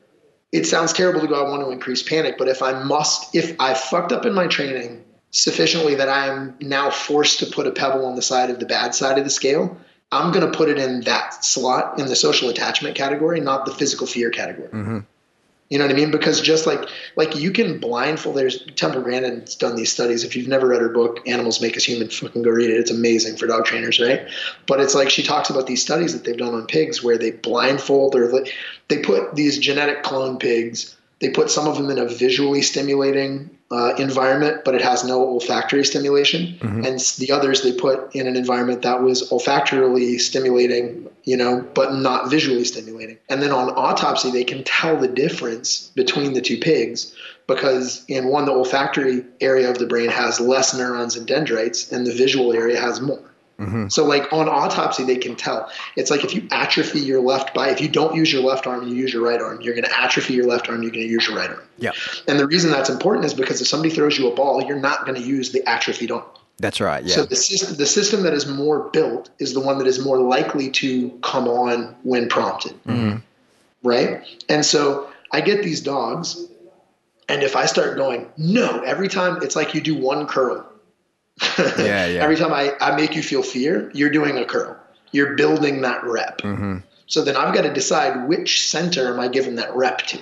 It 0.53 0.67
sounds 0.67 0.93
terrible 0.93 1.21
to 1.21 1.27
go, 1.27 1.45
I 1.45 1.49
want 1.49 1.63
to 1.63 1.71
increase 1.71 2.03
panic, 2.03 2.37
but 2.39 2.49
if 2.49 2.63
I 2.63 2.83
must, 2.83 3.35
if 3.35 3.57
I 3.59 3.75
fucked 3.75 4.13
up 4.13 4.27
in 4.27 4.35
my 4.35 4.47
training 4.47 5.05
sufficiently 5.31 5.95
that 5.95 6.11
I 6.11 6.27
am 6.27 6.57
now 6.61 6.91
forced 6.91 7.39
to 7.41 7.47
put 7.47 7.67
a 7.67 7.71
pebble 7.71 8.05
on 8.05 8.17
the 8.17 8.23
side 8.23 8.51
of 8.51 8.61
the 8.61 8.67
bad 8.67 8.95
side 8.95 9.19
of 9.19 9.25
the 9.25 9.31
scale, 9.31 9.79
I'm 10.13 10.31
going 10.31 10.51
to 10.51 10.57
put 10.57 10.69
it 10.69 10.79
in 10.79 11.01
that 11.03 11.43
slot 11.43 11.99
in 11.99 12.07
the 12.07 12.15
social 12.15 12.51
attachment 12.51 12.97
category, 12.97 13.41
not 13.41 13.65
the 13.65 13.73
physical 13.73 14.07
fear 14.07 14.29
category. 14.29 14.69
Mm-hmm. 14.69 14.99
You 15.73 15.79
know 15.79 15.87
what 15.87 15.95
I 15.95 15.97
mean? 15.97 16.11
Because 16.11 16.43
just 16.43 16.67
like 16.67 16.87
like 17.17 17.35
you 17.35 17.51
can 17.51 17.79
blindfold. 17.79 18.37
There's 18.37 18.63
Temple 18.77 19.01
Grandin's 19.01 19.55
done 19.55 19.75
these 19.75 19.91
studies. 19.91 20.23
If 20.23 20.37
you've 20.37 20.47
never 20.47 20.67
read 20.67 20.83
her 20.83 20.91
book, 20.91 21.27
"Animals 21.27 21.63
Make 21.63 21.79
Us 21.79 21.85
Human," 21.85 22.11
fucking 22.11 22.43
go 22.43 22.51
read 22.51 22.69
it. 22.69 22.79
It's 22.79 22.91
amazing 22.91 23.39
for 23.39 23.47
dog 23.47 23.65
trainers, 23.65 23.99
right? 23.99 24.29
But 24.67 24.81
it's 24.81 24.95
like 24.95 25.09
she 25.09 25.23
talks 25.23 25.49
about 25.49 25.67
these 25.67 25.81
studies 25.81 26.13
that 26.13 26.25
they've 26.25 26.37
done 26.37 26.53
on 26.53 26.67
pigs 26.67 27.03
where 27.03 27.17
they 27.17 27.31
blindfold 27.31 28.15
or 28.15 28.45
they 28.89 28.99
put 28.99 29.35
these 29.35 29.57
genetic 29.57 30.03
clone 30.03 30.39
pigs. 30.39 30.95
They 31.21 31.31
put 31.31 31.51
some 31.51 31.67
of 31.67 31.79
them 31.79 31.89
in 31.89 31.97
a 31.97 32.07
visually 32.07 32.61
stimulating 32.61 33.49
uh, 33.73 33.95
environment, 33.97 34.65
but 34.65 34.75
it 34.75 34.83
has 34.83 35.03
no 35.03 35.23
olfactory 35.23 35.83
stimulation, 35.85 36.59
and 36.85 37.01
the 37.19 37.33
others 37.33 37.63
they 37.63 37.73
put 37.73 38.15
in 38.15 38.27
an 38.27 38.37
environment 38.37 38.83
that 38.83 39.03
was 39.03 39.33
olfactorily 39.33 40.19
stimulating, 40.19 41.09
you 41.25 41.39
know, 41.39 41.67
but 41.75 41.95
not 41.95 42.31
visually 42.31 42.65
stimulating. 42.65 43.17
And 43.31 43.43
then 43.43 43.51
on 43.51 43.71
autopsy, 43.71 44.31
they 44.31 44.45
can 44.45 44.63
tell 44.63 44.99
the 44.99 45.09
difference 45.09 45.89
between 45.95 46.35
the 46.35 46.43
two 46.43 46.59
pigs 46.59 47.15
because 47.47 48.05
in 48.09 48.29
one, 48.29 48.45
the 48.45 48.53
olfactory 48.53 49.25
area 49.41 49.71
of 49.71 49.79
the 49.79 49.87
brain 49.87 50.11
has 50.11 50.39
less 50.39 50.75
neurons 50.75 51.17
and 51.17 51.27
dendrites, 51.27 51.91
and 51.91 52.07
the 52.07 52.13
visual 52.13 52.53
area 52.53 52.79
has 52.79 53.01
more. 53.01 53.32
Mm-hmm. 53.63 53.89
So, 53.89 54.05
like 54.05 54.33
on 54.33 54.49
autopsy, 54.49 55.05
they 55.05 55.17
can 55.17 55.37
tell. 55.37 55.71
It's 55.97 56.11
like 56.11 56.25
if 56.25 56.35
you 56.35 56.49
atrophy 56.51 57.01
your 57.01 57.21
left 57.21 57.55
by, 57.55 57.71
if 57.71 57.81
you 57.81 57.89
don't 57.89 58.17
use 58.17 58.33
your 58.33 58.43
left 58.43 58.67
arm, 58.67 58.89
you 58.89 58.95
use 58.95 59.13
your 59.13 59.23
right 59.23 59.41
arm. 59.41 59.61
You're 59.61 59.75
going 59.75 59.85
to 59.85 60.01
atrophy 60.01 60.35
your 60.35 60.47
left 60.47 60.69
arm. 60.69 60.83
You're 60.83 60.91
going 60.91 61.07
to 61.07 61.13
use 61.13 61.29
your 61.29 61.37
right 61.37 61.51
arm. 61.51 61.63
Yeah. 61.79 61.93
And 62.27 62.39
the 62.39 62.47
reason 62.47 62.71
that's 62.71 62.91
important 62.91 63.25
is 63.25 63.35
because 63.35 63.61
if 63.61 63.69
somebody 63.69 63.95
throws 63.95 64.19
you 64.19 64.31
a 64.31 64.35
ball, 64.35 64.63
you're 64.63 64.81
not 64.81 65.07
going 65.07 65.21
to 65.21 65.27
use 65.27 65.53
the 65.53 65.67
atrophied 65.69 66.11
arm. 66.11 66.25
That's 66.59 66.81
right. 66.81 67.05
Yeah. 67.05 67.17
So 67.17 67.25
the 67.25 67.37
system, 67.37 67.77
the 67.77 67.87
system 67.87 68.23
that 68.23 68.35
is 68.35 68.47
more 68.47 68.91
built 68.91 69.31
is 69.39 69.55
the 69.55 69.61
one 69.61 69.79
that 69.79 69.87
is 69.87 70.05
more 70.05 70.19
likely 70.19 70.71
to 70.71 71.11
come 71.23 71.49
on 71.49 71.97
when 72.03 72.29
prompted, 72.29 72.73
mm-hmm. 72.85 73.19
right? 73.83 74.23
And 74.49 74.65
so 74.65 75.11
I 75.31 75.41
get 75.41 75.63
these 75.63 75.81
dogs, 75.81 76.47
and 77.29 77.43
if 77.43 77.57
I 77.57 77.67
start 77.67 77.97
going 77.97 78.29
no 78.37 78.81
every 78.81 79.09
time, 79.09 79.43
it's 79.43 79.57
like 79.57 79.75
you 79.75 79.81
do 79.81 79.97
one 79.97 80.27
curl. 80.27 80.67
Yeah, 81.59 82.07
yeah. 82.07 82.23
Every 82.23 82.37
time 82.37 82.53
I, 82.53 82.75
I 82.81 82.97
make 82.97 83.15
you 83.15 83.23
feel 83.23 83.43
fear, 83.43 83.91
you're 83.95 84.11
doing 84.11 84.37
a 84.39 84.45
curl. 84.45 84.77
You're 85.11 85.35
building 85.35 85.83
that 85.83 86.03
rep. 86.05 86.41
Mm-hmm. 86.41 86.79
So 87.07 87.23
then 87.23 87.37
I've 87.37 87.55
got 87.55 87.63
to 87.63 87.73
decide 87.73 88.29
which 88.29 88.67
center 88.69 89.13
am 89.13 89.21
I 89.21 89.29
giving 89.29 89.57
that 89.57 89.75
rep 89.75 89.99
to 90.09 90.19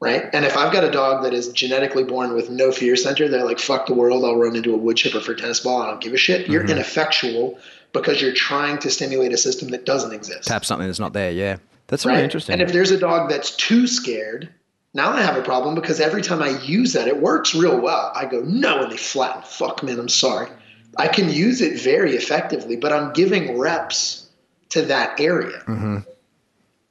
right? 0.00 0.28
And 0.32 0.44
if 0.44 0.56
I've 0.56 0.72
got 0.72 0.84
a 0.84 0.90
dog 0.90 1.22
that 1.24 1.32
is 1.32 1.48
genetically 1.48 2.04
born 2.04 2.34
with 2.34 2.50
no 2.50 2.70
fear 2.72 2.96
center, 2.96 3.28
they're 3.28 3.44
like, 3.44 3.58
fuck 3.58 3.86
the 3.86 3.94
world, 3.94 4.24
I'll 4.24 4.36
run 4.36 4.56
into 4.56 4.74
a 4.74 4.76
wood 4.76 4.96
chipper 4.96 5.20
for 5.20 5.32
a 5.32 5.36
tennis 5.36 5.60
ball, 5.60 5.82
I 5.82 5.90
don't 5.90 6.00
give 6.00 6.12
a 6.12 6.16
shit. 6.16 6.48
You're 6.48 6.66
ineffectual 6.66 7.58
because 7.92 8.20
you're 8.20 8.34
trying 8.34 8.78
to 8.78 8.90
stimulate 8.90 9.32
a 9.32 9.38
system 9.38 9.68
that 9.68 9.86
doesn't 9.86 10.12
exist. 10.12 10.48
Tap 10.48 10.64
something 10.64 10.86
that's 10.86 11.00
not 11.00 11.12
there. 11.12 11.30
Yeah. 11.30 11.56
That's 11.88 12.04
right? 12.04 12.12
really 12.12 12.24
interesting. 12.24 12.54
And 12.54 12.62
if 12.62 12.72
there's 12.72 12.90
a 12.90 12.98
dog 12.98 13.30
that's 13.30 13.54
too 13.56 13.86
scared, 13.86 14.48
now 14.96 15.12
I 15.12 15.20
have 15.20 15.36
a 15.36 15.42
problem 15.42 15.74
because 15.74 16.00
every 16.00 16.22
time 16.22 16.42
I 16.42 16.58
use 16.62 16.94
that, 16.94 17.06
it 17.06 17.20
works 17.20 17.54
real 17.54 17.78
well. 17.78 18.10
I 18.14 18.24
go, 18.24 18.40
no, 18.40 18.82
and 18.82 18.90
they 18.90 18.96
flatten. 18.96 19.42
Fuck, 19.42 19.82
man, 19.82 20.00
I'm 20.00 20.08
sorry. 20.08 20.48
I 20.96 21.06
can 21.06 21.28
use 21.28 21.60
it 21.60 21.78
very 21.78 22.16
effectively, 22.16 22.76
but 22.76 22.92
I'm 22.92 23.12
giving 23.12 23.58
reps 23.58 24.26
to 24.70 24.82
that 24.82 25.20
area. 25.20 25.62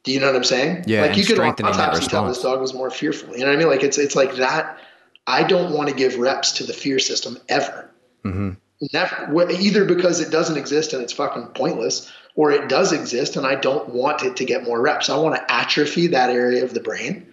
Do 0.04 0.12
you 0.12 0.20
know 0.20 0.28
what 0.28 0.36
I'm 0.36 0.44
saying? 0.44 0.84
Yeah, 0.86 1.02
like 1.02 1.18
you 1.18 1.26
could 1.26 1.40
on 1.40 1.56
strengthening 1.56 1.72
that 1.72 1.90
autopsy 1.90 2.08
tell 2.08 2.28
this 2.28 2.44
dog 2.44 2.62
was 2.62 2.76
more 2.76 2.92
fearful. 2.92 3.34
You 3.34 3.40
know 3.40 3.48
what 3.48 3.56
I 3.56 3.58
mean? 3.58 3.68
Like 3.70 3.82
it's 3.82 3.98
it's 3.98 4.16
like 4.16 4.36
that. 4.36 4.78
I 5.26 5.42
don't 5.42 5.74
want 5.74 5.90
to 5.90 5.96
give 5.96 6.18
reps 6.18 6.52
to 6.54 6.64
the 6.64 6.74
fear 6.74 7.00
system 7.00 7.40
ever. 7.50 7.90
Mm-hmm. 8.24 8.52
Never. 8.94 9.52
Either 9.52 9.84
because 9.84 10.20
it 10.20 10.30
doesn't 10.30 10.58
exist 10.58 10.94
and 10.94 11.02
it's 11.02 11.14
fucking 11.14 11.48
pointless, 11.56 12.12
or 12.36 12.52
it 12.52 12.70
does 12.70 12.94
exist 12.94 13.36
and 13.36 13.48
I 13.48 13.56
don't 13.56 13.90
want 13.90 14.22
it 14.22 14.36
to 14.36 14.46
get 14.46 14.64
more 14.64 14.80
reps. 14.80 15.10
I 15.10 15.18
want 15.18 15.36
to 15.36 15.52
atrophy 15.52 16.06
that 16.08 16.30
area 16.30 16.64
of 16.64 16.76
the 16.76 16.82
brain 16.82 17.26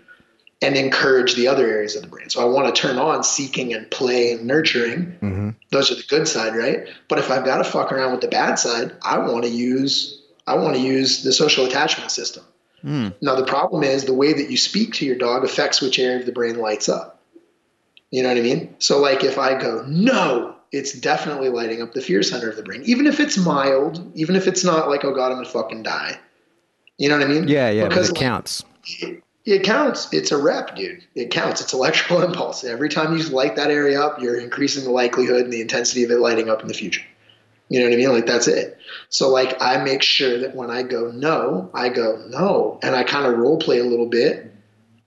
and 0.63 0.77
encourage 0.77 1.35
the 1.35 1.49
other 1.49 1.67
areas 1.67 1.97
of 1.97 2.03
the 2.03 2.09
brain. 2.09 2.31
So 2.31 2.41
I 2.41 2.45
want 2.45 2.73
to 2.73 2.81
turn 2.81 2.99
on 2.99 3.25
seeking 3.25 3.75
and 3.75 3.91
play 3.91 4.33
and 4.33 4.47
nurturing. 4.47 5.07
Mm-hmm. 5.21 5.51
Those 5.71 5.91
are 5.91 5.97
the 5.97 6.05
good 6.09 6.29
side, 6.29 6.55
right? 6.55 6.87
But 7.09 7.19
if 7.19 7.31
I've 7.31 7.45
got 7.45 7.59
to 7.59 7.65
fuck 7.65 7.91
around 7.93 8.13
with 8.13 8.21
the 8.21 8.29
bad 8.29 8.55
side, 8.55 8.93
I 9.03 9.19
want 9.19 9.45
to 9.45 9.51
use 9.51 10.21
I 10.47 10.57
want 10.57 10.75
to 10.75 10.81
use 10.81 11.23
the 11.23 11.33
social 11.33 11.67
attachment 11.67 12.11
system. 12.11 12.45
Now 13.21 13.35
the 13.35 13.45
problem 13.45 13.83
is 13.83 14.05
the 14.05 14.15
way 14.15 14.33
that 14.33 14.51
you 14.51 14.57
speak 14.57 14.93
to 14.95 15.07
your 15.07 15.17
dog 15.17 15.45
affects 15.45 15.81
which 15.81 15.99
area 15.99 16.21
of 16.21 16.27
the 16.27 16.33
brain 16.33 16.59
lights 16.59 16.89
up. 16.89 17.21
You 18.11 18.23
know 18.23 18.29
what 18.29 18.39
I 18.39 18.43
mean? 18.43 18.75
So 18.79 19.01
like 19.01 19.25
if 19.25 19.39
I 19.39 19.61
go 19.61 19.85
no, 19.89 20.57
it's 20.71 20.93
definitely 20.93 21.49
lighting 21.49 21.83
up 21.83 21.93
the 21.93 22.01
fear 22.01 22.23
center 22.23 22.49
of 22.49 22.57
the 22.57 22.63
brain, 22.63 22.83
even 22.85 23.07
if 23.07 23.21
it's 23.21 23.37
mild, 23.37 24.11
even 24.15 24.37
if 24.37 24.47
it's 24.47 24.65
not 24.65 24.89
like 24.89 25.05
oh 25.05 25.15
god 25.15 25.33
I'm 25.33 25.39
gonna 25.39 25.49
fucking 25.49 25.83
die. 25.83 26.19
You 26.99 27.09
know 27.09 27.19
what 27.19 27.27
I 27.27 27.29
mean? 27.29 27.49
Yeah, 27.49 27.71
yeah. 27.71 27.89
Because 27.89 28.11
it 28.11 28.17
counts. 28.17 28.65
it, 28.85 29.23
it 29.45 29.65
counts. 29.65 30.13
It's 30.13 30.31
a 30.31 30.37
rep, 30.37 30.77
dude. 30.77 31.05
It 31.15 31.31
counts. 31.31 31.61
It's 31.61 31.73
electrical 31.73 32.23
impulse. 32.27 32.65
Every 32.65 32.89
time 32.89 33.17
you 33.17 33.25
light 33.25 33.57
that 33.57 33.71
area 33.71 34.01
up, 34.01 34.21
you're 34.21 34.39
increasing 34.39 34.85
the 34.85 34.91
likelihood 34.91 35.43
and 35.43 35.53
the 35.53 35.61
intensity 35.61 36.05
of 36.05 36.11
it 36.11 36.19
lighting 36.19 36.49
up 36.49 36.63
in 36.63 36.69
the 36.69 36.75
future. 36.75 37.03
You 37.69 37.81
know 37.81 37.87
what 37.87 37.95
I 37.95 37.97
mean? 37.97 38.13
Like 38.13 38.27
that's 38.27 38.49
it. 38.49 38.79
So 39.09 39.31
like 39.31 39.61
I 39.63 39.83
make 39.83 40.03
sure 40.03 40.39
that 40.41 40.55
when 40.55 40.71
I 40.71 40.83
go 40.83 41.11
no, 41.11 41.71
I 41.73 41.89
go 41.89 42.23
no, 42.29 42.79
and 42.83 42.95
I 42.95 43.03
kind 43.03 43.27
of 43.27 43.39
role 43.39 43.59
play 43.59 43.79
a 43.79 43.85
little 43.85 44.09
bit 44.09 44.53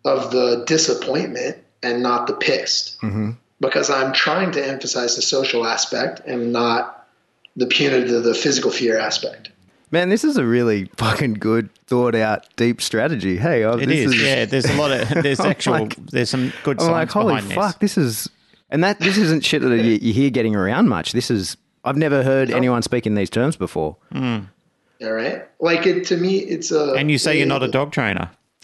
of 0.03 0.31
the 0.31 0.63
disappointment 0.65 1.57
and 1.83 2.01
not 2.01 2.25
the 2.27 2.33
pissed 2.33 2.99
Mm-hmm. 3.01 3.31
because 3.59 3.89
I'm 3.91 4.13
trying 4.13 4.51
to 4.53 4.65
emphasize 4.67 5.15
the 5.15 5.21
social 5.21 5.65
aspect 5.65 6.21
and 6.25 6.51
not 6.51 7.07
the 7.55 7.67
punitive, 7.67 8.23
the 8.23 8.33
physical 8.33 8.71
fear 8.71 8.97
aspect. 8.97 9.51
Man, 9.91 10.09
this 10.09 10.23
is 10.23 10.37
a 10.37 10.45
really 10.45 10.85
fucking 10.97 11.35
good, 11.35 11.69
thought 11.85 12.15
out, 12.15 12.47
deep 12.55 12.81
strategy. 12.81 13.37
Hey, 13.37 13.63
oh, 13.63 13.77
It 13.77 13.85
this 13.85 14.13
is, 14.13 14.21
yeah. 14.21 14.45
There's 14.45 14.65
a 14.65 14.73
lot 14.75 14.91
of 14.91 15.07
there's 15.23 15.39
actual 15.39 15.73
like- 15.73 15.95
there's 16.07 16.29
some 16.29 16.51
good 16.63 16.79
I'm 16.81 16.85
science 16.87 17.15
like, 17.15 17.23
holy 17.25 17.41
fuck, 17.53 17.79
this 17.79 17.97
is, 17.97 18.29
and 18.69 18.83
that 18.83 18.99
this 18.99 19.17
isn't 19.17 19.45
shit 19.45 19.61
that 19.61 19.77
you, 19.81 19.99
you 20.01 20.11
hear 20.13 20.29
getting 20.29 20.55
around 20.55 20.89
much. 20.89 21.11
This 21.13 21.29
is, 21.31 21.55
I've 21.83 21.97
never 21.97 22.23
heard 22.23 22.49
anyone 22.51 22.81
speak 22.81 23.05
in 23.05 23.15
these 23.15 23.29
terms 23.29 23.55
before. 23.55 23.95
All 24.13 25.11
right, 25.11 25.43
like 25.59 25.85
it 25.85 26.05
to 26.05 26.17
me, 26.17 26.39
it's 26.39 26.71
a. 26.71 26.93
And 26.93 27.11
you 27.11 27.17
say 27.17 27.37
you're 27.37 27.45
not 27.47 27.63
a 27.63 27.67
dog 27.67 27.91
trainer. 27.91 28.31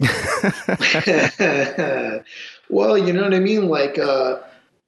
well, 2.68 2.98
you 2.98 3.12
know 3.12 3.22
what 3.22 3.34
I 3.34 3.38
mean. 3.40 3.68
Like, 3.68 3.98
uh, 3.98 4.38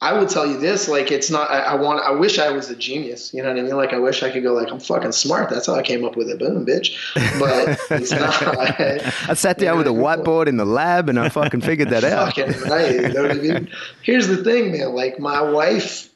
I 0.00 0.12
will 0.12 0.26
tell 0.26 0.46
you 0.46 0.58
this: 0.58 0.88
like, 0.88 1.10
it's 1.10 1.30
not. 1.30 1.50
I, 1.50 1.60
I 1.60 1.74
want. 1.76 2.02
I 2.04 2.10
wish 2.10 2.38
I 2.38 2.50
was 2.50 2.68
a 2.68 2.76
genius. 2.76 3.32
You 3.32 3.42
know 3.42 3.48
what 3.48 3.58
I 3.58 3.62
mean? 3.62 3.76
Like, 3.76 3.92
I 3.92 3.98
wish 3.98 4.22
I 4.22 4.30
could 4.30 4.42
go. 4.42 4.52
Like, 4.52 4.70
I'm 4.70 4.80
fucking 4.80 5.12
smart. 5.12 5.48
That's 5.48 5.66
how 5.66 5.74
I 5.74 5.82
came 5.82 6.04
up 6.04 6.16
with 6.16 6.28
it. 6.28 6.38
Boom, 6.38 6.66
bitch. 6.66 6.98
But 7.38 7.78
it's 7.98 8.10
not. 8.12 8.34
I 9.30 9.34
sat 9.34 9.58
down 9.58 9.78
with 9.78 9.86
a 9.86 9.90
whiteboard 9.90 10.46
in 10.46 10.56
the 10.56 10.66
lab 10.66 11.08
and 11.08 11.18
I 11.18 11.28
fucking 11.30 11.62
figured 11.62 11.90
that 11.90 12.04
out. 12.04 12.34
fucking 12.34 12.60
right. 12.68 12.92
You 12.92 13.08
know 13.08 13.22
what 13.22 13.30
I 13.30 13.34
mean? 13.34 13.70
Here's 14.02 14.28
the 14.28 14.42
thing, 14.44 14.72
man. 14.72 14.94
Like, 14.94 15.18
my 15.18 15.40
wife 15.40 16.10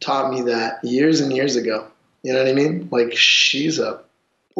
taught 0.00 0.32
me 0.32 0.42
that 0.42 0.82
years 0.82 1.20
and 1.20 1.32
years 1.32 1.56
ago. 1.56 1.86
You 2.22 2.32
know 2.32 2.38
what 2.38 2.48
I 2.48 2.54
mean? 2.54 2.88
Like, 2.90 3.14
she's 3.16 3.78
a. 3.78 4.00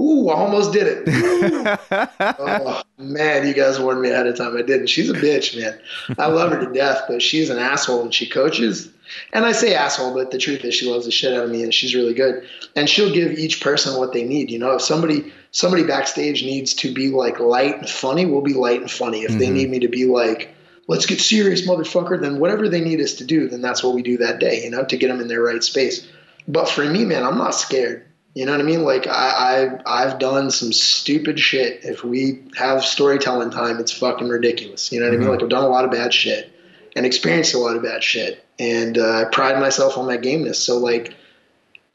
Ooh, 0.01 0.31
I 0.31 0.35
almost 0.35 0.73
did 0.73 0.87
it. 0.87 1.81
Oh 2.23 2.83
man, 2.99 3.47
you 3.47 3.55
guys 3.55 3.81
warned 3.81 4.01
me 4.01 4.11
ahead 4.11 4.27
of 4.27 4.37
time. 4.37 4.57
I 4.57 4.63
didn't. 4.63 4.89
She's 4.89 5.11
a 5.11 5.15
bitch, 5.15 5.59
man. 5.59 5.79
I 6.19 6.27
love 6.27 6.51
her 6.53 6.65
to 6.65 6.73
death, 6.73 7.03
but 7.09 7.23
she's 7.23 7.51
an 7.51 7.59
asshole 7.59 8.03
when 8.03 8.11
she 8.11 8.29
coaches. 8.29 8.91
And 9.33 9.45
I 9.45 9.53
say 9.53 9.75
asshole, 9.75 10.15
but 10.15 10.31
the 10.31 10.39
truth 10.39 10.65
is 10.65 10.75
she 10.75 10.91
loves 10.91 11.07
the 11.07 11.11
shit 11.11 11.35
out 11.35 11.45
of 11.45 11.51
me 11.51 11.63
and 11.63 11.75
she's 11.75 11.95
really 11.95 12.15
good. 12.15 12.47
And 12.77 12.89
she'll 12.89 13.13
give 13.13 13.33
each 13.33 13.61
person 13.61 13.99
what 13.99 14.13
they 14.13 14.25
need. 14.25 14.51
You 14.51 14.59
know, 14.59 14.73
if 14.77 14.83
somebody 14.83 15.33
somebody 15.51 15.83
backstage 15.83 16.43
needs 16.43 16.75
to 16.75 16.93
be 16.93 17.09
like 17.09 17.41
light 17.41 17.79
and 17.79 17.89
funny, 17.89 18.27
we'll 18.27 18.43
be 18.43 18.55
light 18.55 18.81
and 18.81 18.91
funny. 18.91 19.23
If 19.23 19.39
they 19.39 19.47
mm-hmm. 19.47 19.55
need 19.55 19.71
me 19.71 19.79
to 19.81 19.89
be 19.89 20.07
like 20.07 20.55
let's 20.91 21.07
get 21.07 21.21
serious, 21.21 21.67
motherfucker. 21.67 22.21
Then 22.21 22.41
whatever 22.41 22.69
they 22.69 22.81
need 22.81 23.01
us 23.01 23.15
to 23.15 23.25
do, 23.25 23.49
then 23.49 23.63
that's 23.63 23.83
what 23.83 23.95
we 23.95 24.03
do 24.03 24.19
that 24.19 24.41
day, 24.41 24.65
you 24.65 24.71
know, 24.71 24.85
to 24.85 24.97
get 24.97 25.09
them 25.09 25.21
in 25.21 25.29
their 25.29 25.43
right 25.43 25.63
space. 25.63 26.07
But 26.49 26.69
for 26.69 26.85
me, 26.85 27.05
man, 27.05 27.25
I'm 27.25 27.39
not 27.39 27.55
scared. 27.55 28.05
You 28.35 28.47
know 28.47 28.53
what 28.53 28.61
I 28.61 28.65
mean? 28.65 28.85
Like 28.85 29.07
I, 29.09 29.81
I 29.87 30.05
I've 30.05 30.19
done 30.19 30.51
some 30.51 30.73
stupid 30.73 31.41
shit. 31.41 31.85
If 31.85 32.05
we 32.05 32.43
have 32.57 32.85
storytelling 32.85 33.51
time, 33.51 33.79
it's 33.79 33.93
fucking 33.93 34.29
ridiculous. 34.29 34.93
You 34.93 35.01
know 35.01 35.07
what 35.07 35.15
mm-hmm. 35.15 35.23
I 35.23 35.27
mean? 35.27 35.31
Like 35.35 35.43
I've 35.43 35.49
done 35.49 35.65
a 35.65 35.69
lot 35.69 35.85
of 35.85 35.91
bad 35.91 36.15
shit 36.15 36.53
and 36.95 37.05
experienced 37.05 37.55
a 37.55 37.59
lot 37.59 37.77
of 37.77 37.83
bad 37.83 38.05
shit, 38.05 38.45
and 38.59 38.99
uh, 38.99 39.23
I 39.23 39.25
pride 39.25 39.59
myself 39.59 39.99
on 39.99 40.07
my 40.07 40.17
gameness. 40.17 40.57
So 40.57 40.79
like, 40.79 41.15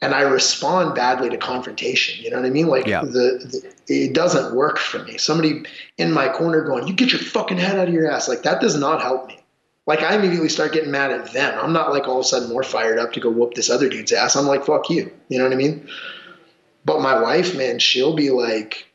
and 0.02 0.14
I 0.14 0.22
respond 0.22 0.94
badly 0.94 1.30
to 1.30 1.38
confrontation. 1.38 2.22
You 2.22 2.30
know 2.30 2.36
what 2.36 2.46
I 2.46 2.50
mean? 2.50 2.66
Like 2.66 2.86
yeah. 2.86 3.00
the, 3.00 3.72
the 3.88 3.94
it 3.94 4.12
doesn't 4.12 4.54
work 4.54 4.78
for 4.78 5.02
me. 5.04 5.16
Somebody 5.16 5.62
in 5.96 6.12
my 6.12 6.28
corner 6.28 6.62
going, 6.64 6.86
"You 6.86 6.92
get 6.92 7.12
your 7.12 7.20
fucking 7.20 7.56
head 7.56 7.78
out 7.78 7.88
of 7.88 7.94
your 7.94 8.10
ass," 8.10 8.28
like 8.28 8.42
that 8.42 8.60
does 8.60 8.78
not 8.78 9.00
help 9.00 9.28
me 9.28 9.40
like 9.86 10.02
I 10.02 10.16
immediately 10.16 10.48
start 10.48 10.72
getting 10.72 10.90
mad 10.90 11.12
at 11.12 11.32
them. 11.32 11.58
I'm 11.62 11.72
not 11.72 11.92
like 11.92 12.08
all 12.08 12.18
of 12.18 12.24
a 12.24 12.28
sudden 12.28 12.48
more 12.48 12.64
fired 12.64 12.98
up 12.98 13.12
to 13.12 13.20
go 13.20 13.30
whoop 13.30 13.54
this 13.54 13.70
other 13.70 13.88
dude's 13.88 14.12
ass. 14.12 14.36
I'm 14.36 14.46
like, 14.46 14.64
fuck 14.64 14.90
you. 14.90 15.12
You 15.28 15.38
know 15.38 15.44
what 15.44 15.52
I 15.52 15.56
mean? 15.56 15.88
But 16.86 17.02
my 17.02 17.20
wife, 17.20 17.56
man, 17.56 17.80
she'll 17.80 18.14
be 18.14 18.30
like 18.30 18.86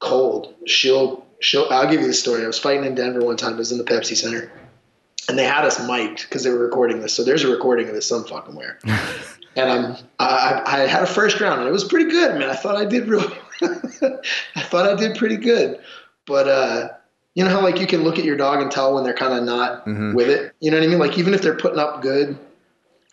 cold. 0.00 0.54
She'll 0.66 1.24
she'll 1.38 1.68
I'll 1.70 1.88
give 1.88 2.00
you 2.00 2.08
the 2.08 2.12
story. 2.12 2.42
I 2.42 2.48
was 2.48 2.58
fighting 2.58 2.84
in 2.84 2.96
Denver 2.96 3.24
one 3.24 3.36
time, 3.36 3.54
I 3.54 3.58
was 3.58 3.70
in 3.70 3.78
the 3.78 3.84
Pepsi 3.84 4.16
Center. 4.16 4.52
And 5.28 5.38
they 5.38 5.44
had 5.44 5.64
us 5.64 5.86
mic'd 5.86 6.22
because 6.22 6.42
they 6.42 6.50
were 6.50 6.58
recording 6.58 7.00
this. 7.00 7.14
So 7.14 7.22
there's 7.22 7.44
a 7.44 7.48
recording 7.48 7.88
of 7.88 7.94
this 7.94 8.08
some 8.08 8.24
fucking 8.24 8.56
where. 8.56 8.80
and 9.56 9.70
I'm 9.70 9.96
I, 10.18 10.62
I 10.66 10.78
had 10.88 11.04
a 11.04 11.06
first 11.06 11.40
round 11.40 11.60
and 11.60 11.68
it 11.68 11.72
was 11.72 11.84
pretty 11.84 12.10
good, 12.10 12.36
man. 12.40 12.50
I 12.50 12.56
thought 12.56 12.74
I 12.74 12.84
did 12.84 13.06
real 13.06 13.22
I 13.62 14.62
thought 14.62 14.88
I 14.88 14.96
did 14.96 15.16
pretty 15.16 15.36
good. 15.36 15.78
But 16.26 16.48
uh 16.48 16.88
you 17.36 17.44
know 17.44 17.50
how 17.50 17.62
like 17.62 17.78
you 17.78 17.86
can 17.86 18.02
look 18.02 18.18
at 18.18 18.24
your 18.24 18.36
dog 18.36 18.60
and 18.60 18.70
tell 18.70 18.94
when 18.94 19.04
they're 19.04 19.14
kind 19.14 19.32
of 19.32 19.44
not 19.44 19.86
mm-hmm. 19.86 20.14
with 20.14 20.28
it. 20.28 20.56
You 20.58 20.72
know 20.72 20.78
what 20.78 20.84
I 20.84 20.88
mean? 20.88 20.98
Like 20.98 21.16
even 21.18 21.34
if 21.34 21.40
they're 21.40 21.56
putting 21.56 21.78
up 21.78 22.02
good 22.02 22.36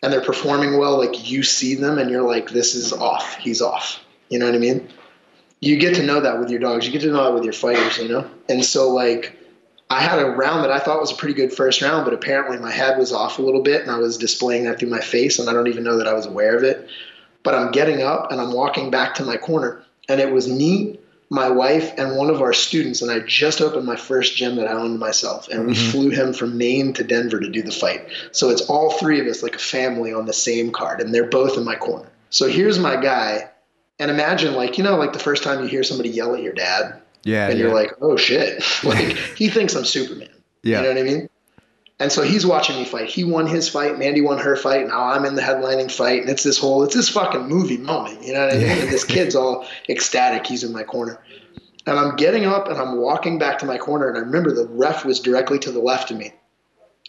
and 0.02 0.12
they're 0.12 0.22
performing 0.22 0.78
well, 0.78 0.98
like 0.98 1.30
you 1.30 1.44
see 1.44 1.76
them 1.76 1.98
and 1.98 2.10
you're 2.10 2.28
like, 2.28 2.50
this 2.50 2.76
is 2.76 2.94
off. 2.94 3.36
He's 3.38 3.62
off. 3.62 4.04
You 4.30 4.40
know 4.40 4.46
what 4.46 4.56
I 4.56 4.60
mean? 4.60 4.90
You 5.60 5.78
get 5.78 5.96
to 5.96 6.04
know 6.04 6.22
that 6.22 6.40
with 6.40 6.50
your 6.50 6.60
dogs. 6.60 6.86
You 6.86 6.92
get 6.92 7.02
to 7.02 7.08
know 7.08 7.24
that 7.26 7.34
with 7.34 7.44
your 7.44 7.54
fighters. 7.54 7.98
You 7.98 8.08
know. 8.10 8.30
And 8.48 8.64
so 8.64 8.90
like. 8.90 9.36
I 9.92 10.02
had 10.02 10.20
a 10.20 10.30
round 10.30 10.64
that 10.64 10.72
I 10.72 10.78
thought 10.78 11.02
was 11.02 11.12
a 11.12 11.16
pretty 11.16 11.34
good 11.34 11.52
first 11.52 11.82
round, 11.82 12.06
but 12.06 12.14
apparently 12.14 12.60
my 12.60 12.70
head 12.70 13.00
was 13.00 13.12
off 13.12 13.40
a 13.40 13.42
little 13.42 13.64
bit 13.64 13.82
and 13.82 13.90
I 13.90 13.98
was 13.98 14.20
displaying 14.20 14.66
that 14.66 14.78
through 14.78 14.90
my 14.90 15.00
face 15.00 15.40
and 15.40 15.50
I 15.50 15.54
don't 15.54 15.68
even 15.68 15.84
know 15.84 15.98
that 15.98 16.08
I 16.08 16.14
was 16.14 16.28
aware 16.28 16.56
of 16.56 16.64
it. 16.64 16.88
But 17.42 17.56
I'm 17.56 17.72
getting 17.72 18.04
up 18.04 18.32
and 18.32 18.40
I'm 18.40 18.54
walking 18.54 18.92
back 18.92 19.16
to 19.16 19.26
my 19.26 19.36
corner 19.36 19.84
and 20.08 20.22
it 20.22 20.32
was 20.32 20.48
me 20.48 20.99
my 21.30 21.50
wife 21.50 21.94
and 21.98 22.16
one 22.16 22.30
of 22.30 22.42
our 22.42 22.54
students, 22.54 23.02
and 23.02 23.12
I 23.12 23.20
just 23.20 23.62
opened 23.62 23.86
my 23.86 23.96
first 23.96 24.36
gym 24.36 24.56
that 24.56 24.68
I 24.68 24.72
owned 24.72 25.00
myself, 25.00 25.48
and 25.50 25.68
we 25.68 25.74
mm-hmm. 25.74 25.92
flew 25.92 26.10
him 26.10 26.34
from 26.34 26.58
Maine 26.58 26.94
to 26.94 27.04
Denver 27.04 27.40
to 27.40 27.50
do 27.50 27.62
the 27.62 27.72
fight. 27.72 28.08
So 28.32 28.50
it's 28.50 28.62
all 28.64 28.92
three 28.92 29.20
of 29.20 29.28
us, 29.28 29.44
like 29.44 29.56
a 29.56 29.60
family, 29.60 30.12
on 30.12 30.26
the 30.26 30.34
same 30.34 30.72
card, 30.72 31.02
and 31.02 31.14
they're 31.14 31.28
both 31.28 31.56
in 31.56 31.64
my 31.64 31.76
corner. 31.76 32.10
So 32.32 32.48
here's 32.48 32.80
my 32.80 32.96
guy, 32.96 33.50
and 34.00 34.10
imagine, 34.10 34.56
like, 34.56 34.78
you 34.78 34.84
know, 34.84 34.98
like 34.98 35.14
the 35.14 35.20
first 35.20 35.44
time 35.44 35.62
you 35.62 35.68
hear 35.68 35.84
somebody 35.84 36.10
yell 36.10 36.34
at 36.34 36.42
your 36.42 36.54
dad, 36.54 37.00
yeah, 37.24 37.48
and 37.48 37.60
yeah. 37.60 37.66
you're 37.66 37.76
like, 37.76 37.94
oh 38.02 38.18
shit, 38.18 38.64
like 38.84 39.16
he 39.38 39.50
thinks 39.50 39.76
I'm 39.76 39.86
Superman. 39.86 40.30
Yeah. 40.64 40.78
You 40.78 40.84
know 40.84 40.90
what 40.90 40.98
I 40.98 41.04
mean? 41.04 41.30
And 42.00 42.12
so 42.12 42.22
he's 42.22 42.46
watching 42.46 42.78
me 42.78 42.86
fight. 42.86 43.10
He 43.10 43.26
won 43.26 43.46
his 43.46 43.68
fight. 43.68 44.00
Mandy 44.00 44.22
won 44.22 44.38
her 44.38 44.56
fight. 44.56 44.88
Now 44.88 45.04
I'm 45.04 45.26
in 45.26 45.36
the 45.36 45.42
headlining 45.42 45.92
fight. 45.92 46.22
And 46.22 46.30
it's 46.30 46.44
this 46.44 46.58
whole, 46.58 46.84
it's 46.84 46.96
this 46.96 47.10
fucking 47.10 47.48
movie 47.48 47.78
moment. 47.78 48.24
You 48.24 48.34
know 48.34 48.46
what 48.46 48.54
I 48.54 48.58
mean? 48.58 48.68
Yeah. 48.68 48.74
And 48.76 48.90
this 48.90 49.04
kid's 49.04 49.36
all 49.36 49.68
ecstatic. 49.90 50.48
He's 50.48 50.64
in 50.64 50.72
my 50.72 50.84
corner. 50.84 51.22
And 51.86 52.00
I'm 52.00 52.16
getting 52.16 52.46
up 52.46 52.70
and 52.70 52.78
I'm 52.78 52.98
walking 52.98 53.38
back 53.38 53.60
to 53.60 53.66
my 53.66 53.78
corner. 53.78 54.08
And 54.08 54.18
I 54.18 54.22
remember 54.22 54.52
the 54.54 54.68
ref 54.68 55.04
was 55.04 55.20
directly 55.20 55.60
to 55.60 55.72
the 55.72 55.80
left 55.80 56.10
of 56.10 56.18
me. 56.18 56.34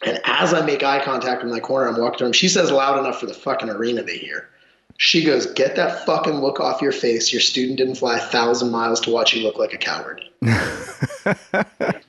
And 0.05 0.21
as 0.25 0.53
I 0.53 0.65
make 0.65 0.83
eye 0.83 1.05
contact 1.05 1.45
with 1.45 1.53
my 1.53 1.61
corner, 1.61 1.89
I'm 1.89 2.01
walking 2.01 2.19
to 2.19 2.27
him. 2.27 2.33
She 2.33 2.49
says 2.49 2.73
loud 2.73 2.99
enough 2.99 3.21
for 3.21 3.27
the 3.27 3.35
fucking 3.35 3.69
arena 3.69 4.03
to 4.03 4.13
hear. 4.13 4.49
She 4.97 5.25
goes, 5.25 5.47
Get 5.47 5.77
that 5.77 6.05
fucking 6.07 6.41
look 6.41 6.61
off 6.61 6.83
your 6.83 6.93
face. 6.93 7.33
Your 7.33 7.41
student 7.41 7.79
didn't 7.79 7.97
fly 7.97 8.17
a 8.19 8.21
thousand 8.21 8.71
miles 8.71 9.01
to 9.03 9.11
watch 9.11 9.35
you 9.35 9.43
look 9.43 9.59
like 9.59 9.73
a 9.73 9.79
coward. 9.79 10.23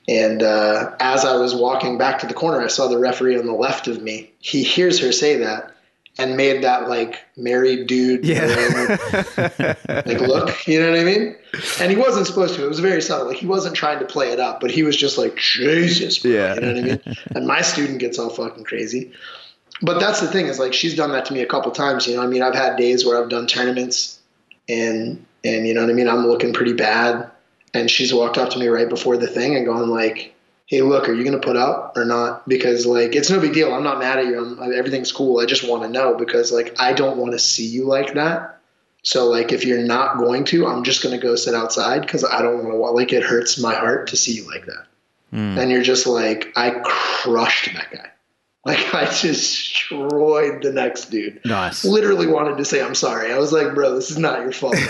and 0.07 0.43
uh, 0.43 0.95
as 0.99 1.25
I 1.25 1.35
was 1.35 1.55
walking 1.55 1.97
back 1.97 2.19
to 2.19 2.27
the 2.27 2.33
corner, 2.33 2.61
I 2.61 2.67
saw 2.67 2.87
the 2.87 2.97
referee 2.97 3.37
on 3.37 3.45
the 3.45 3.53
left 3.53 3.87
of 3.87 4.01
me. 4.01 4.31
He 4.39 4.63
hears 4.63 4.99
her 4.99 5.11
say 5.11 5.37
that 5.37 5.71
and 6.17 6.35
made 6.35 6.63
that 6.63 6.89
like 6.89 7.23
married 7.37 7.87
dude 7.87 8.25
yeah. 8.25 8.45
like 9.87 10.19
look, 10.19 10.67
you 10.67 10.79
know 10.79 10.91
what 10.91 10.99
I 10.99 11.03
mean? 11.03 11.35
And 11.79 11.91
he 11.91 11.97
wasn't 11.97 12.27
supposed 12.27 12.55
to. 12.55 12.65
It 12.65 12.67
was 12.67 12.79
very 12.79 13.01
subtle. 13.01 13.27
Like 13.27 13.37
he 13.37 13.47
wasn't 13.47 13.75
trying 13.75 13.99
to 13.99 14.05
play 14.05 14.31
it 14.31 14.39
up, 14.39 14.59
but 14.59 14.71
he 14.71 14.83
was 14.83 14.95
just 14.97 15.17
like 15.17 15.35
Jesus, 15.37 16.19
bro, 16.19 16.31
yeah. 16.31 16.55
you 16.55 16.61
know 16.61 16.67
what 16.67 16.77
I 16.77 16.81
mean? 16.81 17.01
And 17.35 17.47
my 17.47 17.61
student 17.61 17.99
gets 17.99 18.19
all 18.19 18.29
fucking 18.29 18.63
crazy 18.63 19.11
but 19.81 19.99
that's 19.99 20.19
the 20.21 20.27
thing 20.27 20.47
is 20.47 20.59
like 20.59 20.73
she's 20.73 20.95
done 20.95 21.11
that 21.11 21.25
to 21.25 21.33
me 21.33 21.41
a 21.41 21.45
couple 21.45 21.71
times. 21.71 22.07
You 22.07 22.15
know, 22.15 22.23
I 22.23 22.27
mean, 22.27 22.41
I've 22.41 22.55
had 22.55 22.77
days 22.77 23.05
where 23.05 23.21
I've 23.21 23.29
done 23.29 23.47
tournaments 23.47 24.19
and 24.69 25.25
and 25.43 25.67
you 25.67 25.73
know 25.73 25.81
what 25.81 25.89
I 25.89 25.93
mean. 25.93 26.07
I'm 26.07 26.27
looking 26.27 26.53
pretty 26.53 26.73
bad, 26.73 27.29
and 27.73 27.89
she's 27.89 28.13
walked 28.13 28.37
up 28.37 28.49
to 28.51 28.59
me 28.59 28.67
right 28.67 28.89
before 28.89 29.17
the 29.17 29.27
thing 29.27 29.55
and 29.55 29.65
gone 29.65 29.89
like, 29.89 30.35
"Hey, 30.67 30.81
look, 30.81 31.09
are 31.09 31.13
you 31.13 31.23
going 31.23 31.39
to 31.39 31.45
put 31.45 31.55
up 31.55 31.97
or 31.97 32.05
not?" 32.05 32.47
Because 32.47 32.85
like 32.85 33.15
it's 33.15 33.29
no 33.29 33.39
big 33.39 33.53
deal. 33.53 33.73
I'm 33.73 33.83
not 33.83 33.99
mad 33.99 34.19
at 34.19 34.27
you. 34.27 34.59
I'm, 34.59 34.73
everything's 34.73 35.11
cool. 35.11 35.39
I 35.39 35.45
just 35.45 35.67
want 35.67 35.83
to 35.83 35.89
know 35.89 36.15
because 36.15 36.51
like 36.51 36.79
I 36.79 36.93
don't 36.93 37.17
want 37.17 37.31
to 37.31 37.39
see 37.39 37.65
you 37.65 37.85
like 37.85 38.13
that. 38.13 38.59
So 39.03 39.27
like 39.27 39.51
if 39.51 39.65
you're 39.65 39.83
not 39.83 40.17
going 40.17 40.43
to, 40.45 40.67
I'm 40.67 40.83
just 40.83 41.01
going 41.01 41.19
to 41.19 41.21
go 41.21 41.35
sit 41.35 41.55
outside 41.55 42.01
because 42.01 42.23
I 42.23 42.43
don't 42.43 42.63
want 42.63 42.71
to. 42.71 42.77
Like 42.77 43.13
it 43.13 43.23
hurts 43.23 43.59
my 43.59 43.73
heart 43.73 44.09
to 44.09 44.17
see 44.17 44.33
you 44.33 44.47
like 44.47 44.67
that. 44.67 44.85
Mm. 45.33 45.57
And 45.57 45.71
you're 45.71 45.81
just 45.81 46.05
like 46.05 46.53
I 46.55 46.81
crushed 46.83 47.73
that 47.73 47.89
guy. 47.91 48.11
Like 48.63 48.93
I 48.93 49.05
destroyed 49.05 50.61
the 50.61 50.71
next 50.71 51.09
dude. 51.09 51.41
Nice. 51.45 51.83
Literally 51.83 52.27
wanted 52.27 52.59
to 52.59 52.65
say 52.65 52.79
I'm 52.79 52.93
sorry. 52.93 53.33
I 53.33 53.39
was 53.39 53.51
like, 53.51 53.73
bro, 53.73 53.95
this 53.95 54.11
is 54.11 54.19
not 54.19 54.41
your 54.41 54.51
fault. 54.51 54.75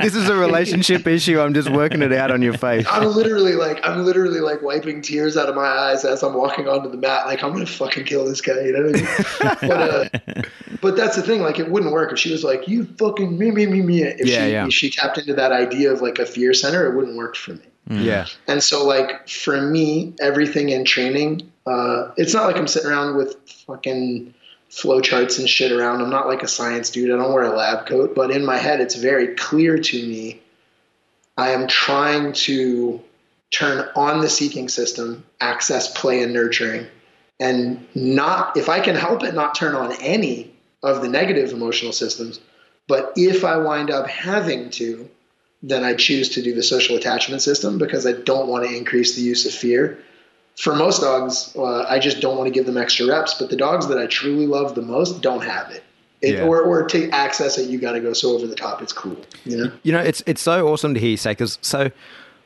this 0.00 0.14
is 0.14 0.26
a 0.30 0.34
relationship 0.34 1.06
issue. 1.06 1.38
I'm 1.38 1.52
just 1.52 1.68
working 1.68 2.00
it 2.00 2.14
out 2.14 2.30
on 2.30 2.40
your 2.40 2.54
face. 2.54 2.86
I'm 2.88 3.06
literally 3.08 3.52
like, 3.52 3.86
I'm 3.86 4.06
literally 4.06 4.40
like 4.40 4.62
wiping 4.62 5.02
tears 5.02 5.36
out 5.36 5.50
of 5.50 5.54
my 5.54 5.66
eyes 5.66 6.06
as 6.06 6.22
I'm 6.22 6.32
walking 6.32 6.66
onto 6.66 6.90
the 6.90 6.96
mat. 6.96 7.26
Like 7.26 7.44
I'm 7.44 7.52
gonna 7.52 7.66
fucking 7.66 8.06
kill 8.06 8.24
this 8.24 8.40
guy. 8.40 8.58
You 8.60 8.72
know 8.72 8.84
what 8.84 8.96
I 8.96 9.58
mean? 9.58 9.68
but, 9.68 9.80
uh, 9.82 10.42
but 10.80 10.96
that's 10.96 11.16
the 11.16 11.22
thing. 11.22 11.42
Like 11.42 11.58
it 11.58 11.70
wouldn't 11.70 11.92
work 11.92 12.12
if 12.12 12.18
she 12.18 12.32
was 12.32 12.42
like, 12.42 12.66
you 12.66 12.86
fucking 12.98 13.36
me 13.36 13.50
me 13.50 13.66
me 13.66 13.82
me. 13.82 14.04
If 14.04 14.26
yeah, 14.26 14.46
she 14.46 14.52
yeah. 14.52 14.66
if 14.66 14.72
she 14.72 14.88
tapped 14.88 15.18
into 15.18 15.34
that 15.34 15.52
idea 15.52 15.92
of 15.92 16.00
like 16.00 16.18
a 16.18 16.24
fear 16.24 16.54
center, 16.54 16.90
it 16.90 16.96
wouldn't 16.96 17.18
work 17.18 17.36
for 17.36 17.52
me. 17.52 17.60
Mm. 17.90 18.04
Yeah. 18.04 18.26
And 18.46 18.62
so 18.62 18.86
like 18.86 19.28
for 19.28 19.60
me, 19.60 20.14
everything 20.18 20.70
in 20.70 20.86
training 20.86 21.49
uh, 21.70 22.12
it's 22.16 22.34
not 22.34 22.46
like 22.46 22.56
I'm 22.56 22.66
sitting 22.66 22.90
around 22.90 23.16
with 23.16 23.36
fucking 23.66 24.34
flowcharts 24.70 25.38
and 25.38 25.48
shit 25.48 25.70
around. 25.70 26.00
I'm 26.00 26.10
not 26.10 26.26
like 26.26 26.42
a 26.42 26.48
science 26.48 26.90
dude. 26.90 27.12
I 27.12 27.16
don't 27.16 27.32
wear 27.32 27.44
a 27.44 27.56
lab 27.56 27.86
coat, 27.86 28.14
but 28.14 28.32
in 28.32 28.44
my 28.44 28.56
head, 28.56 28.80
it's 28.80 28.96
very 28.96 29.36
clear 29.36 29.78
to 29.78 30.02
me. 30.02 30.42
I 31.36 31.50
am 31.50 31.68
trying 31.68 32.32
to 32.32 33.00
turn 33.52 33.88
on 33.94 34.20
the 34.20 34.28
seeking 34.28 34.68
system, 34.68 35.24
access, 35.40 35.92
play, 35.96 36.24
and 36.24 36.32
nurturing, 36.32 36.86
and 37.38 37.86
not, 37.94 38.56
if 38.56 38.68
I 38.68 38.80
can 38.80 38.96
help 38.96 39.22
it, 39.22 39.34
not 39.34 39.54
turn 39.54 39.76
on 39.76 39.92
any 40.00 40.52
of 40.82 41.02
the 41.02 41.08
negative 41.08 41.52
emotional 41.52 41.92
systems. 41.92 42.40
But 42.88 43.12
if 43.14 43.44
I 43.44 43.58
wind 43.58 43.92
up 43.92 44.08
having 44.08 44.70
to, 44.70 45.08
then 45.62 45.84
I 45.84 45.94
choose 45.94 46.30
to 46.30 46.42
do 46.42 46.52
the 46.52 46.64
social 46.64 46.96
attachment 46.96 47.42
system 47.42 47.78
because 47.78 48.06
I 48.06 48.12
don't 48.12 48.48
want 48.48 48.66
to 48.66 48.76
increase 48.76 49.14
the 49.14 49.22
use 49.22 49.46
of 49.46 49.52
fear 49.52 49.98
for 50.56 50.74
most 50.74 51.00
dogs, 51.00 51.54
uh, 51.56 51.84
I 51.88 51.98
just 51.98 52.20
don't 52.20 52.36
want 52.36 52.46
to 52.48 52.52
give 52.52 52.66
them 52.66 52.76
extra 52.76 53.06
reps. 53.06 53.34
But 53.34 53.50
the 53.50 53.56
dogs 53.56 53.88
that 53.88 53.98
I 53.98 54.06
truly 54.06 54.46
love 54.46 54.74
the 54.74 54.82
most 54.82 55.22
don't 55.22 55.42
have 55.42 55.70
it. 55.70 55.82
it 56.20 56.34
yeah. 56.34 56.44
or, 56.44 56.60
or 56.60 56.86
to 56.88 57.08
access 57.10 57.58
it, 57.58 57.68
you 57.70 57.78
got 57.78 57.92
to 57.92 58.00
go 58.00 58.12
so 58.12 58.32
over 58.32 58.46
the 58.46 58.54
top. 58.54 58.82
It's 58.82 58.92
cool. 58.92 59.16
You 59.44 59.56
know. 59.56 59.72
You 59.82 59.92
know, 59.92 60.00
it's 60.00 60.22
it's 60.26 60.42
so 60.42 60.68
awesome 60.68 60.94
to 60.94 61.00
hear 61.00 61.10
you 61.10 61.16
say 61.16 61.32
because 61.32 61.58
so 61.62 61.90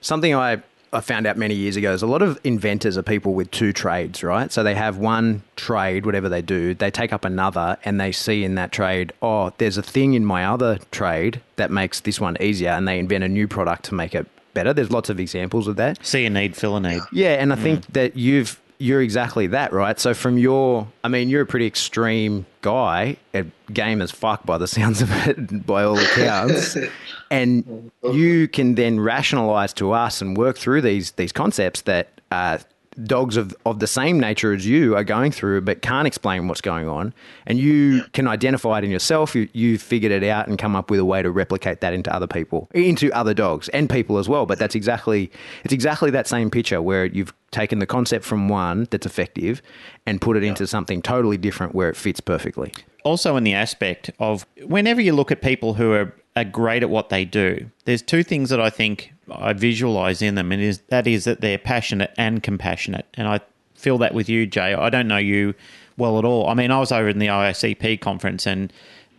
something 0.00 0.34
I 0.34 0.62
I 0.94 1.00
found 1.00 1.26
out 1.26 1.36
many 1.36 1.56
years 1.56 1.74
ago 1.74 1.92
is 1.92 2.02
a 2.02 2.06
lot 2.06 2.22
of 2.22 2.38
inventors 2.44 2.96
are 2.96 3.02
people 3.02 3.34
with 3.34 3.50
two 3.50 3.72
trades, 3.72 4.22
right? 4.22 4.52
So 4.52 4.62
they 4.62 4.76
have 4.76 4.96
one 4.96 5.42
trade, 5.56 6.06
whatever 6.06 6.28
they 6.28 6.40
do, 6.40 6.72
they 6.72 6.90
take 6.90 7.12
up 7.12 7.24
another 7.24 7.76
and 7.84 8.00
they 8.00 8.12
see 8.12 8.44
in 8.44 8.54
that 8.54 8.70
trade, 8.70 9.12
oh, 9.20 9.52
there's 9.58 9.76
a 9.76 9.82
thing 9.82 10.14
in 10.14 10.24
my 10.24 10.44
other 10.46 10.78
trade 10.92 11.40
that 11.56 11.72
makes 11.72 11.98
this 11.98 12.20
one 12.20 12.36
easier, 12.40 12.70
and 12.70 12.86
they 12.86 13.00
invent 13.00 13.24
a 13.24 13.28
new 13.28 13.48
product 13.48 13.86
to 13.86 13.94
make 13.94 14.14
it 14.14 14.28
better. 14.54 14.72
There's 14.72 14.90
lots 14.90 15.10
of 15.10 15.20
examples 15.20 15.68
of 15.68 15.76
that. 15.76 16.04
See 16.04 16.24
a 16.24 16.30
need, 16.30 16.56
fill 16.56 16.76
a 16.76 16.80
need. 16.80 17.02
Yeah, 17.12 17.34
and 17.34 17.52
I 17.52 17.56
think 17.56 17.86
mm. 17.86 17.92
that 17.92 18.16
you've 18.16 18.60
you're 18.78 19.02
exactly 19.02 19.46
that, 19.48 19.72
right? 19.72 19.98
So 19.98 20.14
from 20.14 20.36
your, 20.36 20.88
I 21.04 21.08
mean, 21.08 21.28
you're 21.28 21.42
a 21.42 21.46
pretty 21.46 21.66
extreme 21.66 22.44
guy, 22.60 23.16
a 23.32 23.46
game 23.72 24.02
as 24.02 24.10
fuck 24.10 24.44
by 24.44 24.58
the 24.58 24.66
sounds 24.68 25.00
of 25.00 25.10
it, 25.26 25.66
by 25.66 25.84
all 25.84 25.98
accounts, 25.98 26.76
and 27.30 27.90
you 28.02 28.48
can 28.48 28.74
then 28.74 29.00
rationalize 29.00 29.72
to 29.74 29.92
us 29.92 30.20
and 30.20 30.36
work 30.36 30.58
through 30.58 30.82
these 30.82 31.12
these 31.12 31.32
concepts 31.32 31.82
that 31.82 32.20
uh, 32.30 32.58
dogs 33.02 33.36
of, 33.36 33.54
of 33.66 33.80
the 33.80 33.86
same 33.86 34.20
nature 34.20 34.52
as 34.52 34.66
you 34.66 34.96
are 34.96 35.04
going 35.04 35.32
through 35.32 35.60
but 35.62 35.82
can't 35.82 36.06
explain 36.06 36.48
what's 36.48 36.60
going 36.60 36.88
on. 36.88 37.12
And 37.46 37.58
you 37.58 38.04
can 38.12 38.28
identify 38.28 38.78
it 38.78 38.84
in 38.84 38.90
yourself. 38.90 39.34
You, 39.34 39.48
you've 39.52 39.82
figured 39.82 40.12
it 40.12 40.22
out 40.24 40.48
and 40.48 40.58
come 40.58 40.76
up 40.76 40.90
with 40.90 41.00
a 41.00 41.04
way 41.04 41.22
to 41.22 41.30
replicate 41.30 41.80
that 41.80 41.92
into 41.92 42.12
other 42.14 42.26
people 42.26 42.68
into 42.74 43.12
other 43.12 43.34
dogs 43.34 43.68
and 43.70 43.88
people 43.90 44.18
as 44.18 44.28
well. 44.28 44.46
But 44.46 44.58
that's 44.58 44.74
exactly 44.74 45.30
it's 45.64 45.74
exactly 45.74 46.10
that 46.10 46.26
same 46.26 46.50
picture 46.50 46.80
where 46.80 47.06
you've 47.06 47.32
taken 47.50 47.78
the 47.78 47.86
concept 47.86 48.24
from 48.24 48.48
one 48.48 48.88
that's 48.90 49.06
effective 49.06 49.62
and 50.06 50.20
put 50.20 50.36
it 50.36 50.42
into 50.42 50.66
something 50.66 51.00
totally 51.00 51.36
different 51.36 51.74
where 51.74 51.88
it 51.88 51.96
fits 51.96 52.20
perfectly. 52.20 52.72
Also 53.04 53.36
in 53.36 53.44
the 53.44 53.54
aspect 53.54 54.10
of 54.18 54.46
whenever 54.64 55.00
you 55.00 55.12
look 55.12 55.30
at 55.30 55.42
people 55.42 55.74
who 55.74 55.92
are, 55.92 56.12
are 56.36 56.44
great 56.44 56.82
at 56.82 56.90
what 56.90 57.10
they 57.10 57.24
do 57.24 57.70
there's 57.84 58.02
two 58.02 58.22
things 58.22 58.50
that 58.50 58.60
i 58.60 58.68
think 58.68 59.13
I 59.30 59.52
visualize 59.52 60.22
in 60.22 60.34
them, 60.34 60.52
and 60.52 60.62
is 60.62 60.80
that 60.88 61.06
is 61.06 61.24
that 61.24 61.40
they're 61.40 61.58
passionate 61.58 62.12
and 62.16 62.42
compassionate. 62.42 63.06
And 63.14 63.28
I 63.28 63.40
feel 63.74 63.98
that 63.98 64.14
with 64.14 64.28
you, 64.28 64.46
Jay. 64.46 64.74
I 64.74 64.90
don't 64.90 65.08
know 65.08 65.16
you 65.16 65.54
well 65.96 66.18
at 66.18 66.24
all. 66.24 66.48
I 66.48 66.54
mean, 66.54 66.70
I 66.70 66.78
was 66.78 66.92
over 66.92 67.08
in 67.08 67.18
the 67.18 67.28
IACP 67.28 68.00
conference, 68.00 68.46
and 68.46 68.72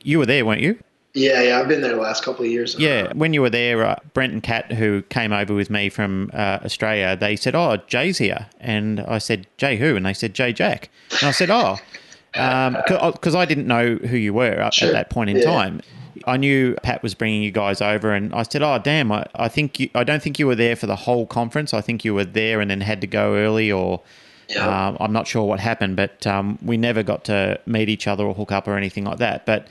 you 0.03 0.19
were 0.19 0.25
there, 0.25 0.45
weren't 0.45 0.61
you? 0.61 0.77
Yeah, 1.13 1.41
yeah, 1.41 1.59
I've 1.59 1.69
been 1.69 1.79
there 1.79 1.95
the 1.95 2.01
last 2.01 2.25
couple 2.25 2.43
of 2.43 2.51
years. 2.51 2.75
Yeah, 2.77 3.13
when 3.13 3.33
you 3.33 3.41
were 3.41 3.49
there, 3.49 3.85
uh, 3.85 3.95
Brent 4.13 4.33
and 4.33 4.43
Kat, 4.43 4.73
who 4.73 5.01
came 5.03 5.31
over 5.31 5.53
with 5.53 5.69
me 5.69 5.87
from 5.87 6.29
uh, 6.33 6.59
Australia, 6.65 7.15
they 7.15 7.37
said, 7.37 7.55
"Oh, 7.55 7.77
Jay's 7.87 8.17
here," 8.17 8.47
and 8.59 8.99
I 8.99 9.19
said, 9.19 9.47
"Jay 9.57 9.77
who?" 9.77 9.95
And 9.95 10.05
they 10.05 10.13
said, 10.13 10.33
"Jay 10.33 10.51
Jack," 10.51 10.89
and 11.11 11.29
I 11.29 11.31
said, 11.31 11.49
"Oh." 11.49 11.77
Because 12.33 13.33
um, 13.33 13.39
I 13.39 13.45
didn't 13.45 13.65
know 13.65 13.95
who 13.95 14.17
you 14.17 14.33
were 14.33 14.69
sure. 14.73 14.89
at 14.89 14.91
that 14.91 15.09
point 15.09 15.29
in 15.29 15.37
yeah. 15.37 15.45
time, 15.45 15.81
I 16.25 16.37
knew 16.37 16.75
Pat 16.83 17.03
was 17.03 17.13
bringing 17.13 17.43
you 17.43 17.51
guys 17.51 17.81
over, 17.81 18.13
and 18.13 18.33
I 18.33 18.43
said, 18.43 18.61
"Oh, 18.61 18.79
damn! 18.79 19.11
I, 19.11 19.25
I 19.35 19.47
think 19.47 19.79
you, 19.79 19.89
I 19.95 20.03
don't 20.03 20.21
think 20.21 20.39
you 20.39 20.47
were 20.47 20.55
there 20.55 20.75
for 20.75 20.87
the 20.87 20.95
whole 20.95 21.25
conference. 21.25 21.73
I 21.73 21.81
think 21.81 22.05
you 22.05 22.13
were 22.13 22.25
there 22.25 22.61
and 22.61 22.69
then 22.69 22.81
had 22.81 23.01
to 23.01 23.07
go 23.07 23.35
early, 23.35 23.71
or 23.71 24.01
yeah. 24.49 24.87
um, 24.87 24.97
I'm 24.99 25.11
not 25.11 25.27
sure 25.27 25.43
what 25.43 25.59
happened. 25.59 25.95
But 25.95 26.25
um, 26.25 26.57
we 26.61 26.77
never 26.77 27.03
got 27.03 27.25
to 27.25 27.59
meet 27.65 27.89
each 27.89 28.07
other 28.07 28.23
or 28.23 28.33
hook 28.33 28.51
up 28.51 28.67
or 28.67 28.77
anything 28.77 29.03
like 29.05 29.17
that. 29.17 29.45
But 29.45 29.67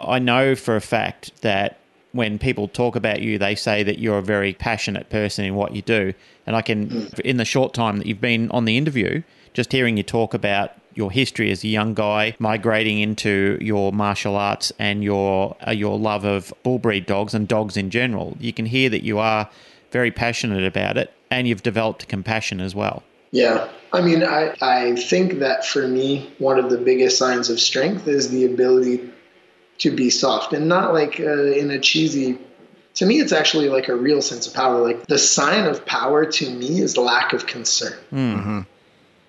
I 0.00 0.18
know 0.18 0.54
for 0.54 0.76
a 0.76 0.80
fact 0.80 1.42
that 1.42 1.78
when 2.12 2.38
people 2.38 2.68
talk 2.68 2.96
about 2.96 3.20
you, 3.20 3.38
they 3.38 3.54
say 3.54 3.82
that 3.82 3.98
you're 3.98 4.18
a 4.18 4.22
very 4.22 4.54
passionate 4.54 5.10
person 5.10 5.44
in 5.44 5.54
what 5.54 5.74
you 5.74 5.82
do. 5.82 6.14
And 6.46 6.56
I 6.56 6.62
can, 6.62 6.88
mm. 6.88 7.20
in 7.20 7.36
the 7.36 7.44
short 7.44 7.74
time 7.74 7.98
that 7.98 8.06
you've 8.06 8.20
been 8.20 8.50
on 8.50 8.64
the 8.64 8.76
interview, 8.76 9.22
just 9.52 9.72
hearing 9.72 9.96
you 9.96 10.02
talk 10.02 10.34
about 10.34 10.72
your 10.98 11.10
history 11.10 11.50
as 11.50 11.64
a 11.64 11.68
young 11.68 11.94
guy, 11.94 12.34
migrating 12.38 12.98
into 12.98 13.56
your 13.60 13.92
martial 13.92 14.36
arts 14.36 14.72
and 14.78 15.02
your 15.02 15.56
uh, 15.66 15.70
your 15.70 15.98
love 15.98 16.24
of 16.24 16.52
bull 16.62 16.78
breed 16.78 17.06
dogs 17.06 17.32
and 17.32 17.48
dogs 17.48 17.76
in 17.76 17.88
general. 17.88 18.36
You 18.40 18.52
can 18.52 18.66
hear 18.66 18.90
that 18.90 19.04
you 19.04 19.18
are 19.18 19.48
very 19.92 20.10
passionate 20.10 20.64
about 20.64 20.98
it, 20.98 21.10
and 21.30 21.48
you've 21.48 21.62
developed 21.62 22.08
compassion 22.08 22.60
as 22.60 22.74
well. 22.74 23.02
Yeah. 23.30 23.68
I 23.92 24.02
mean, 24.02 24.22
I, 24.22 24.54
I 24.60 24.96
think 24.96 25.38
that 25.38 25.64
for 25.64 25.86
me, 25.86 26.30
one 26.38 26.58
of 26.58 26.68
the 26.68 26.76
biggest 26.76 27.16
signs 27.16 27.48
of 27.48 27.58
strength 27.58 28.06
is 28.06 28.30
the 28.30 28.44
ability 28.44 29.10
to 29.78 29.90
be 29.90 30.10
soft 30.10 30.52
and 30.52 30.68
not 30.68 30.92
like 30.92 31.20
uh, 31.20 31.44
in 31.52 31.70
a 31.70 31.78
cheesy 31.78 32.38
to 32.94 33.06
me 33.06 33.20
it's 33.20 33.32
actually 33.32 33.68
like 33.68 33.88
a 33.88 33.94
real 33.94 34.20
sense 34.20 34.46
of 34.46 34.52
power 34.52 34.82
like 34.82 35.06
the 35.06 35.18
sign 35.18 35.66
of 35.66 35.86
power 35.86 36.26
to 36.26 36.50
me 36.50 36.80
is 36.80 36.96
lack 36.96 37.32
of 37.32 37.46
concern 37.46 37.96
mm-hmm. 38.12 38.60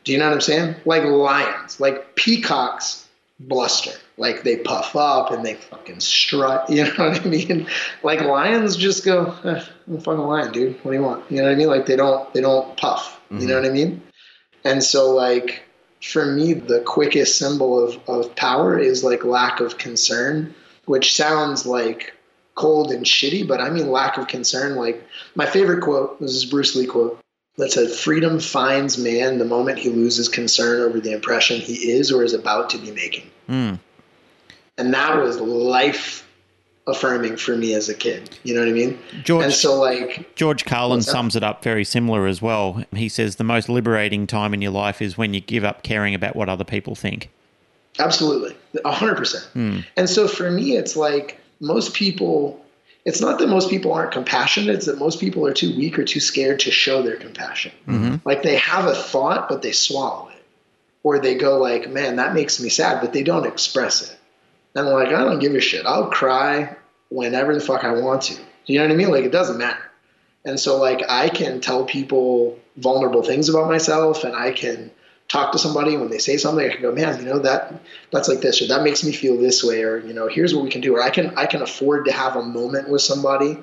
Do 0.03 0.11
you 0.11 0.17
know 0.17 0.25
what 0.25 0.33
I'm 0.33 0.41
saying? 0.41 0.75
Like 0.85 1.03
lions, 1.03 1.79
like 1.79 2.15
peacocks 2.15 3.07
bluster, 3.39 3.97
like 4.17 4.43
they 4.43 4.57
puff 4.57 4.95
up 4.95 5.31
and 5.31 5.45
they 5.45 5.55
fucking 5.55 5.99
strut. 5.99 6.69
You 6.79 6.85
know 6.85 7.09
what 7.09 7.21
I 7.21 7.25
mean? 7.25 7.67
Like 8.03 8.21
lions 8.21 8.75
just 8.75 9.05
go, 9.05 9.33
eh, 9.43 9.63
I'm 9.87 9.95
a 9.95 10.01
fucking 10.01 10.19
lion, 10.19 10.51
dude. 10.51 10.75
What 10.83 10.91
do 10.91 10.97
you 10.97 11.03
want? 11.03 11.29
You 11.31 11.37
know 11.37 11.43
what 11.43 11.53
I 11.53 11.55
mean? 11.55 11.67
Like 11.67 11.85
they 11.85 11.95
don't 11.95 12.31
they 12.33 12.41
don't 12.41 12.75
puff. 12.77 13.19
Mm-hmm. 13.25 13.41
You 13.41 13.47
know 13.47 13.53
mm-hmm. 13.55 13.63
what 13.63 13.69
I 13.69 13.73
mean? 13.73 14.01
And 14.65 14.83
so 14.83 15.11
like 15.11 15.63
for 16.01 16.25
me, 16.25 16.53
the 16.53 16.81
quickest 16.81 17.37
symbol 17.37 17.83
of, 17.83 17.99
of 18.07 18.35
power 18.35 18.77
is 18.77 19.03
like 19.03 19.23
lack 19.25 19.59
of 19.59 19.77
concern, 19.77 20.53
which 20.85 21.13
sounds 21.15 21.65
like 21.65 22.13
cold 22.55 22.91
and 22.91 23.05
shitty, 23.05 23.47
but 23.47 23.61
I 23.61 23.69
mean 23.69 23.89
lack 23.89 24.17
of 24.17 24.27
concern. 24.27 24.75
Like 24.75 25.05
my 25.35 25.45
favorite 25.45 25.81
quote, 25.81 26.19
this 26.19 26.33
is 26.33 26.45
Bruce 26.45 26.75
Lee 26.75 26.85
quote 26.85 27.19
that 27.59 27.73
said, 27.73 27.91
Freedom 27.91 28.39
finds 28.39 28.97
man 28.97 29.37
the 29.37 29.45
moment 29.45 29.77
he 29.77 29.89
loses 29.89 30.29
concern 30.29 30.81
over 30.81 30.99
the 30.99 31.11
impression 31.11 31.59
he 31.59 31.91
is 31.91 32.09
or 32.09 32.23
is 32.23 32.33
about 32.33 32.69
to 32.69 32.77
be 32.77 32.89
making. 32.91 33.29
Mm. 33.49 33.79
And 34.77 34.93
that 34.93 35.17
was 35.17 35.41
life 35.41 36.25
affirming 36.87 37.35
for 37.35 37.57
me 37.57 37.73
as 37.73 37.89
a 37.89 37.93
kid. 37.93 38.37
You 38.43 38.53
know 38.53 38.61
what 38.61 38.69
I 38.69 38.71
mean? 38.71 38.97
George, 39.23 39.43
and 39.43 39.53
so 39.53 39.77
like 39.77 40.33
George 40.35 40.63
Carlin 40.63 41.01
sums 41.01 41.35
it 41.35 41.43
up 41.43 41.61
very 41.61 41.83
similar 41.83 42.27
as 42.27 42.41
well. 42.41 42.81
He 42.95 43.09
says 43.09 43.35
the 43.35 43.43
most 43.43 43.67
liberating 43.67 44.25
time 44.25 44.53
in 44.53 44.61
your 44.61 44.71
life 44.71 45.01
is 45.01 45.17
when 45.17 45.33
you 45.33 45.41
give 45.41 45.65
up 45.65 45.83
caring 45.83 46.15
about 46.15 46.37
what 46.37 46.47
other 46.47 46.63
people 46.63 46.95
think. 46.95 47.29
Absolutely. 47.99 48.55
a 48.85 48.91
hundred 48.91 49.17
percent. 49.17 49.43
Hmm. 49.51 49.79
And 49.97 50.09
so 50.09 50.29
for 50.29 50.49
me 50.49 50.77
it's 50.77 50.95
like 50.95 51.39
most 51.59 51.93
people 51.93 52.65
it's 53.09 53.21
not 53.21 53.39
that 53.39 53.49
most 53.49 53.71
people 53.71 53.91
aren't 53.91 54.11
compassionate 54.11 54.75
it's 54.75 54.85
that 54.85 54.99
most 54.99 55.19
people 55.19 55.45
are 55.45 55.53
too 55.53 55.75
weak 55.75 55.97
or 55.97 56.05
too 56.05 56.19
scared 56.19 56.59
to 56.59 56.69
show 56.69 57.01
their 57.01 57.17
compassion. 57.17 57.71
Mm-hmm. 57.87 58.15
like 58.23 58.43
they 58.43 58.57
have 58.57 58.85
a 58.85 58.93
thought 58.93 59.49
but 59.49 59.63
they 59.63 59.71
swallow 59.71 60.29
it. 60.29 60.35
Or 61.01 61.17
they 61.17 61.35
go 61.35 61.57
like 61.57 61.89
man 61.89 62.17
that 62.17 62.35
makes 62.35 62.59
me 62.59 62.69
sad 62.69 63.01
but 63.01 63.11
they 63.11 63.23
don't 63.23 63.47
express 63.47 64.03
it. 64.03 64.15
And 64.75 64.87
I'm 64.87 64.93
like 64.93 65.07
i 65.07 65.25
don't 65.25 65.39
give 65.39 65.55
a 65.55 65.59
shit. 65.59 65.85
I'll 65.85 66.11
cry 66.11 66.75
whenever 67.09 67.53
the 67.53 67.61
fuck 67.61 67.83
i 67.83 67.91
want 67.91 68.21
to. 68.23 68.39
You 68.67 68.77
know 68.77 68.85
what 68.85 68.93
i 68.93 68.95
mean? 68.95 69.09
Like 69.09 69.25
it 69.25 69.31
doesn't 69.31 69.57
matter. 69.57 69.89
And 70.45 70.59
so 70.59 70.77
like 70.77 71.01
i 71.09 71.29
can 71.29 71.61
tell 71.61 71.85
people 71.85 72.59
vulnerable 72.77 73.23
things 73.23 73.49
about 73.49 73.67
myself 73.67 74.23
and 74.23 74.35
i 74.35 74.51
can 74.51 74.91
talk 75.29 75.51
to 75.51 75.59
somebody 75.59 75.95
when 75.95 76.09
they 76.09 76.17
say 76.17 76.35
something 76.35 76.65
i 76.65 76.73
can 76.73 76.81
go 76.81 76.91
man 76.91 77.17
you 77.19 77.25
know 77.25 77.39
that 77.39 77.73
that's 78.11 78.27
like 78.27 78.41
this 78.41 78.61
or 78.61 78.67
that 78.67 78.83
makes 78.83 79.03
me 79.03 79.13
feel 79.13 79.37
this 79.37 79.63
way 79.63 79.83
or 79.83 79.99
you 79.99 80.13
know 80.13 80.27
here's 80.27 80.53
what 80.53 80.63
we 80.63 80.69
can 80.69 80.81
do 80.81 80.95
or 80.95 81.01
i 81.01 81.09
can 81.09 81.35
i 81.37 81.45
can 81.45 81.61
afford 81.61 82.05
to 82.05 82.11
have 82.11 82.35
a 82.35 82.43
moment 82.43 82.89
with 82.89 83.01
somebody 83.01 83.57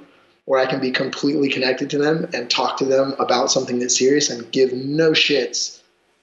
where 0.47 0.61
i 0.61 0.65
can 0.65 0.81
be 0.81 0.91
completely 0.91 1.51
connected 1.51 1.91
to 1.91 1.99
them 1.99 2.29
and 2.33 2.49
talk 2.49 2.79
to 2.79 2.85
them 2.85 3.15
about 3.19 3.51
something 3.51 3.79
that's 3.79 3.99
serious 3.99 4.31
and 4.31 4.51
give 4.53 4.73
no 4.73 5.11
shits 5.11 5.83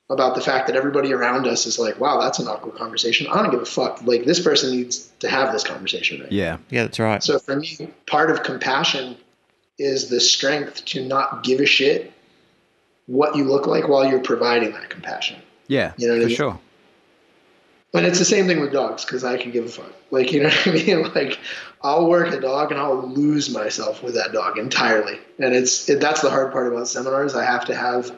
about 0.10 0.36
the 0.36 0.42
fact 0.42 0.68
that 0.68 0.76
everybody 0.76 1.14
around 1.14 1.46
us 1.46 1.66
is 1.66 1.78
like 1.78 2.00
wow 2.00 2.20
that's 2.20 2.40
an 2.40 2.48
awkward 2.48 2.76
conversation 2.76 3.28
i 3.28 3.42
don't 3.42 3.52
give 3.52 3.62
a 3.62 3.66
fuck. 3.66 4.02
Like 4.04 4.26
this 4.26 4.42
person 4.42 4.72
needs 4.72 5.12
to 5.20 5.30
have 5.30 5.52
this 5.52 5.64
conversation 5.64 6.22
right? 6.22 6.32
Yeah. 6.32 6.58
Yeah 6.70 6.84
that's 6.84 7.00
right. 7.00 7.22
So 7.22 7.38
for 7.40 7.58
me 7.58 7.90
part 8.06 8.32
of 8.32 8.44
compassion 8.44 9.18
is 9.78 10.10
the 10.10 10.20
strength 10.20 10.86
to 10.86 11.06
not 11.06 11.44
give 11.44 11.60
a 11.60 11.66
shit 11.66 12.14
what 13.08 13.36
you 13.36 13.44
look 13.44 13.68
like 13.68 13.88
while 13.88 14.08
you're 14.08 14.20
providing 14.20 14.72
that 14.74 14.90
compassion. 14.90 15.42
Yeah, 15.68 15.94
you 15.98 16.08
know 16.08 16.16
for 16.16 16.22
I 16.22 16.26
mean? 16.26 16.36
sure. 16.36 16.60
But 17.92 18.06
it's 18.06 18.18
the 18.18 18.26
same 18.26 18.48
thing 18.48 18.60
with 18.60 18.74
dogs 18.74 19.06
because 19.06 19.24
I 19.24 19.38
can 19.38 19.52
give 19.52 19.66
a 19.66 19.70
fuck. 19.70 19.94
Like 20.10 20.32
you 20.32 20.42
know 20.42 20.50
what 20.50 20.68
I 20.68 20.72
mean? 20.86 21.14
Like 21.14 21.40
I'll 21.84 22.08
work 22.08 22.34
a 22.34 22.40
dog 22.40 22.72
and 22.72 22.80
I'll 22.80 23.08
lose 23.08 23.50
myself 23.52 24.02
with 24.02 24.16
that 24.16 24.32
dog 24.34 24.58
entirely. 24.58 25.20
And 25.40 25.54
it's 25.54 25.88
it, 25.90 26.00
that's 26.00 26.22
the 26.22 26.30
hard 26.30 26.52
part 26.52 26.72
about 26.72 26.88
seminars. 26.88 27.36
I 27.36 27.46
have 27.46 27.66
to 27.66 27.76
have 27.76 28.16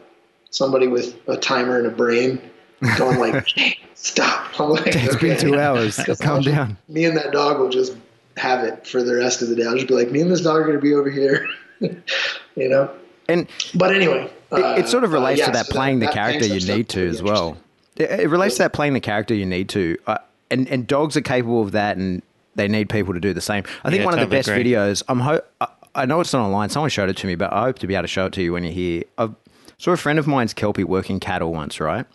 somebody 0.50 0.88
with 0.88 1.16
a 1.28 1.36
timer 1.36 1.78
and 1.78 1.88
a 1.88 1.92
brain 1.92 2.42
going 2.98 3.20
like, 3.20 3.48
hey, 3.56 3.78
"Stop!" 3.96 4.60
I'm 4.60 4.70
like, 4.70 4.88
"It's 4.88 5.16
okay. 5.16 5.30
been 5.30 5.40
two 5.40 5.60
hours. 5.60 6.00
Calm 6.22 6.42
down." 6.42 6.78
Me 6.88 7.06
and 7.06 7.18
that 7.18 7.32
dog 7.32 7.60
will 7.60 7.70
just 7.70 7.98
have 8.38 8.64
it 8.64 8.88
for 8.88 9.04
the 9.04 9.16
rest 9.16 9.42
of 9.42 9.50
the 9.50 9.56
day. 9.56 9.66
I'll 9.66 9.76
just 9.76 9.88
be 9.88 9.94
like, 9.94 10.12
"Me 10.12 10.22
and 10.22 10.32
this 10.32 10.42
dog 10.42 10.58
are 10.58 10.64
going 10.64 10.78
to 10.78 10.82
be 10.82 10.94
over 10.94 11.10
here," 11.10 11.48
you 11.80 12.70
know. 12.70 12.90
And 13.28 13.48
but 13.74 13.94
anyway, 13.94 14.32
it, 14.58 14.80
it, 14.80 14.88
sort 14.88 15.04
of 15.04 15.12
uh, 15.12 15.18
relates 15.18 15.42
uh, 15.42 15.48
to 15.48 15.52
that 15.52 15.66
so 15.68 15.74
playing 15.74 16.00
that, 16.00 16.08
the 16.08 16.12
character 16.14 16.46
you 16.46 16.66
need 16.66 16.90
to 16.90 17.08
as 17.08 17.22
well. 17.22 17.58
It, 17.96 18.10
it, 18.12 18.30
relates 18.30 18.56
to 18.56 18.64
that 18.64 18.74
playing 18.74 18.94
the 18.94 19.00
character 19.00 19.34
you 19.34 19.46
need 19.46 19.70
to, 19.70 19.98
uh, 20.08 20.18
and 20.52 20.68
and 20.68 20.86
dogs 20.88 21.16
are 21.16 21.22
capable 21.22 21.62
of 21.62 21.72
that, 21.72 21.98
and 21.98 22.22
they 22.56 22.68
need 22.68 22.90
people 22.90 23.14
to 23.14 23.20
do 23.20 23.34
the 23.34 23.42
same. 23.42 23.64
I 23.84 23.90
think 23.90 24.00
yeah, 24.00 24.06
one 24.06 24.14
totally 24.14 24.24
of 24.24 24.30
the 24.30 24.36
best 24.36 24.48
agree. 24.50 24.64
videos. 24.64 25.04
I'm 25.08 25.20
ho- 25.20 25.42
I, 25.62 25.68
I 25.96 26.06
know 26.06 26.20
it's 26.20 26.34
not 26.34 26.46
online. 26.46 26.70
Someone 26.70 26.90
showed 26.90 27.10
it 27.10 27.18
to 27.18 27.28
me, 27.28 27.36
but 27.36 27.54
I 27.54 27.64
hope 27.64 27.80
to 27.80 27.88
be 27.88 27.96
able 27.96 28.04
to 28.04 28.08
show 28.08 28.26
it 28.26 28.34
to 28.34 28.44
you 28.44 28.54
when 28.54 28.64
you're 28.64 28.74
here. 28.74 29.04
I 29.18 29.30
saw 29.78 29.92
a 29.92 29.98
friend 29.98 30.20
of 30.20 30.28
mine's 30.28 30.54
kelpie 30.54 30.84
working 30.84 31.20
cattle 31.20 31.54
once, 31.54 31.80
right? 31.80 32.06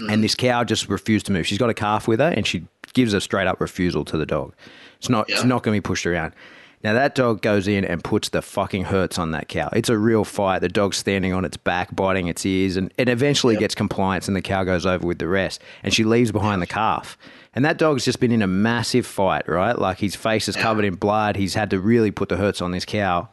Mm. 0.00 0.12
And 0.12 0.24
this 0.24 0.34
cow 0.34 0.64
just 0.64 0.88
refused 0.88 1.26
to 1.26 1.32
move. 1.32 1.46
She's 1.46 1.58
got 1.58 1.70
a 1.70 1.74
calf 1.74 2.08
with 2.08 2.20
her, 2.20 2.28
and 2.28 2.46
she 2.46 2.66
gives 2.92 3.14
a 3.14 3.20
straight 3.20 3.46
up 3.46 3.60
refusal 3.60 4.04
to 4.06 4.16
the 4.16 4.26
dog. 4.26 4.54
It's 4.98 5.08
not. 5.08 5.28
Yeah. 5.28 5.36
It's 5.36 5.44
not 5.44 5.62
going 5.62 5.76
to 5.76 5.80
be 5.80 5.86
pushed 5.86 6.06
around. 6.06 6.34
Now 6.82 6.94
that 6.94 7.14
dog 7.14 7.42
goes 7.42 7.68
in 7.68 7.84
and 7.84 8.02
puts 8.02 8.28
the 8.30 8.42
fucking 8.42 8.84
hurts 8.84 9.18
on 9.18 9.30
that 9.30 9.48
cow. 9.48 9.68
It's 9.72 9.88
a 9.88 9.96
real 9.96 10.24
fight. 10.24 10.60
The 10.60 10.68
dog's 10.68 10.96
standing 10.96 11.32
on 11.32 11.44
its 11.44 11.56
back, 11.56 11.94
biting 11.94 12.26
its 12.26 12.44
ears, 12.44 12.76
and 12.76 12.92
it 12.98 13.08
eventually 13.08 13.54
yep. 13.54 13.60
gets 13.60 13.74
compliance, 13.74 14.26
and 14.26 14.36
the 14.36 14.42
cow 14.42 14.64
goes 14.64 14.84
over 14.84 15.06
with 15.06 15.18
the 15.18 15.28
rest, 15.28 15.60
and 15.82 15.94
she 15.94 16.04
leaves 16.04 16.32
behind 16.32 16.60
the 16.60 16.66
calf. 16.66 17.16
And 17.54 17.64
that 17.64 17.78
dog's 17.78 18.04
just 18.04 18.18
been 18.18 18.32
in 18.32 18.42
a 18.42 18.46
massive 18.46 19.06
fight, 19.06 19.48
right? 19.48 19.78
Like 19.78 19.98
his 19.98 20.16
face 20.16 20.48
is 20.48 20.56
covered 20.56 20.84
in 20.84 20.94
blood. 20.94 21.36
He's 21.36 21.54
had 21.54 21.70
to 21.70 21.78
really 21.78 22.10
put 22.10 22.28
the 22.28 22.36
hurts 22.36 22.62
on 22.62 22.70
this 22.70 22.84
cow. 22.84 23.28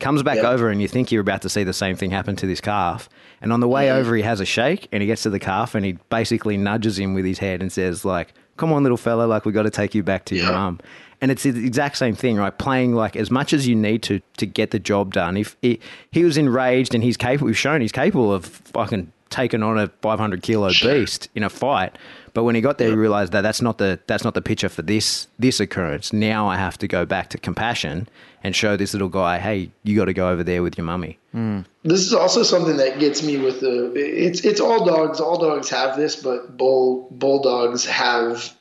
Comes 0.00 0.22
back 0.22 0.36
yep. 0.36 0.46
over, 0.46 0.70
and 0.70 0.80
you 0.80 0.88
think 0.88 1.12
you're 1.12 1.20
about 1.20 1.42
to 1.42 1.48
see 1.48 1.64
the 1.64 1.72
same 1.72 1.96
thing 1.96 2.10
happen 2.10 2.36
to 2.36 2.46
this 2.46 2.60
calf. 2.60 3.08
And 3.40 3.52
on 3.52 3.60
the 3.60 3.68
way 3.68 3.86
mm-hmm. 3.86 3.98
over, 3.98 4.16
he 4.16 4.22
has 4.22 4.40
a 4.40 4.44
shake, 4.44 4.88
and 4.90 5.02
he 5.02 5.06
gets 5.06 5.22
to 5.24 5.30
the 5.30 5.38
calf, 5.38 5.74
and 5.74 5.84
he 5.84 5.98
basically 6.08 6.56
nudges 6.56 6.98
him 6.98 7.14
with 7.14 7.24
his 7.24 7.38
head 7.38 7.60
and 7.60 7.70
says, 7.70 8.04
like, 8.04 8.32
"Come 8.56 8.72
on, 8.72 8.82
little 8.82 8.98
fella, 8.98 9.24
like 9.24 9.44
we 9.44 9.52
got 9.52 9.64
to 9.64 9.70
take 9.70 9.94
you 9.94 10.02
back 10.02 10.24
to 10.26 10.36
your 10.36 10.50
mum." 10.50 10.80
And 11.24 11.30
it's 11.30 11.44
the 11.44 11.64
exact 11.64 11.96
same 11.96 12.14
thing, 12.14 12.36
right? 12.36 12.56
Playing 12.58 12.94
like 12.94 13.16
as 13.16 13.30
much 13.30 13.54
as 13.54 13.66
you 13.66 13.74
need 13.74 14.02
to 14.02 14.20
to 14.36 14.44
get 14.44 14.72
the 14.72 14.78
job 14.78 15.14
done. 15.14 15.38
If 15.38 15.56
he, 15.62 15.80
he 16.10 16.22
was 16.22 16.36
enraged 16.36 16.94
and 16.94 17.02
he's 17.02 17.16
capable, 17.16 17.46
we've 17.46 17.56
shown 17.56 17.80
he's 17.80 17.92
capable 17.92 18.30
of 18.30 18.44
fucking 18.44 19.10
taking 19.30 19.62
on 19.62 19.78
a 19.78 19.88
500 20.02 20.42
kilo 20.42 20.68
beast 20.68 21.30
in 21.34 21.42
a 21.42 21.48
fight. 21.48 21.96
But 22.34 22.42
when 22.42 22.54
he 22.54 22.60
got 22.60 22.76
there, 22.76 22.90
he 22.90 22.94
realized 22.94 23.32
that 23.32 23.40
that's 23.40 23.62
not 23.62 23.78
the 23.78 23.98
that's 24.06 24.22
not 24.22 24.34
the 24.34 24.42
picture 24.42 24.68
for 24.68 24.82
this 24.82 25.26
this 25.38 25.60
occurrence. 25.60 26.12
Now 26.12 26.46
I 26.46 26.58
have 26.58 26.76
to 26.76 26.86
go 26.86 27.06
back 27.06 27.30
to 27.30 27.38
compassion 27.38 28.06
and 28.42 28.54
show 28.54 28.76
this 28.76 28.92
little 28.92 29.08
guy, 29.08 29.38
hey, 29.38 29.70
you 29.82 29.96
got 29.96 30.04
to 30.04 30.12
go 30.12 30.28
over 30.28 30.44
there 30.44 30.62
with 30.62 30.76
your 30.76 30.84
mummy. 30.84 31.18
Hmm. 31.32 31.60
This 31.84 32.00
is 32.00 32.12
also 32.12 32.42
something 32.42 32.76
that 32.76 32.98
gets 32.98 33.22
me 33.22 33.38
with 33.38 33.60
the. 33.60 33.94
It's 33.94 34.44
it's 34.44 34.60
all 34.60 34.84
dogs. 34.84 35.20
All 35.20 35.38
dogs 35.38 35.70
have 35.70 35.96
this, 35.96 36.16
but 36.16 36.58
bull 36.58 37.08
bulldogs 37.10 37.86
have. 37.86 38.54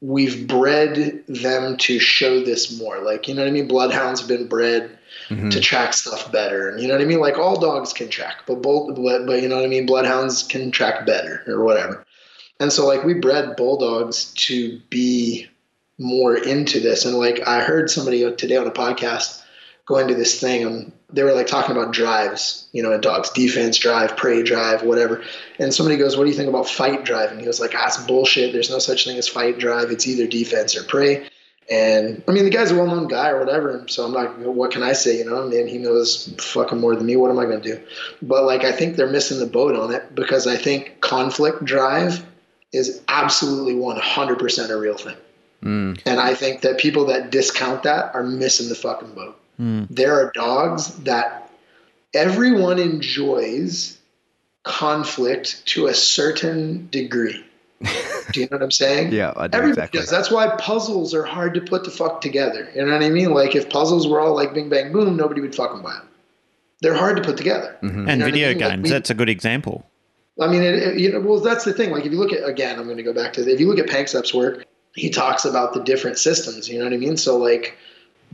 We've 0.00 0.46
bred 0.46 1.24
them 1.26 1.76
to 1.78 1.98
show 1.98 2.44
this 2.44 2.78
more. 2.78 2.98
Like 2.98 3.28
you 3.28 3.34
know 3.34 3.42
what 3.42 3.48
I 3.48 3.52
mean. 3.52 3.68
Bloodhounds 3.68 4.20
have 4.20 4.28
been 4.28 4.46
bred 4.46 4.98
mm-hmm. 5.28 5.48
to 5.48 5.60
track 5.60 5.94
stuff 5.94 6.30
better, 6.30 6.68
and 6.68 6.80
you 6.80 6.88
know 6.88 6.94
what 6.94 7.02
I 7.02 7.06
mean. 7.06 7.20
Like 7.20 7.38
all 7.38 7.58
dogs 7.58 7.92
can 7.92 8.08
track, 8.08 8.42
but 8.46 8.62
bull, 8.62 8.92
but, 8.94 9.26
but 9.26 9.42
you 9.42 9.48
know 9.48 9.56
what 9.56 9.64
I 9.64 9.68
mean. 9.68 9.86
Bloodhounds 9.86 10.42
can 10.42 10.70
track 10.70 11.06
better 11.06 11.42
or 11.46 11.64
whatever. 11.64 12.04
And 12.60 12.72
so 12.72 12.86
like 12.86 13.04
we 13.04 13.14
bred 13.14 13.56
bulldogs 13.56 14.32
to 14.34 14.80
be 14.90 15.46
more 15.98 16.36
into 16.36 16.80
this. 16.80 17.04
And 17.04 17.16
like 17.16 17.46
I 17.46 17.60
heard 17.60 17.90
somebody 17.90 18.30
today 18.36 18.56
on 18.56 18.66
a 18.66 18.70
podcast 18.70 19.42
go 19.86 19.98
into 19.98 20.14
this 20.14 20.40
thing 20.40 20.64
and 20.64 20.92
they 21.10 21.22
were 21.22 21.32
like 21.32 21.46
talking 21.46 21.74
about 21.74 21.92
drives, 21.92 22.68
you 22.72 22.82
know, 22.82 22.92
in 22.92 23.00
dogs, 23.00 23.30
defense 23.30 23.78
drive, 23.78 24.16
prey 24.16 24.42
drive, 24.42 24.82
whatever. 24.82 25.22
And 25.58 25.72
somebody 25.72 25.96
goes, 25.96 26.16
What 26.16 26.24
do 26.24 26.30
you 26.30 26.36
think 26.36 26.48
about 26.48 26.68
fight 26.68 27.04
drive? 27.04 27.30
And 27.30 27.40
he 27.40 27.46
was 27.46 27.60
like, 27.60 27.72
Ah, 27.74 27.86
it's 27.86 28.04
bullshit. 28.04 28.52
There's 28.52 28.70
no 28.70 28.80
such 28.80 29.04
thing 29.04 29.16
as 29.16 29.28
fight 29.28 29.58
drive. 29.58 29.90
It's 29.90 30.06
either 30.06 30.26
defense 30.26 30.76
or 30.76 30.82
prey. 30.82 31.28
And 31.70 32.22
I 32.28 32.32
mean, 32.32 32.44
the 32.44 32.50
guy's 32.50 32.70
a 32.70 32.76
well 32.76 32.86
known 32.86 33.08
guy 33.08 33.30
or 33.30 33.40
whatever. 33.40 33.84
So 33.88 34.04
I'm 34.04 34.12
like, 34.12 34.30
what 34.36 34.70
can 34.70 34.82
I 34.82 34.92
say? 34.92 35.18
You 35.18 35.24
know, 35.24 35.44
I 35.44 35.48
mean, 35.48 35.66
he 35.66 35.78
knows 35.78 36.32
fucking 36.38 36.80
more 36.80 36.94
than 36.94 37.06
me. 37.06 37.16
What 37.16 37.30
am 37.30 37.38
I 37.38 37.44
going 37.44 37.60
to 37.60 37.76
do? 37.76 37.80
But 38.22 38.44
like, 38.44 38.62
I 38.62 38.70
think 38.70 38.96
they're 38.96 39.10
missing 39.10 39.40
the 39.40 39.46
boat 39.46 39.74
on 39.74 39.92
it 39.92 40.14
because 40.14 40.46
I 40.46 40.56
think 40.56 41.00
conflict 41.00 41.64
drive 41.64 42.24
is 42.72 43.02
absolutely 43.08 43.74
100% 43.74 44.70
a 44.70 44.76
real 44.76 44.96
thing. 44.96 45.16
And 46.06 46.20
I 46.20 46.34
think 46.34 46.60
that 46.60 46.78
people 46.78 47.06
that 47.06 47.30
discount 47.30 47.82
that 47.84 48.14
are 48.14 48.22
missing 48.22 48.68
the 48.68 48.74
fucking 48.76 49.14
boat. 49.14 49.36
Hmm. 49.56 49.84
There 49.90 50.14
are 50.14 50.30
dogs 50.34 50.94
that 51.04 51.50
everyone 52.14 52.78
enjoys 52.78 53.98
conflict 54.62 55.64
to 55.66 55.86
a 55.86 55.94
certain 55.94 56.88
degree. 56.90 57.44
Do 58.32 58.40
you 58.40 58.46
know 58.50 58.56
what 58.56 58.62
I'm 58.62 58.70
saying? 58.70 59.12
Yeah, 59.12 59.32
I 59.36 59.46
do 59.46 59.58
Everybody 59.58 59.70
exactly. 59.70 60.00
does. 60.00 60.10
That's 60.10 60.30
why 60.30 60.48
puzzles 60.56 61.14
are 61.14 61.22
hard 61.22 61.54
to 61.54 61.60
put 61.60 61.84
the 61.84 61.90
fuck 61.90 62.20
together. 62.20 62.68
You 62.74 62.84
know 62.84 62.92
what 62.92 63.02
I 63.02 63.10
mean? 63.10 63.32
Like 63.32 63.54
if 63.54 63.68
puzzles 63.70 64.08
were 64.08 64.20
all 64.20 64.34
like 64.34 64.54
Bing 64.54 64.68
Bang 64.68 64.92
Boom, 64.92 65.16
nobody 65.16 65.40
would 65.40 65.54
fucking 65.54 65.82
buy 65.82 65.92
them. 65.92 66.08
They're 66.80 66.94
hard 66.94 67.16
to 67.18 67.22
put 67.22 67.36
together. 67.36 67.76
And 67.82 67.90
You 67.90 67.96
know 67.98 68.02
what 68.04 68.10
I 68.10 68.24
video 68.24 68.48
mean? 68.48 68.58
Like, 68.58 68.70
games, 68.72 68.82
we- 68.84 68.90
that's 68.90 69.10
a 69.10 69.14
good 69.14 69.28
example. 69.28 69.86
I 70.40 70.48
mean, 70.48 70.62
it, 70.62 70.74
it- 70.74 70.98
you 70.98 71.12
know, 71.12 71.20
well, 71.20 71.40
that's 71.40 71.64
the 71.64 71.72
thing. 71.72 71.90
Like, 71.90 72.04
if 72.04 72.12
you 72.12 72.18
look 72.18 72.32
at 72.32 72.46
again, 72.46 72.78
I'm 72.78 72.84
going 72.86 72.96
to 72.98 73.02
go 73.02 73.12
back 73.12 73.32
to 73.34 73.48
if 73.48 73.60
you 73.60 73.68
look 73.68 73.78
at 73.78 73.86
Panksepp's 73.86 74.34
work, 74.34 74.64
he 74.94 75.08
talks 75.10 75.44
about 75.44 75.72
the 75.74 75.82
different 75.84 76.18
systems. 76.18 76.68
You 76.68 76.78
know 76.78 76.84
what 76.84 76.92
I 76.92 76.98
mean? 76.98 77.16
So, 77.16 77.36
like, 77.36 77.76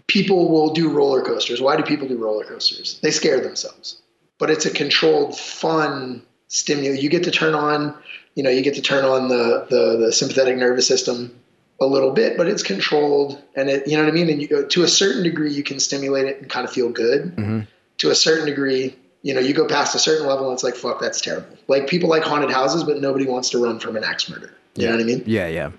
people 0.06 0.50
will 0.50 0.72
do 0.72 0.90
roller 0.90 1.22
coasters. 1.22 1.60
Why 1.60 1.76
do 1.76 1.82
people 1.82 2.08
do 2.08 2.16
roller 2.16 2.44
coasters? 2.44 2.98
They 3.02 3.10
scare 3.10 3.40
themselves, 3.40 4.00
but 4.38 4.50
it's 4.50 4.66
a 4.66 4.70
controlled, 4.70 5.38
fun 5.38 6.22
stimulus. 6.48 7.02
You 7.02 7.08
get 7.08 7.24
to 7.24 7.30
turn 7.30 7.54
on, 7.54 7.96
you 8.34 8.42
know, 8.42 8.50
you 8.50 8.62
get 8.62 8.74
to 8.74 8.82
turn 8.82 9.04
on 9.04 9.28
the 9.28 9.66
the, 9.70 9.96
the 10.06 10.12
sympathetic 10.12 10.56
nervous 10.56 10.86
system 10.86 11.38
a 11.80 11.86
little 11.86 12.12
bit, 12.12 12.36
but 12.36 12.46
it's 12.46 12.62
controlled, 12.62 13.42
and 13.56 13.68
it, 13.68 13.88
you 13.88 13.96
know 13.96 14.04
what 14.04 14.10
I 14.10 14.14
mean. 14.14 14.28
And 14.28 14.42
you, 14.42 14.58
uh, 14.58 14.68
to 14.68 14.82
a 14.84 14.88
certain 14.88 15.22
degree, 15.22 15.52
you 15.52 15.62
can 15.62 15.80
stimulate 15.80 16.26
it 16.26 16.40
and 16.40 16.50
kind 16.50 16.66
of 16.66 16.72
feel 16.72 16.90
good. 16.90 17.34
Mm-hmm. 17.36 17.60
To 17.98 18.10
a 18.10 18.14
certain 18.14 18.46
degree, 18.46 18.96
you 19.22 19.34
know, 19.34 19.40
you 19.40 19.54
go 19.54 19.66
past 19.66 19.94
a 19.94 19.98
certain 19.98 20.26
level 20.26 20.46
and 20.48 20.54
it's 20.54 20.64
like, 20.64 20.74
fuck, 20.74 21.00
that's 21.00 21.20
terrible. 21.20 21.56
Like 21.68 21.86
people 21.86 22.08
like 22.08 22.22
haunted 22.22 22.50
houses, 22.50 22.82
but 22.84 23.00
nobody 23.00 23.26
wants 23.26 23.50
to 23.50 23.62
run 23.62 23.78
from 23.78 23.96
an 23.96 24.04
axe 24.04 24.28
murder. 24.28 24.52
You 24.74 24.86
know 24.86 24.92
what 24.92 25.00
I 25.00 25.04
mean? 25.04 25.22
Yeah, 25.26 25.48
yeah. 25.48 25.70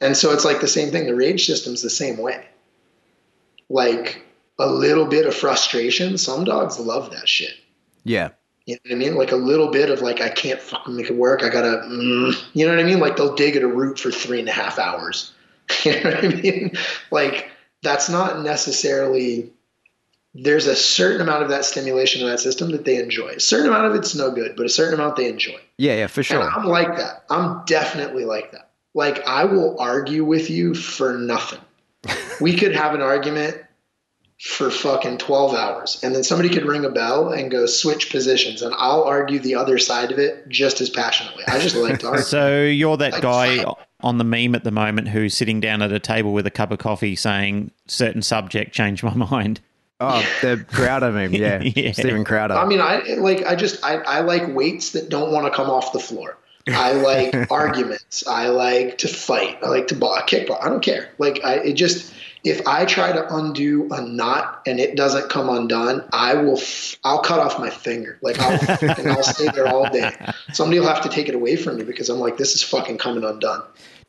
And 0.00 0.16
so 0.16 0.32
it's 0.32 0.44
like 0.44 0.60
the 0.60 0.68
same 0.68 0.90
thing. 0.90 1.06
The 1.06 1.14
rage 1.14 1.46
system's 1.46 1.82
the 1.82 1.90
same 1.90 2.18
way. 2.18 2.46
Like 3.68 4.24
a 4.58 4.66
little 4.66 5.06
bit 5.06 5.26
of 5.26 5.34
frustration. 5.34 6.18
Some 6.18 6.44
dogs 6.44 6.78
love 6.78 7.10
that 7.10 7.28
shit. 7.28 7.54
Yeah. 8.04 8.30
You 8.66 8.76
know 8.76 8.80
what 8.84 8.92
I 8.92 8.98
mean? 8.98 9.14
Like 9.16 9.32
a 9.32 9.36
little 9.36 9.70
bit 9.70 9.90
of 9.90 10.00
like, 10.00 10.20
I 10.20 10.30
can't 10.30 10.60
fucking 10.60 10.96
make 10.96 11.10
it 11.10 11.16
work. 11.16 11.42
I 11.42 11.50
gotta, 11.50 11.82
mm, 11.86 12.34
you 12.54 12.64
know 12.64 12.74
what 12.74 12.80
I 12.80 12.84
mean? 12.84 12.98
Like 12.98 13.16
they'll 13.16 13.34
dig 13.34 13.56
at 13.56 13.62
a 13.62 13.68
root 13.68 13.98
for 13.98 14.10
three 14.10 14.40
and 14.40 14.48
a 14.48 14.52
half 14.52 14.78
hours. 14.78 15.32
you 15.84 15.92
know 15.92 16.10
what 16.10 16.24
I 16.24 16.28
mean? 16.28 16.72
Like 17.10 17.50
that's 17.82 18.08
not 18.08 18.42
necessarily. 18.42 19.50
There's 20.36 20.66
a 20.66 20.74
certain 20.74 21.20
amount 21.20 21.44
of 21.44 21.50
that 21.50 21.64
stimulation 21.64 22.22
in 22.22 22.28
that 22.28 22.40
system 22.40 22.72
that 22.72 22.84
they 22.84 22.96
enjoy. 22.96 23.28
A 23.28 23.40
certain 23.40 23.68
amount 23.68 23.86
of 23.86 23.94
it's 23.94 24.16
no 24.16 24.32
good, 24.32 24.56
but 24.56 24.66
a 24.66 24.68
certain 24.68 24.94
amount 24.94 25.14
they 25.14 25.28
enjoy. 25.28 25.60
Yeah, 25.78 25.94
yeah, 25.94 26.06
for 26.08 26.20
And 26.20 26.26
sure. 26.26 26.42
I'm 26.42 26.64
like 26.64 26.96
that. 26.96 27.24
I'm 27.30 27.64
definitely 27.66 28.24
like 28.24 28.50
that. 28.50 28.70
Like 28.94 29.24
I 29.26 29.44
will 29.44 29.78
argue 29.78 30.24
with 30.24 30.50
you 30.50 30.74
for 30.74 31.14
nothing. 31.18 31.60
We 32.40 32.56
could 32.56 32.74
have 32.74 32.94
an 32.94 33.00
argument 33.02 33.58
for 34.40 34.70
fucking 34.70 35.16
12 35.18 35.54
hours 35.54 36.00
and 36.02 36.14
then 36.14 36.24
somebody 36.24 36.48
could 36.48 36.66
ring 36.66 36.84
a 36.84 36.90
bell 36.90 37.32
and 37.32 37.50
go 37.50 37.66
switch 37.66 38.10
positions 38.10 38.62
and 38.62 38.74
I'll 38.76 39.04
argue 39.04 39.38
the 39.38 39.54
other 39.54 39.78
side 39.78 40.10
of 40.12 40.18
it 40.18 40.48
just 40.48 40.80
as 40.80 40.90
passionately. 40.90 41.44
I 41.46 41.58
just 41.60 41.76
like 41.76 42.00
to 42.00 42.06
argue. 42.08 42.22
So 42.24 42.62
you're 42.64 42.96
that 42.96 43.12
Like, 43.12 43.22
guy 43.22 43.58
fuck. 43.58 43.78
on 44.00 44.18
the 44.18 44.24
meme 44.24 44.54
at 44.56 44.64
the 44.64 44.72
moment 44.72 45.08
who's 45.08 45.34
sitting 45.34 45.60
down 45.60 45.82
at 45.82 45.92
a 45.92 46.00
table 46.00 46.32
with 46.32 46.46
a 46.46 46.50
cup 46.50 46.72
of 46.72 46.78
coffee 46.78 47.14
saying 47.16 47.70
certain 47.86 48.22
subject 48.22 48.74
changed 48.74 49.02
my 49.04 49.14
mind. 49.30 49.60
Oh, 50.00 50.20
the 50.42 50.62
Crowder 50.70 51.12
meme. 51.12 51.32
Yeah. 51.32 51.62
Yeah. 51.62 51.92
Steven 51.92 52.24
Crowder. 52.24 52.54
I 52.54 52.66
mean, 52.66 52.80
I 52.80 53.14
like. 53.14 53.46
I 53.46 53.54
just. 53.54 53.82
I, 53.84 53.94
I 53.98 54.20
like 54.20 54.52
weights 54.52 54.90
that 54.90 55.08
don't 55.08 55.30
want 55.32 55.46
to 55.46 55.52
come 55.56 55.70
off 55.70 55.92
the 55.92 56.00
floor. 56.00 56.36
I 56.68 56.92
like 56.92 57.50
arguments. 57.50 58.26
I 58.26 58.48
like 58.48 58.98
to 58.98 59.08
fight. 59.08 59.58
I 59.62 59.68
like 59.68 59.88
to 59.88 59.94
ball, 59.94 60.16
kickball. 60.26 60.62
I 60.62 60.68
don't 60.68 60.82
care. 60.82 61.10
Like 61.18 61.44
I, 61.44 61.56
it 61.56 61.74
just. 61.74 62.12
If 62.42 62.66
I 62.66 62.84
try 62.84 63.10
to 63.10 63.34
undo 63.34 63.88
a 63.90 64.02
knot 64.02 64.60
and 64.66 64.78
it 64.78 64.96
doesn't 64.96 65.30
come 65.30 65.48
undone, 65.48 66.06
I 66.12 66.34
will. 66.34 66.58
F- 66.58 66.98
I'll 67.02 67.22
cut 67.22 67.40
off 67.40 67.58
my 67.58 67.70
finger. 67.70 68.18
Like 68.20 68.38
I'll, 68.38 68.58
and 68.98 69.08
I'll 69.08 69.22
stay 69.22 69.48
there 69.48 69.66
all 69.66 69.88
day. 69.88 70.12
Somebody 70.52 70.78
will 70.78 70.88
have 70.88 71.02
to 71.04 71.08
take 71.08 71.30
it 71.30 71.34
away 71.34 71.56
from 71.56 71.78
me 71.78 71.84
because 71.84 72.10
I'm 72.10 72.18
like, 72.18 72.36
this 72.36 72.54
is 72.54 72.62
fucking 72.62 72.98
coming 72.98 73.24
undone. 73.24 73.62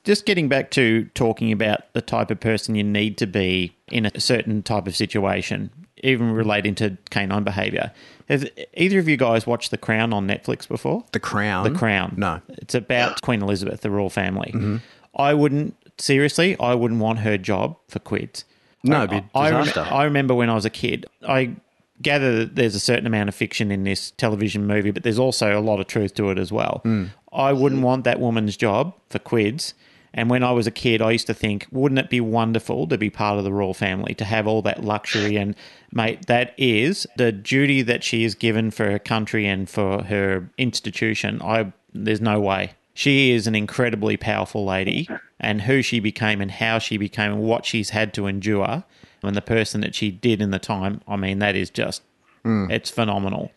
Just 0.03 0.25
getting 0.25 0.49
back 0.49 0.69
to 0.71 1.05
talking 1.15 1.51
about 1.51 1.91
the 1.93 2.01
type 2.01 2.29
of 2.29 2.41
person 2.41 2.75
you 2.75 2.83
need 2.83 3.17
to 3.19 3.25
be 3.25 3.75
in 3.89 4.05
a 4.05 4.19
certain 4.19 4.61
type 4.63 4.85
of 4.85 4.95
situation, 4.97 5.71
even 6.05 6.31
relating 6.31 6.75
to 6.75 6.97
canine 7.09 7.43
behavior. 7.43 7.91
Has 8.29 8.49
either 8.75 8.99
of 8.99 9.07
you 9.07 9.17
guys 9.17 9.45
watched 9.45 9.71
The 9.71 9.77
Crown 9.77 10.13
on 10.13 10.27
Netflix 10.27 10.67
before? 10.67 11.03
the 11.11 11.19
Crown. 11.19 11.71
The 11.71 11.77
Crown. 11.77 12.13
No. 12.17 12.41
It's 12.49 12.75
about 12.75 13.21
Queen 13.21 13.41
Elizabeth, 13.41 13.81
the 13.81 13.89
royal 13.91 14.09
family. 14.09 14.79
I 15.15 15.33
wouldn't, 15.33 15.75
seriously, 15.97 16.57
I 16.59 16.73
wouldn't 16.75 16.99
want 16.99 17.19
her 17.19 17.37
job 17.37 17.77
for 17.87 17.99
quids. 17.99 18.45
No, 18.83 19.03
it'd 19.03 19.09
be 19.09 19.23
I, 19.33 19.51
disaster. 19.51 19.81
I 19.81 20.03
remember 20.03 20.35
when 20.35 20.49
I 20.49 20.55
was 20.55 20.65
a 20.65 20.69
kid, 20.69 21.05
I 21.27 21.55
gather 22.01 22.39
that 22.39 22.55
there's 22.55 22.75
a 22.75 22.79
certain 22.79 23.07
amount 23.07 23.29
of 23.29 23.35
fiction 23.35 23.71
in 23.71 23.83
this 23.83 24.11
television 24.11 24.67
movie, 24.67 24.91
but 24.91 25.03
there's 25.03 25.19
also 25.19 25.57
a 25.57 25.61
lot 25.61 25.79
of 25.79 25.87
truth 25.87 26.13
to 26.15 26.29
it 26.29 26.37
as 26.37 26.51
well. 26.51 26.81
Hmm. 26.83 27.05
I 27.31 27.53
wouldn't 27.53 27.81
want 27.81 28.03
that 28.05 28.19
woman's 28.19 28.55
job 28.57 28.93
for 29.09 29.19
quids. 29.19 29.73
And 30.15 30.29
when 30.29 30.43
I 30.43 30.51
was 30.51 30.65
a 30.65 30.71
kid, 30.71 31.01
I 31.01 31.11
used 31.11 31.27
to 31.27 31.33
think, 31.33 31.67
wouldn't 31.71 31.99
it 31.99 32.09
be 32.09 32.21
wonderful 32.21 32.87
to 32.87 32.97
be 32.97 33.09
part 33.09 33.37
of 33.37 33.43
the 33.43 33.53
royal 33.53 33.73
family, 33.73 34.13
to 34.15 34.25
have 34.25 34.47
all 34.47 34.61
that 34.63 34.83
luxury? 34.83 35.35
And, 35.35 35.55
mate, 35.91 36.25
that 36.27 36.55
is 36.57 37.05
the 37.17 37.31
duty 37.31 37.81
that 37.83 38.03
she 38.03 38.23
is 38.23 38.33
given 38.33 38.71
for 38.71 38.89
her 38.89 38.99
country 38.99 39.45
and 39.45 39.69
for 39.69 40.03
her 40.05 40.49
institution. 40.57 41.41
I 41.43 41.73
There's 41.93 42.21
no 42.21 42.39
way. 42.39 42.71
She 42.93 43.31
is 43.31 43.45
an 43.45 43.55
incredibly 43.55 44.15
powerful 44.15 44.65
lady, 44.65 45.09
and 45.37 45.63
who 45.63 45.81
she 45.81 45.99
became 45.99 46.39
and 46.39 46.49
how 46.49 46.79
she 46.79 46.97
became 46.97 47.33
and 47.33 47.41
what 47.41 47.65
she's 47.65 47.89
had 47.89 48.13
to 48.13 48.25
endure 48.25 48.85
and 49.21 49.35
the 49.35 49.41
person 49.41 49.81
that 49.81 49.95
she 49.95 50.11
did 50.11 50.41
in 50.41 50.51
the 50.51 50.59
time, 50.59 51.01
I 51.07 51.15
mean, 51.15 51.39
that 51.39 51.55
is 51.55 51.69
just, 51.69 52.03
hmm. 52.43 52.69
it's 52.69 52.89
phenomenal. 52.89 53.51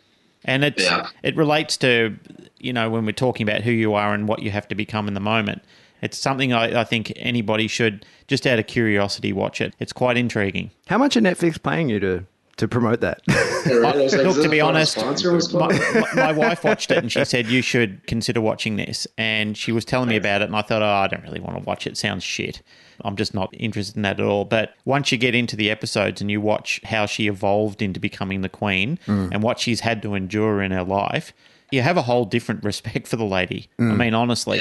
And 0.45 0.65
it's, 0.65 0.83
Yeah. 0.83 1.09
it 1.23 1.37
relates 1.37 1.77
to, 1.79 2.17
you 2.59 2.73
know, 2.73 2.91
when 2.91 3.05
we're 3.05 3.13
talking 3.13 3.49
about 3.49 3.63
who 3.63 3.71
you 3.71 3.95
are 3.95 4.15
and 4.15 4.29
what 4.29 4.43
you 4.43 4.51
have 4.51 4.69
to 4.69 4.75
become 4.75 5.09
in 5.09 5.15
the 5.15 5.21
moment. 5.21 5.63
It's 6.03 6.19
something 6.19 6.53
I, 6.53 6.81
I 6.81 6.85
think 6.85 7.13
anybody 7.17 7.69
should, 7.69 8.05
just 8.27 8.47
out 8.47 8.59
of 8.59 8.67
curiosity, 8.67 9.33
watch 9.33 9.61
it. 9.61 9.75
It's 9.79 9.93
quite 9.93 10.17
intriguing. 10.17 10.71
How 10.87 10.99
much 10.99 11.17
are 11.17 11.21
Netflix 11.21 11.63
paying 11.63 11.89
you 11.89 12.01
to 12.01 12.25
to 12.59 12.69
promote 12.69 13.01
that? 13.01 13.23
Yeah, 13.29 13.75
right? 13.75 13.97
Like, 13.97 14.13
Look, 14.13 14.43
to 14.43 14.49
be 14.49 14.61
honest, 14.61 14.97
my, 14.97 15.69
my- 15.69 16.15
my 16.15 16.33
wife 16.33 16.65
watched 16.65 16.91
it 16.91 16.99
and 16.99 17.11
she 17.11 17.25
said 17.25 17.47
you 17.47 17.63
should 17.63 18.07
consider 18.07 18.41
watching 18.41 18.77
this. 18.77 19.07
And 19.17 19.57
she 19.57 19.73
was 19.73 19.85
telling 19.85 20.09
me 20.09 20.17
about 20.17 20.43
it, 20.43 20.47
and 20.47 20.57
I 20.57 20.63
thought, 20.63 20.83
oh, 20.83 20.87
I 20.87 21.07
don't 21.07 21.23
really 21.23 21.41
want 21.41 21.57
to 21.57 21.65
watch 21.65 21.87
it. 21.87 21.97
Sounds 21.97 22.25
shit. 22.25 22.63
I'm 23.03 23.17
just 23.17 23.35
not 23.35 23.51
interested 23.53 23.97
in 23.97 24.03
that 24.03 24.19
at 24.19 24.27
all. 24.27 24.45
But 24.45 24.75
once 24.85 25.13
you 25.13 25.19
get 25.19 25.35
into 25.35 25.57
the 25.57 25.71
episodes 25.71 26.21
and 26.21 26.31
you 26.31 26.41
watch 26.41 26.81
how 26.85 27.07
she 27.07 27.29
evolved 27.29 27.81
into 27.83 28.01
becoming 28.01 28.41
the 28.41 28.49
queen 28.49 28.99
mm. 29.07 29.29
and 29.33 29.43
what 29.43 29.61
she's 29.61 29.81
had 29.81 30.03
to 30.03 30.15
endure 30.15 30.63
in 30.63 30.73
her 30.73 30.83
life, 30.83 31.33
you 31.71 31.83
have 31.83 31.97
a 31.97 32.03
whole 32.03 32.25
different 32.25 32.65
respect 32.65 33.07
for 33.07 33.17
the 33.17 33.25
lady. 33.25 33.69
I 33.79 33.83
mm. 33.83 33.97
mean, 33.97 34.15
honestly, 34.15 34.61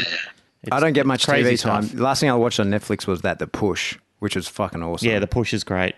I 0.72 0.80
don't 0.80 0.94
get 0.94 1.06
much 1.06 1.26
crazy 1.26 1.52
TV 1.56 1.62
time. 1.62 1.84
stuff. 1.84 1.96
The 1.98 2.04
last 2.04 2.20
thing 2.20 2.30
I 2.30 2.34
watched 2.36 2.60
on 2.60 2.70
Netflix 2.70 3.08
was 3.08 3.22
that 3.22 3.40
The 3.40 3.48
Push, 3.48 3.98
which 4.20 4.36
was 4.36 4.48
fucking 4.48 4.82
awesome. 4.84 5.08
Yeah, 5.10 5.20
the 5.20 5.28
push 5.28 5.54
is 5.54 5.64
great. 5.64 5.96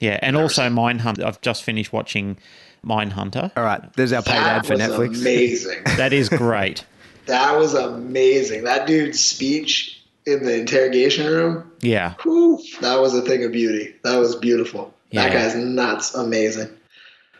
Yeah, 0.00 0.18
and 0.22 0.36
also 0.36 0.62
Mindhunt. 0.68 1.22
I've 1.22 1.40
just 1.40 1.62
finished 1.62 1.92
watching 1.92 2.36
Mindhunter. 2.84 3.52
All 3.56 3.62
right, 3.64 3.80
there's 3.94 4.12
our 4.12 4.22
paid 4.22 4.32
That 4.34 4.56
ad 4.58 4.66
for 4.66 4.72
was 4.74 4.80
Netflix. 4.82 5.20
amazing. 5.20 5.78
That 5.96 6.12
is 6.12 6.28
great. 6.28 6.84
that 7.26 7.56
was 7.56 7.74
amazing. 7.74 8.64
That 8.64 8.86
dude's 8.88 9.20
speech 9.20 10.02
in 10.26 10.42
the 10.44 10.58
interrogation 10.58 11.26
room. 11.26 11.70
Yeah. 11.80 12.14
Whew, 12.22 12.60
that 12.80 13.00
was 13.00 13.14
a 13.14 13.22
thing 13.22 13.44
of 13.44 13.52
beauty. 13.52 13.94
That 14.02 14.16
was 14.18 14.34
beautiful. 14.36 14.92
That 15.12 15.32
guy's 15.32 15.54
nuts. 15.54 16.14
Amazing. 16.14 16.70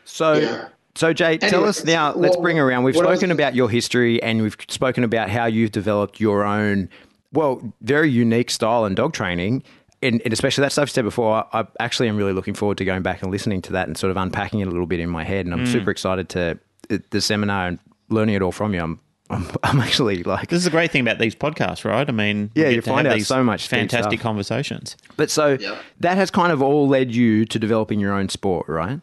So, 0.04 0.34
Yeah. 0.34 0.68
So 0.94 1.12
Jay, 1.12 1.38
tell 1.38 1.64
us 1.64 1.84
now. 1.84 2.12
Let's 2.14 2.36
well, 2.36 2.42
bring 2.42 2.58
around. 2.58 2.84
We've 2.84 2.94
what 2.94 3.06
else- 3.06 3.18
spoken 3.18 3.30
about 3.30 3.54
your 3.54 3.70
history, 3.70 4.22
and 4.22 4.42
we've 4.42 4.56
spoken 4.68 5.04
about 5.04 5.30
how 5.30 5.46
you've 5.46 5.72
developed 5.72 6.20
your 6.20 6.44
own, 6.44 6.88
well, 7.32 7.62
very 7.80 8.10
unique 8.10 8.50
style 8.50 8.84
and 8.84 8.94
dog 8.94 9.12
training. 9.12 9.62
And, 10.02 10.20
and 10.24 10.32
especially 10.32 10.62
that 10.62 10.72
stuff 10.72 10.88
you 10.88 10.92
said 10.92 11.04
before, 11.04 11.46
I, 11.52 11.60
I 11.60 11.66
actually 11.78 12.08
am 12.08 12.16
really 12.16 12.32
looking 12.32 12.54
forward 12.54 12.76
to 12.78 12.84
going 12.84 13.02
back 13.02 13.22
and 13.22 13.30
listening 13.30 13.62
to 13.62 13.72
that 13.72 13.86
and 13.86 13.96
sort 13.96 14.10
of 14.10 14.16
unpacking 14.16 14.60
it 14.60 14.66
a 14.66 14.70
little 14.70 14.86
bit 14.86 14.98
in 14.98 15.08
my 15.08 15.22
head. 15.22 15.46
And 15.46 15.54
I'm 15.54 15.64
mm. 15.64 15.72
super 15.72 15.92
excited 15.92 16.28
to 16.30 16.58
uh, 16.90 16.98
the 17.10 17.20
seminar 17.20 17.68
and 17.68 17.78
learning 18.08 18.34
it 18.34 18.42
all 18.42 18.50
from 18.50 18.74
you. 18.74 18.80
I'm, 18.80 19.00
I'm, 19.30 19.48
I'm 19.62 19.78
actually 19.78 20.24
like, 20.24 20.48
This 20.48 20.58
is 20.58 20.64
the 20.64 20.70
great 20.70 20.90
thing 20.90 21.02
about 21.02 21.18
these 21.18 21.36
podcasts, 21.36 21.84
right? 21.84 22.06
I 22.06 22.12
mean, 22.12 22.50
Yeah, 22.54 22.64
get 22.64 22.74
you 22.74 22.80
to 22.82 22.90
find 22.90 23.06
out 23.06 23.14
these 23.14 23.28
so 23.28 23.44
much 23.44 23.68
fantastic 23.68 24.20
conversations. 24.20 24.96
but 25.16 25.30
so 25.30 25.56
Yep. 25.60 25.78
that 26.00 26.16
has 26.16 26.32
kind 26.32 26.52
of 26.52 26.60
all 26.60 26.88
led 26.88 27.14
you 27.14 27.44
to 27.46 27.58
developing 27.60 28.00
your 28.00 28.12
own 28.12 28.28
sport, 28.28 28.68
right? 28.68 29.00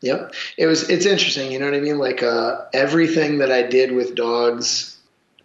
Yep. 0.00 0.34
It 0.56 0.66
was 0.66 0.88
it's 0.88 1.06
interesting, 1.06 1.52
you 1.52 1.58
know 1.58 1.66
what 1.66 1.74
I 1.74 1.80
mean? 1.80 1.98
Like 1.98 2.22
uh 2.22 2.62
everything 2.72 3.38
that 3.38 3.52
I 3.52 3.62
did 3.62 3.92
with 3.92 4.14
dogs 4.14 4.96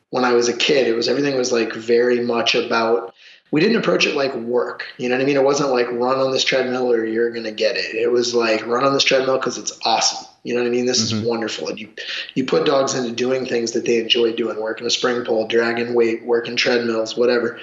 when 0.10 0.24
I 0.24 0.34
was 0.34 0.48
a 0.48 0.56
kid, 0.56 0.88
it 0.88 0.96
was 0.96 1.08
everything 1.08 1.36
was 1.36 1.52
like 1.52 1.74
very 1.74 2.22
much 2.22 2.56
about 2.56 3.14
we 3.52 3.62
didn't 3.62 3.78
approach 3.78 4.06
it 4.06 4.16
like 4.16 4.34
work. 4.36 4.86
You 4.98 5.10
know 5.10 5.16
what 5.16 5.24
I 5.24 5.26
mean? 5.26 5.36
It 5.36 5.44
wasn't 5.44 5.72
like 5.72 5.92
run 5.92 6.20
on 6.20 6.32
this 6.32 6.44
treadmill 6.44 6.92
or 6.92 7.06
you're 7.06 7.32
going 7.32 7.46
to 7.46 7.52
get 7.52 7.78
it. 7.78 7.96
It 7.96 8.12
was 8.12 8.36
like 8.36 8.66
run 8.66 8.86
on 8.86 8.94
this 8.94 9.04
treadmill 9.04 9.40
cuz 9.40 9.58
it's 9.58 9.78
awesome. 9.84 10.28
You 10.44 10.54
know 10.54 10.62
what 10.62 10.68
I 10.68 10.72
mean? 10.72 10.86
This 10.86 11.02
is 11.02 11.14
wonderful. 11.14 11.68
And 11.68 11.80
you 11.80 11.90
you 12.36 12.46
put 12.46 12.66
dogs 12.66 12.94
into 12.94 13.12
doing 13.12 13.46
things 13.46 13.74
that 13.74 13.86
they 13.86 13.98
enjoy 13.98 14.34
doing, 14.34 14.60
working 14.60 14.88
a 14.88 14.90
spring 14.90 15.26
pole, 15.26 15.48
dragging 15.48 15.94
weight, 15.94 16.26
working 16.26 16.56
treadmills, 16.56 17.18
whatever. 17.18 17.60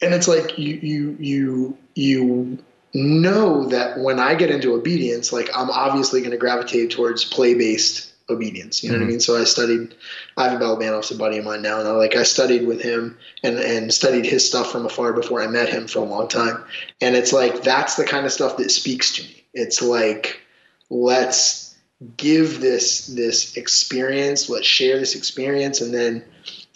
And 0.00 0.14
it's 0.14 0.28
like 0.28 0.56
you 0.58 0.78
you 0.80 1.16
you 1.18 1.78
you 1.96 2.58
know 2.94 3.66
that 3.68 3.98
when 3.98 4.18
I 4.18 4.34
get 4.34 4.50
into 4.50 4.74
obedience, 4.74 5.32
like 5.32 5.50
I'm 5.54 5.70
obviously 5.70 6.20
going 6.20 6.32
to 6.32 6.36
gravitate 6.36 6.90
towards 6.90 7.24
play 7.24 7.54
based 7.54 8.12
obedience. 8.30 8.82
You 8.82 8.90
know 8.90 8.96
what 8.96 9.00
I 9.00 9.02
mm-hmm. 9.04 9.10
mean? 9.12 9.20
So 9.20 9.40
I 9.40 9.44
studied 9.44 9.94
Ivan 10.36 10.58
Balabanov's 10.58 11.10
a 11.10 11.16
buddy 11.16 11.38
of 11.38 11.44
mine 11.44 11.62
now, 11.62 11.78
and 11.78 11.88
I 11.88 11.92
like 11.92 12.16
I 12.16 12.22
studied 12.22 12.66
with 12.66 12.80
him 12.80 13.18
and 13.42 13.58
and 13.58 13.92
studied 13.92 14.26
his 14.26 14.46
stuff 14.46 14.70
from 14.70 14.86
afar 14.86 15.12
before 15.12 15.42
I 15.42 15.46
met 15.46 15.68
him 15.68 15.86
for 15.86 16.00
a 16.00 16.04
long 16.04 16.28
time. 16.28 16.62
And 17.00 17.16
it's 17.16 17.32
like 17.32 17.62
that's 17.62 17.96
the 17.96 18.04
kind 18.04 18.26
of 18.26 18.32
stuff 18.32 18.56
that 18.58 18.70
speaks 18.70 19.12
to 19.16 19.22
me. 19.22 19.44
It's 19.54 19.82
like 19.82 20.40
let's 20.90 21.76
give 22.16 22.60
this 22.60 23.06
this 23.08 23.56
experience, 23.56 24.48
let's 24.48 24.66
share 24.66 24.98
this 24.98 25.14
experience, 25.14 25.80
and 25.80 25.92
then 25.92 26.24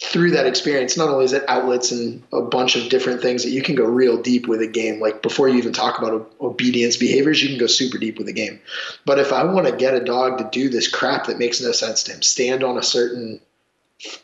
through 0.03 0.31
that 0.31 0.45
experience, 0.45 0.97
not 0.97 1.09
only 1.09 1.25
is 1.25 1.33
it 1.33 1.47
outlets 1.47 1.91
and 1.91 2.21
a 2.33 2.41
bunch 2.41 2.75
of 2.75 2.89
different 2.89 3.21
things 3.21 3.43
that 3.43 3.51
you 3.51 3.61
can 3.61 3.75
go 3.75 3.85
real 3.85 4.21
deep 4.21 4.47
with 4.47 4.61
a 4.61 4.67
game. 4.67 4.99
Like 4.99 5.21
before 5.21 5.47
you 5.47 5.57
even 5.57 5.71
talk 5.71 5.97
about 5.97 6.33
obedience 6.41 6.97
behaviors, 6.97 7.41
you 7.41 7.49
can 7.49 7.57
go 7.57 7.67
super 7.67 7.97
deep 7.97 8.17
with 8.17 8.27
a 8.27 8.33
game. 8.33 8.59
But 9.05 9.19
if 9.19 9.31
I 9.31 9.45
want 9.45 9.67
to 9.67 9.75
get 9.75 9.93
a 9.93 10.03
dog 10.03 10.39
to 10.39 10.49
do 10.51 10.69
this 10.69 10.89
crap 10.89 11.27
that 11.27 11.39
makes 11.39 11.61
no 11.61 11.71
sense 11.71 12.03
to 12.03 12.13
him, 12.13 12.21
stand 12.21 12.63
on 12.63 12.77
a 12.77 12.83
certain 12.83 13.39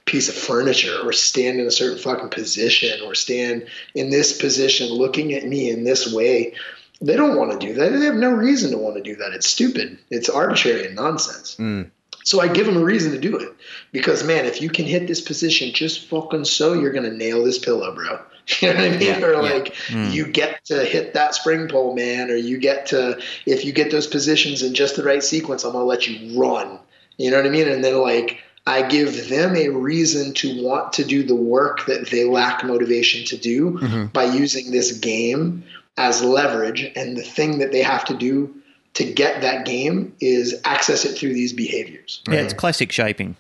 piece 0.03 0.27
of 0.27 0.35
furniture 0.35 0.99
or 1.01 1.13
stand 1.13 1.61
in 1.61 1.65
a 1.65 1.71
certain 1.71 1.97
fucking 1.97 2.29
position 2.29 3.01
or 3.01 3.15
stand 3.15 3.65
in 3.95 4.09
this 4.09 4.37
position 4.37 4.89
looking 4.89 5.33
at 5.33 5.45
me 5.45 5.69
in 5.69 5.85
this 5.85 6.11
way, 6.13 6.53
they 6.99 7.15
don't 7.15 7.37
want 7.37 7.57
to 7.57 7.65
do 7.65 7.73
that. 7.75 7.93
They 7.93 8.05
have 8.05 8.15
no 8.15 8.31
reason 8.31 8.71
to 8.71 8.77
want 8.77 8.97
to 8.97 9.01
do 9.01 9.15
that. 9.15 9.31
It's 9.31 9.47
stupid. 9.47 9.97
It's 10.09 10.27
arbitrary 10.27 10.87
and 10.87 10.95
nonsense. 10.95 11.55
Hmm. 11.55 11.83
So 12.29 12.39
I 12.39 12.47
give 12.47 12.67
them 12.67 12.77
a 12.77 12.83
reason 12.83 13.11
to 13.13 13.17
do 13.17 13.37
it 13.37 13.55
because 13.91 14.23
man, 14.23 14.45
if 14.45 14.61
you 14.61 14.69
can 14.69 14.85
hit 14.85 15.07
this 15.07 15.19
position 15.19 15.73
just 15.73 16.05
fucking 16.09 16.45
so, 16.45 16.73
you're 16.73 16.91
gonna 16.91 17.09
nail 17.09 17.43
this 17.43 17.57
pillow, 17.57 17.91
bro. 17.95 18.19
You 18.61 18.69
know 18.69 18.75
what 18.75 18.83
I 18.83 18.97
mean? 18.97 19.01
Yeah, 19.01 19.23
or 19.23 19.33
yeah. 19.33 19.39
like 19.39 19.75
hmm. 19.89 20.09
you 20.09 20.27
get 20.27 20.65
to 20.65 20.83
hit 20.83 21.13
that 21.13 21.35
spring 21.35 21.67
pole, 21.67 21.95
man, 21.95 22.29
or 22.29 22.35
you 22.35 22.59
get 22.59 22.87
to 22.87 23.19
if 23.47 23.65
you 23.65 23.71
get 23.71 23.89
those 23.89 24.05
positions 24.05 24.61
in 24.61 24.75
just 24.75 24.95
the 24.95 25.03
right 25.03 25.23
sequence, 25.23 25.63
I'm 25.63 25.71
gonna 25.71 25.85
let 25.85 26.07
you 26.07 26.39
run. 26.39 26.77
You 27.17 27.31
know 27.31 27.37
what 27.37 27.47
I 27.47 27.49
mean? 27.49 27.67
And 27.67 27.83
then 27.83 27.99
like 27.99 28.43
I 28.67 28.83
give 28.83 29.29
them 29.29 29.55
a 29.55 29.69
reason 29.69 30.35
to 30.35 30.63
want 30.63 30.93
to 30.93 31.03
do 31.03 31.23
the 31.23 31.35
work 31.35 31.87
that 31.87 32.11
they 32.11 32.25
lack 32.25 32.63
motivation 32.63 33.25
to 33.25 33.37
do 33.37 33.71
mm-hmm. 33.71 34.05
by 34.07 34.25
using 34.25 34.69
this 34.69 34.91
game 34.99 35.63
as 35.97 36.23
leverage. 36.23 36.91
And 36.95 37.17
the 37.17 37.23
thing 37.23 37.57
that 37.57 37.71
they 37.71 37.81
have 37.81 38.05
to 38.05 38.13
do 38.13 38.58
to 38.95 39.03
get 39.03 39.41
that 39.41 39.65
game 39.65 40.15
is 40.19 40.59
access 40.65 41.05
it 41.05 41.17
through 41.17 41.33
these 41.33 41.53
behaviors. 41.53 42.21
Yeah, 42.27 42.35
it's 42.35 42.53
classic 42.53 42.91
shaping. 42.91 43.35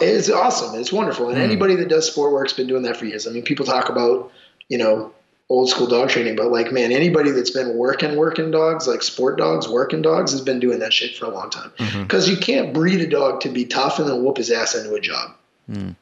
It's 0.00 0.28
awesome. 0.28 0.78
It's 0.78 0.92
wonderful. 0.92 1.28
And 1.28 1.38
hmm. 1.38 1.42
anybody 1.42 1.74
that 1.76 1.88
does 1.88 2.10
sport 2.10 2.32
work's 2.32 2.52
been 2.52 2.66
doing 2.66 2.82
that 2.82 2.96
for 2.96 3.06
years. 3.06 3.26
I 3.26 3.30
mean, 3.30 3.42
people 3.42 3.64
talk 3.64 3.88
about, 3.88 4.30
you 4.68 4.76
know, 4.76 5.12
old 5.48 5.68
school 5.68 5.86
dog 5.86 6.08
training, 6.08 6.36
but 6.36 6.50
like, 6.52 6.70
man, 6.70 6.92
anybody 6.92 7.30
that's 7.32 7.50
been 7.50 7.76
working, 7.76 8.16
working 8.16 8.50
dogs, 8.50 8.86
like 8.86 9.02
sport 9.02 9.36
dogs, 9.36 9.68
working 9.68 10.02
dogs, 10.02 10.32
has 10.32 10.40
been 10.40 10.60
doing 10.60 10.78
that 10.78 10.92
shit 10.92 11.16
for 11.16 11.24
a 11.26 11.30
long 11.30 11.50
time. 11.50 11.72
Mm-hmm. 11.78 12.02
Because 12.02 12.28
you 12.28 12.36
can't 12.36 12.72
breed 12.72 13.00
a 13.00 13.06
dog 13.06 13.40
to 13.40 13.48
be 13.48 13.64
tough 13.64 13.98
and 13.98 14.08
then 14.08 14.22
whoop 14.22 14.36
his 14.36 14.50
ass 14.50 14.74
into 14.74 14.94
a 14.94 15.00
job. 15.00 15.34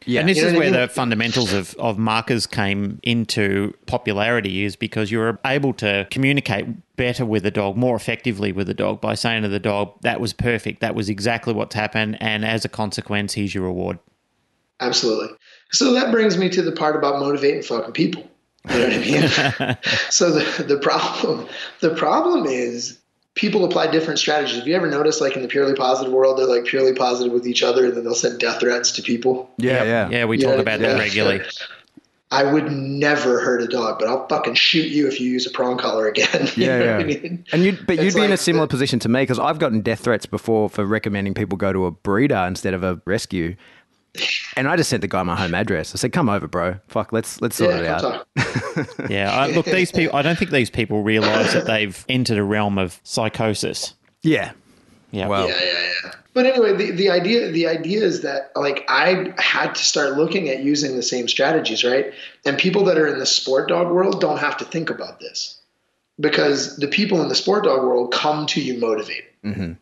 Yeah. 0.06 0.20
And 0.20 0.28
this 0.28 0.38
You 0.38 0.44
know 0.44 0.48
is 0.48 0.54
what 0.54 0.54
I 0.54 0.58
where 0.58 0.70
mean? 0.72 0.80
the 0.80 0.88
fundamentals 0.88 1.52
of, 1.52 1.74
of 1.76 1.98
markers 1.98 2.46
came 2.46 3.00
into 3.02 3.74
popularity 3.86 4.64
is 4.64 4.76
because 4.76 5.10
you 5.10 5.18
were 5.18 5.38
able 5.44 5.72
to 5.74 6.06
communicate 6.10 6.66
better 6.96 7.24
with 7.26 7.42
the 7.42 7.50
dog, 7.50 7.76
more 7.76 7.94
effectively 7.94 8.50
with 8.52 8.66
the 8.66 8.74
dog 8.74 9.00
by 9.00 9.14
saying 9.14 9.42
to 9.42 9.48
the 9.48 9.58
dog, 9.60 9.92
that 10.02 10.20
was 10.20 10.32
perfect, 10.32 10.80
that 10.80 10.94
was 10.94 11.08
exactly 11.08 11.52
what's 11.52 11.74
happened, 11.74 12.16
and 12.20 12.44
as 12.44 12.64
a 12.64 12.68
consequence, 12.68 13.34
here's 13.34 13.54
your 13.54 13.64
reward. 13.64 13.98
Absolutely. 14.80 15.36
So 15.72 15.92
that 15.92 16.10
brings 16.12 16.38
me 16.38 16.48
to 16.50 16.62
the 16.62 16.72
part 16.72 16.96
about 16.96 17.20
motivating 17.20 17.62
fucking 17.62 17.92
people. 17.92 18.28
You 18.70 18.78
know 18.78 18.84
what 18.84 18.92
I 18.92 18.98
mean? 18.98 19.76
so 20.10 20.30
the 20.30 20.62
the 20.64 20.78
problem 20.78 21.46
the 21.80 21.94
problem 21.94 22.46
is 22.46 22.98
people 23.38 23.64
apply 23.64 23.86
different 23.90 24.18
strategies. 24.18 24.58
Have 24.58 24.66
you 24.68 24.74
ever 24.76 24.86
noticed 24.88 25.20
like 25.20 25.34
in 25.36 25.42
the 25.42 25.48
purely 25.48 25.74
positive 25.74 26.12
world, 26.12 26.38
they're 26.38 26.46
like 26.46 26.64
purely 26.66 26.92
positive 26.92 27.32
with 27.32 27.46
each 27.46 27.62
other 27.62 27.86
and 27.86 27.96
then 27.96 28.04
they'll 28.04 28.14
send 28.14 28.38
death 28.40 28.60
threats 28.60 28.92
to 28.92 29.02
people? 29.02 29.50
yeah, 29.56 29.84
yeah. 29.84 30.08
Yeah, 30.10 30.24
we 30.26 30.36
You 30.38 30.44
talk 30.44 30.54
know, 30.56 30.60
about 30.60 30.80
yeah. 30.80 30.88
that 30.94 30.98
regularly. 30.98 31.40
I 32.30 32.44
would 32.52 32.70
never 32.70 33.40
hurt 33.40 33.62
a 33.62 33.66
dog, 33.66 33.98
but 33.98 34.06
I'll 34.06 34.28
fucking 34.28 34.52
shoot 34.52 34.88
you 34.88 35.08
if 35.08 35.18
you 35.18 35.30
use 35.30 35.46
a 35.46 35.50
prong 35.50 35.78
collar 35.78 36.08
again. 36.08 36.46
You 36.56 36.66
Yeah, 36.66 36.78
know 36.78 36.84
yeah. 36.84 36.96
what 36.98 37.00
I 37.00 37.04
mean? 37.04 37.44
And 37.52 37.64
you, 37.64 37.78
but 37.86 37.96
you'd 37.96 38.06
It's 38.08 38.16
be 38.16 38.24
in 38.24 38.32
a 38.32 38.36
similar 38.36 38.66
the- 38.66 38.70
position 38.70 38.98
to 38.98 39.08
me 39.08 39.22
because 39.22 39.38
I've 39.38 39.58
gotten 39.58 39.80
death 39.80 40.00
threats 40.00 40.26
before 40.26 40.68
for 40.68 40.84
recommending 40.84 41.32
people 41.32 41.56
go 41.56 41.72
to 41.72 41.86
a 41.86 41.90
breeder 41.90 42.44
instead 42.46 42.74
of 42.74 42.82
a 42.82 43.00
rescue. 43.06 43.56
And 44.56 44.68
I 44.68 44.76
just 44.76 44.90
sent 44.90 45.02
the 45.02 45.08
guy 45.08 45.22
my 45.22 45.36
home 45.36 45.54
address. 45.54 45.94
I 45.94 45.98
said, 45.98 46.12
"Come 46.12 46.28
over, 46.28 46.48
bro. 46.48 46.76
Fuck, 46.88 47.12
let's 47.12 47.40
let's 47.40 47.56
sort 47.56 47.74
it 47.74 47.86
out." 47.86 48.26
Yeah, 49.08 49.32
I, 49.32 49.48
look, 49.48 49.66
these 49.66 49.90
people. 49.90 50.16
I 50.16 50.22
don't 50.22 50.38
think 50.38 50.52
these 50.52 50.70
people 50.70 51.02
realise 51.02 51.52
that 51.52 51.66
they've 51.66 52.04
entered 52.08 52.38
a 52.38 52.44
realm 52.44 52.78
of 52.78 53.00
psychosis. 53.02 53.94
Yeah. 54.22 54.52
Yeah, 55.10 55.26
Well, 55.26 55.48
yeah, 55.48 55.58
yeah, 55.60 55.90
yeah. 56.04 56.10
But 56.34 56.46
anyway, 56.46 56.76
the, 56.76 56.90
the 56.92 57.10
idea 57.10 57.50
the 57.50 57.66
idea 57.66 58.02
is 58.02 58.22
that 58.22 58.52
like 58.54 58.84
I 58.88 59.32
had 59.38 59.74
to 59.74 59.84
start 59.84 60.16
looking 60.16 60.48
at 60.48 60.62
using 60.62 60.94
the 60.94 61.02
same 61.02 61.26
strategies, 61.26 61.82
right? 61.82 62.12
And 62.44 62.56
people 62.58 62.84
that 62.84 62.98
are 62.98 63.08
in 63.08 63.18
the 63.18 63.26
sport 63.26 63.68
dog 63.68 63.90
world 63.90 64.20
don't 64.20 64.38
have 64.38 64.56
to 64.58 64.64
think 64.64 64.90
about 64.90 65.18
this 65.18 65.58
because 66.20 66.76
the 66.76 66.86
people 66.86 67.22
in 67.22 67.28
the 67.28 67.34
sport 67.34 67.64
dog 67.64 67.82
world 67.82 68.12
come 68.12 68.46
to 68.46 68.60
you 68.60 68.78
motivated. 68.78 69.24
Mm-hmm. 69.44 69.72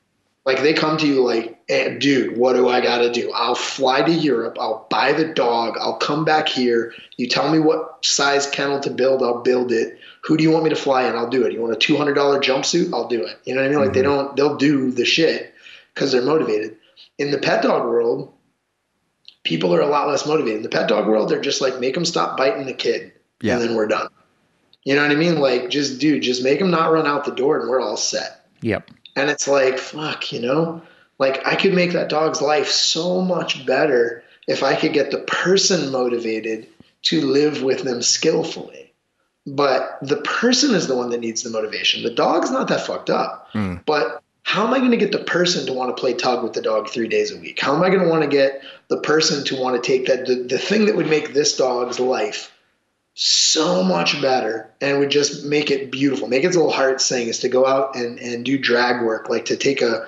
Like 0.47 0.61
they 0.63 0.73
come 0.75 0.97
to 0.99 1.07
you 1.09 1.25
like, 1.25 1.59
eh, 1.69 1.99
dude, 1.99 2.37
what 2.39 2.53
do 2.55 2.69
I 2.69 2.81
got 2.81 2.99
to 2.99 3.11
do? 3.13 3.33
I'll 3.35 3.57
fly 3.57 4.03
to 4.03 4.13
Europe. 4.13 4.57
I'll 4.61 4.87
buy 4.89 5.13
the 5.13 5.25
dog. 5.35 5.77
I'll 5.77 5.97
come 5.97 6.25
back 6.25 6.49
here. 6.49 6.95
You 7.17 7.29
tell 7.29 7.51
me 7.51 7.59
what 7.59 8.05
size 8.07 8.49
kennel 8.49 8.79
to 8.81 8.91
build. 8.91 9.25
I'll 9.25 9.43
build 9.43 9.73
it. 9.73 9.99
Who 10.23 10.37
do 10.37 10.45
you 10.45 10.53
want 10.53 10.63
me 10.63 10.71
to 10.71 10.77
fly 10.77 11.09
in? 11.09 11.17
I'll 11.17 11.29
do 11.29 11.45
it. 11.45 11.53
You 11.53 11.61
want 11.61 11.73
a 11.73 11.77
two 11.77 11.97
hundred 11.97 12.15
dollar 12.15 12.39
jumpsuit? 12.39 12.93
I'll 12.95 13.09
do 13.09 13.25
it. 13.25 13.37
You 13.45 13.57
know 13.57 13.61
what 13.63 13.67
I 13.67 13.71
mean? 13.71 13.81
Like 13.85 13.93
they 13.93 14.03
don't. 14.03 14.37
They'll 14.37 14.57
do 14.57 14.93
the 14.93 15.05
shit 15.05 15.53
because 15.93 16.13
they're 16.13 16.23
motivated. 16.23 16.77
In 17.19 17.33
the 17.33 17.39
pet 17.39 17.63
dog 17.63 17.85
world, 17.85 18.33
people 19.43 19.75
are 19.75 19.81
a 19.81 19.87
lot 19.87 20.07
less 20.09 20.27
motivated. 20.27 20.59
In 20.59 20.63
the 20.63 20.69
pet 20.69 20.89
dog 20.89 21.09
world, 21.09 21.29
they're 21.29 21.41
just 21.41 21.61
like 21.61 21.81
make 21.81 21.95
them 21.95 22.05
stop 22.05 22.37
biting 22.37 22.67
the 22.67 22.73
kid, 22.75 23.13
Yeah. 23.41 23.55
and 23.55 23.63
then 23.63 23.75
we're 23.75 23.87
done. 23.89 24.09
You 24.85 24.95
know 24.95 25.03
what 25.03 25.11
I 25.11 25.17
mean? 25.17 25.41
Like 25.41 25.71
just 25.71 25.99
dude, 26.01 26.23
just 26.23 26.45
make 26.45 26.61
them 26.61 26.71
not 26.71 26.93
run 26.93 27.07
out 27.07 27.25
the 27.25 27.33
door, 27.35 27.59
and 27.59 27.69
we're 27.69 27.81
all 27.81 27.97
set. 27.97 28.47
Yep. 28.61 28.91
And 29.17 29.31
it's 29.31 29.49
like, 29.49 29.79
fuck, 29.79 30.31
you 30.31 30.41
know? 30.41 30.83
Like 31.19 31.45
I 31.47 31.57
could 31.57 31.75
make 31.75 31.93
that 31.93 32.11
dog's 32.11 32.43
life 32.43 32.69
so 32.69 33.23
much 33.23 33.65
better 33.67 34.23
if 34.47 34.63
I 34.63 34.77
could 34.77 34.93
get 34.93 35.11
the 35.11 35.21
person 35.21 35.91
motivated 35.91 36.69
to 37.03 37.21
live 37.23 37.63
with 37.63 37.83
them 37.83 38.03
skillfully. 38.03 38.93
But 39.47 39.99
the 40.03 40.17
person 40.17 40.75
is 40.75 40.87
the 40.87 40.97
one 40.97 41.11
that 41.11 41.21
needs 41.21 41.43
the 41.43 41.51
motivation. 41.51 42.03
The 42.03 42.11
dog's 42.11 42.51
not 42.51 42.69
that 42.69 42.87
fucked 42.87 43.11
up. 43.11 43.49
Hmm. 43.53 43.77
But 43.87 44.23
how 44.43 44.67
am 44.67 44.75
I 44.75 44.79
going 44.79 44.91
to 44.91 44.97
get 44.97 45.13
the 45.13 45.25
person 45.25 45.67
to 45.67 45.73
want 45.73 45.97
to 45.97 46.01
play 46.01 46.15
tug 46.15 46.43
with 46.43 46.53
the 46.53 46.63
dog 46.63 46.89
three 46.89 47.09
days 47.09 47.33
a 47.33 47.39
week? 47.39 47.61
How 47.61 47.75
am 47.75 47.83
I 47.83 47.89
going 47.89 48.03
to 48.03 48.09
want 48.09 48.23
to 48.23 48.29
get 48.29 48.63
the 48.89 49.01
person 49.01 49.45
to 49.47 49.61
want 49.61 49.83
to 49.83 49.87
take 49.87 50.07
that 50.07 50.27
the, 50.27 50.35
the 50.35 50.59
thing 50.59 50.87
that 50.87 50.97
would 50.97 51.09
make 51.09 51.33
this 51.33 51.57
dog's 51.57 51.99
life 51.99 52.53
so 53.19 53.83
much 53.83 54.21
better 54.21 54.71
and 54.83 54.99
would 54.99 55.11
just 55.11 55.43
make 55.43 55.71
it 55.71 55.91
beautiful, 55.91 56.29
make 56.29 56.45
its 56.45 56.55
little 56.55 56.71
heart 56.71 57.01
sing 57.01 57.29
is 57.29 57.39
to 57.39 57.49
go 57.49 57.67
out 57.67 57.97
and, 57.97 58.19
and 58.19 58.45
do 58.45 58.59
drag 58.59 59.03
work, 59.03 59.31
like 59.31 59.47
to 59.47 59.57
take 59.57 59.81
a 59.81 60.07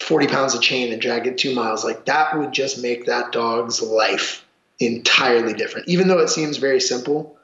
40 0.00 0.28
pounds 0.28 0.54
of 0.54 0.62
chain 0.62 0.92
and 0.92 1.02
drag 1.02 1.26
it 1.26 1.36
two 1.36 1.52
miles. 1.52 1.84
Like 1.84 2.04
that 2.06 2.38
would 2.38 2.52
just 2.52 2.80
make 2.80 3.06
that 3.06 3.32
dog's 3.32 3.82
life 3.82 4.46
entirely 4.78 5.52
different. 5.52 5.88
Even 5.88 6.06
though 6.06 6.20
it 6.20 6.28
seems 6.28 6.58
very 6.58 6.80
simple, 6.80 7.36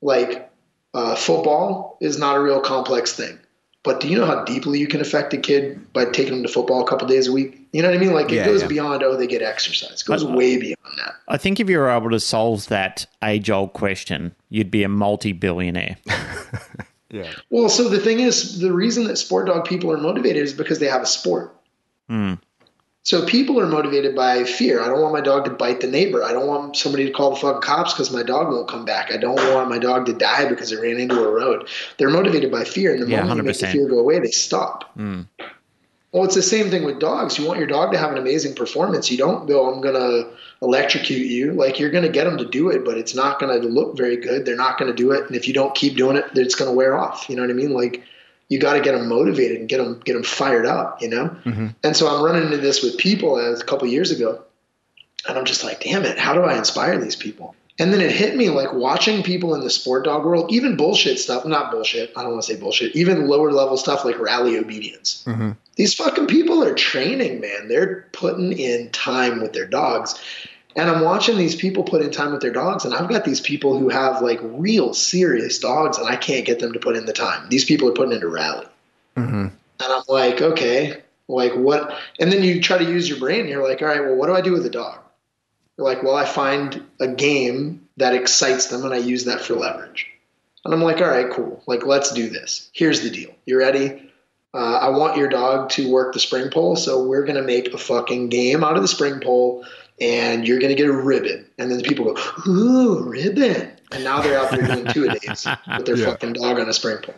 like 0.00 0.50
uh, 0.94 1.16
football 1.16 1.98
is 2.00 2.18
not 2.18 2.36
a 2.36 2.40
real 2.40 2.60
complex 2.60 3.12
thing. 3.12 3.38
But 3.82 4.00
do 4.00 4.08
you 4.08 4.18
know 4.18 4.26
how 4.26 4.44
deeply 4.44 4.78
you 4.78 4.86
can 4.86 5.00
affect 5.00 5.32
a 5.32 5.38
kid 5.38 5.92
by 5.94 6.04
taking 6.04 6.34
them 6.34 6.42
to 6.42 6.48
football 6.52 6.82
a 6.82 6.86
couple 6.86 7.08
days 7.08 7.26
a 7.28 7.32
week? 7.32 7.58
You 7.72 7.80
know 7.80 7.88
what 7.88 7.96
I 7.96 8.00
mean? 8.00 8.12
Like 8.12 8.30
it 8.30 8.34
Yeah, 8.36 8.44
goes 8.44 8.60
yeah. 8.62 8.68
beyond 8.68 9.02
oh 9.02 9.16
they 9.16 9.26
get 9.26 9.40
exercise. 9.40 10.02
It 10.02 10.06
goes 10.06 10.22
way 10.24 10.58
beyond 10.58 10.98
that. 10.98 11.14
I 11.28 11.38
think 11.38 11.60
if 11.60 11.70
you 11.70 11.78
were 11.78 11.88
able 11.88 12.10
to 12.10 12.20
solve 12.20 12.66
that 12.68 13.06
age 13.24 13.48
old 13.48 13.72
question, 13.72 14.34
you'd 14.50 14.70
be 14.70 14.82
a 14.82 14.88
multi 14.88 15.32
billionaire. 15.32 15.96
Yeah. 17.12 17.32
Well, 17.50 17.68
so 17.68 17.88
the 17.88 17.98
thing 17.98 18.20
is, 18.20 18.60
the 18.60 18.72
reason 18.72 19.02
that 19.08 19.16
sport 19.16 19.48
dog 19.48 19.64
people 19.64 19.90
are 19.90 19.96
motivated 19.98 20.44
is 20.44 20.52
because 20.52 20.78
they 20.78 20.86
have 20.86 21.02
a 21.02 21.06
sport. 21.06 21.52
Hmm. 22.08 22.34
So 23.02 23.24
people 23.24 23.58
are 23.58 23.66
motivated 23.66 24.14
by 24.14 24.44
fear. 24.44 24.82
I 24.82 24.86
don't 24.86 25.00
want 25.00 25.14
my 25.14 25.22
dog 25.22 25.46
to 25.46 25.50
bite 25.50 25.80
the 25.80 25.86
neighbor. 25.86 26.22
I 26.22 26.32
don't 26.32 26.46
want 26.46 26.76
somebody 26.76 27.06
to 27.06 27.10
call 27.10 27.30
the 27.30 27.36
fucking 27.36 27.62
cops 27.62 27.94
because 27.94 28.12
my 28.12 28.22
dog 28.22 28.48
won't 28.48 28.68
come 28.68 28.84
back. 28.84 29.10
I 29.10 29.16
don't 29.16 29.36
want 29.54 29.70
my 29.70 29.78
dog 29.78 30.04
to 30.06 30.12
die 30.12 30.48
because 30.48 30.70
it 30.70 30.80
ran 30.80 30.98
into 30.98 31.18
a 31.18 31.30
road. 31.30 31.68
They're 31.96 32.10
motivated 32.10 32.50
by 32.52 32.64
fear, 32.64 32.92
and 32.92 33.02
the 33.02 33.08
Yeah, 33.08 33.22
moment 33.22 33.38
you 33.38 33.42
make 33.44 33.58
the 33.58 33.68
fear 33.68 33.88
go 33.88 33.98
away, 33.98 34.18
they 34.18 34.30
stop. 34.30 34.94
Mm. 34.98 35.26
Well, 36.12 36.24
it's 36.24 36.34
the 36.34 36.42
same 36.42 36.70
thing 36.70 36.84
with 36.84 36.98
dogs. 36.98 37.38
You 37.38 37.46
want 37.46 37.60
your 37.60 37.68
dog 37.68 37.92
to 37.92 37.98
have 37.98 38.10
an 38.10 38.18
amazing 38.18 38.54
performance. 38.54 39.10
You 39.10 39.16
don't 39.16 39.46
go, 39.46 39.72
I'm 39.72 39.80
going 39.80 39.94
to 39.94 40.28
electrocute 40.60 41.26
you. 41.26 41.52
Like, 41.52 41.78
you're 41.78 41.90
going 41.90 42.04
to 42.04 42.10
get 42.10 42.24
them 42.24 42.36
to 42.36 42.44
do 42.44 42.68
it, 42.68 42.84
but 42.84 42.98
it's 42.98 43.14
not 43.14 43.38
going 43.38 43.60
to 43.60 43.68
look 43.68 43.96
very 43.96 44.16
good. 44.16 44.44
They're 44.44 44.56
not 44.56 44.76
going 44.76 44.90
to 44.90 44.96
do 44.96 45.12
it. 45.12 45.26
And 45.28 45.36
if 45.36 45.46
you 45.46 45.54
don't 45.54 45.74
keep 45.74 45.96
doing 45.96 46.16
it, 46.16 46.26
it's 46.34 46.56
going 46.56 46.68
to 46.68 46.76
wear 46.76 46.98
off. 46.98 47.30
You 47.30 47.36
know 47.36 47.42
what 47.42 47.50
I 47.50 47.54
mean? 47.54 47.72
Like, 47.72 48.02
you 48.50 48.58
got 48.58 48.74
to 48.74 48.80
get 48.80 48.92
them 48.92 49.08
motivated 49.08 49.60
and 49.60 49.68
get 49.68 49.78
them, 49.78 50.02
get 50.04 50.12
them 50.12 50.24
fired 50.24 50.66
up, 50.66 51.00
you 51.00 51.08
know? 51.08 51.28
Mm-hmm. 51.44 51.68
And 51.82 51.96
so 51.96 52.08
I'm 52.08 52.22
running 52.22 52.42
into 52.42 52.58
this 52.58 52.82
with 52.82 52.98
people 52.98 53.38
as 53.38 53.62
a 53.62 53.64
couple 53.64 53.86
years 53.88 54.10
ago. 54.10 54.42
And 55.26 55.38
I'm 55.38 55.44
just 55.44 55.62
like, 55.64 55.82
damn 55.82 56.04
it, 56.04 56.18
how 56.18 56.34
do 56.34 56.42
I 56.42 56.58
inspire 56.58 56.98
these 56.98 57.16
people? 57.16 57.54
And 57.78 57.94
then 57.94 58.00
it 58.00 58.10
hit 58.10 58.36
me 58.36 58.50
like 58.50 58.74
watching 58.74 59.22
people 59.22 59.54
in 59.54 59.60
the 59.60 59.70
sport 59.70 60.04
dog 60.04 60.24
world, 60.24 60.52
even 60.52 60.76
bullshit 60.76 61.18
stuff, 61.18 61.46
not 61.46 61.70
bullshit, 61.70 62.12
I 62.16 62.22
don't 62.22 62.32
want 62.32 62.42
to 62.42 62.52
say 62.52 62.60
bullshit, 62.60 62.94
even 62.96 63.28
lower 63.28 63.52
level 63.52 63.76
stuff 63.76 64.04
like 64.04 64.18
rally 64.18 64.58
obedience. 64.58 65.24
Mm-hmm. 65.26 65.52
These 65.76 65.94
fucking 65.94 66.26
people 66.26 66.62
are 66.64 66.74
training, 66.74 67.40
man. 67.40 67.68
They're 67.68 68.06
putting 68.12 68.52
in 68.52 68.90
time 68.90 69.40
with 69.40 69.52
their 69.52 69.66
dogs. 69.66 70.20
And 70.80 70.88
I'm 70.88 71.04
watching 71.04 71.36
these 71.36 71.54
people 71.54 71.84
put 71.84 72.00
in 72.00 72.10
time 72.10 72.32
with 72.32 72.40
their 72.40 72.52
dogs, 72.52 72.86
and 72.86 72.94
I've 72.94 73.10
got 73.10 73.26
these 73.26 73.42
people 73.42 73.78
who 73.78 73.90
have 73.90 74.22
like 74.22 74.40
real 74.42 74.94
serious 74.94 75.58
dogs, 75.58 75.98
and 75.98 76.08
I 76.08 76.16
can't 76.16 76.46
get 76.46 76.58
them 76.58 76.72
to 76.72 76.78
put 76.78 76.96
in 76.96 77.04
the 77.04 77.12
time. 77.12 77.50
These 77.50 77.66
people 77.66 77.86
are 77.90 77.92
putting 77.92 78.14
into 78.14 78.28
rally. 78.28 78.66
And 79.78 79.92
I'm 79.92 80.02
like, 80.08 80.40
okay, 80.40 81.02
like 81.28 81.52
what? 81.52 81.98
And 82.18 82.32
then 82.32 82.42
you 82.42 82.62
try 82.62 82.78
to 82.78 82.84
use 82.84 83.10
your 83.10 83.18
brain. 83.18 83.46
You're 83.46 83.62
like, 83.62 83.82
all 83.82 83.88
right, 83.88 84.00
well, 84.00 84.14
what 84.14 84.28
do 84.28 84.34
I 84.34 84.40
do 84.40 84.52
with 84.52 84.64
a 84.64 84.70
dog? 84.70 85.00
You're 85.76 85.86
like, 85.86 86.02
well, 86.02 86.16
I 86.16 86.24
find 86.24 86.82
a 86.98 87.08
game 87.08 87.86
that 87.98 88.14
excites 88.14 88.68
them 88.68 88.82
and 88.82 88.94
I 88.94 88.98
use 88.98 89.26
that 89.26 89.42
for 89.42 89.56
leverage. 89.56 90.06
And 90.64 90.72
I'm 90.72 90.80
like, 90.80 91.02
all 91.02 91.08
right, 91.08 91.30
cool. 91.30 91.62
Like, 91.66 91.84
let's 91.84 92.10
do 92.12 92.30
this. 92.30 92.70
Here's 92.72 93.02
the 93.02 93.10
deal. 93.10 93.34
You 93.44 93.58
ready? 93.58 94.10
Uh, 94.54 94.78
I 94.78 94.88
want 94.88 95.18
your 95.18 95.28
dog 95.28 95.68
to 95.70 95.90
work 95.90 96.14
the 96.14 96.20
spring 96.20 96.50
pole. 96.50 96.76
So 96.76 97.04
we're 97.04 97.24
going 97.24 97.36
to 97.36 97.42
make 97.42 97.74
a 97.74 97.78
fucking 97.78 98.30
game 98.30 98.64
out 98.64 98.76
of 98.76 98.82
the 98.82 98.88
spring 98.88 99.20
pole 99.20 99.66
and 100.00 100.46
you're 100.46 100.58
going 100.58 100.74
to 100.74 100.80
get 100.80 100.88
a 100.88 100.92
ribbon. 100.92 101.46
And 101.58 101.70
then 101.70 101.78
the 101.78 101.84
people 101.84 102.04
go, 102.06 102.16
ooh, 102.46 103.02
ribbon. 103.02 103.70
And 103.92 104.04
now 104.04 104.20
they're 104.20 104.38
out 104.38 104.50
there 104.50 104.66
doing 104.66 104.86
two 104.86 105.04
a 105.04 105.18
days 105.18 105.46
with 105.76 105.86
their 105.86 105.96
Yeah. 105.96 106.06
fucking 106.06 106.34
dog 106.34 106.58
on 106.58 106.68
a 106.68 106.72
spring 106.72 106.98
pole. 107.02 107.14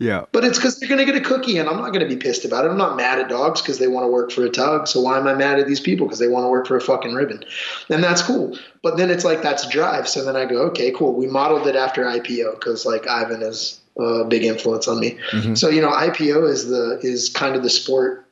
Yeah. 0.00 0.24
But 0.32 0.44
it's 0.44 0.58
because 0.58 0.78
they're 0.78 0.88
going 0.88 0.98
to 0.98 1.04
get 1.04 1.14
a 1.14 1.24
cookie, 1.24 1.56
and 1.58 1.68
I'm 1.68 1.76
not 1.76 1.92
going 1.92 2.00
to 2.00 2.12
be 2.12 2.16
pissed 2.16 2.44
about 2.44 2.64
it. 2.64 2.70
I'm 2.70 2.76
not 2.76 2.96
mad 2.96 3.20
at 3.20 3.28
dogs 3.28 3.62
because 3.62 3.78
they 3.78 3.86
want 3.86 4.04
to 4.04 4.08
work 4.08 4.32
for 4.32 4.44
a 4.44 4.50
tug. 4.50 4.88
So 4.88 5.00
why 5.00 5.18
am 5.18 5.28
I 5.28 5.34
mad 5.34 5.60
at 5.60 5.68
these 5.68 5.78
people 5.80 6.06
because 6.06 6.18
they 6.18 6.26
want 6.26 6.44
to 6.44 6.48
work 6.48 6.66
for 6.66 6.76
a 6.76 6.80
fucking 6.80 7.14
ribbon? 7.14 7.44
And 7.88 8.02
that's 8.02 8.20
cool. 8.20 8.58
But 8.82 8.96
then 8.96 9.08
it's 9.10 9.24
like 9.24 9.42
that's 9.42 9.68
drive. 9.68 10.08
So 10.08 10.24
then 10.24 10.34
I 10.34 10.46
go, 10.46 10.62
okay, 10.68 10.90
cool. 10.90 11.14
We 11.14 11.26
modeled 11.28 11.66
it 11.68 11.76
after 11.76 12.04
IPO 12.04 12.54
because 12.54 12.84
like 12.84 13.06
Ivan 13.06 13.42
is 13.42 13.80
a 13.96 14.24
big 14.24 14.42
influence 14.42 14.88
on 14.88 14.98
me. 14.98 15.16
Mm-hmm. 15.30 15.54
So 15.54 15.68
you 15.68 15.80
know, 15.80 15.90
IPO 15.90 16.48
is 16.50 16.66
the 16.66 16.98
is 17.02 17.28
kind 17.28 17.54
of 17.54 17.62
the 17.62 17.70
sport 17.70 18.26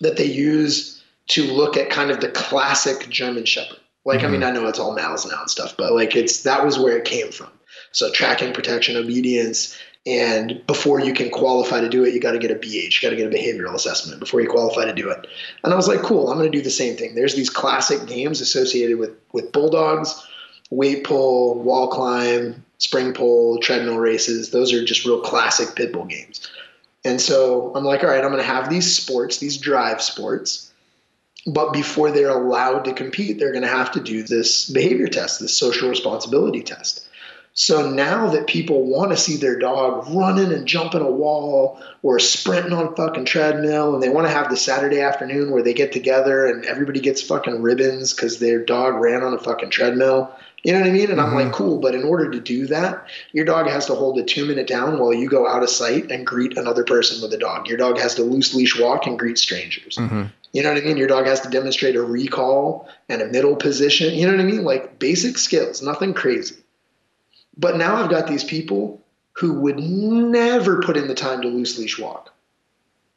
that 0.00 0.16
they 0.16 0.26
use 0.26 0.99
to 1.30 1.44
look 1.44 1.76
at 1.76 1.90
kind 1.90 2.10
of 2.10 2.20
the 2.20 2.28
classic 2.28 3.08
German 3.08 3.44
Shepherd. 3.44 3.78
Like, 4.04 4.24
I 4.24 4.28
mean, 4.28 4.40
mm-hmm. 4.40 4.50
I 4.50 4.52
know 4.52 4.66
it's 4.66 4.78
all 4.78 4.94
mouths 4.94 5.26
now 5.26 5.40
and 5.40 5.50
stuff, 5.50 5.76
but 5.76 5.92
like 5.92 6.16
it's 6.16 6.42
that 6.42 6.64
was 6.64 6.78
where 6.78 6.96
it 6.96 7.04
came 7.04 7.30
from. 7.30 7.50
So 7.92 8.10
tracking, 8.10 8.52
protection, 8.52 8.96
obedience, 8.96 9.78
and 10.06 10.64
before 10.66 11.00
you 11.00 11.12
can 11.12 11.30
qualify 11.30 11.80
to 11.80 11.88
do 11.88 12.04
it, 12.04 12.14
you 12.14 12.20
got 12.20 12.32
to 12.32 12.38
get 12.38 12.50
a 12.50 12.54
BH, 12.54 12.94
you 12.94 13.00
got 13.02 13.10
to 13.10 13.16
get 13.16 13.32
a 13.32 13.36
behavioral 13.36 13.74
assessment 13.74 14.18
before 14.18 14.40
you 14.40 14.48
qualify 14.48 14.86
to 14.86 14.94
do 14.94 15.10
it. 15.10 15.26
And 15.62 15.72
I 15.72 15.76
was 15.76 15.88
like, 15.88 16.00
cool, 16.00 16.30
I'm 16.30 16.38
going 16.38 16.50
to 16.50 16.58
do 16.58 16.64
the 16.64 16.70
same 16.70 16.96
thing. 16.96 17.14
There's 17.14 17.34
these 17.34 17.50
classic 17.50 18.06
games 18.06 18.40
associated 18.40 18.98
with 18.98 19.10
with 19.32 19.52
bulldogs, 19.52 20.26
weight 20.70 21.04
pull, 21.04 21.62
wall 21.62 21.88
climb, 21.88 22.64
spring 22.78 23.12
pole, 23.12 23.58
treadmill 23.58 23.98
races. 23.98 24.50
Those 24.50 24.72
are 24.72 24.84
just 24.84 25.04
real 25.04 25.20
classic 25.20 25.76
pit 25.76 25.92
bull 25.92 26.06
games. 26.06 26.48
And 27.04 27.20
so 27.20 27.72
I'm 27.74 27.84
like, 27.84 28.02
all 28.02 28.10
right, 28.10 28.22
I'm 28.22 28.30
going 28.30 28.42
to 28.42 28.42
have 28.42 28.70
these 28.70 28.94
sports, 28.94 29.38
these 29.38 29.56
drive 29.56 30.02
sports. 30.02 30.69
But 31.46 31.72
before 31.72 32.10
they're 32.10 32.28
allowed 32.28 32.84
to 32.84 32.92
compete, 32.92 33.38
they're 33.38 33.52
going 33.52 33.62
to 33.62 33.68
have 33.68 33.92
to 33.92 34.00
do 34.00 34.22
this 34.22 34.68
behavior 34.68 35.08
test, 35.08 35.40
this 35.40 35.56
social 35.56 35.88
responsibility 35.88 36.62
test. 36.62 37.06
So 37.52 37.90
now 37.90 38.30
that 38.30 38.46
people 38.46 38.86
want 38.86 39.10
to 39.10 39.16
see 39.16 39.36
their 39.36 39.58
dog 39.58 40.06
running 40.14 40.52
and 40.52 40.66
jumping 40.66 41.00
a 41.00 41.10
wall 41.10 41.80
or 42.02 42.18
sprinting 42.20 42.72
on 42.72 42.92
a 42.92 42.96
fucking 42.96 43.24
treadmill, 43.24 43.92
and 43.92 44.02
they 44.02 44.08
want 44.08 44.26
to 44.26 44.32
have 44.32 44.50
the 44.50 44.56
Saturday 44.56 45.00
afternoon 45.00 45.50
where 45.50 45.62
they 45.62 45.74
get 45.74 45.92
together 45.92 46.46
and 46.46 46.64
everybody 46.64 47.00
gets 47.00 47.22
fucking 47.22 47.60
ribbons 47.60 48.14
because 48.14 48.38
their 48.38 48.64
dog 48.64 48.94
ran 48.94 49.22
on 49.22 49.34
a 49.34 49.38
fucking 49.38 49.70
treadmill. 49.70 50.32
You 50.62 50.72
know 50.72 50.80
what 50.80 50.88
I 50.88 50.92
mean? 50.92 51.10
And 51.10 51.20
I'm 51.20 51.34
like, 51.34 51.46
mm-hmm. 51.46 51.54
cool, 51.54 51.78
but 51.78 51.94
in 51.94 52.04
order 52.04 52.30
to 52.30 52.40
do 52.40 52.66
that, 52.66 53.06
your 53.32 53.44
dog 53.44 53.66
has 53.66 53.86
to 53.86 53.94
hold 53.94 54.18
a 54.18 54.24
two 54.24 54.44
minute 54.44 54.66
down 54.66 54.98
while 54.98 55.14
you 55.14 55.28
go 55.28 55.48
out 55.48 55.62
of 55.62 55.70
sight 55.70 56.10
and 56.10 56.26
greet 56.26 56.58
another 56.58 56.84
person 56.84 57.22
with 57.22 57.32
a 57.32 57.38
dog. 57.38 57.66
Your 57.66 57.78
dog 57.78 57.98
has 57.98 58.14
to 58.16 58.22
loose 58.22 58.54
leash 58.54 58.78
walk 58.78 59.06
and 59.06 59.18
greet 59.18 59.38
strangers. 59.38 59.96
Mm-hmm. 59.96 60.24
You 60.52 60.62
know 60.62 60.72
what 60.72 60.82
I 60.82 60.84
mean? 60.84 60.96
Your 60.96 61.08
dog 61.08 61.26
has 61.26 61.40
to 61.42 61.48
demonstrate 61.48 61.96
a 61.96 62.02
recall 62.02 62.88
and 63.08 63.22
a 63.22 63.28
middle 63.28 63.56
position. 63.56 64.14
You 64.14 64.26
know 64.26 64.32
what 64.32 64.40
I 64.40 64.44
mean? 64.44 64.64
Like 64.64 64.98
basic 64.98 65.38
skills, 65.38 65.80
nothing 65.80 66.12
crazy. 66.12 66.56
But 67.56 67.76
now 67.76 67.96
I've 67.96 68.10
got 68.10 68.26
these 68.26 68.44
people 68.44 69.02
who 69.32 69.60
would 69.60 69.78
never 69.78 70.82
put 70.82 70.96
in 70.96 71.08
the 71.08 71.14
time 71.14 71.40
to 71.42 71.48
loose 71.48 71.78
leash 71.78 71.98
walk. 71.98 72.32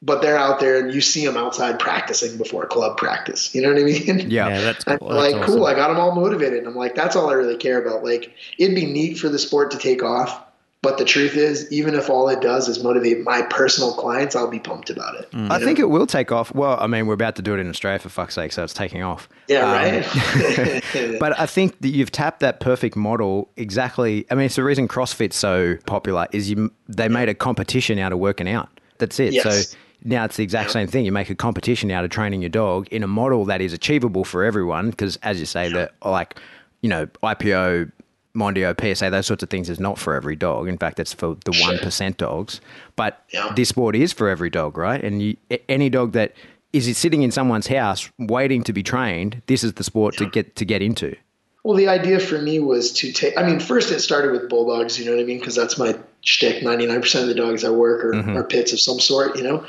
But 0.06 0.22
they're 0.22 0.38
out 0.38 0.60
there 0.60 0.78
and 0.78 0.94
you 0.94 1.00
see 1.00 1.26
them 1.26 1.38
outside 1.38 1.80
practicing 1.80 2.38
before 2.38 2.66
club 2.66 2.98
practice. 2.98 3.56
You 3.56 3.62
know 3.62 3.70
what 3.70 3.80
I 3.80 3.84
mean? 3.86 4.30
Yeah. 4.30 4.50
Yeah, 4.50 4.62
that's 4.62 4.84
cool. 4.84 4.98
That's 5.00 5.34
like, 5.34 5.36
awesome. 5.36 5.46
cool, 5.56 5.66
I 5.66 5.74
got 5.74 5.88
them 5.88 5.98
all 5.98 6.14
motivated. 6.14 6.60
And 6.60 6.68
I'm 6.68 6.76
like, 6.76 6.94
that's 6.94 7.16
all 7.16 7.30
I 7.30 7.34
really 7.34 7.58
care 7.58 7.82
about. 7.82 8.04
Like, 8.04 8.34
it'd 8.58 8.76
be 8.76 8.86
neat 8.86 9.18
for 9.18 9.30
the 9.30 9.40
sport 9.40 9.72
to 9.72 9.78
take 9.78 10.04
off. 10.04 10.44
But 10.84 10.98
the 10.98 11.06
truth 11.06 11.38
is, 11.38 11.72
even 11.72 11.96
if 11.96 12.10
all 12.10 12.28
it 12.28 12.42
does 12.42 12.68
is 12.68 12.84
motivate 12.84 13.22
my 13.24 13.42
personal 13.44 13.94
clients, 13.94 14.36
I'll 14.36 14.52
be 14.52 14.60
pumped 14.60 14.90
about 14.90 15.16
it. 15.16 15.30
I 15.34 15.58
think 15.58 15.80
it 15.80 15.86
will 15.86 16.06
take 16.06 16.30
off. 16.30 16.54
Well, 16.54 16.78
I 16.78 16.88
mean, 16.88 17.08
we're 17.08 17.14
about 17.14 17.38
to 17.38 17.42
do 17.42 17.54
it 17.54 17.62
in 17.62 17.70
Australia 17.70 18.00
for 18.00 18.10
fuck's 18.10 18.36
sake, 18.36 18.52
so 18.52 18.66
it's 18.66 18.74
taking 18.74 19.02
off. 19.02 19.30
Yeah, 19.48 19.64
Um, 19.64 19.72
right? 19.72 20.84
But 21.22 21.40
I 21.40 21.46
think 21.46 21.80
that 21.80 21.88
you've 21.88 22.12
tapped 22.12 22.42
that 22.42 22.60
perfect 22.60 22.98
model 22.98 23.50
exactly. 23.56 24.26
I 24.30 24.36
mean, 24.36 24.48
it's 24.48 24.58
the 24.58 24.64
reason 24.66 24.90
CrossFit's 24.90 25.38
so 25.38 25.78
popular 25.86 26.28
is 26.34 26.50
you 26.50 26.70
they 26.90 27.08
made 27.08 27.30
a 27.30 27.34
competition 27.34 27.98
out 27.98 28.12
of 28.12 28.20
working 28.20 28.50
out. 28.50 28.68
That's 28.98 29.22
it. 29.22 29.32
Yes. 29.32 29.70
So 29.70 29.78
now 30.04 30.26
it's 30.26 30.36
the 30.36 30.44
exact 30.44 30.72
same 30.72 30.88
thing. 30.88 31.06
You 31.06 31.12
make 31.12 31.30
a 31.30 31.36
competition 31.36 31.92
out 31.92 32.04
of 32.04 32.10
training 32.10 32.42
your 32.42 32.50
dog 32.50 32.88
in 32.90 33.04
a 33.04 33.08
model 33.08 33.46
that 33.46 33.62
is 33.62 33.74
achievable 33.74 34.24
for 34.24 34.44
everyone. 34.44 34.90
Because 34.90 35.18
as 35.18 35.40
you 35.40 35.46
say, 35.46 35.70
that 35.70 35.94
like 36.04 36.38
you 36.82 36.90
know 36.90 37.08
IPO, 37.24 37.92
Mondio, 38.36 38.96
PSA, 38.96 39.10
those 39.10 39.28
sorts 39.28 39.44
of 39.44 39.50
things 39.50 39.70
is 39.70 39.80
not 39.80 39.98
for 39.98 40.14
every 40.14 40.36
dog. 40.36 40.68
In 40.68 40.78
fact, 40.78 41.00
it's 41.00 41.14
for 41.14 41.38
the 41.46 41.52
one 41.62 42.14
dogs. 42.18 42.62
But 42.96 43.24
Yeah. 43.32 43.52
this 43.56 43.70
sport 43.70 43.96
is 43.96 44.12
for 44.12 44.30
every 44.30 44.50
dog, 44.50 44.78
right? 44.78 45.04
And 45.04 45.22
you, 45.22 45.38
any 45.70 45.90
dog 45.90 46.14
that 46.14 46.34
is 46.74 46.98
sitting 46.98 47.22
in 47.22 47.32
someone's 47.32 47.68
house 47.68 48.10
waiting 48.18 48.64
to 48.64 48.74
be 48.74 48.82
trained, 48.82 49.42
this 49.48 49.64
is 49.64 49.74
the 49.74 49.84
sport 49.84 50.18
to 50.18 50.26
get 50.26 50.56
to 50.56 50.66
get 50.66 50.82
into. 50.82 51.16
Well, 51.64 51.78
the 51.78 51.88
idea 51.88 52.20
for 52.20 52.42
me 52.42 52.60
was 52.60 52.92
to 52.94 53.14
take. 53.14 53.38
I 53.38 53.44
mean, 53.44 53.60
first 53.60 53.90
it 53.92 54.02
started 54.02 54.32
with 54.32 54.50
bulldogs. 54.50 55.00
You 55.00 55.06
know 55.06 55.12
what 55.12 55.22
I 55.22 55.24
mean? 55.24 55.40
Because 55.40 55.56
that's 55.56 55.78
my 55.78 55.96
shtick. 56.22 56.62
Ninety 56.62 56.86
nine 56.88 57.00
percent 57.00 57.24
of 57.24 57.30
the 57.30 57.42
dogs 57.42 57.64
I 57.64 57.70
work 57.70 58.04
are, 58.04 58.14
mm-hmm. 58.14 58.36
are 58.36 58.44
pits 58.44 58.74
of 58.74 58.82
some 58.82 59.00
sort. 59.00 59.38
You 59.38 59.44
know, 59.44 59.66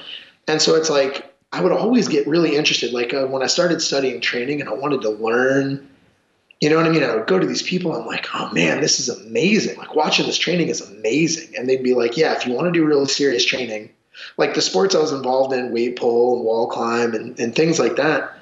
and 0.49 0.61
so 0.61 0.75
it's 0.75 0.91
like 0.91 1.35
I 1.53 1.61
would 1.61 1.73
always 1.73 2.09
get 2.09 2.27
really 2.27 2.57
interested. 2.57 2.93
Like 2.93 3.15
uh, 3.15 3.27
when 3.27 3.43
I 3.43 3.47
started 3.47 3.81
studying 3.81 4.21
training 4.21 4.61
and 4.61 4.69
I 4.69 4.75
wanted 4.75 5.03
to 5.03 5.11
learn. 5.11 5.89
You 6.61 6.71
know 6.71 6.77
what 6.77 6.87
I 6.87 6.89
mean? 6.89 7.03
I 7.03 7.15
would 7.15 7.27
go 7.27 7.39
to 7.39 7.47
these 7.47 7.63
people. 7.63 7.93
I'm 7.93 8.07
like, 8.07 8.27
oh 8.33 8.51
man, 8.53 8.81
this 8.81 8.99
is 8.99 9.11
amazing. 9.11 9.77
Like 9.77 9.95
watching 9.95 10.25
this 10.25 10.39
training 10.39 10.69
is 10.69 10.81
amazing. 10.81 11.55
And 11.59 11.69
they'd 11.69 11.83
be 11.83 11.95
like, 11.95 12.17
yeah, 12.17 12.33
if 12.35 12.47
you 12.47 12.55
want 12.55 12.73
to 12.73 12.73
do 12.73 12.87
really 12.87 13.07
serious 13.07 13.45
training, 13.45 13.91
like 14.39 14.55
the 14.55 14.63
sports 14.63 14.95
I 14.95 15.01
was 15.01 15.13
involved 15.13 15.53
in, 15.53 15.73
weight 15.73 15.97
pull 15.97 16.37
and 16.37 16.45
wall 16.45 16.69
climb 16.69 17.13
and, 17.13 17.39
and 17.39 17.55
things 17.55 17.79
like 17.79 17.97
that 17.97 18.35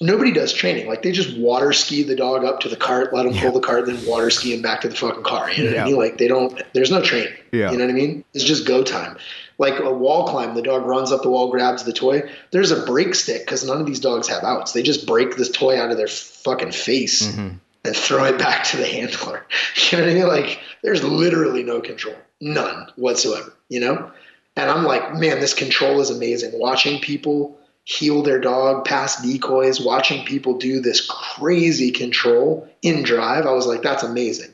nobody 0.00 0.32
does 0.32 0.52
training. 0.52 0.86
Like 0.86 1.02
they 1.02 1.12
just 1.12 1.36
water 1.38 1.72
ski 1.72 2.02
the 2.02 2.16
dog 2.16 2.44
up 2.44 2.60
to 2.60 2.68
the 2.68 2.76
cart, 2.76 3.12
let 3.12 3.26
him 3.26 3.34
pull 3.34 3.52
the 3.52 3.60
cart, 3.60 3.86
then 3.86 4.04
water 4.06 4.30
ski 4.30 4.54
him 4.54 4.62
back 4.62 4.80
to 4.82 4.88
the 4.88 4.96
fucking 4.96 5.22
car. 5.22 5.50
You 5.50 5.64
know 5.64 5.70
what 5.70 5.80
I 5.80 5.84
mean? 5.84 5.96
Like 5.96 6.18
they 6.18 6.28
don't. 6.28 6.62
There's 6.72 6.90
no 6.90 7.02
training. 7.02 7.32
Yeah. 7.52 7.70
You 7.70 7.78
know 7.78 7.84
what 7.84 7.90
I 7.90 7.94
mean? 7.94 8.24
It's 8.34 8.44
just 8.44 8.66
go 8.66 8.82
time. 8.82 9.16
Like 9.58 9.78
a 9.80 9.92
wall 9.92 10.28
climb, 10.28 10.54
the 10.54 10.62
dog 10.62 10.84
runs 10.84 11.12
up 11.12 11.22
the 11.22 11.30
wall, 11.30 11.50
grabs 11.50 11.84
the 11.84 11.92
toy. 11.92 12.30
There's 12.50 12.70
a 12.70 12.84
break 12.84 13.14
stick 13.14 13.40
because 13.40 13.64
none 13.64 13.80
of 13.80 13.86
these 13.86 14.00
dogs 14.00 14.28
have 14.28 14.44
outs. 14.44 14.72
They 14.72 14.82
just 14.82 15.06
break 15.06 15.36
this 15.36 15.50
toy 15.50 15.80
out 15.80 15.90
of 15.90 15.96
their 15.96 16.08
fucking 16.08 16.72
face 16.72 17.22
mm-hmm. 17.22 17.56
and 17.84 17.96
throw 17.96 18.24
it 18.24 18.38
back 18.38 18.64
to 18.64 18.76
the 18.76 18.86
handler. 18.86 19.46
You 19.90 19.98
know 19.98 20.04
what 20.04 20.10
I 20.10 20.14
mean? 20.14 20.26
Like 20.26 20.60
there's 20.82 21.04
literally 21.04 21.62
no 21.62 21.80
control, 21.80 22.16
none 22.40 22.88
whatsoever. 22.96 23.52
You 23.68 23.80
know? 23.80 24.10
And 24.56 24.70
I'm 24.70 24.84
like, 24.84 25.14
man, 25.14 25.38
this 25.38 25.54
control 25.54 26.00
is 26.00 26.10
amazing. 26.10 26.58
Watching 26.58 27.00
people 27.00 27.58
heel 27.84 28.22
their 28.22 28.40
dog 28.40 28.84
past 28.84 29.22
decoys, 29.22 29.80
watching 29.80 30.24
people 30.24 30.58
do 30.58 30.80
this 30.80 31.06
crazy 31.06 31.92
control 31.92 32.68
in 32.82 33.02
drive, 33.04 33.46
I 33.46 33.52
was 33.52 33.66
like, 33.66 33.82
that's 33.82 34.02
amazing. 34.02 34.52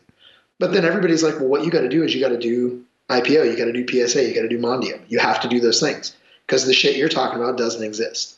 But 0.59 0.73
then 0.73 0.85
everybody's 0.85 1.23
like, 1.23 1.37
well, 1.37 1.49
what 1.49 1.65
you 1.65 1.71
got 1.71 1.81
to 1.81 1.89
do 1.89 2.03
is 2.03 2.15
you 2.15 2.21
got 2.21 2.29
to 2.29 2.39
do 2.39 2.85
IPO, 3.21 3.51
you 3.51 3.57
got 3.57 3.67
to 3.67 3.73
do 3.73 3.87
PSA, 3.87 4.29
you 4.29 4.35
got 4.35 4.43
to 4.43 4.49
do 4.49 4.59
Mondio. 4.59 5.01
You 5.09 5.19
have 5.19 5.41
to 5.43 5.49
do 5.49 5.61
those 5.61 5.81
things 5.81 6.17
because 6.47 6.67
the 6.67 6.73
shit 6.73 6.97
you're 6.97 7.09
talking 7.09 7.43
about 7.43 7.57
doesn't 7.57 7.83
exist. 7.83 8.37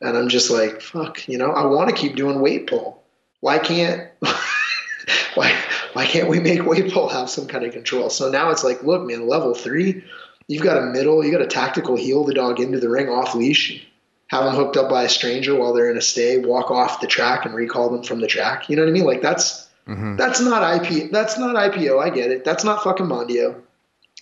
And 0.00 0.16
I'm 0.16 0.28
just 0.28 0.50
like, 0.50 0.80
fuck, 0.80 1.26
you 1.28 1.38
know, 1.38 1.50
I 1.50 1.66
want 1.66 1.90
to 1.90 1.96
keep 1.96 2.16
doing 2.16 2.40
weight 2.40 2.68
pull. 2.68 3.02
Why 3.40 3.58
can't 3.58 4.08
why 5.34 5.56
why 5.92 6.06
can't 6.06 6.28
we 6.28 6.40
make 6.40 6.64
weight 6.64 6.92
pull 6.92 7.08
have 7.08 7.30
some 7.30 7.46
kind 7.46 7.64
of 7.64 7.72
control? 7.72 8.10
So 8.10 8.30
now 8.30 8.50
it's 8.50 8.64
like, 8.64 8.82
look, 8.82 9.04
man, 9.04 9.26
level 9.28 9.54
three, 9.54 10.04
you've 10.46 10.62
got 10.62 10.76
a 10.76 10.86
middle, 10.86 11.24
you 11.24 11.32
got 11.32 11.42
a 11.42 11.46
tactical 11.46 11.96
heel 11.96 12.24
the 12.24 12.34
dog 12.34 12.60
into 12.60 12.78
the 12.78 12.88
ring 12.88 13.08
off 13.08 13.34
leash, 13.34 13.86
have 14.28 14.44
them 14.44 14.54
hooked 14.54 14.76
up 14.76 14.88
by 14.88 15.04
a 15.04 15.08
stranger 15.08 15.54
while 15.54 15.72
they're 15.72 15.90
in 15.90 15.96
a 15.96 16.02
stay, 16.02 16.38
walk 16.38 16.70
off 16.70 17.00
the 17.00 17.06
track 17.06 17.44
and 17.44 17.54
recall 17.54 17.90
them 17.90 18.02
from 18.02 18.20
the 18.20 18.26
track. 18.26 18.68
You 18.68 18.76
know 18.76 18.82
what 18.82 18.90
I 18.90 18.92
mean? 18.92 19.04
Like 19.04 19.22
that's 19.22 19.68
mm-hmm. 19.86 20.16
that's 20.16 20.40
not 20.40 20.62
IP. 20.76 21.10
That's 21.10 21.38
not 21.38 21.56
IPO. 21.56 22.00
I 22.00 22.10
get 22.10 22.30
it. 22.30 22.44
That's 22.44 22.64
not 22.64 22.84
fucking 22.84 23.06
Mondio. 23.06 23.60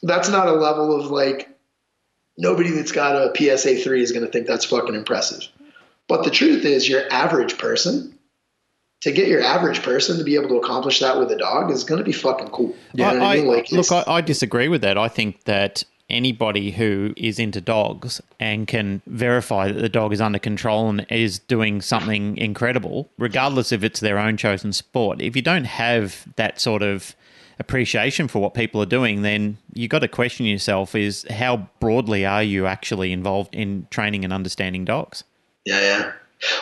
That's 0.03 0.29
not 0.29 0.49
a 0.49 0.53
level 0.53 0.99
of 0.99 1.11
like 1.11 1.49
nobody 2.37 2.71
that's 2.71 2.93
got 2.93 3.17
a 3.17 3.33
PSA 3.35 3.77
three 3.77 4.03
is 4.03 4.13
going 4.13 4.25
to 4.25 4.31
think 4.31 4.47
that's 4.47 4.65
fucking 4.65 4.95
impressive. 4.95 5.49
But 6.09 6.25
the 6.25 6.31
truth 6.31 6.65
is, 6.65 6.89
your 6.89 7.03
average 7.11 7.59
person 7.59 8.17
to 9.03 9.13
get 9.13 9.29
your 9.29 9.43
average 9.43 9.83
person 9.83 10.19
to 10.19 10.25
be 10.25 10.35
able 10.35 10.49
to 10.49 10.57
accomplish 10.57 11.01
that 11.01 11.19
with 11.19 11.31
a 11.31 11.37
dog 11.37 11.71
is 11.71 11.85
going 11.85 11.99
to 11.99 12.05
be 12.05 12.13
fucking 12.13 12.49
cool. 12.49 12.75
You 12.95 13.05
know 13.05 13.23
I, 13.23 13.35
I 13.35 13.37
mean? 13.37 13.47
Like, 13.47 13.71
look, 13.71 13.91
I, 13.93 14.05
I 14.07 14.21
disagree 14.21 14.69
with 14.69 14.83
that. 14.83 14.97
I 14.97 15.09
think 15.09 15.45
that 15.45 15.85
anybody 16.09 16.71
who 16.71 17.13
is 17.17 17.39
into 17.39 17.61
dogs 17.61 18.21
and 18.39 18.67
can 18.67 19.03
verify 19.07 19.71
that 19.71 19.81
the 19.81 19.89
dog 19.89 20.13
is 20.13 20.21
under 20.21 20.39
control 20.39 20.89
and 20.89 21.07
is 21.11 21.41
doing 21.41 21.81
something 21.81 22.37
incredible, 22.37 23.09
regardless 23.19 23.73
if 23.73 23.83
it's 23.83 24.01
their 24.01 24.19
own 24.19 24.37
chosen 24.37 24.73
sport, 24.73 25.21
if 25.21 25.37
you 25.37 25.43
don't 25.43 25.65
have 25.65 26.27
that 26.37 26.61
sort 26.61 26.83
of 26.83 27.15
appreciation 27.59 28.29
for 28.29 28.41
what 28.41 28.55
people 28.55 28.81
are 28.83 28.87
doing, 28.87 29.23
then 29.23 29.59
you've 29.73 29.91
got 29.91 30.01
to 30.01 30.09
question 30.09 30.47
yourself: 30.47 30.95
is 30.95 31.27
how 31.31 31.69
broadly 31.81 32.25
are 32.27 32.43
you 32.43 32.67
actually 32.67 33.13
involved 33.13 33.55
in 33.55 33.87
training 33.91 34.25
and 34.25 34.33
understanding 34.33 34.85
dogs? 34.85 35.25
Yeah, 35.65 35.81
yeah. 35.81 36.13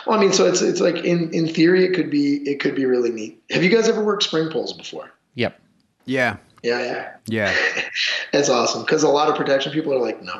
Well, 0.07 0.17
I 0.17 0.21
mean, 0.21 0.31
so 0.33 0.45
it's 0.45 0.61
it's 0.61 0.79
like 0.79 0.95
in 1.03 1.31
in 1.33 1.47
theory, 1.47 1.83
it 1.83 1.93
could 1.93 2.09
be 2.09 2.37
it 2.49 2.59
could 2.59 2.75
be 2.75 2.85
really 2.85 3.11
neat. 3.11 3.41
Have 3.51 3.63
you 3.63 3.69
guys 3.69 3.87
ever 3.89 4.03
worked 4.03 4.23
spring 4.23 4.49
poles 4.49 4.73
before? 4.73 5.11
Yep. 5.35 5.59
Yeah. 6.05 6.37
Yeah, 6.63 6.81
yeah. 6.81 7.11
Yeah. 7.27 7.55
It's 8.33 8.49
awesome 8.49 8.81
because 8.81 9.03
a 9.03 9.07
lot 9.07 9.29
of 9.29 9.35
protection 9.37 9.71
people 9.71 9.93
are 9.93 9.99
like, 9.99 10.21
no. 10.21 10.33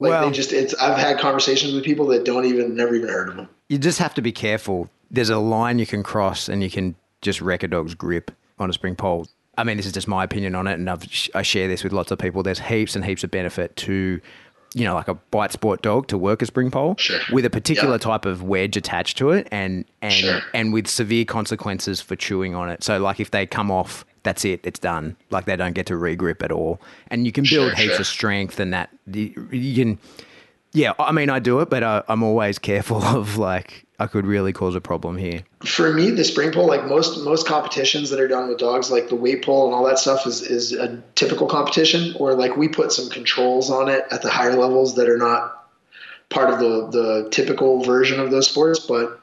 Like 0.00 0.10
Well- 0.10 0.28
they 0.28 0.36
just 0.36 0.52
it's 0.52 0.74
I've 0.74 0.98
had 0.98 1.18
conversations 1.18 1.72
with 1.72 1.82
people 1.84 2.06
that 2.08 2.24
don't 2.24 2.44
even 2.44 2.74
never 2.74 2.94
even 2.94 3.08
heard 3.08 3.28
of 3.28 3.36
them. 3.36 3.48
You 3.68 3.78
just 3.78 3.98
have 3.98 4.14
to 4.14 4.22
be 4.22 4.32
careful. 4.32 4.90
There's 5.10 5.30
a 5.30 5.38
line 5.38 5.78
you 5.78 5.86
can 5.86 6.02
cross 6.02 6.48
and 6.48 6.62
you 6.62 6.70
can 6.70 6.94
just 7.22 7.40
wreck 7.40 7.62
a 7.62 7.68
dog's 7.68 7.94
grip 7.94 8.30
on 8.58 8.68
a 8.68 8.72
spring 8.72 8.96
pole. 8.96 9.26
I 9.58 9.64
mean, 9.64 9.76
this 9.76 9.84
is 9.86 9.92
just 9.92 10.08
my 10.08 10.24
opinion 10.24 10.54
on 10.54 10.66
it, 10.66 10.74
and 10.74 10.88
I've, 10.88 11.04
I 11.34 11.42
share 11.42 11.68
this 11.68 11.84
with 11.84 11.92
lots 11.92 12.10
of 12.10 12.18
people. 12.18 12.42
There's 12.42 12.60
heaps 12.60 12.96
and 12.96 13.04
heaps 13.04 13.24
of 13.24 13.30
benefit 13.30 13.76
to, 13.76 14.20
you 14.74 14.84
know, 14.84 14.94
like 14.94 15.08
a 15.08 15.14
bite 15.14 15.52
sport 15.52 15.82
dog 15.82 16.06
to 16.08 16.16
work 16.16 16.40
a 16.42 16.46
spring 16.46 16.70
pole 16.70 16.94
Sure. 16.98 17.18
with 17.32 17.44
a 17.44 17.50
particular 17.50 17.94
Yeah. 17.94 17.98
type 17.98 18.24
of 18.24 18.42
wedge 18.42 18.76
attached 18.76 19.18
to 19.18 19.30
it, 19.30 19.48
and 19.50 19.84
and 20.00 20.12
Sure. 20.14 20.40
and 20.54 20.72
with 20.72 20.86
severe 20.86 21.24
consequences 21.24 22.00
for 22.00 22.16
chewing 22.16 22.54
on 22.54 22.70
it. 22.70 22.82
So, 22.84 22.98
like 22.98 23.18
if 23.20 23.30
they 23.32 23.44
come 23.46 23.70
off, 23.70 24.04
that's 24.22 24.44
it, 24.44 24.60
it's 24.62 24.78
done. 24.78 25.16
Like 25.30 25.44
they 25.46 25.56
don't 25.56 25.74
get 25.74 25.86
to 25.86 25.94
regrip 25.94 26.42
at 26.42 26.52
all, 26.52 26.80
and 27.10 27.26
you 27.26 27.32
can 27.32 27.44
build 27.44 27.72
Sure, 27.72 27.74
heaps 27.76 27.98
of 27.98 28.06
strength, 28.06 28.60
and 28.60 28.72
that 28.72 28.90
you 29.12 29.48
you 29.50 29.74
can. 29.84 29.98
Yeah, 30.72 30.92
I 30.98 31.12
mean, 31.12 31.30
I 31.30 31.38
do 31.38 31.60
it, 31.60 31.70
but 31.70 31.82
I, 31.82 32.02
I'm 32.08 32.22
always 32.22 32.58
careful 32.58 33.02
of 33.16 33.38
like 33.38 33.86
I 34.00 34.06
could 34.06 34.26
really 34.26 34.52
cause 34.52 34.76
a 34.76 34.80
problem 34.80 35.16
here. 35.16 35.42
For 35.64 35.92
me, 35.92 36.10
the 36.10 36.24
spring 36.24 36.52
pole, 36.52 36.68
like 36.68 36.86
most 36.86 37.24
most 37.24 37.48
competitions 37.48 38.10
that 38.10 38.20
are 38.20 38.28
done 38.28 38.48
with 38.48 38.58
dogs, 38.58 38.90
like 38.90 39.08
the 39.08 39.16
weight 39.16 39.44
pull 39.44 39.66
and 39.66 39.74
all 39.74 39.84
that 39.86 39.98
stuff, 39.98 40.26
is 40.26 40.40
is 40.40 40.72
a 40.72 41.02
typical 41.16 41.48
competition. 41.48 42.14
Or 42.18 42.34
like 42.34 42.56
we 42.56 42.68
put 42.68 42.92
some 42.92 43.10
controls 43.10 43.70
on 43.70 43.88
it 43.88 44.04
at 44.10 44.22
the 44.22 44.30
higher 44.30 44.54
levels 44.54 44.94
that 44.96 45.08
are 45.08 45.18
not 45.18 45.68
part 46.28 46.50
of 46.50 46.60
the 46.60 46.88
the 46.90 47.28
typical 47.30 47.82
version 47.82 48.20
of 48.20 48.30
those 48.30 48.48
sports. 48.48 48.78
But 48.78 49.20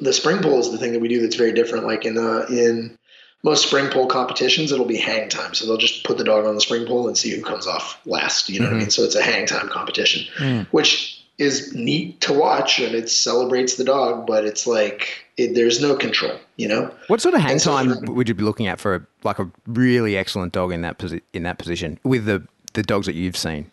the 0.00 0.12
spring 0.12 0.42
pole 0.42 0.58
is 0.58 0.70
the 0.70 0.78
thing 0.78 0.92
that 0.92 1.00
we 1.00 1.08
do 1.08 1.22
that's 1.22 1.36
very 1.36 1.52
different. 1.52 1.86
Like 1.86 2.04
in 2.04 2.18
uh, 2.18 2.44
in 2.50 2.98
most 3.42 3.66
spring 3.66 3.90
pole 3.90 4.06
competitions, 4.06 4.70
it'll 4.70 4.84
be 4.84 4.98
hang 4.98 5.30
time. 5.30 5.54
So 5.54 5.64
they'll 5.66 5.78
just 5.78 6.04
put 6.04 6.18
the 6.18 6.24
dog 6.24 6.44
on 6.44 6.54
the 6.54 6.60
spring 6.60 6.86
pole 6.86 7.08
and 7.08 7.16
see 7.16 7.34
who 7.34 7.42
comes 7.42 7.66
off 7.66 7.98
last. 8.06 8.50
You 8.50 8.60
know 8.60 8.66
what 8.66 8.74
I 8.74 8.78
mean? 8.80 8.90
So 8.90 9.02
it's 9.02 9.14
a 9.14 9.22
hang 9.22 9.46
time 9.46 9.68
competition, 9.68 10.66
which 10.72 11.13
is 11.38 11.74
neat 11.74 12.20
to 12.22 12.32
watch 12.32 12.78
and 12.78 12.94
it 12.94 13.08
celebrates 13.10 13.74
the 13.76 13.84
dog, 13.84 14.26
but 14.26 14.44
it's 14.44 14.66
like 14.66 15.24
it, 15.36 15.54
there's 15.54 15.80
no 15.80 15.96
control. 15.96 16.38
You 16.56 16.68
know? 16.68 16.94
What 17.08 17.20
sort 17.20 17.34
of 17.34 17.40
hang 17.40 17.52
And 17.52 17.60
so 17.60 17.72
time 17.72 18.06
for- 18.06 18.12
would 18.12 18.28
you 18.28 18.34
be 18.34 18.44
looking 18.44 18.66
at 18.68 18.78
for 18.80 18.94
a, 18.94 19.06
like 19.24 19.38
a 19.40 19.50
really 19.66 20.16
excellent 20.16 20.52
dog 20.52 20.72
in 20.72 20.82
that 20.82 20.98
posi- 20.98 21.22
in 21.32 21.42
that 21.44 21.58
position 21.58 21.98
with 22.04 22.26
the 22.26 22.46
the 22.74 22.82
dogs 22.82 23.06
that 23.06 23.14
you've 23.14 23.36
seen? 23.36 23.70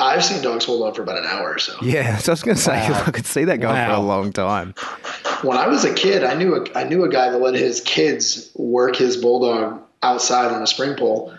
I've 0.00 0.24
seen 0.24 0.40
dogs 0.42 0.64
hold 0.64 0.82
on 0.86 0.94
for 0.94 1.02
about 1.02 1.18
an 1.18 1.24
hour 1.26 1.54
or 1.54 1.58
so. 1.58 1.74
Yeah, 1.82 2.16
so 2.18 2.30
I 2.30 2.34
was 2.34 2.42
going 2.42 2.56
to 2.56 2.62
say 2.62 2.72
I 2.86 3.10
could 3.10 3.26
see 3.26 3.44
that 3.44 3.60
going 3.60 3.74
for 3.84 3.92
a 3.92 3.98
long 4.00 4.32
time. 4.32 4.72
When 5.42 5.58
I 5.58 5.66
was 5.66 5.84
a 5.84 5.92
kid, 5.92 6.22
I 6.24 6.34
knew 6.34 6.54
a, 6.54 6.78
I 6.78 6.84
knew 6.84 7.04
a 7.04 7.08
guy 7.08 7.30
that 7.30 7.38
let 7.38 7.54
his 7.54 7.80
kids 7.80 8.50
work 8.54 8.94
his 8.96 9.16
bulldog 9.16 9.82
outside 10.02 10.52
on 10.52 10.62
a 10.62 10.66
spring 10.68 10.96
pole. 10.96 11.34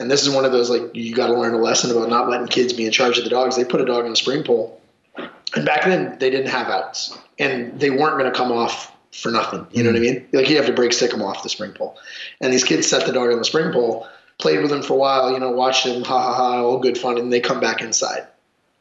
And 0.00 0.10
this 0.10 0.22
is 0.22 0.30
one 0.30 0.44
of 0.44 0.52
those 0.52 0.70
like 0.70 0.94
you 0.94 1.14
got 1.14 1.28
to 1.28 1.34
learn 1.34 1.54
a 1.54 1.58
lesson 1.58 1.90
about 1.90 2.08
not 2.08 2.28
letting 2.28 2.46
kids 2.46 2.72
be 2.72 2.86
in 2.86 2.92
charge 2.92 3.18
of 3.18 3.24
the 3.24 3.30
dogs. 3.30 3.56
They 3.56 3.64
put 3.64 3.80
a 3.80 3.84
dog 3.84 4.06
in 4.06 4.12
a 4.12 4.16
spring 4.16 4.44
pole, 4.44 4.80
and 5.16 5.64
back 5.64 5.84
then 5.84 6.16
they 6.18 6.30
didn't 6.30 6.48
have 6.48 6.68
outs, 6.68 7.16
and 7.38 7.78
they 7.80 7.90
weren't 7.90 8.18
going 8.18 8.30
to 8.30 8.36
come 8.36 8.52
off 8.52 8.92
for 9.12 9.30
nothing. 9.30 9.66
You 9.72 9.82
know 9.82 9.90
what 9.90 9.96
I 9.96 10.00
mm. 10.00 10.14
mean? 10.14 10.28
Like 10.32 10.48
you 10.48 10.56
have 10.56 10.66
to 10.66 10.72
break 10.72 10.92
stick 10.92 11.10
them 11.10 11.22
off 11.22 11.42
the 11.42 11.48
spring 11.48 11.72
pole. 11.72 11.96
And 12.40 12.52
these 12.52 12.64
kids 12.64 12.86
set 12.86 13.06
the 13.06 13.12
dog 13.12 13.32
on 13.32 13.38
the 13.38 13.44
spring 13.44 13.72
pole, 13.72 14.06
played 14.38 14.62
with 14.62 14.70
him 14.70 14.82
for 14.82 14.94
a 14.94 14.96
while, 14.96 15.32
you 15.32 15.40
know, 15.40 15.50
watched 15.50 15.84
him, 15.84 16.04
ha 16.04 16.22
ha 16.22 16.34
ha, 16.34 16.62
all 16.62 16.78
good 16.78 16.96
fun, 16.96 17.18
and 17.18 17.32
they 17.32 17.40
come 17.40 17.60
back 17.60 17.80
inside. 17.80 18.26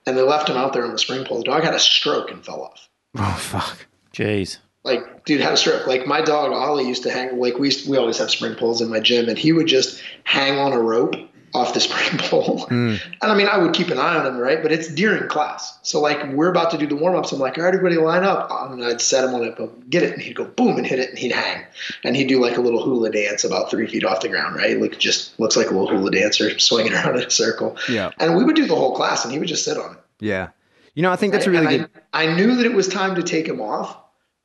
And 0.05 0.17
they 0.17 0.21
left 0.21 0.49
him 0.49 0.55
out 0.55 0.73
there 0.73 0.85
on 0.85 0.91
the 0.91 0.99
spring 0.99 1.25
pole. 1.25 1.39
The 1.39 1.45
dog 1.45 1.63
had 1.63 1.73
a 1.73 1.79
stroke 1.79 2.31
and 2.31 2.45
fell 2.45 2.61
off 2.61 2.87
Oh 3.17 3.37
fuck! 3.39 3.87
Jeez. 4.13 4.57
Like 4.87 5.25
dude 5.25 5.41
had 5.41 5.53
a 5.53 5.57
stroke. 5.57 5.85
Like 5.85 6.07
my 6.07 6.21
dog 6.21 6.51
ollie 6.51 6.87
used 6.87 7.03
to 7.03 7.11
hang 7.11 7.39
like 7.39 7.57
we 7.59 7.67
used, 7.67 7.89
we 7.89 7.97
always 7.97 8.17
have 8.17 8.31
spring 8.31 8.55
poles 8.55 8.81
in 8.81 8.89
my 8.89 8.99
gym 8.99 9.29
and 9.29 9.37
he 9.37 9.53
would 9.53 9.67
just 9.67 10.01
hang 10.23 10.57
on 10.57 10.73
a 10.73 10.79
rope 10.79 11.15
off 11.53 11.73
the 11.73 11.79
spring 11.87 12.19
pole 12.19 12.65
hmm. 12.67 12.95
and 13.21 13.31
i 13.31 13.33
mean 13.33 13.47
i 13.47 13.57
would 13.57 13.73
keep 13.73 13.87
an 13.87 13.97
eye 13.97 14.15
on 14.15 14.25
him 14.25 14.37
right? 14.37 14.61
But 14.61 14.71
it's 14.71 14.87
during 14.87 15.27
class. 15.27 15.77
So 15.81 15.99
like 15.99 16.31
we're 16.33 16.49
about 16.49 16.71
to 16.71 16.77
do 16.77 16.87
the 16.87 16.95
warm-ups. 16.95 17.31
I'm 17.31 17.39
like 17.39 17.57
all 17.57 17.63
right 17.63 17.73
everybody 17.73 17.97
line 17.97 18.23
up. 18.23 18.49
And 18.51 18.83
i'd 18.83 19.01
set 19.01 19.23
him 19.23 19.35
on 19.35 19.43
it 19.43 19.55
but 19.57 19.89
get 19.89 20.03
it. 20.03 20.13
And 20.13 20.21
he'd 20.21 20.35
go 20.35 20.45
boom 20.45 20.77
and 20.77 20.85
hit 20.85 20.99
it 20.99 21.09
and 21.09 21.17
he'd 21.17 21.31
hang. 21.31 21.65
And 22.03 22.15
he'd 22.15 22.27
do 22.27 22.41
like 22.41 22.57
a 22.57 22.61
little 22.61 22.83
hula 22.83 23.11
dance 23.11 23.43
about 23.43 23.69
three 23.69 23.87
feet 23.87 24.03
off 24.03 24.21
the 24.21 24.29
ground 24.29 24.55
right? 24.55 24.79
Like 24.79 24.97
just 24.97 25.39
looks 25.39 25.57
like 25.57 25.69
a 25.69 25.73
little 25.77 25.87
hula 25.87 26.11
dancer 26.11 26.57
swinging 26.59 26.93
around 26.93 27.17
in 27.17 27.23
a 27.23 27.29
circle. 27.29 27.77
Yeah. 27.89 28.11
and 28.19 28.35
we 28.35 28.43
would 28.43 28.55
do 28.55 28.65
the 28.65 28.75
whole 28.75 28.95
class 28.95 29.23
and 29.23 29.33
he 29.33 29.39
would 29.39 29.47
just 29.47 29.65
sit 29.65 29.77
on 29.77 29.93
it. 29.93 29.99
Yeah, 30.19 30.49
you 30.95 31.03
know 31.03 31.11
I 31.11 31.15
think 31.15 31.33
that's 31.33 31.45
a 31.45 31.51
really 31.51 31.75
and 31.75 31.93
good. 31.93 32.01
I, 32.11 32.25
I 32.25 32.35
knew 32.35 32.55
that 32.55 32.65
it 32.65 32.73
was 32.73 32.87
time 32.87 33.15
to 33.15 33.23
take 33.23 33.47
him 33.47 33.61
off 33.61 33.97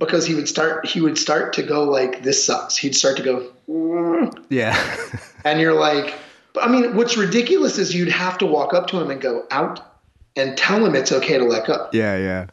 because 0.04 0.26
he 0.26 0.34
would 0.34 0.48
start 0.48 0.86
he 0.86 1.00
would 1.00 1.18
start 1.18 1.52
to 1.54 1.62
go 1.62 1.84
like 1.84 2.22
this 2.22 2.44
sucks. 2.44 2.76
He'd 2.76 2.94
start 2.94 3.16
to 3.18 3.22
go 3.22 3.50
"Mm," 3.68 4.44
Yeah, 4.50 4.76
and 5.44 5.60
you're 5.60 5.74
like 5.78 6.14
I 6.60 6.68
mean 6.68 6.96
what's 6.96 7.16
ridiculous 7.16 7.78
is 7.78 7.94
you'd 7.94 8.08
have 8.08 8.38
to 8.38 8.46
walk 8.46 8.74
up 8.74 8.86
to 8.88 9.00
him 9.00 9.10
and 9.10 9.20
go 9.20 9.46
out 9.50 9.80
and 10.36 10.56
tell 10.56 10.84
him 10.84 10.94
it's 10.94 11.12
okay 11.12 11.38
to 11.38 11.44
let 11.44 11.66
go. 11.66 11.88
yeah, 11.92 12.16
yeah, 12.16 12.46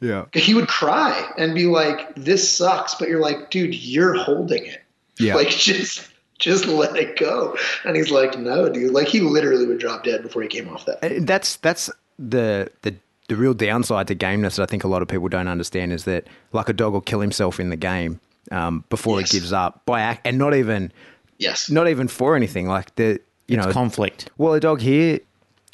yeah, 0.00 0.24
He 0.32 0.54
would 0.54 0.68
cry 0.68 1.30
and 1.38 1.54
be 1.54 1.66
like 1.66 2.14
this 2.16 2.50
sucks 2.50 2.94
but 2.94 3.08
you're 3.08 3.20
like 3.20 3.50
dude 3.50 3.74
you're 3.74 4.14
holding 4.14 4.64
it. 4.66 4.82
yeah. 5.18 5.34
Like 5.40 5.48
just 5.48 6.08
just 6.38 6.66
let 6.66 6.96
it 6.96 7.16
go. 7.18 7.56
And 7.84 7.96
he's 7.96 8.10
like 8.10 8.38
no 8.38 8.68
dude 8.68 8.92
like 8.92 9.08
he 9.08 9.20
literally 9.20 9.66
would 9.66 9.78
drop 9.78 10.04
dead 10.04 10.22
before 10.22 10.42
he 10.42 10.48
came 10.48 10.68
off 10.68 10.84
that. 10.86 11.02
Uh, 11.02 11.20
that's 11.20 11.56
that's 11.56 11.90
the 12.18 12.70
the 12.82 12.94
the 13.28 13.36
real 13.36 13.54
downside 13.54 14.06
to 14.08 14.14
gameness 14.14 14.56
that 14.56 14.62
I 14.62 14.66
think 14.66 14.84
a 14.84 14.88
lot 14.88 15.02
of 15.02 15.08
people 15.08 15.28
don't 15.28 15.48
understand 15.48 15.92
is 15.92 16.04
that 16.04 16.26
like 16.52 16.68
a 16.68 16.72
dog 16.72 16.92
will 16.92 17.00
kill 17.00 17.20
himself 17.20 17.58
in 17.60 17.70
the 17.70 17.76
game 17.76 18.20
um, 18.52 18.84
before 18.90 19.18
Yes. 19.20 19.30
it 19.34 19.38
gives 19.38 19.52
up 19.52 19.82
by 19.86 20.00
act, 20.00 20.22
and 20.26 20.38
not 20.38 20.54
even 20.54 20.92
Yes. 21.38 21.68
not 21.70 21.88
even 21.88 22.08
for 22.08 22.36
anything 22.36 22.66
like 22.68 22.94
the 22.96 23.20
you 23.48 23.56
know 23.56 23.70
Conflict. 23.72 24.30
Well, 24.38 24.54
a 24.54 24.60
dog 24.60 24.80
here, 24.80 25.14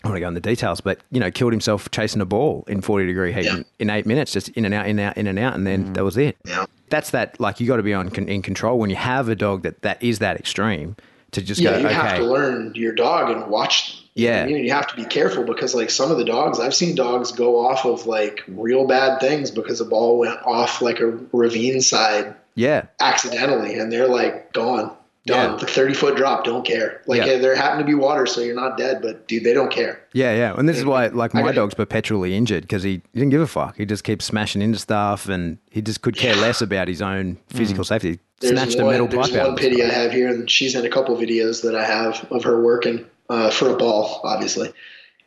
I 0.05 0.09
don't 0.09 0.13
want 0.13 0.17
to 0.17 0.21
go 0.21 0.29
into 0.29 0.41
the 0.41 0.49
details, 0.51 0.81
but 0.81 0.99
you 1.11 1.21
know, 1.21 1.31
killed 1.31 1.53
himself 1.53 1.91
chasing 1.91 2.21
a 2.21 2.25
ball 2.25 2.65
in 2.67 2.81
40 2.81 3.07
degree 3.07 3.33
heat 3.33 3.45
Yeah. 3.45 3.57
in, 3.57 3.65
in 3.79 3.91
eight 3.91 4.07
minutes, 4.07 4.33
just 4.33 4.49
in 4.51 4.65
and 4.65 4.73
out, 4.75 4.87
in 4.87 4.99
and 4.99 5.09
out, 5.09 5.17
in 5.19 5.27
and 5.27 5.39
out, 5.39 5.55
and 5.55 5.67
then 5.67 5.93
that 5.93 6.03
was 6.05 6.17
it. 6.17 6.37
Yeah. 6.47 6.67
That's 6.89 7.11
that. 7.11 7.39
Like 7.41 7.61
you 7.61 7.67
got 7.69 7.77
to 7.77 7.83
be 7.83 7.95
on 7.95 8.09
in 8.15 8.43
control 8.43 8.79
when 8.79 8.91
you 8.91 8.97
have 8.97 9.29
a 9.29 9.35
dog 9.37 9.63
that 9.63 9.83
that 9.83 10.03
is 10.03 10.19
that 10.19 10.37
extreme 10.39 10.97
to 11.33 11.41
just 11.43 11.61
Yeah, 11.61 11.73
go. 11.73 11.79
you 11.79 11.87
okay, 11.87 11.95
have 11.95 12.17
to 12.19 12.25
learn 12.25 12.73
your 12.75 12.93
dog 12.95 13.31
and 13.31 13.47
watch. 13.51 14.02
Them. 14.15 14.49
You 14.49 14.55
know 14.55 14.59
Yeah. 14.59 14.65
You 14.65 14.73
have 14.73 14.87
to 14.89 14.97
be 14.97 15.05
careful 15.05 15.45
because 15.45 15.75
like 15.75 15.91
some 15.91 16.11
of 16.11 16.19
the 16.19 16.25
dogs, 16.25 16.61
I've 16.61 16.75
seen 16.75 16.95
dogs 16.95 17.33
go 17.33 17.67
off 17.67 17.85
of 17.85 18.07
like 18.07 18.43
real 18.49 18.87
bad 18.87 19.21
things 19.21 19.51
because 19.51 19.79
the 19.79 19.85
ball 19.85 20.19
went 20.19 20.41
off 20.45 20.83
like 20.83 21.01
a 21.01 21.19
ravine 21.33 21.81
side 21.81 22.35
yeah, 22.55 22.87
accidentally, 23.01 23.79
and 23.79 23.91
they're 23.91 24.09
like 24.09 24.53
gone, 24.53 24.95
done. 25.27 25.53
Yeah. 25.53 25.57
The 25.57 25.67
thirty 25.67 25.95
foot 25.95 26.17
drop, 26.17 26.45
don't 26.45 26.67
care. 26.67 27.01
Like 27.07 27.21
Yeah. 27.21 27.33
yeah. 27.33 27.39
there 27.39 27.57
happened 27.57 27.81
to 27.81 27.87
be 27.87 27.95
water, 27.95 28.27
so 28.27 28.41
you're 28.41 28.55
not 28.55 28.77
dead, 28.77 29.01
but 29.01 29.27
dude, 29.27 29.45
they 29.45 29.55
don't 29.55 29.71
care. 29.71 30.03
yeah, 30.13 30.35
yeah. 30.35 30.55
And 30.57 30.69
this 30.69 30.77
is 30.77 30.85
why, 30.85 31.07
like, 31.07 31.33
my 31.33 31.53
dog's 31.53 31.75
perpetually 31.75 32.37
injured 32.37 32.63
because 32.63 32.83
he, 32.83 33.03
he 33.13 33.21
didn't 33.21 33.31
give 33.31 33.41
a 33.41 33.47
fuck. 33.47 33.77
He 33.77 33.87
just 33.87 34.05
keeps 34.05 34.25
smashing 34.27 34.61
into 34.61 34.79
stuff, 34.79 35.29
and 35.29 35.59
he 35.71 35.81
just 35.81 36.03
could 36.03 36.17
care 36.17 36.37
less 36.37 36.61
about 36.61 36.89
his 36.89 37.01
own 37.01 37.39
physical 37.49 37.85
mm. 37.85 37.89
safety. 37.89 38.21
There's 38.41 38.53
Snatched 38.53 38.79
a 38.81 38.85
one, 38.85 38.93
metal 38.93 39.07
there's 39.07 39.31
pipe 39.31 39.41
out. 39.41 39.47
one 39.49 39.57
pity 39.57 39.83
I 39.83 39.89
have 39.89 40.13
here, 40.13 40.29
and 40.29 40.51
she's 40.51 40.75
in 40.75 40.85
a 40.85 40.91
couple 40.91 41.17
videos 41.17 41.63
that 41.63 41.77
I 41.77 41.85
have 41.85 42.27
of 42.31 42.43
her 42.45 42.61
working 42.61 43.07
uh, 43.33 43.51
for 43.51 43.71
a 43.71 43.77
ball, 43.77 44.21
obviously. 44.25 44.73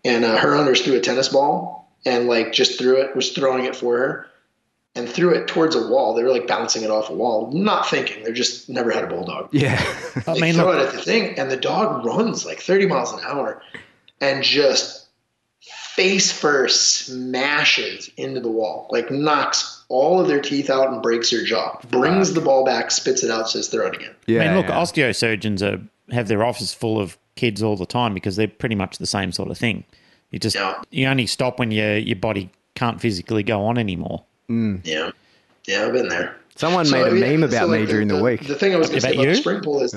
And 0.03 0.23
uh, 0.23 0.37
her 0.37 0.53
owners 0.55 0.81
threw 0.81 0.95
a 0.95 0.99
tennis 1.01 1.29
ball 1.29 1.91
and 2.05 2.27
like 2.27 2.53
just 2.53 2.77
threw 2.77 3.01
it, 3.01 3.15
was 3.15 3.31
throwing 3.31 3.65
it 3.65 3.75
for 3.75 3.97
her, 3.97 4.27
and 4.93 5.09
threw 5.09 5.33
it 5.33 5.47
towards 5.47 5.75
a 5.75 5.87
wall. 5.87 6.13
They 6.13 6.23
were 6.23 6.29
like 6.31 6.47
bouncing 6.47 6.83
it 6.83 6.91
off 6.91 7.09
a 7.09 7.13
wall, 7.13 7.51
not 7.51 7.89
thinking. 7.89 8.23
They're 8.23 8.31
just 8.33 8.69
never 8.69 8.91
had 8.91 9.03
a 9.03 9.07
bulldog. 9.07 9.49
Yeah, 9.51 9.75
I 10.27 10.33
They 10.35 10.41
mean, 10.41 10.53
throw 10.53 10.65
look, 10.71 10.75
it 10.79 10.87
at 10.87 10.93
the 10.93 11.01
thing, 11.01 11.37
and 11.39 11.49
the 11.49 11.57
dog 11.57 12.05
runs 12.05 12.45
like 12.45 12.59
30 12.61 12.85
miles 12.85 13.11
an 13.11 13.19
hour, 13.25 13.61
and 14.21 14.43
just 14.43 15.07
face 15.95 16.31
first 16.31 17.07
smashes 17.07 18.11
into 18.17 18.39
the 18.39 18.51
wall, 18.51 18.87
like 18.91 19.09
knocks 19.09 19.83
all 19.89 20.21
of 20.21 20.27
their 20.27 20.41
teeth 20.41 20.69
out 20.69 20.91
and 20.93 21.01
breaks 21.01 21.31
their 21.31 21.43
jaw. 21.43 21.79
Brings 21.89 22.33
the 22.33 22.41
ball 22.41 22.63
back, 22.65 22.91
spits 22.91 23.23
it 23.23 23.31
out, 23.31 23.49
says 23.49 23.67
throw 23.67 23.87
it 23.87 23.95
again. 23.95 24.13
yeah. 24.27 24.41
I 24.43 24.47
mean, 24.47 24.57
look, 24.57 24.67
yeah. 24.67 24.75
osteosurgeons 24.79 25.61
are, 25.61 25.81
have 26.13 26.27
their 26.27 26.43
office 26.43 26.73
full 26.73 26.99
of 26.99 27.17
kids 27.35 27.61
all 27.63 27.75
the 27.75 27.85
time 27.85 28.13
because 28.13 28.35
they're 28.35 28.47
pretty 28.47 28.75
much 28.75 28.97
the 28.97 29.05
same 29.05 29.31
sort 29.31 29.49
of 29.49 29.57
thing. 29.57 29.83
You 30.31 30.39
just 30.39 30.55
Yeah. 30.55 30.81
you 30.91 31.07
only 31.07 31.27
stop 31.27 31.59
when 31.59 31.71
your 31.71 31.97
your 31.97 32.15
body 32.17 32.49
can't 32.75 32.99
physically 32.99 33.43
go 33.43 33.63
on 33.65 33.77
anymore. 33.77 34.23
Mm. 34.49 34.81
Yeah. 34.83 35.11
Yeah, 35.67 35.85
I've 35.85 35.93
been 35.93 36.07
there. 36.09 36.35
Someone 36.55 36.85
So, 36.85 36.91
made 37.03 37.11
a 37.13 37.17
yeah, 37.19 37.37
meme 37.37 37.49
so, 37.49 37.57
about 37.57 37.69
like, 37.69 37.81
me 37.81 37.85
during 37.87 38.07
the, 38.07 38.21
week. 38.23 38.45
The 38.47 38.55
thing 38.55 38.73
I 38.73 38.77
was 38.77 38.87
going 38.87 39.01
to 39.01 39.01
say 39.01 39.09
About 39.13 39.15
about 39.23 39.23
the 39.31 39.35
you? 39.35 39.41
spring 39.41 39.61
pole 39.61 39.81
is 39.81 39.93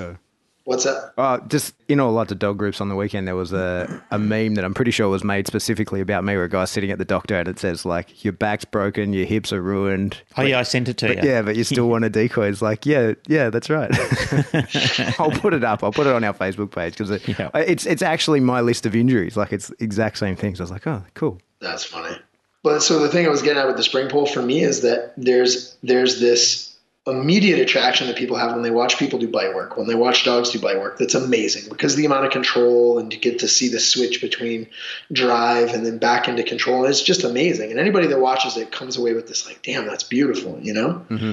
what's 0.68 0.84
that? 0.84 1.12
Uh, 1.16 1.38
just 1.48 1.74
in 1.88 1.98
all 1.98 2.12
lots 2.12 2.30
of 2.30 2.38
dog 2.38 2.58
groups 2.58 2.80
on 2.80 2.88
the 2.90 2.94
weekend, 2.94 3.26
there 3.26 3.34
was 3.34 3.52
a, 3.52 4.02
a 4.10 4.18
meme 4.18 4.54
that 4.54 4.64
I'm 4.64 4.74
pretty 4.74 4.90
sure 4.90 5.08
was 5.08 5.24
made 5.24 5.46
specifically 5.46 6.00
about 6.00 6.24
me, 6.24 6.34
where 6.34 6.44
a 6.44 6.48
guy's 6.48 6.70
sitting 6.70 6.90
at 6.90 6.98
the 6.98 7.04
doctor 7.04 7.36
and 7.38 7.48
it 7.48 7.58
says 7.58 7.84
like, 7.86 8.22
"Your 8.24 8.32
back's 8.34 8.64
broken, 8.66 9.12
your 9.12 9.24
hips 9.26 9.52
are 9.52 9.62
ruined." 9.62 10.22
Oh 10.36 10.42
yeah, 10.42 10.58
I 10.58 10.62
sent 10.62 10.88
it 10.88 10.98
to 10.98 11.08
But 11.08 11.24
you. 11.24 11.30
yeah, 11.30 11.42
but 11.42 11.56
you 11.56 11.64
still 11.64 11.88
want 11.90 12.04
a 12.04 12.10
decoy. 12.10 12.48
It's 12.48 12.62
like, 12.62 12.84
yeah, 12.86 13.14
yeah, 13.26 13.50
that's 13.50 13.70
right. 13.70 13.90
I'll 15.18 15.30
put 15.30 15.54
it 15.54 15.64
up. 15.64 15.82
I'll 15.82 15.92
put 15.92 16.06
it 16.06 16.12
on 16.14 16.22
our 16.24 16.34
Facebook 16.34 16.70
page 16.70 16.92
because 16.94 17.10
it, 17.10 17.26
Yeah. 17.26 17.50
it's 17.54 17.86
it's 17.86 18.02
actually 18.02 18.40
my 18.40 18.60
list 18.60 18.86
of 18.86 18.94
injuries. 18.94 19.36
Like 19.36 19.52
it's 19.52 19.70
exact 19.80 20.18
same 20.18 20.36
things. 20.36 20.60
I 20.60 20.64
was 20.64 20.70
like, 20.70 20.86
oh, 20.86 21.02
cool. 21.14 21.40
That's 21.60 21.84
funny. 21.84 22.16
But 22.62 22.80
so 22.80 22.98
the 22.98 23.08
thing 23.08 23.24
I 23.24 23.28
was 23.28 23.40
getting 23.42 23.58
at 23.58 23.66
with 23.66 23.76
the 23.76 23.82
spring 23.82 24.08
pole 24.08 24.26
for 24.26 24.42
me 24.42 24.62
is 24.62 24.82
that 24.82 25.14
there's 25.16 25.76
there's 25.82 26.20
this 26.20 26.76
immediate 27.08 27.58
attraction 27.58 28.06
that 28.06 28.16
people 28.16 28.36
have 28.36 28.52
when 28.52 28.62
they 28.62 28.70
watch 28.70 28.98
people 28.98 29.18
do 29.18 29.28
bite 29.28 29.54
work, 29.54 29.76
when 29.76 29.86
they 29.86 29.94
watch 29.94 30.24
dogs 30.24 30.50
do 30.50 30.60
bite 30.60 30.78
work. 30.78 30.98
That's 30.98 31.14
amazing 31.14 31.68
because 31.68 31.96
the 31.96 32.06
amount 32.06 32.26
of 32.26 32.32
control 32.32 32.98
and 32.98 33.12
you 33.12 33.18
get 33.18 33.40
to 33.40 33.48
see 33.48 33.68
the 33.68 33.80
switch 33.80 34.20
between 34.20 34.68
drive 35.12 35.74
and 35.74 35.84
then 35.84 35.98
back 35.98 36.28
into 36.28 36.42
control. 36.42 36.84
It's 36.84 37.02
just 37.02 37.24
amazing. 37.24 37.70
And 37.70 37.80
anybody 37.80 38.06
that 38.08 38.20
watches 38.20 38.56
it 38.56 38.72
comes 38.72 38.96
away 38.96 39.14
with 39.14 39.26
this 39.28 39.46
like, 39.46 39.62
damn, 39.62 39.86
that's 39.86 40.04
beautiful, 40.04 40.58
you 40.60 40.74
know? 40.74 41.04
Mm-hmm. 41.08 41.32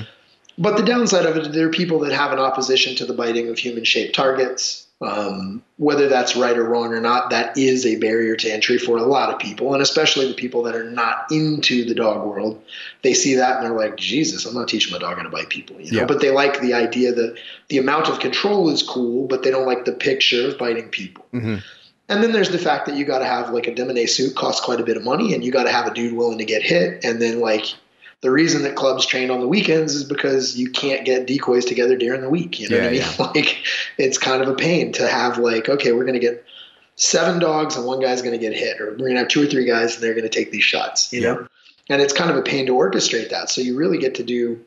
But 0.57 0.77
the 0.77 0.83
downside 0.83 1.25
of 1.25 1.35
it, 1.35 1.51
there 1.51 1.67
are 1.67 1.71
people 1.71 1.99
that 1.99 2.13
have 2.13 2.31
an 2.31 2.39
opposition 2.39 2.95
to 2.95 3.05
the 3.05 3.13
biting 3.13 3.49
of 3.49 3.57
human 3.57 3.83
shaped 3.83 4.15
targets. 4.15 4.84
Um, 5.01 5.61
whether 5.77 6.07
that's 6.07 6.37
right 6.37 6.57
or 6.57 6.63
wrong 6.63 6.93
or 6.93 7.01
not, 7.01 7.29
that 7.29 7.57
is 7.57 7.85
a 7.85 7.97
barrier 7.97 8.37
to 8.37 8.49
entry 8.49 8.77
for 8.77 8.97
a 8.97 9.03
lot 9.03 9.29
of 9.29 9.39
people, 9.39 9.73
and 9.73 9.83
especially 9.83 10.27
the 10.27 10.33
people 10.33 10.63
that 10.63 10.75
are 10.75 10.89
not 10.89 11.29
into 11.31 11.83
the 11.83 11.93
dog 11.93 12.25
world. 12.25 12.63
They 13.01 13.13
see 13.13 13.35
that 13.35 13.57
and 13.57 13.65
they're 13.65 13.77
like, 13.77 13.97
Jesus, 13.97 14.45
I'm 14.45 14.55
not 14.55 14.69
teaching 14.69 14.93
my 14.93 14.99
dog 14.99 15.17
how 15.17 15.23
to 15.23 15.29
bite 15.29 15.49
people. 15.49 15.79
You 15.81 15.91
know? 15.91 15.99
Yeah. 15.99 16.05
But 16.05 16.21
they 16.21 16.31
like 16.31 16.61
the 16.61 16.73
idea 16.73 17.11
that 17.11 17.37
the 17.67 17.77
amount 17.77 18.07
of 18.07 18.19
control 18.19 18.69
is 18.69 18.83
cool, 18.83 19.27
but 19.27 19.43
they 19.43 19.51
don't 19.51 19.65
like 19.65 19.83
the 19.83 19.91
picture 19.91 20.47
of 20.47 20.57
biting 20.57 20.87
people. 20.87 21.25
Mm-hmm. 21.33 21.57
And 22.07 22.23
then 22.23 22.31
there's 22.31 22.51
the 22.51 22.59
fact 22.59 22.85
that 22.85 22.95
you 22.95 23.03
got 23.03 23.19
to 23.19 23.25
have 23.25 23.49
like 23.49 23.67
a 23.67 23.73
Demone 23.73 24.07
suit 24.07 24.35
costs 24.35 24.63
quite 24.63 24.79
a 24.79 24.83
bit 24.83 24.95
of 24.95 25.03
money, 25.03 25.33
and 25.33 25.43
you 25.43 25.51
got 25.51 25.63
to 25.63 25.71
have 25.71 25.87
a 25.87 25.93
dude 25.93 26.13
willing 26.13 26.37
to 26.37 26.45
get 26.45 26.61
hit. 26.61 27.03
And 27.03 27.21
then 27.21 27.41
like 27.41 27.65
the 28.21 28.31
reason 28.31 28.63
that 28.63 28.75
clubs 28.75 29.05
train 29.05 29.29
on 29.29 29.39
the 29.39 29.47
weekends 29.47 29.93
is 29.93 30.03
because 30.03 30.57
you 30.57 30.69
can't 30.69 31.05
get 31.05 31.27
decoys 31.27 31.65
together 31.65 31.97
during 31.97 32.21
the 32.21 32.29
week. 32.29 32.59
You 32.59 32.69
know 32.69 32.77
what 32.77 32.87
I 32.87 32.91
mean? 32.91 33.01
Yeah, 33.01 33.15
Like 33.35 33.63
it's 33.97 34.17
kind 34.17 34.41
of 34.41 34.49
a 34.49 34.55
pain 34.55 34.91
to 34.93 35.07
have 35.07 35.37
like 35.37 35.69
okay, 35.69 35.91
we're 35.91 36.05
going 36.05 36.13
to 36.13 36.19
get 36.19 36.43
seven 36.95 37.39
dogs 37.39 37.75
and 37.75 37.85
one 37.85 37.99
guy's 37.99 38.21
going 38.21 38.33
to 38.33 38.39
get 38.39 38.53
hit, 38.53 38.79
or 38.81 38.91
we're 38.91 38.97
going 38.97 39.13
to 39.13 39.19
have 39.19 39.27
two 39.27 39.43
or 39.43 39.47
three 39.47 39.65
guys 39.65 39.95
and 39.95 40.03
they're 40.03 40.13
going 40.13 40.23
to 40.23 40.29
take 40.29 40.51
these 40.51 40.63
shots. 40.63 41.11
You 41.13 41.21
know, 41.21 41.47
and 41.89 42.01
it's 42.01 42.13
kind 42.13 42.31
of 42.31 42.37
a 42.37 42.41
pain 42.41 42.65
to 42.67 42.73
orchestrate 42.73 43.29
that. 43.29 43.49
So 43.49 43.61
you 43.61 43.75
really 43.77 43.97
get 43.97 44.15
to 44.15 44.23
do 44.23 44.63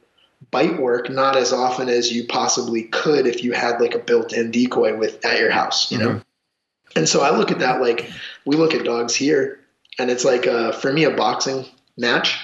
bite 0.50 0.80
work 0.80 1.10
not 1.10 1.36
as 1.36 1.52
often 1.52 1.88
as 1.88 2.12
you 2.12 2.24
possibly 2.24 2.84
could 2.84 3.26
if 3.26 3.42
you 3.42 3.52
had 3.52 3.80
like 3.80 3.94
a 3.94 3.98
built-in 3.98 4.52
decoy 4.52 4.96
with 4.96 5.24
at 5.24 5.40
your 5.40 5.50
house. 5.50 5.90
You 5.90 5.98
know. 5.98 6.20
And 6.96 7.08
so 7.08 7.20
I 7.20 7.36
look 7.36 7.50
at 7.50 7.58
that 7.58 7.80
like 7.80 8.10
we 8.46 8.56
look 8.56 8.74
at 8.74 8.84
dogs 8.84 9.14
here, 9.14 9.60
and 9.98 10.10
it's 10.10 10.24
like 10.24 10.46
uh, 10.46 10.72
for 10.72 10.92
me 10.92 11.04
a 11.04 11.10
boxing 11.10 11.66
match. 11.96 12.38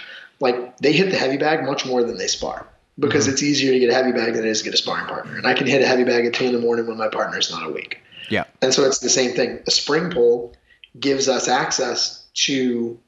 Like 0.45 0.77
they 0.77 0.93
hit 0.93 1.11
the 1.11 1.16
heavy 1.16 1.39
bag 1.39 1.65
much 1.65 1.87
more 1.87 2.05
than 2.05 2.19
they 2.19 2.27
spar 2.27 2.69
because 2.99 3.25
mm-hmm. 3.25 3.33
it's 3.33 3.43
easier 3.43 3.73
to 3.73 3.79
get 3.79 3.89
a 3.89 3.95
heavy 3.95 4.12
bag 4.12 4.35
than 4.35 4.45
it 4.45 4.51
is 4.51 4.59
to 4.59 4.65
get 4.66 4.75
a 4.75 4.77
sparring 4.77 5.07
partner. 5.07 5.37
And 5.39 5.47
I 5.47 5.55
can 5.55 5.66
hit 5.66 5.81
a 5.81 5.87
heavy 5.87 6.05
bag 6.05 6.27
at 6.27 6.35
two 6.35 6.45
in 6.45 6.53
the 6.53 6.61
morning 6.61 6.87
when 6.87 6.99
my 6.99 7.09
partner's 7.09 7.51
not 7.51 7.66
awake. 7.66 8.03
Yeah. 8.29 8.45
And 8.61 8.75
so 8.75 8.85
it's 8.85 8.99
the 8.99 9.09
same 9.09 9.33
thing. 9.33 9.61
A 9.66 9.71
spring 9.71 10.11
pole 10.11 10.55
gives 11.01 11.31
us 11.31 11.49
access 11.49 12.27
to 12.35 13.01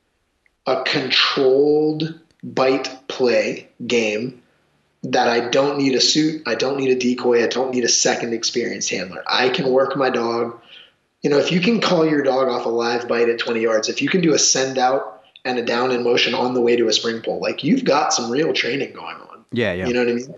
a 0.66 0.82
controlled 0.84 2.18
bite 2.42 3.06
play 3.06 3.68
game 3.86 4.42
that 5.02 5.28
I 5.28 5.50
don't 5.50 5.76
need 5.76 5.94
a 5.94 6.00
suit, 6.00 6.42
I 6.46 6.54
don't 6.54 6.78
need 6.78 6.90
a 6.90 6.98
decoy, 6.98 7.44
I 7.44 7.48
don't 7.48 7.70
need 7.70 7.84
a 7.84 7.88
second 7.88 8.32
experienced 8.32 8.88
handler. 8.88 9.22
I 9.26 9.50
can 9.50 9.70
work 9.70 9.94
my 9.94 10.08
dog. 10.08 10.58
You 11.20 11.28
know, 11.28 11.38
if 11.38 11.52
you 11.52 11.60
can 11.60 11.82
call 11.82 12.06
your 12.06 12.22
dog 12.22 12.48
off 12.48 12.64
a 12.64 12.70
live 12.70 13.06
bite 13.06 13.28
at 13.28 13.38
20 13.38 13.60
yards, 13.60 13.90
if 13.90 14.00
you 14.00 14.08
can 14.08 14.22
do 14.22 14.32
a 14.32 14.38
send 14.38 14.78
out 14.78 15.15
and 15.46 15.58
a 15.58 15.64
down 15.64 15.90
in 15.90 16.02
motion 16.02 16.34
on 16.34 16.54
the 16.54 16.60
way 16.60 16.76
to 16.76 16.88
a 16.88 16.92
spring 16.92 17.22
pole, 17.22 17.40
like 17.40 17.64
you've 17.64 17.84
got 17.84 18.12
some 18.12 18.30
real 18.30 18.52
training 18.52 18.92
going 18.92 19.16
on. 19.16 19.44
Yeah, 19.52 19.72
yeah. 19.72 19.86
You 19.86 19.94
know 19.94 20.00
what 20.00 20.10
I 20.10 20.14
mean? 20.14 20.34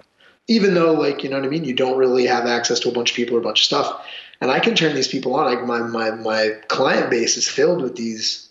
Even 0.49 0.75
though, 0.75 0.93
like, 0.93 1.25
you 1.25 1.31
know 1.31 1.37
what 1.37 1.45
I 1.45 1.49
mean, 1.49 1.65
you 1.65 1.75
don't 1.75 1.99
really 1.99 2.27
have 2.27 2.47
access 2.47 2.81
to 2.81 2.89
a 2.89 2.93
bunch 2.93 3.11
of 3.11 3.17
people 3.17 3.37
or 3.37 3.41
a 3.41 3.43
bunch 3.43 3.61
of 3.61 3.65
stuff. 3.65 4.07
And 4.41 4.51
I 4.51 4.61
can 4.61 4.75
turn 4.75 4.95
these 4.95 5.09
people 5.09 5.35
on. 5.35 5.47
Like 5.47 5.67
my 5.67 5.81
my 5.81 6.11
my 6.13 6.51
client 6.69 7.11
base 7.11 7.37
is 7.37 7.49
filled 7.49 7.83
with 7.83 7.97
these 7.97 8.49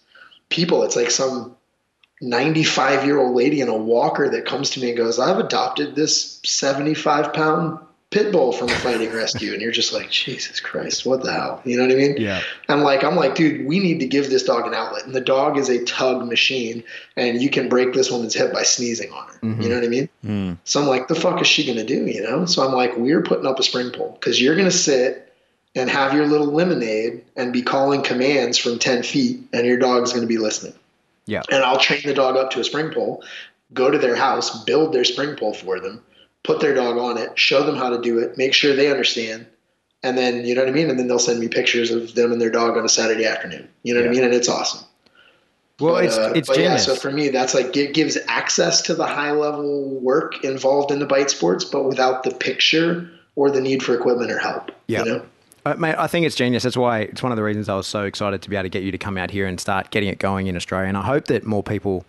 people. 0.49 0.83
It's 0.83 0.95
like 0.95 1.11
some 1.11 1.55
95 2.21 3.05
year 3.05 3.19
old 3.19 3.35
lady 3.35 3.61
in 3.61 3.69
a 3.69 3.77
walker 3.77 4.29
that 4.29 4.45
comes 4.45 4.71
to 4.71 4.79
me 4.79 4.89
and 4.89 4.97
goes, 4.97 5.19
I've 5.19 5.39
adopted 5.39 5.95
this 5.95 6.41
75 6.43 7.33
pound 7.33 7.79
pit 8.09 8.31
bull 8.31 8.53
from 8.53 8.69
a 8.69 8.75
fighting 8.75 9.11
rescue. 9.11 9.51
And 9.51 9.61
you're 9.61 9.71
just 9.71 9.91
like, 9.93 10.09
Jesus 10.09 10.59
Christ, 10.59 11.05
what 11.05 11.23
the 11.23 11.31
hell? 11.31 11.61
You 11.65 11.77
know 11.77 11.83
what 11.83 11.91
I 11.91 11.95
mean? 11.95 12.15
Yeah. 12.17 12.41
I'm 12.69 12.81
like, 12.81 13.03
I'm 13.03 13.15
like, 13.15 13.35
dude, 13.35 13.67
we 13.67 13.79
need 13.79 13.99
to 13.99 14.07
give 14.07 14.29
this 14.29 14.43
dog 14.43 14.65
an 14.65 14.73
outlet. 14.73 15.05
And 15.05 15.13
the 15.13 15.21
dog 15.21 15.57
is 15.57 15.69
a 15.69 15.83
tug 15.83 16.25
machine, 16.25 16.83
and 17.17 17.41
you 17.41 17.49
can 17.49 17.67
break 17.67 17.93
this 17.93 18.09
woman's 18.09 18.33
hip 18.33 18.53
by 18.53 18.63
sneezing 18.63 19.11
on 19.11 19.27
her. 19.27 19.61
You 19.61 19.69
know 19.69 19.75
what 19.75 19.83
I 19.83 19.87
mean? 19.87 20.09
Mm. 20.25 20.57
So 20.63 20.81
I'm 20.81 20.87
like, 20.87 21.07
the 21.07 21.15
fuck 21.15 21.41
is 21.41 21.47
she 21.47 21.65
gonna 21.65 21.85
do? 21.85 22.05
You 22.05 22.23
know? 22.23 22.45
So 22.45 22.65
I'm 22.65 22.73
like, 22.73 22.95
we're 22.97 23.21
putting 23.21 23.45
up 23.45 23.59
a 23.59 23.63
spring 23.63 23.91
pole 23.91 24.17
because 24.19 24.41
you're 24.41 24.55
gonna 24.55 24.71
sit 24.71 25.33
and 25.75 25.89
have 25.89 26.13
your 26.13 26.27
little 26.27 26.47
lemonade 26.47 27.23
and 27.35 27.53
be 27.53 27.61
calling 27.61 28.01
commands 28.01 28.57
from 28.57 28.79
10 28.79 29.03
feet, 29.03 29.41
and 29.51 29.67
your 29.67 29.77
dog's 29.77 30.13
gonna 30.13 30.27
be 30.27 30.37
listening. 30.37 30.73
Yeah. 31.25 31.43
And 31.51 31.61
I'll 31.63 31.77
train 31.77 32.01
the 32.05 32.13
dog 32.13 32.37
up 32.37 32.51
to 32.51 32.61
a 32.61 32.63
spring 32.63 32.91
pole, 32.91 33.21
go 33.73 33.91
to 33.91 33.97
their 33.97 34.15
house, 34.15 34.63
build 34.63 34.93
their 34.93 35.03
spring 35.03 35.35
pole 35.35 35.53
for 35.53 35.79
them, 35.81 36.01
put 36.47 36.61
their 36.61 36.73
dog 36.73 36.97
on 36.97 37.17
it, 37.17 37.37
show 37.37 37.61
them 37.63 37.75
how 37.75 37.89
to 37.89 38.01
do 38.01 38.17
it, 38.17 38.37
make 38.37 38.53
sure 38.53 38.73
they 38.73 38.89
understand. 38.89 39.45
And 40.01 40.17
then, 40.17 40.45
you 40.45 40.55
know 40.55 40.61
what 40.61 40.69
I 40.69 40.71
mean? 40.71 40.89
And 40.89 40.97
then 40.97 41.07
they'll 41.07 41.19
send 41.19 41.39
me 41.39 41.49
pictures 41.49 41.91
of 41.91 42.15
them 42.15 42.31
and 42.31 42.39
their 42.39 42.49
dog 42.49 42.77
on 42.77 42.85
a 42.85 42.89
Saturday 42.89 43.25
afternoon. 43.25 43.67
You 43.83 43.93
know 43.93 43.99
what 43.99 44.09
I 44.09 44.11
mean? 44.11 44.23
And 44.23 44.33
it's 44.33 44.47
awesome. 44.47 44.87
Well, 45.79 45.95
But, 45.95 46.05
it's 46.05 46.17
uh, 46.17 46.33
it's 46.35 46.47
but 46.47 46.57
yeah, 46.57 46.77
so 46.77 46.95
for 46.95 47.11
me, 47.11 47.29
that's 47.29 47.53
like 47.53 47.75
it 47.75 47.93
gives 47.93 48.17
access 48.27 48.81
to 48.83 48.95
the 48.95 49.05
high 49.05 49.31
level 49.31 49.89
work 49.99 50.43
involved 50.43 50.91
in 50.91 50.99
the 50.99 51.05
bite 51.05 51.29
sports, 51.29 51.65
but 51.65 51.83
without 51.83 52.23
the 52.23 52.31
picture 52.31 53.09
or 53.35 53.51
the 53.51 53.61
need 53.61 53.83
for 53.83 53.93
equipment 53.93 54.31
or 54.31 54.39
help. 54.39 54.71
Yeah. 54.87 55.03
You 55.03 55.05
know? 55.05 55.25
Uh, 55.65 55.75
mate, 55.75 55.95
I 55.97 56.07
think 56.07 56.25
it's 56.25 56.35
genius. 56.35 56.63
That's 56.63 56.77
why 56.77 57.01
it's 57.01 57.21
one 57.21 57.31
of 57.31 57.35
the 57.35 57.43
reasons 57.43 57.67
I 57.67 57.75
was 57.75 57.87
so 57.87 58.03
excited 58.03 58.41
to 58.41 58.49
be 58.49 58.55
able 58.55 58.63
to 58.63 58.69
get 58.69 58.83
you 58.83 58.91
to 58.91 58.97
come 58.97 59.17
out 59.17 59.29
here 59.29 59.45
and 59.45 59.59
start 59.59 59.91
getting 59.91 60.09
it 60.09 60.17
going 60.17 60.47
in 60.47 60.55
Australia. 60.55 60.87
And 60.87 60.97
I 60.97 61.03
hope 61.03 61.25
that 61.25 61.45
more 61.45 61.61
people, 61.61 62.05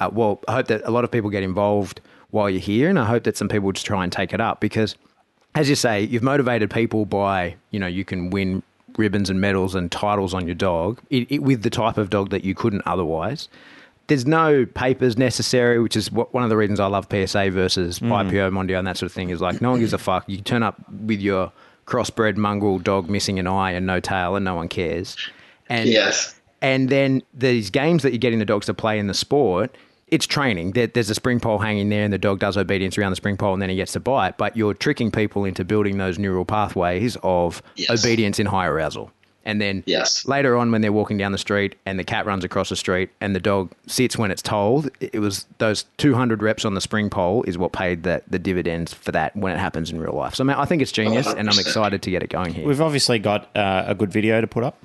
uh, 0.00 0.08
well, 0.10 0.40
I 0.48 0.54
hope 0.54 0.68
that 0.68 0.80
a 0.84 0.90
lot 0.90 1.04
of 1.04 1.10
people 1.10 1.28
get 1.28 1.42
involved 1.42 2.00
while 2.32 2.50
you're 2.50 2.60
here, 2.60 2.90
and 2.90 2.98
I 2.98 3.04
hope 3.04 3.22
that 3.24 3.36
some 3.36 3.48
people 3.48 3.70
just 3.70 3.86
try 3.86 4.02
and 4.02 4.12
take 4.12 4.32
it 4.32 4.40
up 4.40 4.58
because, 4.58 4.96
as 5.54 5.68
you 5.68 5.76
say, 5.76 6.02
you've 6.02 6.22
motivated 6.22 6.70
people 6.70 7.06
by 7.06 7.54
you 7.70 7.78
know 7.78 7.86
you 7.86 8.04
can 8.04 8.30
win 8.30 8.62
ribbons 8.98 9.30
and 9.30 9.40
medals 9.40 9.74
and 9.74 9.90
titles 9.90 10.34
on 10.34 10.46
your 10.46 10.54
dog 10.54 11.00
it, 11.08 11.30
it, 11.30 11.38
with 11.38 11.62
the 11.62 11.70
type 11.70 11.96
of 11.96 12.10
dog 12.10 12.30
that 12.30 12.44
you 12.44 12.54
couldn't 12.54 12.82
otherwise. 12.84 13.48
There's 14.08 14.26
no 14.26 14.66
papers 14.66 15.16
necessary, 15.16 15.78
which 15.78 15.96
is 15.96 16.10
what, 16.10 16.34
one 16.34 16.42
of 16.42 16.50
the 16.50 16.56
reasons 16.56 16.80
I 16.80 16.86
love 16.86 17.06
PSA 17.08 17.50
versus 17.50 18.00
mm. 18.00 18.08
IPO, 18.08 18.50
Mondio, 18.50 18.76
and 18.78 18.86
that 18.86 18.96
sort 18.96 19.06
of 19.06 19.12
thing. 19.12 19.30
Is 19.30 19.40
like 19.40 19.60
no 19.60 19.70
one 19.70 19.80
gives 19.80 19.92
a 19.92 19.98
fuck. 19.98 20.24
You 20.26 20.38
turn 20.38 20.62
up 20.62 20.76
with 20.90 21.20
your 21.20 21.52
crossbred 21.86 22.36
mongrel 22.36 22.78
dog 22.78 23.08
missing 23.08 23.38
an 23.38 23.46
eye 23.46 23.70
and 23.72 23.86
no 23.86 24.00
tail, 24.00 24.36
and 24.36 24.44
no 24.44 24.54
one 24.54 24.68
cares. 24.68 25.16
And 25.68 25.88
Yes. 25.88 26.34
and 26.60 26.88
then 26.88 27.22
these 27.34 27.70
games 27.70 28.02
that 28.02 28.10
you're 28.10 28.18
getting 28.18 28.38
the 28.38 28.44
dogs 28.44 28.66
to 28.66 28.74
play 28.74 28.98
in 28.98 29.06
the 29.06 29.14
sport, 29.14 29.74
it's 30.12 30.26
training. 30.26 30.72
There, 30.72 30.86
there's 30.86 31.10
a 31.10 31.14
spring 31.14 31.40
pole 31.40 31.58
hanging 31.58 31.88
there, 31.88 32.04
and 32.04 32.12
the 32.12 32.18
dog 32.18 32.38
does 32.38 32.56
obedience 32.56 32.96
around 32.98 33.10
the 33.10 33.16
spring 33.16 33.36
pole, 33.36 33.54
and 33.54 33.60
then 33.62 33.70
he 33.70 33.76
gets 33.76 33.92
to 33.92 34.00
bite. 34.00 34.36
But 34.36 34.56
you're 34.56 34.74
tricking 34.74 35.10
people 35.10 35.44
into 35.44 35.64
building 35.64 35.96
those 35.98 36.18
neural 36.18 36.44
pathways 36.44 37.16
of 37.24 37.62
Yes. 37.76 37.90
obedience 38.04 38.38
in 38.38 38.46
high 38.46 38.66
arousal. 38.66 39.10
And 39.44 39.60
then 39.60 39.82
Yes. 39.86 40.24
later 40.26 40.56
on, 40.56 40.70
when 40.70 40.82
they're 40.82 40.92
walking 40.92 41.16
down 41.18 41.32
the 41.32 41.38
street 41.38 41.74
and 41.86 41.98
the 41.98 42.04
cat 42.04 42.26
runs 42.26 42.44
across 42.44 42.68
the 42.68 42.76
street 42.76 43.08
and 43.20 43.34
the 43.34 43.40
dog 43.40 43.72
sits 43.88 44.16
when 44.16 44.30
it's 44.30 44.42
told, 44.42 44.88
it 45.00 45.18
was 45.18 45.46
those 45.58 45.86
200 45.96 46.42
reps 46.42 46.64
on 46.64 46.74
the 46.74 46.80
spring 46.80 47.10
pole 47.10 47.42
is 47.44 47.58
what 47.58 47.72
paid 47.72 48.04
the, 48.04 48.22
the 48.28 48.38
dividends 48.38 48.92
for 48.94 49.10
that 49.12 49.34
when 49.34 49.52
it 49.52 49.58
happens 49.58 49.90
in 49.90 49.98
real 49.98 50.12
life. 50.12 50.34
So 50.36 50.44
I, 50.44 50.46
mean, 50.46 50.56
I 50.56 50.64
think 50.66 50.80
it's 50.80 50.92
genius, 50.92 51.26
and 51.26 51.48
I'm 51.50 51.58
excited 51.58 52.02
to 52.02 52.10
get 52.10 52.22
it 52.22 52.28
going 52.30 52.54
here. 52.54 52.64
We've 52.66 52.80
obviously 52.82 53.18
got 53.18 53.48
uh, 53.56 53.82
a 53.86 53.94
good 53.96 54.12
video 54.12 54.40
to 54.42 54.46
put 54.46 54.62
up. 54.62 54.76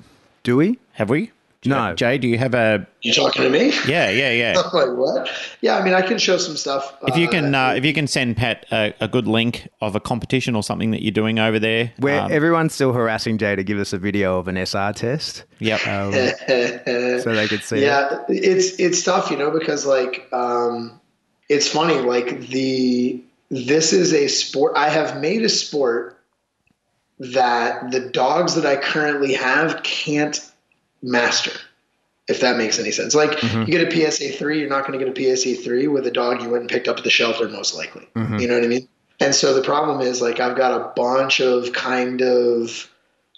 Do 0.42 0.56
we? 0.56 0.78
Have 0.94 1.10
we? 1.10 1.30
No. 1.64 1.92
Jay, 1.94 2.18
do 2.18 2.28
you 2.28 2.38
have 2.38 2.54
a? 2.54 2.86
You 3.02 3.12
talking 3.12 3.42
to 3.42 3.50
me? 3.50 3.72
Yeah, 3.86 4.10
yeah, 4.10 4.30
yeah. 4.30 4.62
I'm 4.64 4.70
like 4.72 4.96
what? 4.96 5.28
Yeah, 5.60 5.76
I 5.76 5.84
mean, 5.84 5.92
I 5.92 6.02
can 6.02 6.18
show 6.18 6.38
some 6.38 6.56
stuff. 6.56 6.96
If 7.02 7.16
you 7.16 7.28
can, 7.28 7.54
uh, 7.54 7.70
if 7.76 7.84
you 7.84 7.92
can 7.92 8.06
send 8.06 8.36
Pat 8.36 8.64
a, 8.70 8.94
a 9.00 9.08
good 9.08 9.26
link 9.26 9.68
of 9.80 9.96
a 9.96 10.00
competition 10.00 10.54
or 10.54 10.62
something 10.62 10.92
that 10.92 11.02
you're 11.02 11.10
doing 11.10 11.40
over 11.40 11.58
there. 11.58 11.92
Where 11.98 12.20
um, 12.20 12.32
everyone's 12.32 12.74
still 12.74 12.92
harassing 12.92 13.38
Jay 13.38 13.56
to 13.56 13.64
give 13.64 13.78
us 13.78 13.92
a 13.92 13.98
video 13.98 14.38
of 14.38 14.46
an 14.46 14.56
SR 14.56 14.92
test. 14.92 15.44
Yep. 15.58 15.86
um, 15.86 16.12
so 17.22 17.34
they 17.34 17.48
could 17.48 17.62
see 17.64 17.78
it. 17.78 17.82
yeah, 17.82 18.22
it's 18.28 18.78
it's 18.78 19.02
tough, 19.02 19.30
you 19.30 19.36
know, 19.36 19.50
because 19.50 19.84
like 19.84 20.28
um, 20.32 21.00
it's 21.48 21.66
funny. 21.66 21.96
Like 21.96 22.40
the 22.48 23.20
this 23.50 23.92
is 23.92 24.12
a 24.12 24.28
sport. 24.28 24.74
I 24.76 24.90
have 24.90 25.20
made 25.20 25.42
a 25.42 25.48
sport 25.48 26.20
that 27.18 27.90
the 27.90 28.00
dogs 28.00 28.54
that 28.54 28.64
I 28.64 28.76
currently 28.76 29.34
have 29.34 29.82
can't 29.82 30.40
master. 31.02 31.52
If 32.28 32.40
that 32.40 32.58
makes 32.58 32.78
any 32.78 32.90
sense. 32.90 33.14
Like 33.14 33.30
Mm-hmm. 33.38 33.60
you 33.60 33.66
get 33.66 33.90
a 33.90 34.10
PSA 34.10 34.32
three, 34.32 34.60
you're 34.60 34.68
not 34.68 34.86
going 34.86 34.98
to 34.98 35.04
get 35.04 35.16
a 35.16 35.36
PSA 35.36 35.62
three 35.62 35.86
with 35.88 36.06
a 36.06 36.10
dog 36.10 36.42
you 36.42 36.50
went 36.50 36.62
and 36.62 36.70
picked 36.70 36.86
up 36.86 36.98
at 36.98 37.04
the 37.04 37.10
shelter, 37.10 37.48
most 37.48 37.74
likely. 37.74 38.06
Mm-hmm. 38.14 38.38
You 38.38 38.48
know 38.48 38.54
what 38.54 38.64
I 38.64 38.66
mean? 38.66 38.88
And 39.20 39.34
so 39.34 39.54
the 39.54 39.62
problem 39.62 40.00
is 40.00 40.20
like 40.20 40.38
I've 40.38 40.56
got 40.56 40.78
a 40.78 40.92
bunch 40.94 41.40
of 41.40 41.72
kind 41.72 42.20
of 42.20 42.90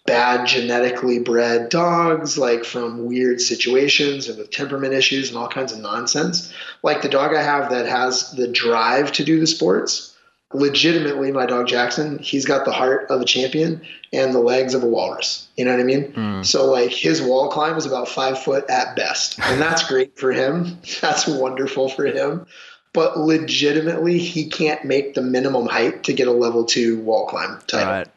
bad 0.07 0.47
genetically 0.47 1.20
bred 1.20 1.69
dogs, 1.69 2.37
like 2.37 2.65
from 2.65 3.05
weird 3.05 3.41
situations 3.41 4.28
and 4.28 4.39
with 4.39 4.51
temperament 4.51 4.93
issues 4.93 5.28
and 5.28 5.39
all 5.39 5.49
kinds 5.49 5.73
of 5.73 5.78
nonsense. 5.78 6.53
Like 6.82 7.03
the 7.03 7.09
dog 7.09 7.35
I 7.35 7.43
have 7.43 7.70
that 7.70 7.87
has 7.87 8.32
the 8.32 8.49
drive 8.49 9.12
to 9.12 9.24
do 9.24 9.39
the 9.39 9.47
sports. 9.47 10.10
Legitimately, 10.53 11.31
my 11.31 11.47
dog 11.47 11.69
Jackson, 11.69 12.19
he's 12.19 12.45
got 12.45 12.65
the 12.65 12.73
heart 12.73 13.09
of 13.09 13.21
a 13.21 13.25
champion 13.25 13.81
and 14.13 14.35
the 14.35 14.41
legs 14.41 14.75
of 14.75 14.83
a 14.83 14.87
walrus. 14.87 15.47
You 15.57 15.65
know 15.65 15.71
what 15.71 15.81
I 15.81 15.85
mean? 15.85 16.13
Hmm. 16.13 16.43
So, 16.43 16.69
like, 16.69 16.91
his 16.91 17.23
wall 17.23 17.49
climb 17.51 17.77
is 17.77 17.87
about 17.87 18.09
five 18.09 18.37
foot 18.37 18.69
at 18.69 18.97
best. 18.97 19.39
And 19.39 19.61
that's 19.61 19.87
great 19.87 20.19
for 20.19 20.33
him. 20.33 20.79
That's 21.01 21.29
wonderful 21.29 21.89
for 21.89 22.07
him. 22.07 22.47
But 22.93 23.19
legitimately, 23.19 24.19
he 24.19 24.49
can't 24.49 24.85
make 24.85 25.15
the 25.15 25.23
minimum 25.23 25.67
height 25.67 26.03
to 26.05 26.13
get 26.13 26.27
a 26.27 26.33
level 26.33 26.65
two 26.65 26.99
wall 27.01 27.27
climb 27.27 27.61
title. 27.69 27.93
Right. 27.93 28.09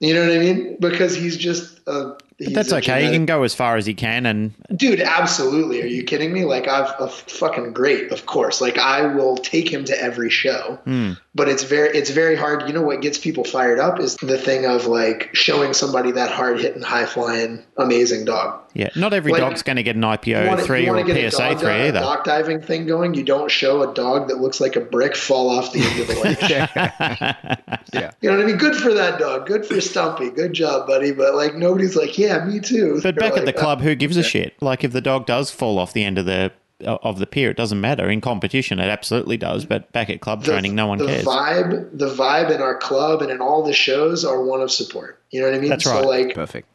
You 0.00 0.14
know 0.14 0.26
what 0.26 0.34
I 0.34 0.38
mean? 0.38 0.76
Because 0.80 1.14
he's 1.14 1.36
just 1.36 1.78
a. 1.86 2.16
He's 2.44 2.54
That's 2.54 2.72
okay. 2.72 3.04
He 3.06 3.12
can 3.12 3.26
go 3.26 3.42
as 3.44 3.54
far 3.54 3.76
as 3.76 3.86
he 3.86 3.94
can, 3.94 4.26
and 4.26 4.52
Dude, 4.74 5.00
absolutely. 5.00 5.82
Are 5.82 5.86
you 5.86 6.02
kidding 6.02 6.32
me? 6.32 6.44
Like, 6.44 6.66
I've 6.66 6.92
a 6.98 7.08
fucking 7.08 7.72
great, 7.72 8.10
of 8.10 8.26
course. 8.26 8.60
Like, 8.60 8.78
I 8.78 9.06
will 9.06 9.36
take 9.36 9.72
him 9.72 9.84
to 9.84 10.00
every 10.00 10.30
show. 10.30 10.78
Hmm. 10.84 11.12
But 11.34 11.48
it's 11.48 11.62
very, 11.62 11.96
it's 11.96 12.10
very 12.10 12.36
hard. 12.36 12.66
You 12.66 12.74
know 12.74 12.82
what 12.82 13.00
gets 13.00 13.18
people 13.18 13.44
fired 13.44 13.78
up 13.78 14.00
is 14.00 14.16
the 14.16 14.38
thing 14.38 14.66
of 14.66 14.86
like 14.86 15.30
showing 15.34 15.72
somebody 15.72 16.10
that 16.12 16.30
hard 16.30 16.60
hitting, 16.60 16.82
high 16.82 17.06
flying, 17.06 17.62
amazing 17.76 18.24
dog. 18.24 18.60
Yeah, 18.74 18.88
not 18.96 19.12
every 19.12 19.32
Like, 19.32 19.40
dog's 19.40 19.62
going 19.62 19.76
to 19.76 19.82
get 19.82 19.96
an 19.96 20.02
IPO 20.02 20.48
wanna- 20.48 20.62
three 20.62 20.86
or 20.88 20.94
wanna 20.94 21.04
a 21.10 21.14
get 21.14 21.32
PSA 21.32 21.38
dog, 21.50 21.58
three 21.60 21.68
uh, 21.70 21.86
either. 21.88 22.00
dock 22.00 22.24
diving 22.24 22.60
thing 22.60 22.86
going. 22.86 23.14
You 23.14 23.22
don't 23.24 23.50
show 23.50 23.82
a 23.88 23.92
dog 23.94 24.28
that 24.28 24.38
looks 24.40 24.60
like 24.60 24.76
a 24.76 24.80
brick 24.80 25.14
fall 25.16 25.50
off 25.50 25.72
the 25.72 25.80
end 25.82 26.00
of 26.00 26.06
the 26.08 26.14
lake. 26.22 27.48
Yeah. 27.94 28.12
You 28.22 28.30
know 28.30 28.36
what 28.36 28.44
I 28.44 28.46
mean? 28.46 28.56
Good 28.56 28.76
for 28.76 28.94
that 28.94 29.18
dog. 29.18 29.46
Good 29.46 29.66
for 29.66 29.80
Stumpy. 29.80 30.30
Good 30.30 30.52
job, 30.54 30.86
buddy. 30.86 31.12
But 31.12 31.34
like 31.34 31.54
nobody's 31.54 31.94
like, 31.96 32.16
yeah, 32.16 32.44
me 32.44 32.58
too. 32.60 32.94
But 32.94 33.02
They're 33.02 33.12
back 33.30 33.36
at 33.36 33.44
the 33.44 33.52
club, 33.52 33.80
who 33.82 33.94
gives 33.94 34.16
a 34.16 34.22
shit? 34.22 34.54
Like 34.62 34.82
if 34.84 34.92
the 34.92 35.00
dog 35.02 35.26
does 35.26 35.50
fall 35.50 35.78
off 35.78 35.92
the 35.92 36.04
end 36.04 36.16
of 36.18 36.24
the 36.26 36.52
of 36.84 37.18
the 37.18 37.26
pier, 37.26 37.50
it 37.50 37.56
doesn't 37.56 37.80
matter. 37.80 38.08
In 38.10 38.20
competition, 38.20 38.78
it 38.78 38.88
absolutely 38.88 39.36
does. 39.36 39.64
But 39.64 39.92
back 39.92 40.08
at 40.10 40.20
club 40.20 40.42
the- 40.42 40.52
training, 40.52 40.74
no 40.74 40.86
one 40.86 40.98
the 40.98 41.06
cares. 41.06 41.24
vibe, 41.24 41.90
the 41.96 42.08
vibe 42.08 42.50
in 42.50 42.60
our 42.62 42.76
club 42.76 43.20
and 43.22 43.30
in 43.30 43.40
all 43.40 43.62
the 43.62 43.72
shows 43.72 44.24
are 44.24 44.42
one 44.42 44.60
of 44.62 44.70
support. 44.72 45.20
You 45.30 45.40
know 45.42 45.46
what 45.48 45.56
I 45.56 45.60
mean? 45.60 45.68
That's 45.70 45.86
right. 45.86 46.02
so 46.02 46.08
like 46.08 46.34
Perfect. 46.34 46.66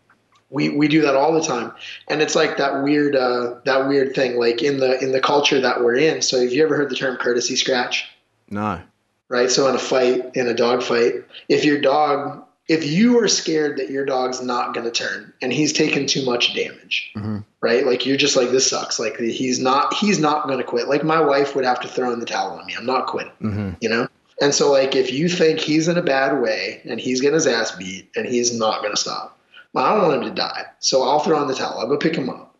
We, 0.49 0.69
we 0.69 0.87
do 0.87 1.01
that 1.01 1.15
all 1.15 1.33
the 1.33 1.41
time. 1.41 1.73
And 2.07 2.21
it's 2.21 2.35
like 2.35 2.57
that 2.57 2.83
weird 2.83 3.15
uh, 3.15 3.55
that 3.65 3.87
weird 3.87 4.15
thing, 4.15 4.37
like 4.37 4.61
in 4.63 4.79
the 4.79 5.01
in 5.03 5.11
the 5.11 5.19
culture 5.21 5.59
that 5.61 5.81
we're 5.83 5.95
in. 5.97 6.21
So 6.21 6.39
have 6.41 6.51
you 6.53 6.63
ever 6.63 6.75
heard 6.75 6.89
the 6.89 6.95
term 6.95 7.17
courtesy 7.17 7.55
scratch? 7.55 8.05
No. 8.49 8.81
right? 9.29 9.51
So 9.51 9.67
in 9.67 9.75
a 9.75 9.79
fight, 9.79 10.35
in 10.35 10.47
a 10.47 10.53
dog 10.53 10.81
fight, 10.83 11.15
if 11.49 11.65
your 11.65 11.81
dog, 11.81 12.45
if 12.69 12.85
you 12.85 13.19
are 13.19 13.27
scared 13.27 13.77
that 13.77 13.89
your 13.89 14.05
dog's 14.05 14.41
not 14.41 14.73
going 14.73 14.85
to 14.85 14.91
turn 14.91 15.33
and 15.41 15.51
he's 15.51 15.73
taken 15.73 16.05
too 16.07 16.23
much 16.25 16.53
damage, 16.55 17.11
right? 17.61 17.85
Like 17.85 18.05
you're 18.05 18.15
just 18.17 18.37
like 18.37 18.51
this 18.51 18.69
sucks. 18.69 18.99
Like 18.99 19.17
he's 19.17 19.59
not, 19.59 19.93
he's 19.93 20.19
not 20.19 20.45
going 20.47 20.59
to 20.59 20.63
quit. 20.63 20.87
Like 20.87 21.03
my 21.03 21.19
wife 21.19 21.55
would 21.55 21.65
have 21.65 21.81
to 21.81 21.87
throw 21.89 22.11
in 22.13 22.19
the 22.19 22.25
towel 22.25 22.57
on 22.57 22.65
me. 22.65 22.73
I'm 22.77 22.85
not 22.85 23.07
quitting, 23.07 23.75
you 23.81 23.89
know. 23.89 24.07
And 24.41 24.53
so 24.53 24.71
like 24.71 24.95
if 24.95 25.11
you 25.11 25.27
think 25.27 25.59
he's 25.59 25.87
in 25.89 25.97
a 25.97 26.01
bad 26.01 26.41
way 26.41 26.81
and 26.85 26.99
he's 26.99 27.19
getting 27.21 27.33
his 27.35 27.47
ass 27.47 27.71
beat 27.71 28.09
and 28.15 28.25
he's 28.25 28.57
not 28.57 28.79
going 28.81 28.93
to 28.93 28.99
stop, 28.99 29.36
well, 29.73 29.85
I 29.85 29.95
don't 29.95 30.07
want 30.07 30.23
him 30.23 30.29
to 30.29 30.35
die. 30.35 30.65
So 30.79 31.03
I'll 31.03 31.19
throw 31.19 31.41
in 31.41 31.47
the 31.47 31.55
towel. 31.55 31.79
I'll 31.79 31.87
go 31.87 31.97
pick 31.97 32.15
him 32.15 32.29
up. 32.29 32.55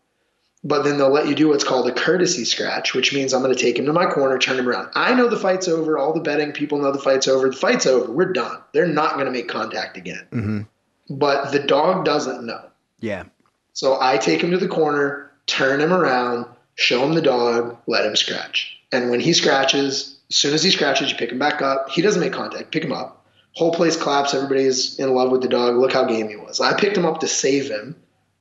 But 0.64 0.82
then 0.82 0.98
they'll 0.98 1.12
let 1.12 1.28
you 1.28 1.34
do 1.34 1.48
what's 1.48 1.62
called 1.64 1.88
a 1.88 1.92
courtesy 1.92 2.44
scratch, 2.44 2.92
which 2.92 3.14
means 3.14 3.32
I'm 3.32 3.42
going 3.42 3.54
to 3.54 3.60
take 3.60 3.78
him 3.78 3.86
to 3.86 3.92
my 3.92 4.06
corner, 4.06 4.38
turn 4.38 4.58
him 4.58 4.68
around. 4.68 4.90
I 4.94 5.14
know 5.14 5.28
the 5.28 5.38
fight's 5.38 5.68
over. 5.68 5.96
All 5.96 6.12
the 6.12 6.20
betting 6.20 6.52
people 6.52 6.78
know 6.78 6.90
the 6.90 6.98
fight's 6.98 7.28
over. 7.28 7.48
The 7.48 7.56
fight's 7.56 7.86
over. 7.86 8.10
We're 8.10 8.32
done. 8.32 8.60
They're 8.72 8.86
not 8.86 9.14
going 9.14 9.26
to 9.26 9.30
make 9.32 9.48
contact 9.48 9.96
again. 9.96 10.26
Mm-hmm. 10.32 11.14
But 11.16 11.52
the 11.52 11.60
dog 11.60 12.04
doesn't 12.04 12.44
know. 12.44 12.62
Yeah. 12.98 13.24
So 13.72 13.98
I 14.00 14.18
take 14.18 14.42
him 14.42 14.50
to 14.50 14.58
the 14.58 14.68
corner, 14.68 15.30
turn 15.46 15.80
him 15.80 15.92
around, 15.92 16.46
show 16.74 17.04
him 17.04 17.14
the 17.14 17.22
dog, 17.22 17.76
let 17.86 18.04
him 18.04 18.16
scratch. 18.16 18.76
And 18.90 19.10
when 19.10 19.20
he 19.20 19.32
scratches, 19.32 20.18
as 20.28 20.36
soon 20.36 20.54
as 20.54 20.62
he 20.62 20.70
scratches, 20.70 21.10
you 21.10 21.16
pick 21.16 21.30
him 21.30 21.38
back 21.38 21.62
up. 21.62 21.90
He 21.90 22.02
doesn't 22.02 22.20
make 22.20 22.32
contact. 22.32 22.72
Pick 22.72 22.84
him 22.84 22.92
up. 22.92 23.17
Whole 23.58 23.72
place 23.72 23.96
claps. 23.96 24.34
Everybody's 24.34 25.00
in 25.00 25.12
love 25.14 25.32
with 25.32 25.42
the 25.42 25.48
dog. 25.48 25.74
Look 25.74 25.92
how 25.92 26.04
game 26.04 26.28
he 26.28 26.36
was. 26.36 26.60
I 26.60 26.78
picked 26.78 26.96
him 26.96 27.04
up 27.04 27.18
to 27.20 27.26
save 27.26 27.68
him, 27.68 27.96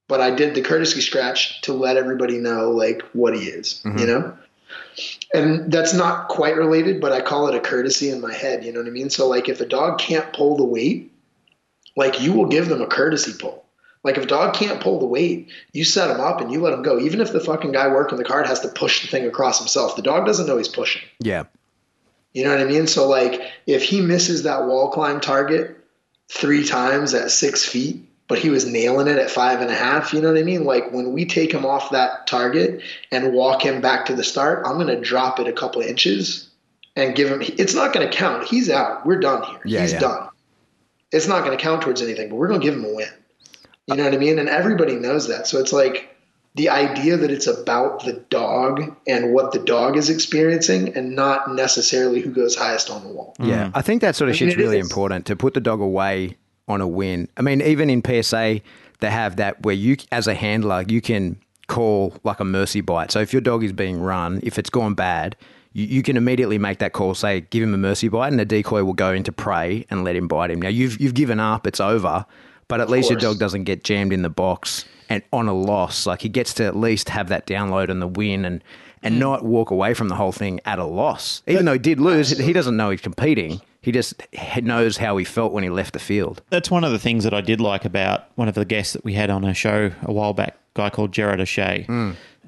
but 0.07 0.21
I 0.21 0.29
did 0.29 0.53
the 0.53 0.61
courtesy 0.61 1.01
scratch 1.01 1.59
to 1.61 1.73
let 1.73 1.97
everybody 1.97 2.37
know 2.37 2.69
like 2.69 3.01
what 3.13 3.35
he 3.35 3.45
is. 3.45 3.81
You 3.83 3.91
mm-hmm. 3.91 4.05
know. 4.05 4.37
And 5.33 5.71
that's 5.71 5.95
not 5.95 6.27
quite 6.27 6.55
related, 6.55 7.01
but 7.01 7.13
I 7.13 7.21
call 7.21 7.47
it 7.47 7.55
a 7.55 7.59
courtesy 7.59 8.11
in 8.11 8.21
my 8.21 8.31
head. 8.31 8.63
You 8.63 8.71
know 8.71 8.79
what 8.79 8.87
I 8.87 8.91
mean? 8.91 9.09
So 9.09 9.27
like 9.27 9.49
if 9.49 9.59
a 9.59 9.65
dog 9.65 9.97
can't 9.97 10.31
pull 10.33 10.55
the 10.55 10.63
weight, 10.63 11.11
like 11.95 12.21
you 12.21 12.31
will 12.33 12.45
give 12.45 12.69
them 12.69 12.83
a 12.83 12.87
courtesy 12.87 13.33
pull. 13.39 13.65
Like 14.03 14.17
if 14.17 14.23
a 14.25 14.27
dog 14.27 14.53
can't 14.53 14.79
pull 14.79 14.99
the 14.99 15.07
weight, 15.07 15.49
you 15.73 15.83
set 15.83 16.11
him 16.11 16.21
up 16.21 16.41
and 16.41 16.51
you 16.51 16.61
let 16.61 16.73
him 16.73 16.83
go. 16.83 16.99
Even 16.99 17.21
if 17.21 17.33
the 17.33 17.39
fucking 17.39 17.71
guy 17.71 17.87
working 17.87 18.19
the 18.19 18.23
card 18.23 18.45
has 18.45 18.59
to 18.59 18.67
push 18.67 19.01
the 19.01 19.07
thing 19.07 19.25
across 19.25 19.57
himself, 19.57 19.95
the 19.95 20.03
dog 20.03 20.27
doesn't 20.27 20.45
know 20.45 20.57
he's 20.57 20.67
pushing. 20.67 21.01
Yeah. 21.19 21.45
You 22.33 22.43
know 22.43 22.51
what 22.51 22.59
I 22.59 22.65
mean? 22.65 22.87
So 22.87 23.07
like 23.07 23.41
if 23.65 23.83
he 23.83 24.01
misses 24.01 24.43
that 24.43 24.65
wall 24.65 24.91
climb 24.91 25.19
target 25.19 25.77
three 26.31 26.65
times 26.65 27.13
at 27.13 27.31
six 27.31 27.65
feet, 27.65 28.03
but 28.27 28.39
he 28.39 28.49
was 28.49 28.65
nailing 28.65 29.07
it 29.07 29.17
at 29.17 29.31
five 29.31 29.61
and 29.61 29.71
a 29.71 29.75
half, 29.75 30.13
you 30.13 30.21
know 30.21 30.31
what 30.31 30.39
I 30.39 30.43
mean? 30.43 30.65
Like 30.65 30.91
when 30.91 31.13
we 31.13 31.25
take 31.25 31.51
him 31.53 31.65
off 31.65 31.91
that 31.91 32.27
target 32.27 32.81
and 33.11 33.33
walk 33.33 33.61
him 33.63 33.81
back 33.81 34.05
to 34.07 34.15
the 34.15 34.23
start, 34.23 34.65
I'm 34.65 34.77
gonna 34.77 34.99
drop 34.99 35.39
it 35.39 35.47
a 35.47 35.53
couple 35.53 35.81
inches 35.81 36.49
and 36.95 37.15
give 37.15 37.29
him 37.29 37.41
it's 37.41 37.73
not 37.73 37.93
gonna 37.93 38.11
count. 38.11 38.43
He's 38.45 38.69
out. 38.69 39.05
We're 39.05 39.19
done 39.19 39.43
here. 39.43 39.61
Yeah, 39.65 39.81
He's 39.81 39.93
yeah. 39.93 39.99
done. 39.99 40.29
It's 41.11 41.27
not 41.27 41.43
gonna 41.43 41.57
count 41.57 41.81
towards 41.81 42.01
anything, 42.01 42.29
but 42.29 42.35
we're 42.35 42.49
gonna 42.49 42.59
give 42.59 42.73
him 42.73 42.85
a 42.85 42.93
win. 42.93 43.09
You 43.87 43.95
know 43.95 44.03
what 44.03 44.13
I 44.13 44.17
mean? 44.17 44.37
And 44.37 44.49
everybody 44.49 44.95
knows 44.95 45.29
that. 45.29 45.47
So 45.47 45.59
it's 45.59 45.71
like 45.71 46.16
the 46.57 46.69
idea 46.69 47.15
that 47.17 47.31
it's 47.31 47.47
about 47.47 48.03
the 48.03 48.13
dog 48.29 48.95
and 49.07 49.33
what 49.33 49.51
the 49.51 49.59
dog 49.59 49.95
is 49.95 50.09
experiencing 50.09 50.95
and 50.97 51.15
not 51.15 51.53
necessarily 51.53 52.19
who 52.19 52.31
goes 52.31 52.55
highest 52.55 52.89
on 52.89 53.03
the 53.03 53.09
wall. 53.09 53.35
Yeah, 53.39 53.71
I 53.73 53.81
think 53.81 54.01
that 54.01 54.15
sort 54.15 54.29
of 54.29 54.33
I 54.35 54.39
mean, 54.39 54.49
shit's 54.49 54.55
it 54.55 54.63
really 54.63 54.79
is. 54.79 54.85
important 54.85 55.27
to 55.27 55.35
put 55.35 55.53
the 55.53 55.61
dog 55.61 55.79
away 55.79 56.35
on 56.67 56.81
a 56.81 56.87
win. 56.87 57.29
I 57.37 57.41
mean, 57.43 57.61
even 57.61 57.89
in 57.89 58.03
PSA, 58.03 58.61
they 58.99 59.09
have 59.11 59.35
that 59.37 59.63
where 59.63 59.75
you, 59.75 59.97
as 60.11 60.27
a 60.27 60.33
handler, 60.33 60.83
you 60.87 60.99
can 60.99 61.39
call 61.67 62.15
like 62.23 62.39
a 62.39 62.45
mercy 62.45 62.81
bite. 62.81 63.11
So 63.11 63.19
if 63.19 63.31
your 63.31 63.41
dog 63.41 63.63
is 63.63 63.71
being 63.71 64.01
run, 64.01 64.39
if 64.41 64.57
it's 64.57 64.69
gone 64.69 64.95
bad, 64.95 65.35
you, 65.73 65.85
you 65.85 66.03
can 66.03 66.17
immediately 66.17 66.57
make 66.57 66.79
that 66.79 66.93
call, 66.93 67.13
say, 67.13 67.41
give 67.41 67.61
him 67.61 67.73
a 67.73 67.77
mercy 67.77 68.07
bite, 68.07 68.29
and 68.29 68.39
the 68.39 68.45
decoy 68.45 68.83
will 68.83 68.93
go 68.93 69.13
into 69.13 69.31
prey 69.31 69.85
and 69.91 70.03
let 70.03 70.15
him 70.15 70.27
bite 70.27 70.49
him. 70.49 70.61
Now 70.61 70.69
you've 70.69 70.99
you've 70.99 71.13
given 71.13 71.39
up, 71.39 71.67
it's 71.67 71.79
over. 71.79 72.25
But 72.67 72.81
at 72.81 72.89
least 72.89 73.09
your 73.09 73.19
dog 73.19 73.39
doesn't 73.39 73.63
get 73.63 73.83
jammed 73.83 74.11
in 74.13 74.21
the 74.23 74.29
box 74.29 74.85
and 75.09 75.23
on 75.31 75.47
a 75.47 75.53
loss. 75.53 76.05
Like 76.05 76.21
he 76.21 76.29
gets 76.29 76.53
to 76.55 76.65
at 76.65 76.75
least 76.75 77.09
have 77.09 77.29
that 77.29 77.47
download 77.47 77.89
and 77.89 78.01
the 78.01 78.07
win 78.07 78.45
and 78.45 78.63
and 79.03 79.13
Hmm. 79.15 79.19
not 79.19 79.45
walk 79.45 79.69
away 79.69 79.93
from 79.93 80.09
the 80.09 80.15
whole 80.15 80.31
thing 80.31 80.59
at 80.65 80.79
a 80.79 80.83
loss. 80.83 81.43
Even 81.47 81.65
though 81.65 81.73
he 81.73 81.79
did 81.79 81.99
lose, 81.99 82.35
he 82.37 82.51
doesn't 82.51 82.75
know 82.75 82.89
he's 82.89 82.99
competing. 82.99 83.61
He 83.81 83.91
just 83.91 84.15
knows 84.63 84.97
how 84.97 85.15
he 85.17 85.23
felt 85.23 85.53
when 85.53 85.63
he 85.63 85.69
left 85.69 85.93
the 85.93 85.99
field. 85.99 86.41
That's 86.49 86.71
one 86.71 86.83
of 86.83 86.91
the 86.91 86.97
things 86.99 87.23
that 87.23 87.33
I 87.33 87.41
did 87.41 87.61
like 87.61 87.85
about 87.85 88.25
one 88.35 88.47
of 88.49 88.55
the 88.55 88.65
guests 88.65 88.93
that 88.93 89.05
we 89.05 89.13
had 89.13 89.29
on 89.29 89.43
a 89.45 89.53
show 89.53 89.91
a 90.01 90.11
while 90.11 90.33
back, 90.33 90.55
a 90.75 90.79
guy 90.79 90.89
called 90.89 91.11
Gerard 91.13 91.39
O'Shea. 91.39 91.85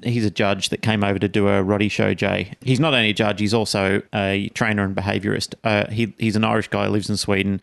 He's 0.02 0.24
a 0.26 0.30
judge 0.30 0.70
that 0.70 0.82
came 0.82 1.04
over 1.04 1.18
to 1.20 1.28
do 1.28 1.46
a 1.48 1.62
Rottie 1.62 1.90
show, 1.90 2.14
Jay. 2.14 2.52
He's 2.62 2.80
not 2.80 2.94
only 2.94 3.10
a 3.10 3.14
judge, 3.14 3.38
he's 3.38 3.54
also 3.54 4.02
a 4.12 4.50
trainer 4.54 4.82
and 4.82 4.94
behaviourist. 4.94 5.54
Uh, 5.62 5.88
he, 5.90 6.12
he's 6.18 6.36
an 6.36 6.44
Irish 6.44 6.68
guy, 6.68 6.88
lives 6.88 7.08
in 7.08 7.16
Sweden. 7.16 7.60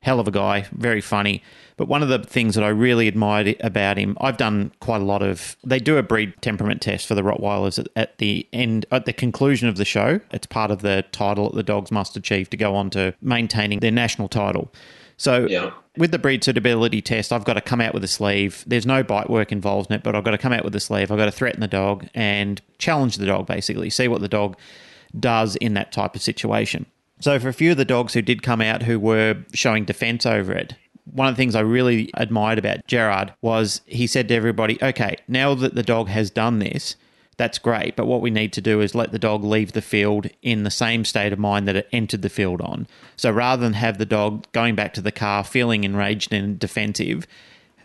Hell 0.00 0.20
of 0.20 0.28
a 0.28 0.32
guy, 0.32 0.66
very 0.72 1.00
funny. 1.00 1.42
But 1.78 1.88
one 1.88 2.02
of 2.02 2.10
the 2.10 2.18
things 2.18 2.54
that 2.56 2.64
I 2.64 2.68
really 2.68 3.08
admired 3.08 3.56
about 3.60 3.96
him, 3.96 4.18
I've 4.20 4.36
done 4.36 4.72
quite 4.80 5.00
a 5.00 5.04
lot 5.04 5.22
of. 5.22 5.56
They 5.64 5.78
do 5.78 5.96
a 5.96 6.02
breed 6.02 6.34
temperament 6.42 6.82
test 6.82 7.06
for 7.06 7.14
the 7.14 7.22
Rottweilers 7.22 7.78
at, 7.78 7.88
at 7.96 8.18
the 8.18 8.46
end, 8.52 8.84
at 8.92 9.06
the 9.06 9.12
conclusion 9.14 9.68
of 9.68 9.76
the 9.76 9.84
show. 9.86 10.20
It's 10.32 10.46
part 10.46 10.70
of 10.70 10.82
the 10.82 11.04
title 11.12 11.48
that 11.48 11.56
the 11.56 11.62
dogs 11.62 11.90
must 11.90 12.16
achieve 12.16 12.50
to 12.50 12.56
go 12.58 12.74
on 12.74 12.90
to 12.90 13.14
maintaining 13.22 13.78
their 13.78 13.92
national 13.92 14.28
title. 14.28 14.70
So 15.16 15.46
Yeah. 15.48 15.70
with 15.96 16.10
the 16.10 16.18
breed 16.18 16.44
suitability 16.44 17.00
test, 17.00 17.32
I've 17.32 17.44
got 17.44 17.54
to 17.54 17.60
come 17.60 17.80
out 17.80 17.94
with 17.94 18.04
a 18.04 18.08
sleeve. 18.08 18.64
There's 18.66 18.86
no 18.86 19.02
bite 19.02 19.30
work 19.30 19.50
involved 19.52 19.90
in 19.90 19.96
it, 19.96 20.02
but 20.02 20.14
I've 20.14 20.24
got 20.24 20.32
to 20.32 20.38
come 20.38 20.52
out 20.52 20.64
with 20.64 20.74
a 20.74 20.80
sleeve. 20.80 21.10
I've 21.10 21.18
got 21.18 21.24
to 21.26 21.32
threaten 21.32 21.60
the 21.60 21.68
dog 21.68 22.08
and 22.14 22.60
challenge 22.78 23.16
the 23.16 23.26
dog, 23.26 23.46
basically, 23.46 23.88
see 23.90 24.08
what 24.08 24.20
the 24.20 24.28
dog 24.28 24.56
does 25.18 25.56
in 25.56 25.74
that 25.74 25.92
type 25.92 26.14
of 26.14 26.22
situation. 26.22 26.86
So 27.20 27.38
for 27.40 27.48
a 27.48 27.52
few 27.52 27.72
of 27.72 27.76
the 27.76 27.84
dogs 27.84 28.14
who 28.14 28.22
did 28.22 28.42
come 28.44 28.60
out 28.60 28.82
who 28.84 29.00
were 29.00 29.38
showing 29.52 29.84
defense 29.84 30.24
over 30.24 30.52
it, 30.52 30.74
one 31.12 31.28
of 31.28 31.34
the 31.34 31.40
things 31.40 31.54
I 31.54 31.60
really 31.60 32.10
admired 32.14 32.58
about 32.58 32.86
Gerard 32.86 33.32
was 33.40 33.80
he 33.86 34.06
said 34.06 34.28
to 34.28 34.34
everybody, 34.34 34.78
okay, 34.82 35.16
now 35.26 35.54
that 35.54 35.74
the 35.74 35.82
dog 35.82 36.08
has 36.08 36.30
done 36.30 36.58
this, 36.58 36.96
that's 37.36 37.58
great. 37.58 37.94
But 37.94 38.06
what 38.06 38.20
we 38.20 38.30
need 38.30 38.52
to 38.54 38.60
do 38.60 38.80
is 38.80 38.94
let 38.94 39.12
the 39.12 39.18
dog 39.18 39.44
leave 39.44 39.72
the 39.72 39.80
field 39.82 40.28
in 40.42 40.64
the 40.64 40.70
same 40.70 41.04
state 41.04 41.32
of 41.32 41.38
mind 41.38 41.68
that 41.68 41.76
it 41.76 41.88
entered 41.92 42.22
the 42.22 42.28
field 42.28 42.60
on. 42.60 42.86
So 43.16 43.30
rather 43.30 43.62
than 43.62 43.74
have 43.74 43.98
the 43.98 44.06
dog 44.06 44.46
going 44.52 44.74
back 44.74 44.92
to 44.94 45.00
the 45.00 45.12
car 45.12 45.44
feeling 45.44 45.84
enraged 45.84 46.32
and 46.32 46.58
defensive, 46.58 47.26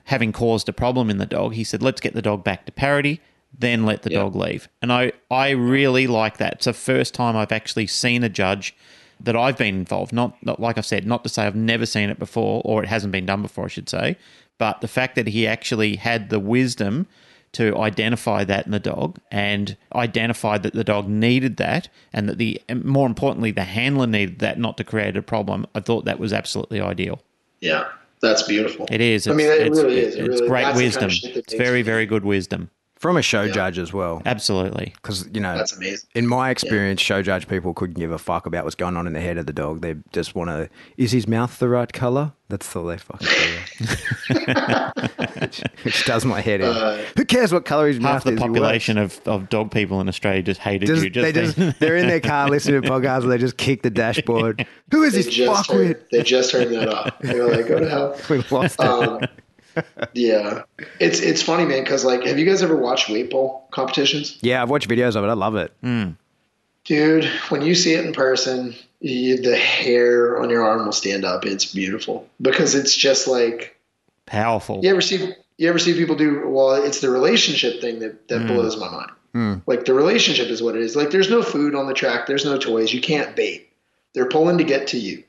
having 0.06 0.32
caused 0.32 0.68
a 0.68 0.74
problem 0.74 1.10
in 1.10 1.18
the 1.20 1.26
dog, 1.26 1.54
he 1.54 1.64
said, 1.64 1.84
let's 1.84 2.02
get 2.02 2.14
the 2.14 2.22
dog 2.22 2.44
back 2.44 2.66
to 2.66 2.72
parity, 2.72 3.22
then 3.58 3.86
let 3.86 4.02
the 4.02 4.12
Yeah. 4.12 4.20
dog 4.20 4.36
leave. 4.36 4.68
And 4.82 4.92
I, 4.92 5.12
I 5.30 5.52
really 5.52 6.08
like 6.08 6.38
that. 6.38 6.54
It's 6.54 6.66
the 6.66 6.74
first 6.74 7.14
time 7.14 7.36
I've 7.38 7.52
actually 7.52 7.88
seen 7.88 8.24
a 8.24 8.30
judge 8.30 8.76
that 9.20 9.36
I've 9.36 9.58
been 9.58 9.76
involved. 9.76 10.14
Not, 10.14 10.36
not 10.46 10.60
like 10.60 10.78
I've 10.78 10.86
said, 10.86 11.06
not 11.06 11.24
to 11.24 11.30
say 11.30 11.46
I've 11.46 11.56
never 11.56 11.86
seen 11.86 12.10
it 12.10 12.20
before, 12.20 12.62
or 12.66 12.84
it 12.84 12.88
hasn't 12.90 13.12
been 13.12 13.26
done 13.26 13.42
before, 13.42 13.66
I 13.66 13.70
should 13.70 13.90
say, 13.90 14.18
but 14.58 14.82
the 14.82 14.88
fact 14.88 15.16
that 15.16 15.28
he 15.28 15.48
actually 15.48 15.96
had 15.98 16.30
the 16.30 16.40
wisdom 16.40 17.08
to 17.54 17.78
identify 17.78 18.44
that 18.44 18.66
in 18.66 18.72
the 18.72 18.80
dog 18.80 19.20
and 19.32 19.78
identify 19.94 20.58
that 20.58 20.74
the 20.74 20.84
dog 20.84 21.08
needed 21.08 21.58
that 21.58 21.88
and 22.12 22.28
that 22.28 22.40
the 22.40 22.60
and 22.68 22.84
more 22.84 23.06
importantly 23.06 23.52
the 23.52 23.64
handler 23.64 24.08
needed 24.08 24.40
that 24.40 24.58
not 24.58 24.76
to 24.78 24.84
create 24.84 25.16
a 25.16 25.22
problem 25.22 25.68
i 25.76 25.80
thought 25.80 26.04
that 26.06 26.18
was 26.18 26.34
absolutely 26.34 26.82
ideal 26.82 27.22
Yeah, 27.62 27.86
that's 28.24 28.42
beautiful. 28.42 28.88
it 28.90 29.02
is 29.02 29.28
I 29.28 29.34
mean, 29.34 29.46
It's- 29.46 29.60
it 29.60 29.68
it's, 29.68 29.78
really 29.84 30.00
is. 30.00 30.16
It 30.16 30.26
it's 30.32 30.42
great 30.42 30.62
the 30.64 30.72
kind 30.72 30.78
wisdom 30.78 31.06
of 31.12 31.38
it's 31.38 31.54
very 31.54 31.84
very 31.84 32.08
good 32.08 32.26
wisdom 32.26 32.72
From 33.04 33.18
a 33.18 33.22
show 33.22 33.50
judge 33.50 33.78
as 33.78 33.92
well. 33.92 34.22
absolutely 34.26 34.94
Because, 34.96 35.28
you 35.34 35.42
know, 35.42 35.58
That's 35.58 35.74
amazing. 35.76 36.10
in 36.16 36.26
my 36.26 36.50
experience, 36.52 37.02
show 37.02 37.22
judge 37.22 37.50
people 37.50 37.74
couldn't 37.74 38.00
give 38.00 38.12
a 38.12 38.18
fuck 38.18 38.46
about 38.46 38.64
what's 38.64 38.76
going 38.76 38.96
on 38.96 39.08
in 39.08 39.12
the 39.14 39.20
head 39.20 39.38
of 39.38 39.46
the 39.46 39.52
dog. 39.52 39.82
They 39.82 39.96
just 40.14 40.36
want 40.36 40.50
to, 40.52 40.70
is 40.96 41.12
his 41.12 41.28
mouth 41.28 41.60
the 41.60 41.68
right 41.68 41.92
color? 41.92 42.32
That's 42.48 42.74
all 42.76 42.86
they 42.86 42.98
fucking 42.98 43.28
care. 43.28 44.94
which, 45.42 45.62
which 45.84 46.06
does 46.06 46.24
my 46.24 46.40
head 46.40 46.62
in. 46.62 46.68
Uh, 46.68 47.04
Who 47.18 47.26
cares 47.26 47.52
what 47.52 47.66
color 47.66 47.88
his 47.88 48.00
mouth 48.00 48.18
is? 48.20 48.24
half 48.24 48.34
the 48.36 48.40
population 48.40 48.98
of, 48.98 49.20
of 49.26 49.50
dog 49.50 49.72
people 49.72 50.00
in 50.02 50.08
australia 50.08 50.42
just 50.44 50.60
hated 50.62 50.86
Just, 50.88 51.04
you 51.04 51.10
just, 51.10 51.24
they 51.24 51.32
just, 51.34 51.80
they're 51.80 51.98
in 51.98 52.08
their 52.08 52.20
car 52.22 52.50
listening 52.50 52.82
to 52.82 52.88
podcasts 52.90 53.24
and 53.24 53.32
they 53.32 53.38
just 53.38 53.58
kick 53.58 53.82
the 53.82 53.90
dashboard. 53.90 54.66
Who 54.92 55.04
is 55.04 55.14
They 55.14 55.24
this 55.24 55.34
just 55.34 55.70
fuckwit? 55.70 56.10
they 56.12 56.22
just 56.24 56.52
heard 56.52 56.70
that 56.70 56.88
off. 56.88 57.20
They 57.20 57.40
were 57.40 57.50
like, 57.50 57.68
"Go 57.68 57.80
to 57.80 57.90
hell." 57.90 58.18
We 58.30 58.44
lost 58.52 58.78
it. 58.80 59.30
Yeah, 60.14 60.64
it's 61.00 61.20
it's 61.20 61.42
funny, 61.42 61.66
man. 61.66 61.84
Because 61.84 62.06
like, 62.06 62.24
have 62.24 62.38
you 62.38 62.46
guys 62.46 62.62
ever 62.62 62.76
watched 62.76 63.10
weight 63.10 63.32
pull 63.32 63.68
competitions? 63.72 64.38
yeah, 64.42 64.62
I've 64.62 64.70
watched 64.70 64.88
videos 64.88 65.16
of 65.16 65.24
it. 65.24 65.28
I 65.28 65.34
love 65.34 65.56
it. 65.56 65.74
Hmm. 65.82 66.12
Dude, 66.86 67.26
when 67.50 67.62
you 67.62 67.76
see 67.76 67.94
it 67.94 68.06
in 68.06 68.14
person, 68.14 68.76
you, 69.00 69.42
the 69.42 69.56
hair 69.56 70.42
on 70.42 70.50
your 70.50 70.64
arm 70.64 70.86
will 70.86 70.92
stand 70.92 71.26
up. 71.26 71.46
It's 71.46 71.66
beautiful 71.74 72.30
because 72.42 72.76
it's 72.76 72.96
just 72.96 73.28
like 73.28 73.80
powerful 74.26 74.80
you 74.82 74.90
ever 74.90 75.02
see 75.02 75.34
you 75.58 75.70
ever 75.70 75.80
see 75.80 75.94
people 75.94 76.16
do. 76.16 76.48
Well, 76.48 76.84
it's 76.84 77.02
the 77.02 77.10
relationship 77.10 77.82
thing 77.82 78.00
that 78.00 78.28
that 78.28 78.42
hmm. 78.42 78.48
blows 78.48 78.78
my 78.78 78.90
mind. 78.90 79.12
Hmm. 79.34 79.54
Like 79.66 79.86
the 79.86 79.94
relationship 79.94 80.48
is 80.48 80.62
what 80.62 80.76
it 80.76 80.82
is. 80.82 80.96
Like 80.96 81.12
there's 81.12 81.30
no 81.30 81.42
food 81.42 81.76
on 81.76 81.88
the 81.88 81.94
track. 81.94 82.28
There's 82.28 82.46
no 82.46 82.58
toys. 82.58 82.94
You 82.94 83.02
can't 83.02 83.36
bait. 83.36 83.70
They're 84.14 84.30
pulling 84.30 84.60
to 84.60 84.64
get 84.64 84.88
to 84.88 85.00
you. 85.00 85.24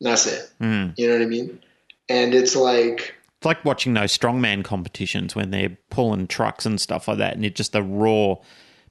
And 0.00 0.08
that's 0.10 0.26
it. 0.26 0.50
You 0.96 1.08
know 1.08 1.14
what 1.14 1.22
I 1.22 1.26
mean? 1.26 1.60
And 2.08 2.34
it's 2.34 2.56
like 2.56 3.14
It's 3.44 3.46
like 3.46 3.62
watching 3.62 3.92
those 3.92 4.16
strongman 4.16 4.64
competitions 4.64 5.36
when 5.36 5.50
they're 5.50 5.76
pulling 5.90 6.28
trucks 6.28 6.64
and 6.64 6.80
stuff 6.80 7.08
like 7.08 7.18
that, 7.18 7.34
and 7.34 7.44
it's 7.44 7.58
just 7.58 7.72
the 7.72 7.82
raw 7.82 8.36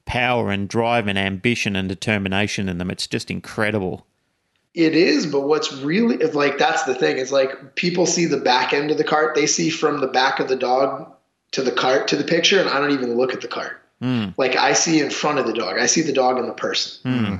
power 0.04 0.52
and 0.52 0.68
drive 0.68 1.08
and 1.08 1.18
ambition 1.18 1.74
and 1.74 1.88
determination 1.88 2.68
in 2.68 2.78
them. 2.78 2.88
It's 2.88 3.08
just 3.08 3.32
incredible. 3.32 4.06
It 4.72 4.94
is, 4.94 5.26
but 5.26 5.48
what's 5.48 5.72
really 5.72 6.18
like 6.18 6.58
that's 6.58 6.84
the 6.84 6.94
thing 6.94 7.16
is 7.16 7.32
like 7.32 7.74
people 7.74 8.06
see 8.06 8.26
the 8.26 8.36
back 8.36 8.72
end 8.72 8.92
of 8.92 8.96
the 8.96 9.02
cart. 9.02 9.34
They 9.34 9.46
see 9.46 9.70
from 9.70 9.98
the 9.98 10.06
back 10.06 10.38
of 10.38 10.46
the 10.46 10.54
dog 10.54 11.12
to 11.50 11.60
the 11.60 11.72
cart 11.72 12.06
to 12.08 12.16
the 12.16 12.22
picture, 12.22 12.60
and 12.60 12.68
I 12.68 12.78
don't 12.78 12.92
even 12.92 13.16
look 13.16 13.32
at 13.34 13.40
the 13.40 13.48
cart. 13.48 13.82
Hmm. 14.00 14.26
Like 14.36 14.54
I 14.54 14.74
see 14.74 15.00
in 15.00 15.10
front 15.10 15.40
of 15.40 15.48
the 15.48 15.52
dog. 15.52 15.80
I 15.80 15.86
see 15.86 16.02
the 16.02 16.12
dog 16.12 16.38
and 16.38 16.48
the 16.48 16.52
person 16.52 17.00
hmm. 17.02 17.36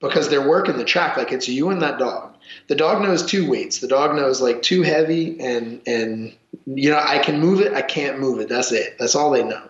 because 0.00 0.30
they're 0.30 0.48
working 0.48 0.78
the 0.78 0.84
track. 0.86 1.18
Like 1.18 1.30
it's 1.30 1.46
you 1.46 1.68
and 1.68 1.82
that 1.82 1.98
dog. 1.98 2.33
The 2.68 2.74
dog 2.74 3.02
knows 3.02 3.24
two 3.24 3.48
weights. 3.48 3.78
The 3.78 3.88
dog 3.88 4.14
knows 4.14 4.40
like 4.40 4.62
too 4.62 4.82
heavy 4.82 5.38
and 5.40 5.80
and 5.86 6.34
you 6.66 6.90
know 6.90 7.02
I 7.02 7.18
can 7.18 7.40
move 7.40 7.60
it. 7.60 7.72
I 7.72 7.82
can't 7.82 8.18
move 8.18 8.40
it. 8.40 8.48
That's 8.48 8.72
it. 8.72 8.96
That's 8.98 9.14
all 9.14 9.30
they 9.30 9.44
know. 9.44 9.68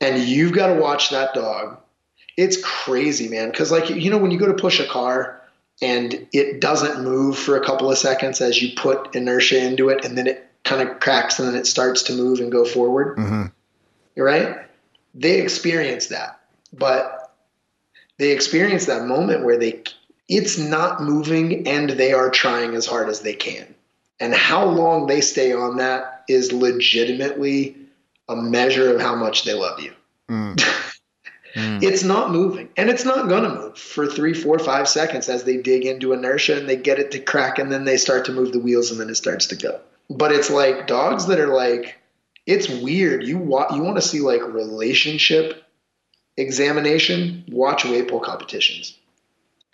And 0.00 0.22
you've 0.22 0.52
got 0.52 0.68
to 0.68 0.80
watch 0.80 1.10
that 1.10 1.34
dog. 1.34 1.78
It's 2.36 2.62
crazy, 2.62 3.28
man. 3.28 3.50
Because 3.50 3.70
like 3.70 3.90
you 3.90 4.10
know 4.10 4.18
when 4.18 4.30
you 4.30 4.38
go 4.38 4.46
to 4.46 4.54
push 4.54 4.80
a 4.80 4.86
car 4.86 5.40
and 5.82 6.26
it 6.32 6.60
doesn't 6.60 7.02
move 7.02 7.38
for 7.38 7.56
a 7.56 7.64
couple 7.64 7.90
of 7.90 7.98
seconds 7.98 8.40
as 8.40 8.62
you 8.62 8.74
put 8.76 9.14
inertia 9.14 9.62
into 9.62 9.88
it, 9.88 10.04
and 10.04 10.16
then 10.16 10.26
it 10.26 10.48
kind 10.64 10.88
of 10.88 11.00
cracks 11.00 11.38
and 11.38 11.48
then 11.48 11.54
it 11.54 11.66
starts 11.66 12.04
to 12.04 12.12
move 12.14 12.40
and 12.40 12.50
go 12.50 12.64
forward. 12.64 13.18
You're 14.16 14.26
right. 14.26 14.58
They 15.14 15.40
experience 15.40 16.06
that, 16.08 16.40
but 16.72 17.32
they 18.18 18.30
experience 18.30 18.86
that 18.86 19.06
moment 19.06 19.44
where 19.44 19.58
they 19.58 19.82
it's 20.28 20.58
not 20.58 21.02
moving 21.02 21.68
and 21.68 21.90
they 21.90 22.12
are 22.12 22.30
trying 22.30 22.74
as 22.74 22.86
hard 22.86 23.08
as 23.08 23.20
they 23.20 23.34
can. 23.34 23.74
And 24.20 24.34
how 24.34 24.64
long 24.66 25.06
they 25.06 25.20
stay 25.20 25.52
on 25.52 25.76
that 25.78 26.24
is 26.28 26.52
legitimately 26.52 27.76
a 28.28 28.36
measure 28.36 28.94
of 28.94 29.00
how 29.00 29.14
much 29.14 29.44
they 29.44 29.54
love 29.54 29.80
you. 29.80 29.92
Hmm. 30.28 30.54
Hmm. 31.56 31.78
It's 31.82 32.02
not 32.02 32.32
moving, 32.32 32.68
and 32.76 32.90
it's 32.90 33.04
not 33.04 33.28
going 33.28 33.44
to 33.44 33.48
move 33.48 33.78
for 33.78 34.08
three, 34.08 34.34
four, 34.34 34.58
five 34.58 34.88
seconds 34.88 35.28
as 35.28 35.44
they 35.44 35.56
dig 35.56 35.86
into 35.86 36.12
inertia 36.12 36.58
and 36.58 36.68
they 36.68 36.74
get 36.74 36.98
it 36.98 37.12
to 37.12 37.20
crack, 37.20 37.60
and 37.60 37.70
then 37.70 37.84
they 37.84 37.96
start 37.96 38.24
to 38.24 38.32
move 38.32 38.50
the 38.50 38.58
wheels, 38.58 38.90
and 38.90 38.98
then 38.98 39.08
it 39.08 39.14
starts 39.14 39.46
to 39.46 39.54
go. 39.54 39.80
But 40.10 40.32
it's 40.32 40.50
like 40.50 40.88
dogs 40.88 41.26
that 41.26 41.38
are 41.38 41.54
like, 41.54 41.96
it's 42.44 42.68
weird. 42.68 43.22
You 43.22 43.38
want 43.38 43.76
you 43.76 43.84
want 43.84 43.94
to 43.94 44.02
see 44.02 44.18
like 44.18 44.42
relationship 44.42 45.62
examination. 46.36 47.44
Watch 47.46 47.84
weight 47.84 48.08
pull 48.08 48.18
competitions 48.18 48.98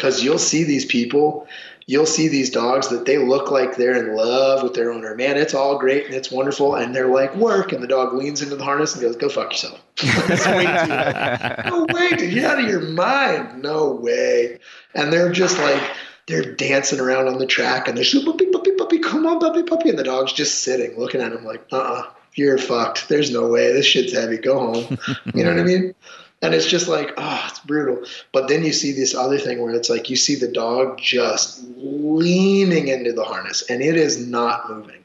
because 0.00 0.24
you'll 0.24 0.38
see 0.38 0.64
these 0.64 0.86
people, 0.86 1.46
you'll 1.84 2.06
see 2.06 2.26
these 2.26 2.48
dogs 2.48 2.88
that 2.88 3.04
they 3.04 3.18
look 3.18 3.50
like 3.50 3.76
they're 3.76 4.02
in 4.02 4.16
love 4.16 4.62
with 4.62 4.72
their 4.72 4.90
owner. 4.90 5.14
Man, 5.14 5.36
it's 5.36 5.52
all 5.52 5.78
great 5.78 6.06
and 6.06 6.14
it's 6.14 6.30
wonderful, 6.30 6.74
and 6.74 6.94
they're 6.94 7.12
like 7.12 7.36
work, 7.36 7.72
and 7.72 7.82
the 7.82 7.86
dog 7.86 8.14
leans 8.14 8.40
into 8.40 8.56
the 8.56 8.64
harness 8.64 8.94
and 8.94 9.02
goes, 9.02 9.16
"Go 9.16 9.28
fuck 9.28 9.52
yourself." 9.52 9.78
That's 10.26 10.46
way 10.46 10.64
too- 10.64 11.70
no 11.70 11.86
way, 11.92 12.10
dude. 12.16 12.32
You're 12.32 12.46
out 12.46 12.60
of 12.60 12.66
your 12.66 12.80
mind. 12.80 13.62
No 13.62 13.92
way. 13.92 14.58
And 14.94 15.12
they're 15.12 15.32
just 15.32 15.58
like, 15.58 15.82
they're 16.26 16.54
dancing 16.54 16.98
around 16.98 17.28
on 17.28 17.38
the 17.38 17.46
track 17.46 17.88
and 17.88 17.96
they're 17.96 18.04
just, 18.04 18.24
puppy, 18.24 18.46
puppy, 18.46 18.72
puppy, 18.72 18.98
come 19.00 19.26
on, 19.26 19.38
puppy, 19.38 19.62
puppy. 19.62 19.90
And 19.90 19.98
the 19.98 20.04
dog's 20.04 20.32
just 20.32 20.60
sitting, 20.60 20.98
looking 20.98 21.20
at 21.20 21.32
him 21.32 21.44
like, 21.44 21.66
uh 21.72 21.76
uh-uh, 21.76 22.10
you're 22.34 22.58
fucked. 22.58 23.08
There's 23.08 23.30
no 23.30 23.48
way. 23.48 23.72
This 23.72 23.84
shit's 23.84 24.12
heavy. 24.12 24.38
Go 24.38 24.58
home. 24.58 24.98
you 25.34 25.44
know 25.44 25.50
what 25.50 25.60
I 25.60 25.64
mean? 25.64 25.94
And 26.42 26.54
it's 26.54 26.66
just 26.66 26.88
like, 26.88 27.12
oh, 27.18 27.44
it's 27.48 27.58
brutal. 27.60 28.04
But 28.32 28.48
then 28.48 28.64
you 28.64 28.72
see 28.72 28.92
this 28.92 29.14
other 29.14 29.38
thing 29.38 29.60
where 29.60 29.74
it's 29.74 29.90
like 29.90 30.08
you 30.08 30.16
see 30.16 30.36
the 30.36 30.48
dog 30.48 30.98
just 30.98 31.62
leaning 31.76 32.88
into 32.88 33.12
the 33.12 33.24
harness 33.24 33.62
and 33.68 33.82
it 33.82 33.96
is 33.96 34.26
not 34.26 34.70
moving. 34.70 35.04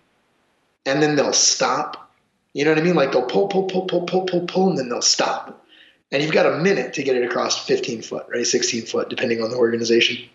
And 0.86 1.04
then 1.04 1.16
they'll 1.16 1.34
stop. 1.34 2.10
You 2.54 2.64
know 2.64 2.72
what 2.72 2.80
I 2.80 2.84
mean? 2.84 2.96
Like 2.96 3.12
they'll 3.12 3.26
pull, 3.26 3.48
pull, 3.48 3.64
pull, 3.64 3.86
pull, 3.86 4.06
pull, 4.06 4.26
pull, 4.26 4.46
pull, 4.48 4.70
and 4.70 4.78
then 4.78 4.88
they'll 4.88 5.02
stop. 5.02 5.66
And 6.12 6.24
you've 6.24 6.32
got 6.32 6.46
a 6.46 6.58
minute 6.60 6.94
to 6.94 7.04
get 7.04 7.18
it 7.18 7.26
across 7.26 7.66
15 7.66 8.02
foot, 8.04 8.26
right? 8.30 8.46
16 8.46 8.86
foot, 8.86 9.10
depending 9.10 9.44
on 9.44 9.50
the 9.50 9.58
organization. 9.58 10.30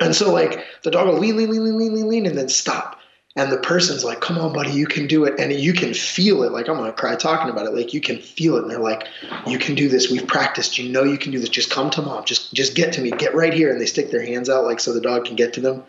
And 0.00 0.14
so, 0.16 0.32
like, 0.32 0.64
the 0.82 0.90
dog 0.90 1.08
will 1.08 1.18
lean, 1.18 1.36
lean, 1.36 1.50
lean, 1.50 1.64
lean, 1.64 1.76
lean, 1.76 1.94
lean, 1.94 2.08
lean, 2.08 2.26
and 2.26 2.38
then 2.38 2.48
stop. 2.48 2.99
And 3.36 3.52
the 3.52 3.58
person's 3.58 4.04
like, 4.04 4.20
"Come 4.20 4.38
on, 4.38 4.52
buddy, 4.52 4.72
you 4.72 4.86
can 4.86 5.06
do 5.06 5.24
it," 5.24 5.38
and 5.38 5.52
you 5.52 5.72
can 5.72 5.94
feel 5.94 6.42
it. 6.42 6.52
Like 6.52 6.68
I'm 6.68 6.76
gonna 6.76 6.92
cry 6.92 7.14
talking 7.14 7.48
about 7.48 7.66
it. 7.66 7.74
Like 7.74 7.94
you 7.94 8.00
can 8.00 8.18
feel 8.18 8.56
it, 8.56 8.62
and 8.62 8.70
they're 8.70 8.78
like, 8.78 9.06
"You 9.46 9.58
can 9.58 9.74
do 9.74 9.88
this. 9.88 10.10
We've 10.10 10.26
practiced. 10.26 10.78
You 10.78 10.90
know 10.90 11.04
you 11.04 11.18
can 11.18 11.30
do 11.30 11.38
this. 11.38 11.48
Just 11.48 11.70
come 11.70 11.90
to 11.90 12.02
mom. 12.02 12.24
Just 12.24 12.52
just 12.52 12.74
get 12.74 12.92
to 12.94 13.00
me. 13.00 13.10
Get 13.12 13.34
right 13.34 13.54
here." 13.54 13.70
And 13.70 13.80
they 13.80 13.86
stick 13.86 14.10
their 14.10 14.24
hands 14.24 14.50
out 14.50 14.64
like 14.64 14.80
so 14.80 14.92
the 14.92 15.00
dog 15.00 15.26
can 15.26 15.36
get 15.36 15.52
to 15.54 15.60
them. 15.60 15.84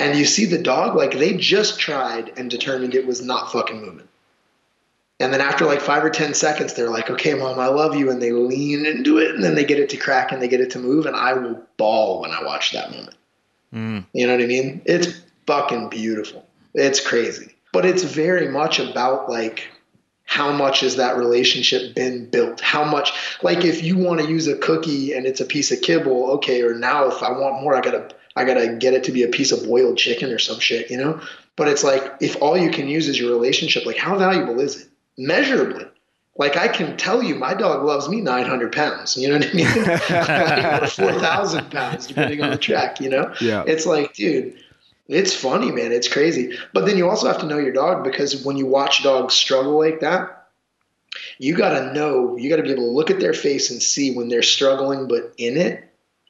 And 0.00 0.18
you 0.18 0.24
see 0.24 0.46
the 0.46 0.58
dog 0.58 0.96
like 0.96 1.12
they 1.12 1.34
just 1.36 1.78
tried 1.78 2.32
and 2.36 2.50
determined 2.50 2.94
it 2.94 3.06
was 3.06 3.22
not 3.22 3.52
fucking 3.52 3.80
moving. 3.80 4.08
And 5.20 5.32
then 5.32 5.42
after 5.42 5.66
like 5.66 5.82
five 5.82 6.02
or 6.02 6.10
ten 6.10 6.34
seconds, 6.34 6.74
they're 6.74 6.90
like, 6.90 7.08
"Okay, 7.08 7.34
mom, 7.34 7.60
I 7.60 7.68
love 7.68 7.94
you," 7.94 8.10
and 8.10 8.20
they 8.20 8.32
lean 8.32 8.84
into 8.84 9.18
it, 9.18 9.34
and 9.34 9.44
then 9.44 9.54
they 9.54 9.64
get 9.64 9.78
it 9.78 9.90
to 9.90 9.96
crack 9.96 10.32
and 10.32 10.42
they 10.42 10.48
get 10.48 10.60
it 10.60 10.70
to 10.70 10.78
move, 10.80 11.06
and 11.06 11.14
I 11.14 11.34
will 11.34 11.62
bawl 11.76 12.22
when 12.22 12.32
I 12.32 12.42
watch 12.42 12.72
that 12.72 12.90
moment. 12.90 13.16
Mm. 13.72 14.06
You 14.12 14.26
know 14.26 14.34
what 14.34 14.42
I 14.42 14.46
mean? 14.46 14.82
It's 14.86 15.20
fucking 15.46 15.90
beautiful. 15.90 16.46
It's 16.74 17.00
crazy. 17.00 17.54
But 17.72 17.86
it's 17.86 18.02
very 18.02 18.48
much 18.48 18.78
about 18.78 19.28
like 19.28 19.68
how 20.24 20.52
much 20.52 20.80
has 20.80 20.96
that 20.96 21.16
relationship 21.16 21.94
been 21.94 22.30
built? 22.30 22.60
How 22.60 22.84
much 22.84 23.12
like 23.42 23.64
if 23.64 23.82
you 23.82 23.98
want 23.98 24.20
to 24.20 24.28
use 24.28 24.46
a 24.46 24.56
cookie 24.56 25.12
and 25.12 25.26
it's 25.26 25.40
a 25.40 25.44
piece 25.44 25.72
of 25.72 25.80
kibble, 25.82 26.30
okay, 26.32 26.62
or 26.62 26.74
now 26.74 27.08
if 27.08 27.22
I 27.22 27.32
want 27.32 27.62
more, 27.62 27.74
I 27.74 27.80
gotta 27.80 28.08
I 28.36 28.44
gotta 28.44 28.76
get 28.76 28.94
it 28.94 29.04
to 29.04 29.12
be 29.12 29.22
a 29.22 29.28
piece 29.28 29.52
of 29.52 29.66
boiled 29.66 29.98
chicken 29.98 30.30
or 30.30 30.38
some 30.38 30.60
shit, 30.60 30.90
you 30.90 30.96
know? 30.96 31.20
But 31.56 31.68
it's 31.68 31.82
like 31.82 32.02
if 32.20 32.40
all 32.40 32.56
you 32.56 32.70
can 32.70 32.88
use 32.88 33.08
is 33.08 33.18
your 33.18 33.30
relationship, 33.30 33.84
like 33.86 33.96
how 33.96 34.16
valuable 34.16 34.60
is 34.60 34.82
it? 34.82 34.88
Measurably. 35.18 35.86
Like 36.36 36.56
I 36.56 36.68
can 36.68 36.96
tell 36.96 37.22
you, 37.22 37.34
my 37.34 37.54
dog 37.54 37.84
loves 37.84 38.08
me 38.08 38.20
900 38.20 38.72
pounds. 38.72 39.16
You 39.16 39.28
know 39.28 39.38
what 39.38 39.48
I 39.48 39.52
mean? 39.52 40.88
4,000 41.10 41.70
pounds, 41.70 42.06
depending 42.06 42.40
on 42.42 42.50
the 42.50 42.56
track. 42.56 43.00
You 43.00 43.10
know? 43.10 43.34
Yeah. 43.40 43.64
It's 43.66 43.84
like, 43.84 44.14
dude, 44.14 44.56
it's 45.10 45.34
funny, 45.34 45.70
man. 45.70 45.92
It's 45.92 46.08
crazy. 46.08 46.56
But 46.72 46.86
then 46.86 46.96
you 46.96 47.08
also 47.08 47.26
have 47.26 47.40
to 47.40 47.46
know 47.46 47.58
your 47.58 47.72
dog 47.72 48.04
because 48.04 48.44
when 48.44 48.56
you 48.56 48.66
watch 48.66 49.02
dogs 49.02 49.34
struggle 49.34 49.78
like 49.78 50.00
that, 50.00 50.48
you 51.38 51.56
got 51.56 51.78
to 51.78 51.92
know, 51.92 52.36
you 52.36 52.48
got 52.48 52.56
to 52.56 52.62
be 52.62 52.70
able 52.70 52.84
to 52.84 52.90
look 52.90 53.10
at 53.10 53.20
their 53.20 53.34
face 53.34 53.70
and 53.70 53.82
see 53.82 54.14
when 54.14 54.28
they're 54.28 54.42
struggling 54.42 55.08
but 55.08 55.34
in 55.36 55.56
it 55.56 55.84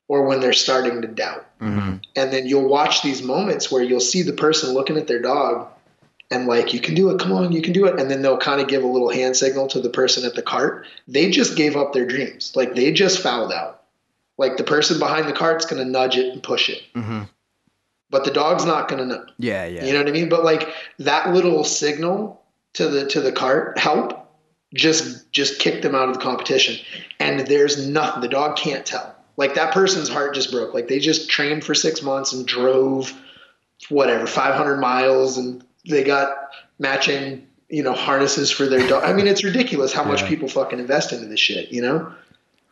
or 0.09 0.25
when 0.25 0.41
they're 0.41 0.53
starting 0.53 1.03
to 1.03 1.09
doubt. 1.09 1.47
Mm-hmm. 1.61 1.97
And 2.17 2.33
then 2.33 2.47
you'll 2.47 2.69
watch 2.69 3.03
these 3.03 3.23
moments 3.23 3.71
where 3.71 3.83
you'll 3.83 4.01
see 4.01 4.23
the 4.23 4.33
person 4.33 4.73
looking 4.73 4.97
at 4.97 5.07
their 5.07 5.21
dog 5.21 5.69
and 6.31 6.47
like, 6.47 6.73
you 6.73 6.81
can 6.81 6.95
do 6.95 7.11
it, 7.11 7.21
come 7.21 7.33
on, 7.33 7.53
you 7.53 7.61
can 7.61 7.73
do 7.73 7.87
it. 7.87 8.01
And 8.01 8.11
then 8.11 8.23
they'll 8.23 8.39
kind 8.39 8.61
of 8.61 8.69
give 8.69 8.83
a 8.83 8.87
little 8.87 9.11
hand 9.11 9.37
signal 9.37 9.67
to 9.69 9.81
the 9.81 9.91
person 9.91 10.25
at 10.25 10.35
the 10.35 10.43
cart. 10.43 10.87
They 11.07 11.31
just 11.31 11.57
gave 11.57 11.77
up 11.77 11.93
their 11.93 12.07
dreams. 12.07 12.53
Like 12.57 12.75
they 12.75 12.93
just 12.93 13.21
fouled 13.21 13.53
out. 13.53 13.83
Like 14.39 14.57
the 14.57 14.65
person 14.65 14.99
behind 14.99 15.29
the 15.29 15.33
cart's 15.33 15.67
going 15.67 15.85
to 15.85 15.91
nudge 15.91 16.17
it 16.17 16.33
and 16.33 16.43
push 16.43 16.71
it. 16.71 16.83
Mm-hmm. 16.95 17.23
But 18.11 18.25
the 18.25 18.31
dog's 18.31 18.65
not 18.65 18.89
going 18.89 18.99
to 19.01 19.07
know. 19.07 19.25
Yeah, 19.39 19.67
yeah. 19.67 19.85
You 19.85 19.93
know 19.93 20.01
what 20.01 20.09
I 20.09 20.13
mean? 20.13 20.29
But 20.29 20.45
like 20.45 20.69
that 20.99 21.33
little 21.33 21.63
signal 21.65 22.43
to 22.75 22.89
the 22.89 23.07
to 23.09 23.21
the 23.21 23.33
cart 23.33 23.79
help 23.79 24.17
just 24.75 25.31
just 25.33 25.59
kick 25.59 25.83
them 25.83 25.95
out 25.95 26.09
of 26.09 26.15
the 26.15 26.21
competition. 26.21 26.77
And 27.19 27.47
there's 27.47 27.87
nothing. 27.89 28.21
The 28.21 28.29
dog 28.29 28.57
can't 28.57 28.85
tell. 28.85 29.15
Like 29.37 29.55
that 29.55 29.73
person's 29.73 30.09
heart 30.09 30.35
just 30.35 30.51
broke. 30.51 30.75
Like 30.75 30.89
they 30.89 30.99
just 30.99 31.31
trained 31.31 31.65
for 31.65 31.75
six 31.75 32.03
months 32.03 32.33
and 32.33 32.47
drove 32.47 33.13
whatever 33.89 34.27
500 34.27 34.77
miles, 34.77 35.39
and 35.39 35.65
they 35.89 36.05
got 36.05 36.37
matching 36.79 37.47
you 37.69 37.83
know 37.83 37.93
harnesses 37.95 38.51
for 38.51 38.67
their 38.67 38.87
dog. 38.89 39.05
I 39.05 39.13
mean, 39.13 39.27
it's 39.27 39.45
ridiculous 39.45 39.93
how 39.93 40.05
much 40.05 40.25
people 40.27 40.49
fucking 40.49 40.79
invest 40.79 41.13
into 41.13 41.27
this 41.27 41.41
shit. 41.41 41.71
You 41.71 41.83
know, 41.83 42.13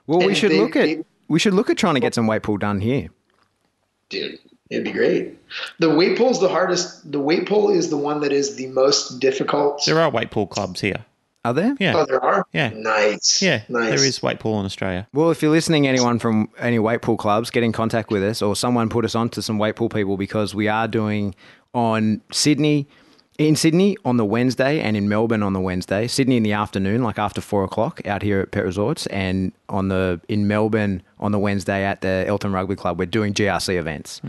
well, 0.07 0.19
we 0.27 0.35
should 0.35 0.51
they- 0.51 0.61
look 0.61 0.77
at 0.77 0.83
they- 0.85 1.05
we 1.29 1.39
should 1.39 1.55
look 1.55 1.71
at 1.71 1.77
trying 1.77 1.95
to 1.95 2.01
get 2.01 2.15
some 2.15 2.27
weight 2.27 2.43
pull 2.43 2.57
done 2.57 2.81
here. 2.81 3.09
dude. 4.09 4.39
It'd 4.71 4.85
be 4.85 4.93
great. 4.93 5.39
The 5.79 5.95
weight 5.95 6.19
pull 6.19 6.31
is 6.31 6.41
the 6.41 6.49
hardest. 6.49 7.11
The 7.11 7.21
weight 7.21 7.47
pull 7.47 7.71
is 7.71 7.89
the 7.91 7.97
one 7.97 8.21
that 8.21 8.33
is 8.33 8.57
the 8.57 8.67
most 8.69 9.19
difficult. 9.19 9.83
There 9.87 9.99
are 10.01 10.11
weight 10.11 10.31
pull 10.31 10.47
clubs 10.47 10.81
here. 10.81 11.05
Are 11.45 11.55
there? 11.55 11.75
Yeah. 11.79 11.97
Oh, 11.97 12.05
there 12.05 12.23
are. 12.23 12.45
Yeah. 12.53 12.71
Nice. 12.75 13.41
Yeah, 13.41 13.63
Nice. 13.69 13.89
there 14.01 14.05
is 14.07 14.23
weight 14.23 14.41
pull 14.41 14.59
in 14.61 14.67
Australia. 14.67 15.07
Well, 15.15 15.31
if 15.31 15.41
you're 15.41 15.53
listening, 15.53 15.87
anyone 15.87 16.19
from 16.19 16.51
any 16.59 16.79
weight 16.79 17.01
pull 17.01 17.17
clubs, 17.17 17.49
get 17.51 17.63
in 17.63 17.73
contact 17.73 18.11
with 18.11 18.23
us, 18.23 18.43
or 18.43 18.55
someone 18.57 18.89
put 18.91 19.05
us 19.05 19.15
on 19.15 19.31
to 19.31 19.41
some 19.41 19.57
weight 19.57 19.77
pull 19.77 19.89
people 19.89 20.17
because 20.17 20.55
we 20.55 20.69
are 20.69 20.89
doing 20.89 21.35
on 21.73 22.21
Sydney, 22.33 22.89
in 23.39 23.55
Sydney 23.57 23.97
on 24.05 24.17
the 24.17 24.25
Wednesday, 24.25 24.81
and 24.81 24.97
in 24.97 25.09
Melbourne 25.09 25.43
on 25.45 25.53
the 25.53 25.61
Wednesday. 25.61 26.07
Sydney 26.09 26.37
in 26.37 26.43
the 26.43 26.53
afternoon, 26.53 27.03
like 27.03 27.19
after 27.19 27.41
four 27.41 27.65
o'clock, 27.65 28.05
out 28.07 28.23
here 28.23 28.41
at 28.41 28.51
Pet 28.51 28.65
Resorts, 28.65 29.07
and 29.07 29.53
on 29.69 29.89
the 29.89 30.21
in 30.29 30.47
Melbourne 30.49 31.03
on 31.21 31.33
the 31.33 31.39
Wednesday 31.39 31.85
at 31.85 32.01
the 32.01 32.25
Elton 32.27 32.53
Rugby 32.53 32.75
Club. 32.77 32.99
We're 32.99 33.07
doing 33.07 33.33
GRC 33.35 33.77
events. 33.79 34.21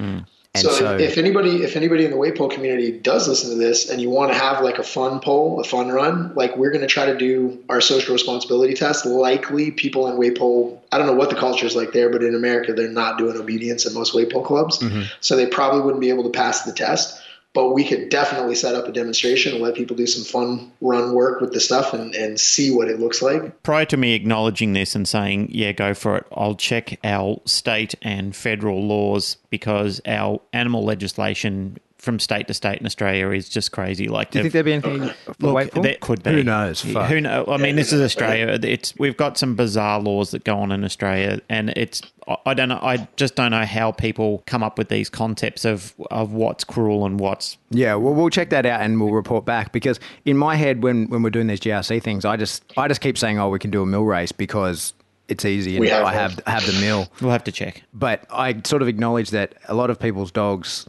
And 0.55 0.63
so, 0.63 0.71
so, 0.71 0.97
if 0.97 1.19
anybody 1.19 1.61
if 1.63 1.75
anybody 1.75 2.05
in 2.05 2.11
the 2.11 2.17
weight 2.17 2.35
pull 2.35 2.49
community 2.49 2.91
does 2.91 3.27
listen 3.27 3.51
to 3.51 3.55
this 3.55 3.87
and 3.87 4.01
you 4.01 4.09
want 4.09 4.31
to 4.31 4.37
have 4.37 4.63
like 4.63 4.79
a 4.79 4.83
fun 4.83 5.19
poll, 5.19 5.59
a 5.59 5.63
fun 5.63 5.89
run, 5.89 6.33
like 6.33 6.57
we're 6.57 6.71
going 6.71 6.81
to 6.81 6.87
try 6.87 7.05
to 7.05 7.15
do 7.15 7.63
our 7.69 7.79
social 7.81 8.13
responsibility 8.13 8.73
test. 8.73 9.05
Likely, 9.05 9.69
people 9.69 10.07
in 10.07 10.17
weight 10.17 10.39
pull, 10.39 10.83
I 10.91 10.97
don't 10.97 11.05
know 11.05 11.13
what 11.13 11.29
the 11.29 11.35
culture 11.35 11.67
is 11.67 11.75
like 11.75 11.93
there, 11.93 12.09
but 12.09 12.23
in 12.23 12.33
America, 12.33 12.73
they're 12.73 12.89
not 12.89 13.19
doing 13.19 13.37
obedience 13.37 13.85
at 13.85 13.93
most 13.93 14.15
weight 14.15 14.31
pull 14.31 14.41
clubs, 14.43 14.79
Mm-hmm. 14.79 15.03
so 15.21 15.35
they 15.35 15.45
probably 15.45 15.81
wouldn't 15.81 16.01
be 16.01 16.09
able 16.09 16.23
to 16.23 16.31
pass 16.31 16.63
the 16.63 16.73
test. 16.73 17.21
But 17.53 17.73
we 17.73 17.83
could 17.83 18.09
definitely 18.09 18.53
set 18.53 18.75
up 18.75 18.87
a 18.87 18.91
demonstration 18.91 19.53
and 19.53 19.63
let 19.63 19.73
people 19.73 19.95
do 19.95 20.05
some 20.05 20.23
fun 20.23 20.71
run 20.81 21.13
work 21.13 21.41
with 21.41 21.51
the 21.51 21.59
stuff 21.59 21.93
and, 21.93 22.13
and 22.13 22.39
see 22.39 22.69
what 22.69 22.87
it 22.89 22.99
looks 22.99 23.23
like. 23.23 23.63
Prior 23.63 23.85
to 23.85 23.97
me 23.97 24.13
acknowledging 24.13 24.73
this 24.73 24.93
and 24.95 25.07
saying, 25.07 25.49
yeah, 25.51 25.71
go 25.71 25.95
for 25.95 26.17
it, 26.17 26.27
I'll 26.31 26.55
check 26.55 26.99
our 27.03 27.41
state 27.45 27.95
and 28.03 28.35
federal 28.35 28.85
laws 28.85 29.37
because 29.49 29.99
our 30.05 30.39
animal 30.53 30.83
legislation 30.85 31.79
from 31.99 32.17
state 32.17 32.47
to 32.47 32.53
state 32.53 32.79
in 32.79 32.85
Australia 32.85 33.29
is 33.29 33.49
just 33.49 33.71
crazy. 33.71 34.07
Like, 34.07 34.31
do 34.31 34.39
you 34.39 34.43
think 34.43 34.53
there'd 34.53 34.65
be 34.65 34.73
anything 34.73 35.09
for 35.09 35.35
Look, 35.39 35.55
weight 35.55 35.71
pull? 35.71 35.83
there 35.83 35.97
could 35.99 36.23
be. 36.23 36.31
Who 36.31 36.43
knows? 36.43 36.81
Fuck. 36.81 37.09
Who 37.09 37.19
know? 37.19 37.45
I 37.47 37.57
mean, 37.57 37.75
this 37.75 37.91
is 37.91 38.01
Australia. 38.01 38.57
It's 38.63 38.95
we've 38.97 39.17
got 39.17 39.37
some 39.37 39.55
bizarre 39.55 39.99
laws 39.99 40.31
that 40.31 40.45
go 40.45 40.57
on 40.57 40.71
in 40.71 40.83
Australia, 40.85 41.41
and 41.49 41.71
it's 41.71 42.01
I- 42.29 42.37
I 42.45 42.53
don't 42.53 42.69
know. 42.69 42.79
I 42.81 43.07
just 43.17 43.35
don't 43.35 43.51
know 43.51 43.65
how 43.65 43.91
people 43.91 44.43
come 44.45 44.63
up 44.63 44.77
with 44.77 44.87
these 44.89 45.09
concepts 45.09 45.65
of 45.65 45.93
of 46.11 46.31
what's 46.31 46.63
cruel 46.63 47.05
and 47.05 47.19
what's 47.19 47.57
Yeah, 47.71 47.95
well, 47.95 48.13
we'll 48.13 48.29
check 48.29 48.49
that 48.51 48.65
out 48.65 48.81
and 48.81 49.01
we'll 49.01 49.11
report 49.11 49.45
back 49.45 49.71
because 49.71 49.99
in 50.25 50.37
my 50.37 50.55
head, 50.55 50.83
when 50.83 51.07
when 51.09 51.23
we're 51.23 51.29
doing 51.31 51.47
these 51.47 51.59
GRC 51.59 52.01
things, 52.01 52.23
I 52.25 52.37
just 52.37 52.63
I 52.77 52.87
just 52.87 53.01
keep 53.01 53.17
saying, 53.17 53.39
oh, 53.39 53.49
we 53.49 53.59
can 53.59 53.71
do 53.71 53.81
a 53.81 53.85
mill 53.85 54.03
race 54.03 54.31
because 54.31 54.93
it's 55.27 55.45
easy 55.45 55.75
and 55.77 55.85
have 55.87 56.01
I 56.01 56.03
one. 56.05 56.13
have 56.13 56.41
have 56.47 56.65
the 56.65 56.79
mill. 56.81 57.07
we'll 57.21 57.31
have 57.31 57.43
to 57.45 57.51
check. 57.51 57.83
But 57.93 58.25
I 58.31 58.55
sort 58.63 58.81
of 58.81 58.87
acknowledge 58.87 59.29
that 59.31 59.55
a 59.67 59.73
lot 59.73 59.89
of 59.89 59.99
people's 59.99 60.31
dogs 60.31 60.87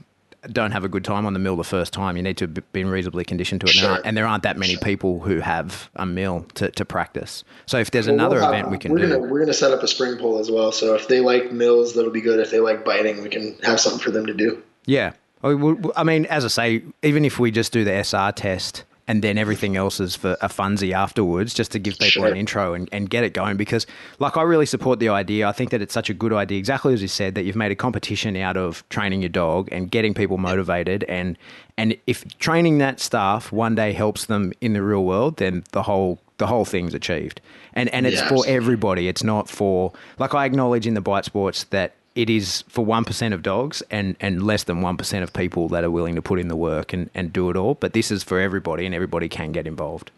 don't 0.53 0.71
have 0.71 0.85
a 0.85 0.89
good 0.89 1.05
time 1.05 1.27
on 1.27 1.33
the 1.35 1.39
mill 1.39 1.57
the 1.57 1.65
first 1.65 1.93
time. 1.93 2.17
You 2.17 2.23
need 2.23 2.37
to 2.39 2.49
be 2.49 2.63
been 2.73 2.89
reasonably 2.89 3.25
conditioned 3.25 3.61
to 3.63 3.67
it, 3.67 3.75
and, 3.75 3.79
there 3.79 3.83
Sure. 3.85 3.93
aren't, 3.95 4.07
and 4.07 4.17
there 4.17 4.27
aren't 4.27 4.43
that 4.45 4.57
many 4.59 4.77
people 4.77 5.21
who 5.21 5.41
have 5.41 5.91
a 5.97 6.07
mill 6.07 6.47
to, 6.55 6.71
to 6.71 6.85
practice. 6.85 7.45
So 7.67 7.79
if 7.79 7.91
there's 7.91 8.07
Well, 8.07 8.15
another 8.15 8.37
we'll 8.37 8.45
have- 8.47 8.55
event 8.55 8.71
we 8.71 8.79
can 8.79 8.93
we're 8.93 8.99
do, 8.99 9.09
Gonna, 9.09 9.19
we're 9.29 9.41
gonna 9.41 9.53
set 9.53 9.73
up 9.73 9.83
a 9.83 9.89
spring 9.89 10.17
pole 10.19 10.39
as 10.39 10.51
well. 10.51 10.73
So 10.73 10.95
if 10.95 11.09
they 11.09 11.21
like 11.21 11.53
mills, 11.53 11.95
that'll 11.95 12.11
be 12.11 12.21
good. 12.23 12.41
If 12.41 12.51
they 12.51 12.61
like 12.61 12.85
biting, 12.85 13.23
we 13.23 13.29
can 13.29 13.57
have 13.63 13.81
something 13.81 14.01
for 14.01 14.11
them 14.11 14.27
to 14.27 14.35
do. 14.35 14.63
Yeah. 14.87 15.13
I 15.43 16.05
mean, 16.05 16.27
as 16.27 16.45
I 16.45 16.49
say, 16.49 16.83
even 17.03 17.25
if 17.25 17.39
we 17.39 17.51
just 17.51 17.73
do 17.73 17.83
the 17.85 17.93
SR 18.05 18.33
test 18.33 18.85
and 19.11 19.23
then 19.25 19.37
everything 19.39 19.77
else 19.77 19.99
is 19.99 20.15
for 20.15 20.37
a 20.41 20.47
funsy 20.49 20.93
afterwards, 20.93 21.53
just 21.53 21.73
to 21.73 21.81
give 21.81 21.95
people 21.99 22.23
Sure. 22.23 22.29
an 22.29 22.37
intro 22.37 22.75
and, 22.75 22.89
and 22.93 23.11
get 23.11 23.25
it 23.25 23.33
going. 23.35 23.57
Because, 23.57 23.85
like, 24.21 24.37
I 24.37 24.43
really 24.43 24.67
support 24.67 25.01
the 25.01 25.09
idea. 25.09 25.49
I 25.49 25.53
think 25.53 25.71
that 25.71 25.83
it's 25.83 25.93
such 25.93 26.09
a 26.11 26.15
good 26.15 26.33
idea, 26.33 26.59
exactly 26.59 26.95
as 26.95 27.03
you 27.03 27.09
said, 27.09 27.35
that 27.35 27.43
you've 27.43 27.57
made 27.57 27.73
a 27.73 27.75
competition 27.75 28.37
out 28.37 28.57
of 28.57 28.89
training 28.89 29.21
your 29.21 29.29
dog 29.31 29.69
and 29.73 29.91
getting 29.91 30.15
people 30.15 30.39
motivated. 30.39 31.03
And 31.09 31.37
and 31.77 31.97
if 32.07 32.19
training 32.39 32.79
that 32.79 33.01
staff 33.01 33.51
one 33.51 33.75
day 33.75 33.93
helps 33.93 34.27
them 34.27 34.53
in 34.61 34.75
the 34.75 34.83
real 34.83 35.05
world, 35.05 35.39
then 35.39 35.65
the 35.73 35.83
whole 35.83 36.21
the 36.39 36.47
whole 36.47 36.65
thing's 36.65 36.95
achieved. 36.95 37.41
And 37.75 37.89
and 37.89 38.07
it's 38.07 38.21
Yeah, 38.21 38.29
for 38.29 38.45
everybody. 38.47 39.09
It's 39.09 39.25
not 39.25 39.49
for 39.49 39.93
like 40.21 40.35
I 40.35 40.45
acknowledge 40.45 40.87
in 40.87 40.95
the 40.95 41.01
bite 41.01 41.25
sports 41.25 41.65
that 41.71 41.95
it 42.15 42.29
is 42.29 42.63
for 42.69 42.85
one 42.85 43.05
percent 43.05 43.33
of 43.35 43.43
dogs 43.43 43.83
and, 43.91 44.17
and 44.21 44.43
less 44.43 44.65
than 44.65 44.83
one 44.83 44.97
percent 44.97 45.23
of 45.23 45.33
people 45.33 45.69
that 45.69 45.85
are 45.85 45.91
willing 45.91 46.15
to 46.17 46.23
put 46.23 46.39
in 46.41 46.49
the 46.49 46.57
work 46.57 46.93
and, 46.93 47.09
and 47.15 47.33
do 47.33 47.51
it 47.51 47.57
all. 47.57 47.75
But 47.75 47.93
this 47.93 48.11
is 48.11 48.23
for 48.25 48.41
everybody 48.41 48.85
and 48.87 48.95
everybody 48.95 49.29
can 49.29 49.53
get 49.53 49.67
involved. 49.67 50.11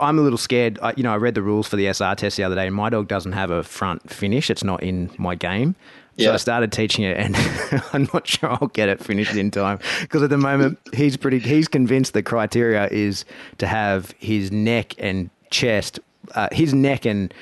I'm 0.00 0.18
a 0.18 0.22
little 0.22 0.38
scared. 0.38 0.78
I, 0.82 0.92
you 0.96 1.02
know, 1.04 1.12
I 1.12 1.16
read 1.16 1.34
the 1.36 1.42
rules 1.42 1.68
for 1.68 1.76
the 1.76 1.86
SR 1.86 2.16
test 2.16 2.36
the 2.36 2.42
other 2.42 2.56
day, 2.56 2.66
and 2.66 2.74
my 2.74 2.90
dog 2.90 3.06
doesn't 3.06 3.30
have 3.32 3.50
a 3.52 3.62
front 3.62 4.10
finish. 4.10 4.50
It's 4.50 4.64
not 4.64 4.82
in 4.82 5.08
my 5.18 5.34
game. 5.36 5.76
So 6.18 6.24
Yeah. 6.24 6.32
I 6.32 6.36
started 6.36 6.72
teaching 6.72 7.04
it, 7.04 7.16
and 7.16 7.36
I'm 7.92 8.08
not 8.12 8.26
sure 8.26 8.50
I'll 8.50 8.68
get 8.68 8.88
it 8.88 9.02
finished 9.02 9.34
in 9.36 9.50
time 9.52 9.78
because 10.00 10.22
at 10.22 10.30
the 10.30 10.36
moment 10.38 10.78
he's 10.92 11.16
pretty. 11.16 11.38
He's 11.38 11.68
convinced 11.68 12.12
the 12.12 12.22
criteria 12.24 12.88
is 12.88 13.24
to 13.58 13.66
have 13.68 14.12
his 14.18 14.50
neck 14.52 14.94
and 14.98 15.30
chest, 15.50 16.00
uh, 16.34 16.48
his 16.52 16.74
neck 16.74 17.04
and 17.06 17.32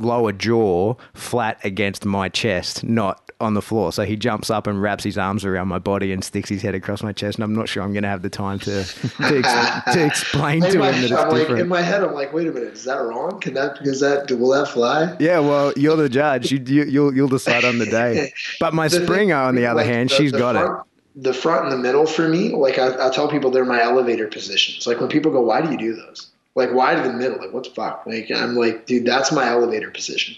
lower 0.00 0.32
jaw 0.32 0.94
flat 1.14 1.58
against 1.64 2.04
my 2.04 2.28
chest, 2.28 2.84
not 2.84 3.30
on 3.40 3.54
the 3.54 3.62
floor. 3.62 3.92
So 3.92 4.04
he 4.04 4.16
jumps 4.16 4.50
up 4.50 4.66
and 4.66 4.80
wraps 4.82 5.02
his 5.02 5.16
arms 5.16 5.44
around 5.44 5.68
my 5.68 5.78
body 5.78 6.12
and 6.12 6.22
sticks 6.22 6.48
his 6.48 6.60
head 6.62 6.74
across 6.74 7.02
my 7.02 7.12
chest. 7.12 7.38
And 7.38 7.44
I'm 7.44 7.54
not 7.54 7.68
sure 7.68 7.82
I'm 7.82 7.92
going 7.92 8.02
to 8.02 8.08
have 8.08 8.22
the 8.22 8.30
time 8.30 8.58
to 8.60 8.84
to, 8.84 9.38
ex- 9.38 9.94
to 9.94 10.06
explain 10.06 10.62
In 10.64 10.72
to 10.72 10.82
him 10.82 10.92
that 10.92 11.04
it's 11.04 11.12
I'm 11.12 11.28
like, 11.30 11.38
different. 11.38 11.60
in 11.62 11.68
my 11.68 11.80
head, 11.80 12.02
I'm 12.02 12.12
like, 12.12 12.32
wait 12.32 12.46
a 12.48 12.52
minute, 12.52 12.74
is 12.74 12.84
that 12.84 12.96
wrong? 12.98 13.40
Can 13.40 13.54
that 13.54 13.78
is 13.82 14.00
that 14.00 14.30
will 14.30 14.50
that 14.50 14.68
fly? 14.68 15.16
Yeah, 15.18 15.38
well, 15.40 15.72
you're 15.76 15.96
the 15.96 16.08
judge. 16.08 16.52
You, 16.52 16.62
you, 16.66 16.84
you'll 16.84 17.14
you'll 17.14 17.28
decide 17.28 17.64
on 17.64 17.78
the 17.78 17.86
day. 17.86 18.32
But 18.60 18.74
my 18.74 18.88
Springer, 18.88 19.36
on 19.36 19.54
the 19.54 19.66
other 19.66 19.82
like, 19.82 19.86
hand, 19.86 20.10
she's 20.10 20.32
got 20.32 20.54
front, 20.54 20.86
the 21.16 21.32
front 21.32 21.64
and 21.64 21.72
the 21.72 21.78
middle 21.78 22.06
for 22.06 22.28
me, 22.28 22.50
like 22.50 22.78
I, 22.78 23.06
I 23.08 23.10
tell 23.10 23.28
people 23.28 23.50
they're 23.50 23.64
my 23.64 23.82
elevator 23.82 24.26
positions. 24.28 24.86
Like 24.86 25.00
when 25.00 25.08
people 25.08 25.32
go, 25.32 25.40
why 25.40 25.60
do 25.62 25.70
you 25.70 25.78
do 25.78 25.94
those? 25.94 26.29
Like 26.54 26.72
why 26.72 26.94
to 26.94 27.02
the 27.02 27.12
middle? 27.12 27.38
Like 27.38 27.52
what 27.52 27.64
the 27.64 27.70
fuck? 27.70 28.04
Like 28.06 28.30
I'm 28.30 28.56
like, 28.56 28.86
dude, 28.86 29.06
that's 29.06 29.32
my 29.32 29.46
elevator 29.46 29.90
position. 29.90 30.36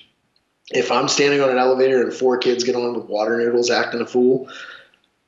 If 0.70 0.90
I'm 0.90 1.08
standing 1.08 1.40
on 1.40 1.50
an 1.50 1.58
elevator 1.58 2.02
and 2.02 2.12
four 2.12 2.38
kids 2.38 2.64
get 2.64 2.76
on 2.76 2.94
with 2.94 3.06
water 3.06 3.36
noodles 3.38 3.70
acting 3.70 4.00
a 4.00 4.06
fool, 4.06 4.48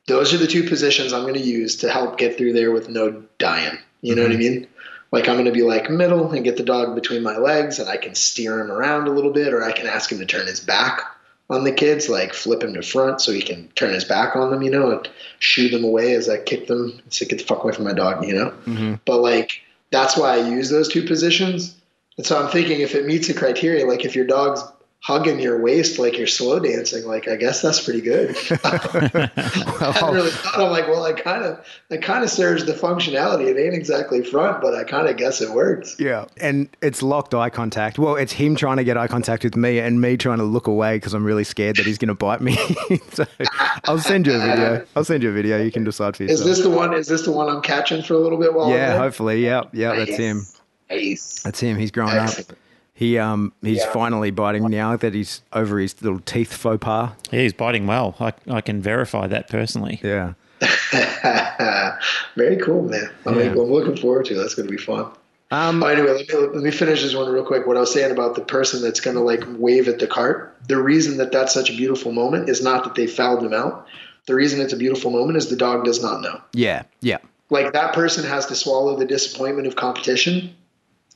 those 0.07 0.33
are 0.33 0.37
the 0.37 0.47
two 0.47 0.67
positions 0.67 1.13
I'm 1.13 1.23
going 1.23 1.33
to 1.33 1.39
use 1.39 1.75
to 1.77 1.91
help 1.91 2.17
get 2.17 2.37
through 2.37 2.53
there 2.53 2.71
with 2.71 2.89
no 2.89 3.23
dying. 3.37 3.77
You 4.01 4.15
know 4.15 4.21
mm-hmm. 4.21 4.31
what 4.31 4.35
I 4.35 4.39
mean? 4.39 4.67
Like 5.11 5.27
I'm 5.27 5.35
going 5.35 5.45
to 5.45 5.51
be 5.51 5.63
like 5.63 5.89
middle 5.89 6.31
and 6.31 6.43
get 6.43 6.57
the 6.57 6.63
dog 6.63 6.95
between 6.95 7.23
my 7.23 7.37
legs 7.37 7.79
and 7.79 7.89
I 7.89 7.97
can 7.97 8.15
steer 8.15 8.59
him 8.59 8.71
around 8.71 9.07
a 9.07 9.11
little 9.11 9.31
bit 9.31 9.53
or 9.53 9.63
I 9.63 9.71
can 9.71 9.87
ask 9.87 10.11
him 10.11 10.19
to 10.19 10.25
turn 10.25 10.47
his 10.47 10.59
back 10.59 11.01
on 11.49 11.63
the 11.63 11.71
kids, 11.71 12.09
like 12.09 12.33
flip 12.33 12.63
him 12.63 12.73
to 12.73 12.81
front 12.81 13.21
so 13.21 13.31
he 13.31 13.41
can 13.41 13.67
turn 13.69 13.93
his 13.93 14.03
back 14.03 14.35
on 14.35 14.51
them, 14.51 14.61
you 14.61 14.71
know, 14.71 14.91
and 14.91 15.09
shoo 15.39 15.69
them 15.69 15.83
away 15.83 16.13
as 16.13 16.27
I 16.27 16.37
kick 16.37 16.67
them 16.67 16.99
and 17.03 17.13
say, 17.13 17.25
get 17.25 17.39
the 17.39 17.45
fuck 17.45 17.63
away 17.63 17.73
from 17.73 17.85
my 17.85 17.93
dog, 17.93 18.25
you 18.25 18.33
know? 18.33 18.49
Mm-hmm. 18.65 18.95
But 19.05 19.21
like, 19.21 19.61
that's 19.95 20.17
why 20.17 20.35
I 20.35 20.49
use 20.49 20.69
those 20.69 20.89
two 20.89 21.03
positions. 21.03 21.79
And 22.17 22.25
so 22.25 22.41
I'm 22.41 22.51
thinking 22.51 22.81
if 22.81 22.95
it 22.95 23.05
meets 23.05 23.27
the 23.27 23.33
criteria, 23.33 23.85
like 23.85 24.03
if 24.03 24.15
your 24.15 24.25
dog's 24.25 24.61
hugging 25.05 25.39
your 25.39 25.61
waist 25.61 25.99
like 25.99 26.17
you're 26.17 26.25
slow 26.25 26.59
dancing. 26.59 27.05
Like, 27.05 27.27
I 27.27 27.35
guess 27.35 27.61
that's 27.61 27.79
pretty 27.79 28.01
good. 28.01 28.29
I 28.63 30.09
really 30.11 30.31
thought, 30.31 30.55
I'm 30.55 30.71
like, 30.71 30.87
well, 30.87 31.05
I 31.05 31.13
kind 31.13 31.43
of, 31.43 31.63
I 31.91 31.97
kind 31.97 32.23
of 32.23 32.31
serves 32.31 32.65
the 32.65 32.73
functionality. 32.73 33.45
It 33.45 33.59
ain't 33.63 33.75
exactly 33.75 34.23
front, 34.23 34.61
but 34.63 34.73
I 34.73 34.83
kind 34.83 35.07
of 35.07 35.15
guess 35.15 35.41
it 35.41 35.51
works. 35.51 35.95
Yeah, 35.99 36.25
and 36.41 36.75
it's 36.81 37.03
locked 37.03 37.35
eye 37.35 37.51
contact. 37.51 37.99
Well, 37.99 38.15
it's 38.15 38.33
him 38.33 38.55
trying 38.55 38.77
to 38.77 38.83
get 38.83 38.97
eye 38.97 39.05
contact 39.05 39.43
with 39.43 39.55
me, 39.55 39.77
and 39.77 40.01
me 40.01 40.17
trying 40.17 40.39
to 40.39 40.43
look 40.43 40.65
away 40.65 40.95
because 40.95 41.13
I'm 41.13 41.23
really 41.23 41.43
scared 41.43 41.75
that 41.75 41.85
he's 41.85 41.99
going 41.99 42.07
to 42.07 42.15
bite 42.15 42.41
me. 42.41 42.57
so 43.11 43.25
I'll 43.83 43.99
send 43.99 44.25
you 44.25 44.33
a 44.33 44.39
video. 44.39 44.87
I'll 44.95 45.05
send 45.05 45.21
you 45.21 45.29
a 45.29 45.33
video. 45.33 45.61
You 45.61 45.71
can 45.71 45.83
decide 45.83 46.17
for 46.17 46.23
yourself. 46.23 46.39
Is 46.49 46.57
this 46.57 46.65
the 46.65 46.71
one? 46.71 46.95
Is 46.95 47.07
this 47.07 47.25
the 47.25 47.31
one 47.31 47.47
I'm 47.47 47.61
catching 47.61 48.01
for 48.01 48.15
a 48.15 48.19
little 48.19 48.39
bit 48.39 48.55
while? 48.55 48.71
Yeah, 48.71 48.97
hopefully. 48.97 49.45
Yeah, 49.45 49.65
yeah, 49.71 49.89
nice. 49.89 50.07
that's 50.07 50.17
him. 50.17 50.47
Nice. 50.89 51.43
That's 51.43 51.59
him. 51.59 51.77
He's 51.77 51.91
growing 51.91 52.17
up. 52.17 52.31
He 52.95 53.17
um 53.17 53.51
he's 53.61 53.79
yeah. 53.79 53.91
finally 53.91 54.31
biting 54.31 54.69
now 54.69 54.95
that 54.95 55.13
he's 55.13 55.41
over 55.51 55.77
his 55.79 56.01
little 56.01 56.21
teeth 56.21 56.53
faux 56.53 56.79
pas. 56.79 57.11
Yeah, 57.29 57.41
he's 57.41 57.53
biting 57.53 57.87
well. 57.87 58.15
I 58.21 58.33
I 58.49 58.61
can 58.61 58.81
verify 58.81 59.27
that 59.27 59.49
personally. 59.49 59.99
Yeah. 60.01 60.33
Very 62.37 62.55
cool, 62.55 62.83
man. 62.83 63.11
I 63.25 63.31
mean, 63.31 63.49
I'm 63.49 63.57
looking 63.57 63.97
forward 63.97 64.25
to 64.27 64.35
it. 64.35 64.37
That's 64.37 64.55
going 64.55 64.67
to 64.67 64.71
be 64.71 64.81
fun. 64.81 65.11
Um, 65.51 65.83
oh, 65.83 65.87
anyway, 65.87 66.11
let 66.11 66.27
me, 66.27 66.35
let 66.35 66.63
me 66.63 66.71
finish 66.71 67.03
this 67.03 67.13
one 67.13 67.29
real 67.31 67.45
quick. 67.45 67.67
What 67.67 67.75
I 67.75 67.81
was 67.81 67.93
saying 67.93 68.11
about 68.11 68.35
the 68.35 68.41
person 68.41 68.81
that's 68.81 69.01
going 69.01 69.17
to 69.17 69.21
like 69.21 69.43
wave 69.57 69.89
at 69.89 69.99
the 69.99 70.07
cart. 70.07 70.55
The 70.67 70.81
reason 70.81 71.17
that 71.17 71.33
that's 71.33 71.53
such 71.53 71.69
a 71.69 71.75
beautiful 71.75 72.13
moment 72.13 72.49
is 72.49 72.63
not 72.63 72.85
that 72.85 72.95
they 72.95 73.07
fouled 73.07 73.43
him 73.43 73.53
out. 73.53 73.87
The 74.25 74.35
reason 74.35 74.61
it's 74.61 74.73
a 74.73 74.77
beautiful 74.77 75.11
moment 75.11 75.37
is 75.37 75.49
the 75.49 75.57
dog 75.57 75.83
does 75.83 76.01
not 76.01 76.21
know. 76.21 76.41
Yeah, 76.53 76.83
yeah. 77.01 77.17
Like 77.49 77.73
that 77.73 77.93
person 77.93 78.25
has 78.25 78.45
to 78.47 78.55
swallow 78.55 78.97
the 78.97 79.05
disappointment 79.05 79.67
of 79.67 79.75
competition 79.75 80.55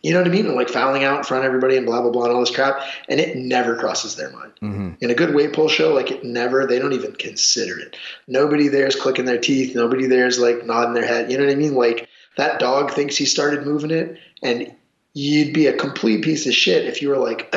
you 0.01 0.13
know 0.13 0.19
what 0.19 0.27
I 0.27 0.31
mean? 0.31 0.45
And 0.45 0.55
like 0.55 0.69
fouling 0.69 1.03
out 1.03 1.17
in 1.17 1.23
front 1.23 1.43
of 1.43 1.47
everybody 1.47 1.75
and 1.75 1.85
blah 1.85 2.01
blah 2.01 2.11
blah 2.11 2.25
and 2.25 2.33
all 2.33 2.39
this 2.39 2.55
crap, 2.55 2.81
and 3.07 3.19
it 3.19 3.35
never 3.35 3.75
crosses 3.75 4.15
their 4.15 4.31
mind. 4.31 4.53
Mm-hmm. 4.61 4.91
In 5.01 5.09
a 5.09 5.15
good 5.15 5.35
weight 5.35 5.53
pull 5.53 5.67
show, 5.67 5.93
like 5.93 6.11
it 6.11 6.23
never, 6.23 6.65
they 6.65 6.79
don't 6.79 6.93
even 6.93 7.13
consider 7.13 7.79
it. 7.79 7.97
Nobody 8.27 8.67
there 8.67 8.87
is 8.87 8.95
clicking 8.95 9.25
their 9.25 9.37
teeth. 9.37 9.75
Nobody 9.75 10.05
there 10.05 10.27
is 10.27 10.39
like 10.39 10.65
nodding 10.65 10.93
their 10.93 11.05
head. 11.05 11.31
You 11.31 11.37
know 11.37 11.45
what 11.45 11.51
I 11.51 11.55
mean? 11.55 11.75
Like 11.75 12.07
that 12.37 12.59
dog 12.59 12.91
thinks 12.91 13.17
he 13.17 13.25
started 13.25 13.65
moving 13.65 13.91
it, 13.91 14.17
and 14.41 14.73
you'd 15.13 15.53
be 15.53 15.67
a 15.67 15.75
complete 15.75 16.23
piece 16.23 16.45
of 16.47 16.53
shit 16.53 16.85
if 16.85 17.01
you 17.01 17.09
were 17.09 17.17
like, 17.17 17.53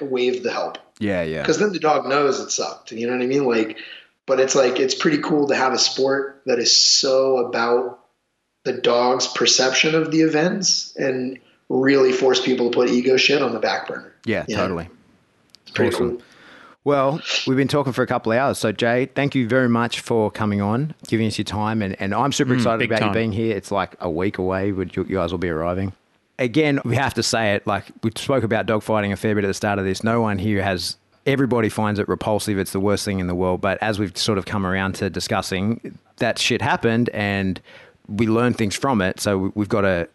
wave 0.00 0.42
the 0.42 0.52
help. 0.52 0.78
Yeah, 1.00 1.22
yeah. 1.22 1.42
Because 1.42 1.58
then 1.58 1.72
the 1.72 1.80
dog 1.80 2.06
knows 2.06 2.38
it 2.38 2.50
sucked. 2.50 2.92
You 2.92 3.06
know 3.06 3.14
what 3.14 3.22
I 3.22 3.26
mean? 3.26 3.44
Like, 3.44 3.78
but 4.26 4.38
it's 4.38 4.54
like 4.54 4.78
it's 4.78 4.94
pretty 4.94 5.18
cool 5.18 5.48
to 5.48 5.56
have 5.56 5.72
a 5.72 5.78
sport 5.78 6.42
that 6.46 6.58
is 6.58 6.74
so 6.74 7.38
about 7.38 8.00
the 8.64 8.72
dog's 8.72 9.26
perception 9.26 9.94
of 9.94 10.10
the 10.10 10.20
events 10.20 10.94
and 10.96 11.38
really 11.80 12.12
force 12.12 12.40
people 12.40 12.70
to 12.70 12.74
put 12.74 12.88
ego 12.88 13.16
shit 13.16 13.42
on 13.42 13.52
the 13.52 13.60
back 13.60 13.88
burner. 13.88 14.12
Yeah, 14.24 14.44
totally. 14.44 14.88
It's 15.62 15.70
pretty 15.72 15.94
awesome. 15.94 16.10
Cool. 16.10 16.22
Well, 16.84 17.22
we've 17.46 17.56
been 17.56 17.68
talking 17.68 17.94
for 17.94 18.02
a 18.02 18.06
couple 18.06 18.30
of 18.32 18.38
hours. 18.38 18.58
So, 18.58 18.70
Jay, 18.70 19.06
thank 19.06 19.34
you 19.34 19.48
very 19.48 19.70
much 19.70 20.00
for 20.00 20.30
coming 20.30 20.60
on, 20.60 20.94
giving 21.08 21.26
us 21.26 21.38
your 21.38 21.46
time. 21.46 21.80
And, 21.80 21.98
and 21.98 22.14
I'm 22.14 22.30
super 22.30 22.52
mm, 22.52 22.56
excited 22.56 22.84
about 22.84 22.98
time. 22.98 23.08
you 23.08 23.14
being 23.14 23.32
here. 23.32 23.56
It's 23.56 23.70
like 23.70 23.96
a 24.00 24.10
week 24.10 24.36
away. 24.36 24.68
You, 24.68 24.86
you 24.94 25.04
guys 25.04 25.32
will 25.32 25.38
be 25.38 25.48
arriving. 25.48 25.94
Again, 26.38 26.80
we 26.84 26.96
have 26.96 27.14
to 27.14 27.22
say 27.22 27.54
it 27.54 27.66
like 27.66 27.86
we 28.02 28.10
spoke 28.16 28.44
about 28.44 28.66
dogfighting 28.66 29.12
a 29.12 29.16
fair 29.16 29.34
bit 29.34 29.44
at 29.44 29.46
the 29.46 29.54
start 29.54 29.78
of 29.78 29.86
this. 29.86 30.04
No 30.04 30.20
one 30.20 30.36
here 30.36 30.62
has, 30.62 30.98
everybody 31.24 31.70
finds 31.70 31.98
it 31.98 32.06
repulsive. 32.06 32.58
It's 32.58 32.72
the 32.72 32.80
worst 32.80 33.06
thing 33.06 33.18
in 33.18 33.28
the 33.28 33.34
world. 33.34 33.62
But 33.62 33.78
as 33.82 33.98
we've 33.98 34.16
sort 34.18 34.36
of 34.36 34.44
come 34.44 34.66
around 34.66 34.96
to 34.96 35.08
discussing, 35.08 35.98
that 36.16 36.38
shit 36.38 36.60
happened 36.60 37.08
and 37.14 37.62
we 38.08 38.26
learn 38.26 38.52
things 38.52 38.74
from 38.74 39.00
it. 39.00 39.20
So 39.20 39.52
we've 39.54 39.70
got 39.70 39.82
to 39.82 40.06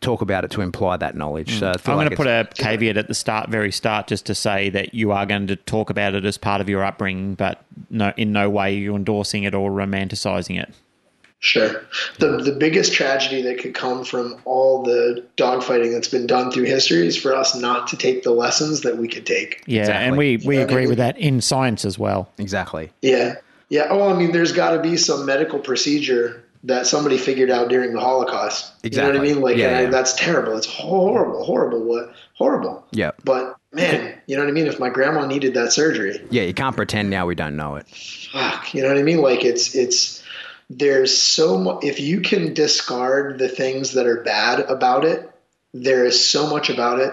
talk 0.00 0.20
about 0.20 0.44
it 0.44 0.50
to 0.52 0.60
imply 0.60 0.96
that 0.96 1.16
knowledge. 1.16 1.56
Mm. 1.56 1.58
So 1.58 1.66
I'm 1.66 1.96
like 1.96 2.08
going 2.08 2.10
to 2.10 2.16
put 2.16 2.26
a 2.26 2.48
caveat 2.54 2.96
at 2.96 3.08
the 3.08 3.14
start, 3.14 3.50
very 3.50 3.72
start, 3.72 4.06
just 4.06 4.26
to 4.26 4.34
say 4.34 4.70
that 4.70 4.94
you 4.94 5.12
are 5.12 5.26
going 5.26 5.46
to 5.48 5.56
talk 5.56 5.90
about 5.90 6.14
it 6.14 6.24
as 6.24 6.38
part 6.38 6.60
of 6.60 6.68
your 6.68 6.84
upbringing, 6.84 7.34
but 7.34 7.62
no, 7.90 8.12
in 8.16 8.32
no 8.32 8.48
way 8.48 8.74
are 8.74 8.78
you 8.78 8.94
endorsing 8.94 9.44
it 9.44 9.54
or 9.54 9.70
romanticizing 9.70 10.60
it. 10.60 10.72
Sure. 11.38 11.84
The 12.18 12.38
the 12.38 12.52
biggest 12.52 12.94
tragedy 12.94 13.42
that 13.42 13.58
could 13.58 13.74
come 13.74 14.04
from 14.04 14.40
all 14.46 14.82
the 14.82 15.22
dogfighting 15.36 15.92
that's 15.92 16.08
been 16.08 16.26
done 16.26 16.50
through 16.50 16.64
history 16.64 17.06
is 17.06 17.16
for 17.16 17.34
us 17.34 17.54
not 17.54 17.88
to 17.88 17.96
take 17.96 18.22
the 18.22 18.30
lessons 18.30 18.80
that 18.80 18.96
we 18.96 19.06
could 19.06 19.26
take. 19.26 19.62
Yeah, 19.66 19.82
exactly. 19.82 20.06
and 20.06 20.16
we, 20.16 20.36
we 20.38 20.56
agree 20.56 20.86
with 20.86 20.96
that 20.98 21.18
in 21.18 21.42
science 21.42 21.84
as 21.84 21.98
well. 21.98 22.30
Exactly. 22.38 22.90
Yeah. 23.02 23.34
Yeah. 23.68 23.88
Oh, 23.90 24.10
I 24.10 24.18
mean, 24.18 24.32
there's 24.32 24.52
got 24.52 24.70
to 24.70 24.80
be 24.80 24.96
some 24.96 25.26
medical 25.26 25.58
procedure 25.58 26.42
that 26.66 26.86
somebody 26.86 27.16
figured 27.16 27.50
out 27.50 27.68
during 27.68 27.92
the 27.92 28.00
Holocaust. 28.00 28.72
Exactly. 28.82 28.90
You 28.90 29.12
know 29.12 29.18
what 29.18 29.28
I 29.28 29.32
mean? 29.34 29.42
Like, 29.42 29.56
yeah, 29.56 29.82
yeah. 29.82 29.90
That's 29.90 30.14
terrible. 30.14 30.56
It's 30.56 30.66
horrible, 30.66 31.44
horrible, 31.44 31.82
what 31.82 32.12
horrible. 32.34 32.84
Yeah. 32.90 33.12
But 33.24 33.56
man, 33.72 34.20
you 34.26 34.36
know 34.36 34.42
what 34.42 34.48
I 34.48 34.52
mean? 34.52 34.66
If 34.66 34.80
my 34.80 34.90
grandma 34.90 35.26
needed 35.26 35.54
that 35.54 35.72
surgery, 35.72 36.20
yeah, 36.30 36.42
you 36.42 36.54
can't 36.54 36.76
pretend 36.76 37.08
now 37.08 37.26
we 37.26 37.36
don't 37.36 37.56
know 37.56 37.76
it. 37.76 37.86
Fuck, 37.88 38.74
you 38.74 38.82
know 38.82 38.88
what 38.88 38.98
I 38.98 39.02
mean? 39.02 39.22
Like, 39.22 39.44
it's 39.44 39.74
it's 39.76 40.24
there's 40.68 41.16
so 41.16 41.56
much. 41.56 41.84
If 41.84 42.00
you 42.00 42.20
can 42.20 42.52
discard 42.52 43.38
the 43.38 43.48
things 43.48 43.92
that 43.92 44.06
are 44.06 44.22
bad 44.22 44.60
about 44.60 45.04
it, 45.04 45.30
there 45.72 46.04
is 46.04 46.22
so 46.22 46.50
much 46.50 46.68
about 46.68 46.98
it 46.98 47.12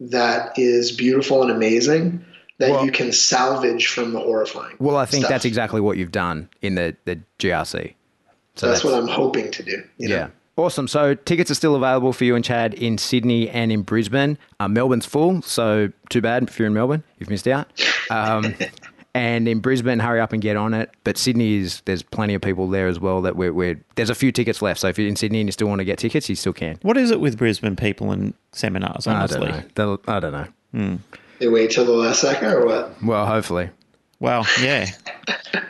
that 0.00 0.58
is 0.58 0.92
beautiful 0.92 1.42
and 1.42 1.50
amazing 1.50 2.24
that 2.58 2.70
well, 2.70 2.84
you 2.86 2.92
can 2.92 3.12
salvage 3.12 3.88
from 3.88 4.12
the 4.12 4.20
horrifying. 4.20 4.76
Well, 4.78 4.96
I 4.96 5.04
think 5.04 5.24
stuff. 5.24 5.30
that's 5.30 5.44
exactly 5.44 5.82
what 5.82 5.98
you've 5.98 6.12
done 6.12 6.48
in 6.62 6.76
the 6.76 6.96
the 7.04 7.20
GRC. 7.38 7.94
So 8.56 8.66
that's, 8.66 8.82
that's, 8.82 8.84
what 8.84 8.94
I'm 8.94 9.08
hoping 9.08 9.50
to 9.50 9.62
do. 9.62 9.82
You 9.98 10.08
know? 10.08 10.16
Yeah. 10.16 10.28
Awesome. 10.56 10.86
So 10.86 11.14
tickets 11.14 11.50
are 11.50 11.54
still 11.54 11.74
available 11.74 12.12
for 12.12 12.24
you 12.24 12.36
and 12.36 12.44
Chad 12.44 12.74
in 12.74 12.96
Sydney 12.96 13.50
and 13.50 13.72
in 13.72 13.82
Brisbane. 13.82 14.38
Uh, 14.60 14.68
Melbourne's 14.68 15.06
full, 15.06 15.42
so 15.42 15.90
too 16.10 16.20
bad 16.20 16.44
if 16.44 16.58
you're 16.58 16.68
in 16.68 16.74
Melbourne, 16.74 17.02
you've 17.18 17.30
missed 17.30 17.48
out. 17.48 17.68
Um, 18.08 18.54
and 19.14 19.48
in 19.48 19.58
Brisbane, 19.58 19.98
hurry 19.98 20.20
up 20.20 20.32
and 20.32 20.40
get 20.40 20.56
on 20.56 20.72
it. 20.72 20.90
But 21.02 21.18
Sydney 21.18 21.54
is 21.54 21.82
there's 21.86 22.04
plenty 22.04 22.34
of 22.34 22.42
people 22.42 22.68
there 22.68 22.86
as 22.86 23.00
well 23.00 23.20
that 23.22 23.34
we're, 23.34 23.52
we're 23.52 23.80
there's 23.96 24.10
a 24.10 24.14
few 24.14 24.30
tickets 24.30 24.62
left. 24.62 24.78
So 24.78 24.86
if 24.86 24.96
you're 24.96 25.08
in 25.08 25.16
Sydney 25.16 25.40
and 25.40 25.48
you 25.48 25.52
still 25.52 25.66
want 25.66 25.80
to 25.80 25.84
get 25.84 25.98
tickets, 25.98 26.28
you 26.28 26.36
still 26.36 26.52
can. 26.52 26.78
What 26.82 26.96
is 26.96 27.10
it 27.10 27.18
with 27.18 27.36
Brisbane 27.36 27.74
people 27.74 28.12
and 28.12 28.32
seminars? 28.52 29.08
Honestly, 29.08 29.48
I 29.48 29.64
don't 29.74 30.06
know. 30.06 30.14
I 30.14 30.20
don't 30.20 30.32
know. 30.32 30.46
Hmm. 30.72 30.96
They 31.40 31.48
wait 31.48 31.72
till 31.72 31.84
the 31.84 31.92
last 31.92 32.20
second 32.20 32.52
or 32.52 32.64
what? 32.64 33.02
Well, 33.02 33.26
hopefully. 33.26 33.70
Well, 34.20 34.46
yeah. 34.60 34.86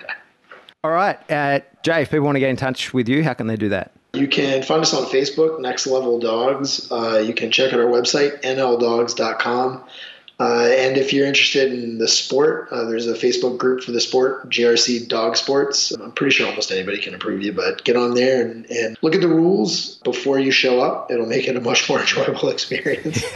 All 0.85 0.91
right. 0.91 1.19
Uh, 1.31 1.61
Jay, 1.83 2.03
if 2.03 2.11
people 2.11 2.27
want 2.27 2.37
to 2.37 2.41
get 2.41 2.51
in 2.51 2.57
touch 2.57 2.93
with 2.93 3.09
you, 3.09 3.25
how 3.25 3.33
can 3.33 3.47
they 3.47 3.57
do 3.57 3.71
that? 3.71 3.93
You 4.13 4.29
can 4.29 4.63
find 4.63 4.83
us 4.83 4.93
on 4.93 5.05
Facebook, 5.05 5.59
Next 5.59 5.87
Level 5.87 6.19
Dogs. 6.19 6.93
Uh, 6.93 7.25
you 7.27 7.33
can 7.33 7.51
check 7.51 7.73
out 7.73 7.81
our 7.81 7.87
website, 7.87 8.43
nldogs.com. 8.43 9.83
Uh, 10.39 10.69
and 10.77 10.99
if 10.99 11.15
you're 11.15 11.27
interested 11.27 11.73
in 11.73 11.97
the 11.97 12.07
sport, 12.07 12.69
uh, 12.71 12.85
there's 12.85 13.07
a 13.07 13.15
Facebook 13.15 13.57
group 13.57 13.83
for 13.83 13.93
the 13.93 14.01
sport, 14.01 14.51
GRC 14.51 15.09
Dog 15.09 15.39
Sports. 15.39 15.91
I'm 15.93 16.13
pretty 16.13 16.35
sure 16.35 16.49
almost 16.49 16.71
anybody 16.71 16.99
can 16.99 17.15
approve 17.15 17.43
you, 17.43 17.55
but 17.55 17.83
get 17.85 17.97
on 17.97 18.15
there 18.15 18.43
and, 18.43 18.71
and 18.71 18.99
look 19.01 19.15
at 19.15 19.23
the 19.23 19.29
rules 19.29 19.95
before 20.05 20.39
you 20.39 20.51
show 20.51 20.81
up. 20.81 21.11
It'll 21.11 21.25
make 21.25 21.49
it 21.49 21.57
a 21.57 21.63
much 21.63 21.89
more 21.89 22.01
enjoyable 22.03 22.51
experience. 22.51 23.25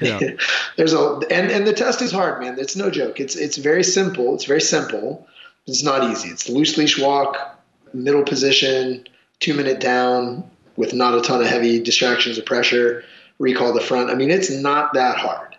there's 0.00 0.92
a 0.92 1.20
and, 1.30 1.50
and 1.50 1.66
the 1.66 1.72
test 1.72 2.02
is 2.02 2.12
hard, 2.12 2.40
man. 2.40 2.58
It's 2.58 2.76
no 2.76 2.90
joke. 2.90 3.20
It's 3.20 3.36
it's 3.36 3.56
very 3.56 3.84
simple. 3.84 4.34
It's 4.34 4.44
very 4.44 4.60
simple. 4.60 5.26
It's 5.66 5.82
not 5.82 6.10
easy. 6.10 6.28
It's 6.28 6.48
loose 6.48 6.76
leash 6.76 6.98
walk, 6.98 7.60
middle 7.92 8.22
position, 8.22 9.06
two 9.40 9.54
minute 9.54 9.80
down 9.80 10.48
with 10.76 10.92
not 10.92 11.16
a 11.16 11.22
ton 11.22 11.40
of 11.40 11.46
heavy 11.46 11.80
distractions 11.80 12.38
or 12.38 12.42
pressure, 12.42 13.02
recall 13.38 13.72
the 13.72 13.80
front. 13.80 14.10
I 14.10 14.14
mean, 14.14 14.30
it's 14.30 14.50
not 14.50 14.94
that 14.94 15.16
hard. 15.16 15.56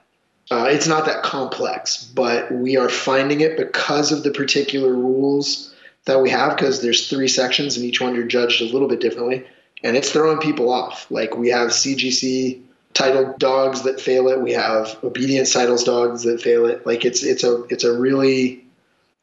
Uh, 0.50 0.68
it's 0.70 0.88
not 0.88 1.06
that 1.06 1.24
complex, 1.24 2.04
but 2.04 2.52
we 2.52 2.78
are 2.78 2.88
finding 2.88 3.42
it 3.42 3.58
because 3.58 4.12
of 4.12 4.24
the 4.24 4.32
particular 4.32 4.94
rules 4.94 5.76
that 6.06 6.22
we 6.22 6.30
have, 6.30 6.56
because 6.56 6.82
there's 6.82 7.10
three 7.10 7.28
sections 7.28 7.76
and 7.76 7.86
each 7.86 8.00
one 8.00 8.16
you're 8.16 8.26
judged 8.26 8.62
a 8.62 8.72
little 8.72 8.88
bit 8.88 9.02
differently. 9.02 9.46
And 9.84 9.98
it's 9.98 10.10
throwing 10.10 10.40
people 10.40 10.72
off. 10.72 11.12
Like 11.12 11.36
we 11.36 11.50
have 11.50 11.70
CGC 11.70 12.62
titled 12.94 13.38
dogs 13.40 13.82
that 13.84 14.00
fail 14.00 14.30
it. 14.30 14.42
We 14.42 14.54
have 14.54 14.98
obedience 15.04 15.52
titles 15.52 15.84
dogs 15.84 16.24
that 16.24 16.42
fail 16.42 16.66
it. 16.66 16.86
Like 16.86 17.04
it's 17.04 17.24
it's 17.24 17.44
a 17.44 17.64
it's 17.66 17.84
a 17.84 17.92
really 17.92 18.66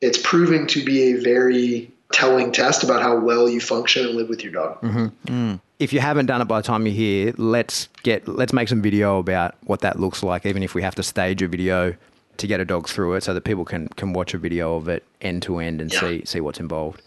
it's 0.01 0.19
proving 0.19 0.67
to 0.69 0.85
be 0.85 1.15
a 1.15 1.21
very 1.21 1.91
telling 2.13 2.53
test 2.53 2.85
about 2.85 3.03
how 3.03 3.19
well 3.19 3.49
you 3.49 3.61
function 3.61 4.07
and 4.07 4.15
live 4.15 4.29
with 4.29 4.43
your 4.45 4.53
dog. 4.53 4.81
Mm-hmm. 4.83 5.55
If 5.79 5.93
you 5.93 6.01
haven't 6.01 6.27
done 6.27 6.41
it 6.41 6.45
by 6.47 6.61
the 6.61 6.67
time 6.67 6.87
you're 6.87 6.95
here, 6.95 7.35
let's 7.37 7.89
get 8.03 8.29
let's 8.29 8.53
make 8.53 8.69
some 8.69 8.81
video 8.83 9.19
about 9.19 9.57
what 9.65 9.81
that 9.81 9.99
looks 9.99 10.23
like, 10.23 10.47
even 10.47 10.63
if 10.63 10.75
we 10.75 10.83
have 10.83 10.95
to 10.97 11.03
stage 11.03 11.43
a 11.43 11.49
video 11.49 11.95
to 12.37 12.47
get 12.47 12.61
a 12.61 12.65
dog 12.65 12.89
through 12.89 13.15
it, 13.15 13.23
so 13.23 13.35
that 13.35 13.43
people 13.43 13.65
can 13.65 13.89
can 13.89 14.13
watch 14.13 14.35
a 14.35 14.39
video 14.39 14.77
of 14.77 14.89
it 14.89 15.05
end 15.21 15.43
to 15.43 15.59
end 15.59 15.81
and 15.81 15.93
Yeah. 15.93 16.01
see 16.01 16.23
see 16.25 16.41
what's 16.41 16.61
involved. 16.61 17.03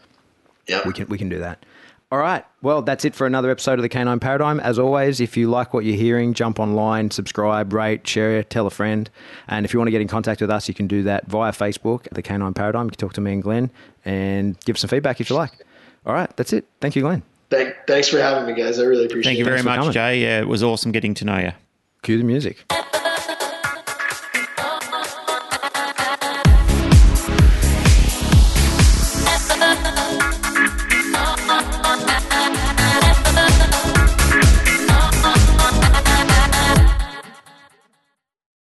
Yeah. 0.68 0.82
We 0.86 0.94
can 0.94 1.08
we 1.08 1.18
can 1.18 1.30
do 1.30 1.40
that. 1.40 1.66
All 2.10 2.20
right. 2.20 2.46
Well, 2.62 2.82
that's 2.84 3.04
it 3.04 3.16
for 3.16 3.28
another 3.28 3.52
episode 3.52 3.80
of 3.80 3.82
the 3.84 3.90
Canine 3.90 4.22
Paradigm. 4.22 4.62
As 4.62 4.80
always, 4.80 5.20
if 5.20 5.36
you 5.36 5.50
like 5.50 5.74
what 5.74 5.84
you're 5.84 5.98
hearing, 5.98 6.34
jump 6.34 6.58
online, 6.58 7.12
subscribe, 7.12 7.74
rate, 7.74 8.08
share, 8.08 8.44
tell 8.44 8.66
a 8.66 8.70
friend. 8.70 9.10
And 9.50 9.66
if 9.66 9.74
you 9.74 9.80
want 9.80 9.88
to 9.88 9.92
get 9.92 10.00
in 10.00 10.08
contact 10.08 10.40
with 10.40 10.50
us, 10.50 10.70
you 10.70 10.74
can 10.74 10.88
do 10.88 11.04
that 11.04 11.28
via 11.28 11.52
Facebook, 11.52 12.08
the 12.14 12.22
Canine 12.22 12.54
Paradigm. 12.54 12.86
You 12.86 12.92
can 12.92 12.98
talk 12.98 13.14
to 13.14 13.22
me 13.22 13.34
and 13.34 13.44
Glenn 13.44 13.72
and 14.06 14.58
give 14.62 14.78
us 14.78 14.82
some 14.82 14.90
feedback 14.90 15.20
if 15.20 15.30
you 15.30 15.36
like. 15.36 15.52
All 16.06 16.14
right. 16.14 16.34
That's 16.38 16.54
it. 16.54 16.66
Thank 16.80 16.96
you, 16.96 17.02
Glenn. 17.02 17.24
Thank, 17.50 17.76
thanks 17.88 18.08
for 18.08 18.20
having 18.20 18.46
me, 18.46 18.62
guys. 18.62 18.80
I 18.80 18.84
really 18.84 19.06
appreciate 19.06 19.30
Thank 19.30 19.40
you 19.40 19.46
very 19.46 19.64
much, 19.64 19.78
coming. 19.78 19.92
Jay. 19.92 20.38
Uh, 20.38 20.42
it 20.42 20.48
was 20.48 20.64
awesome 20.64 20.94
getting 20.94 21.14
to 21.16 21.26
know 21.26 21.40
you. 21.40 21.52
Cue 22.04 22.18
the 22.18 22.24
music. 22.24 22.64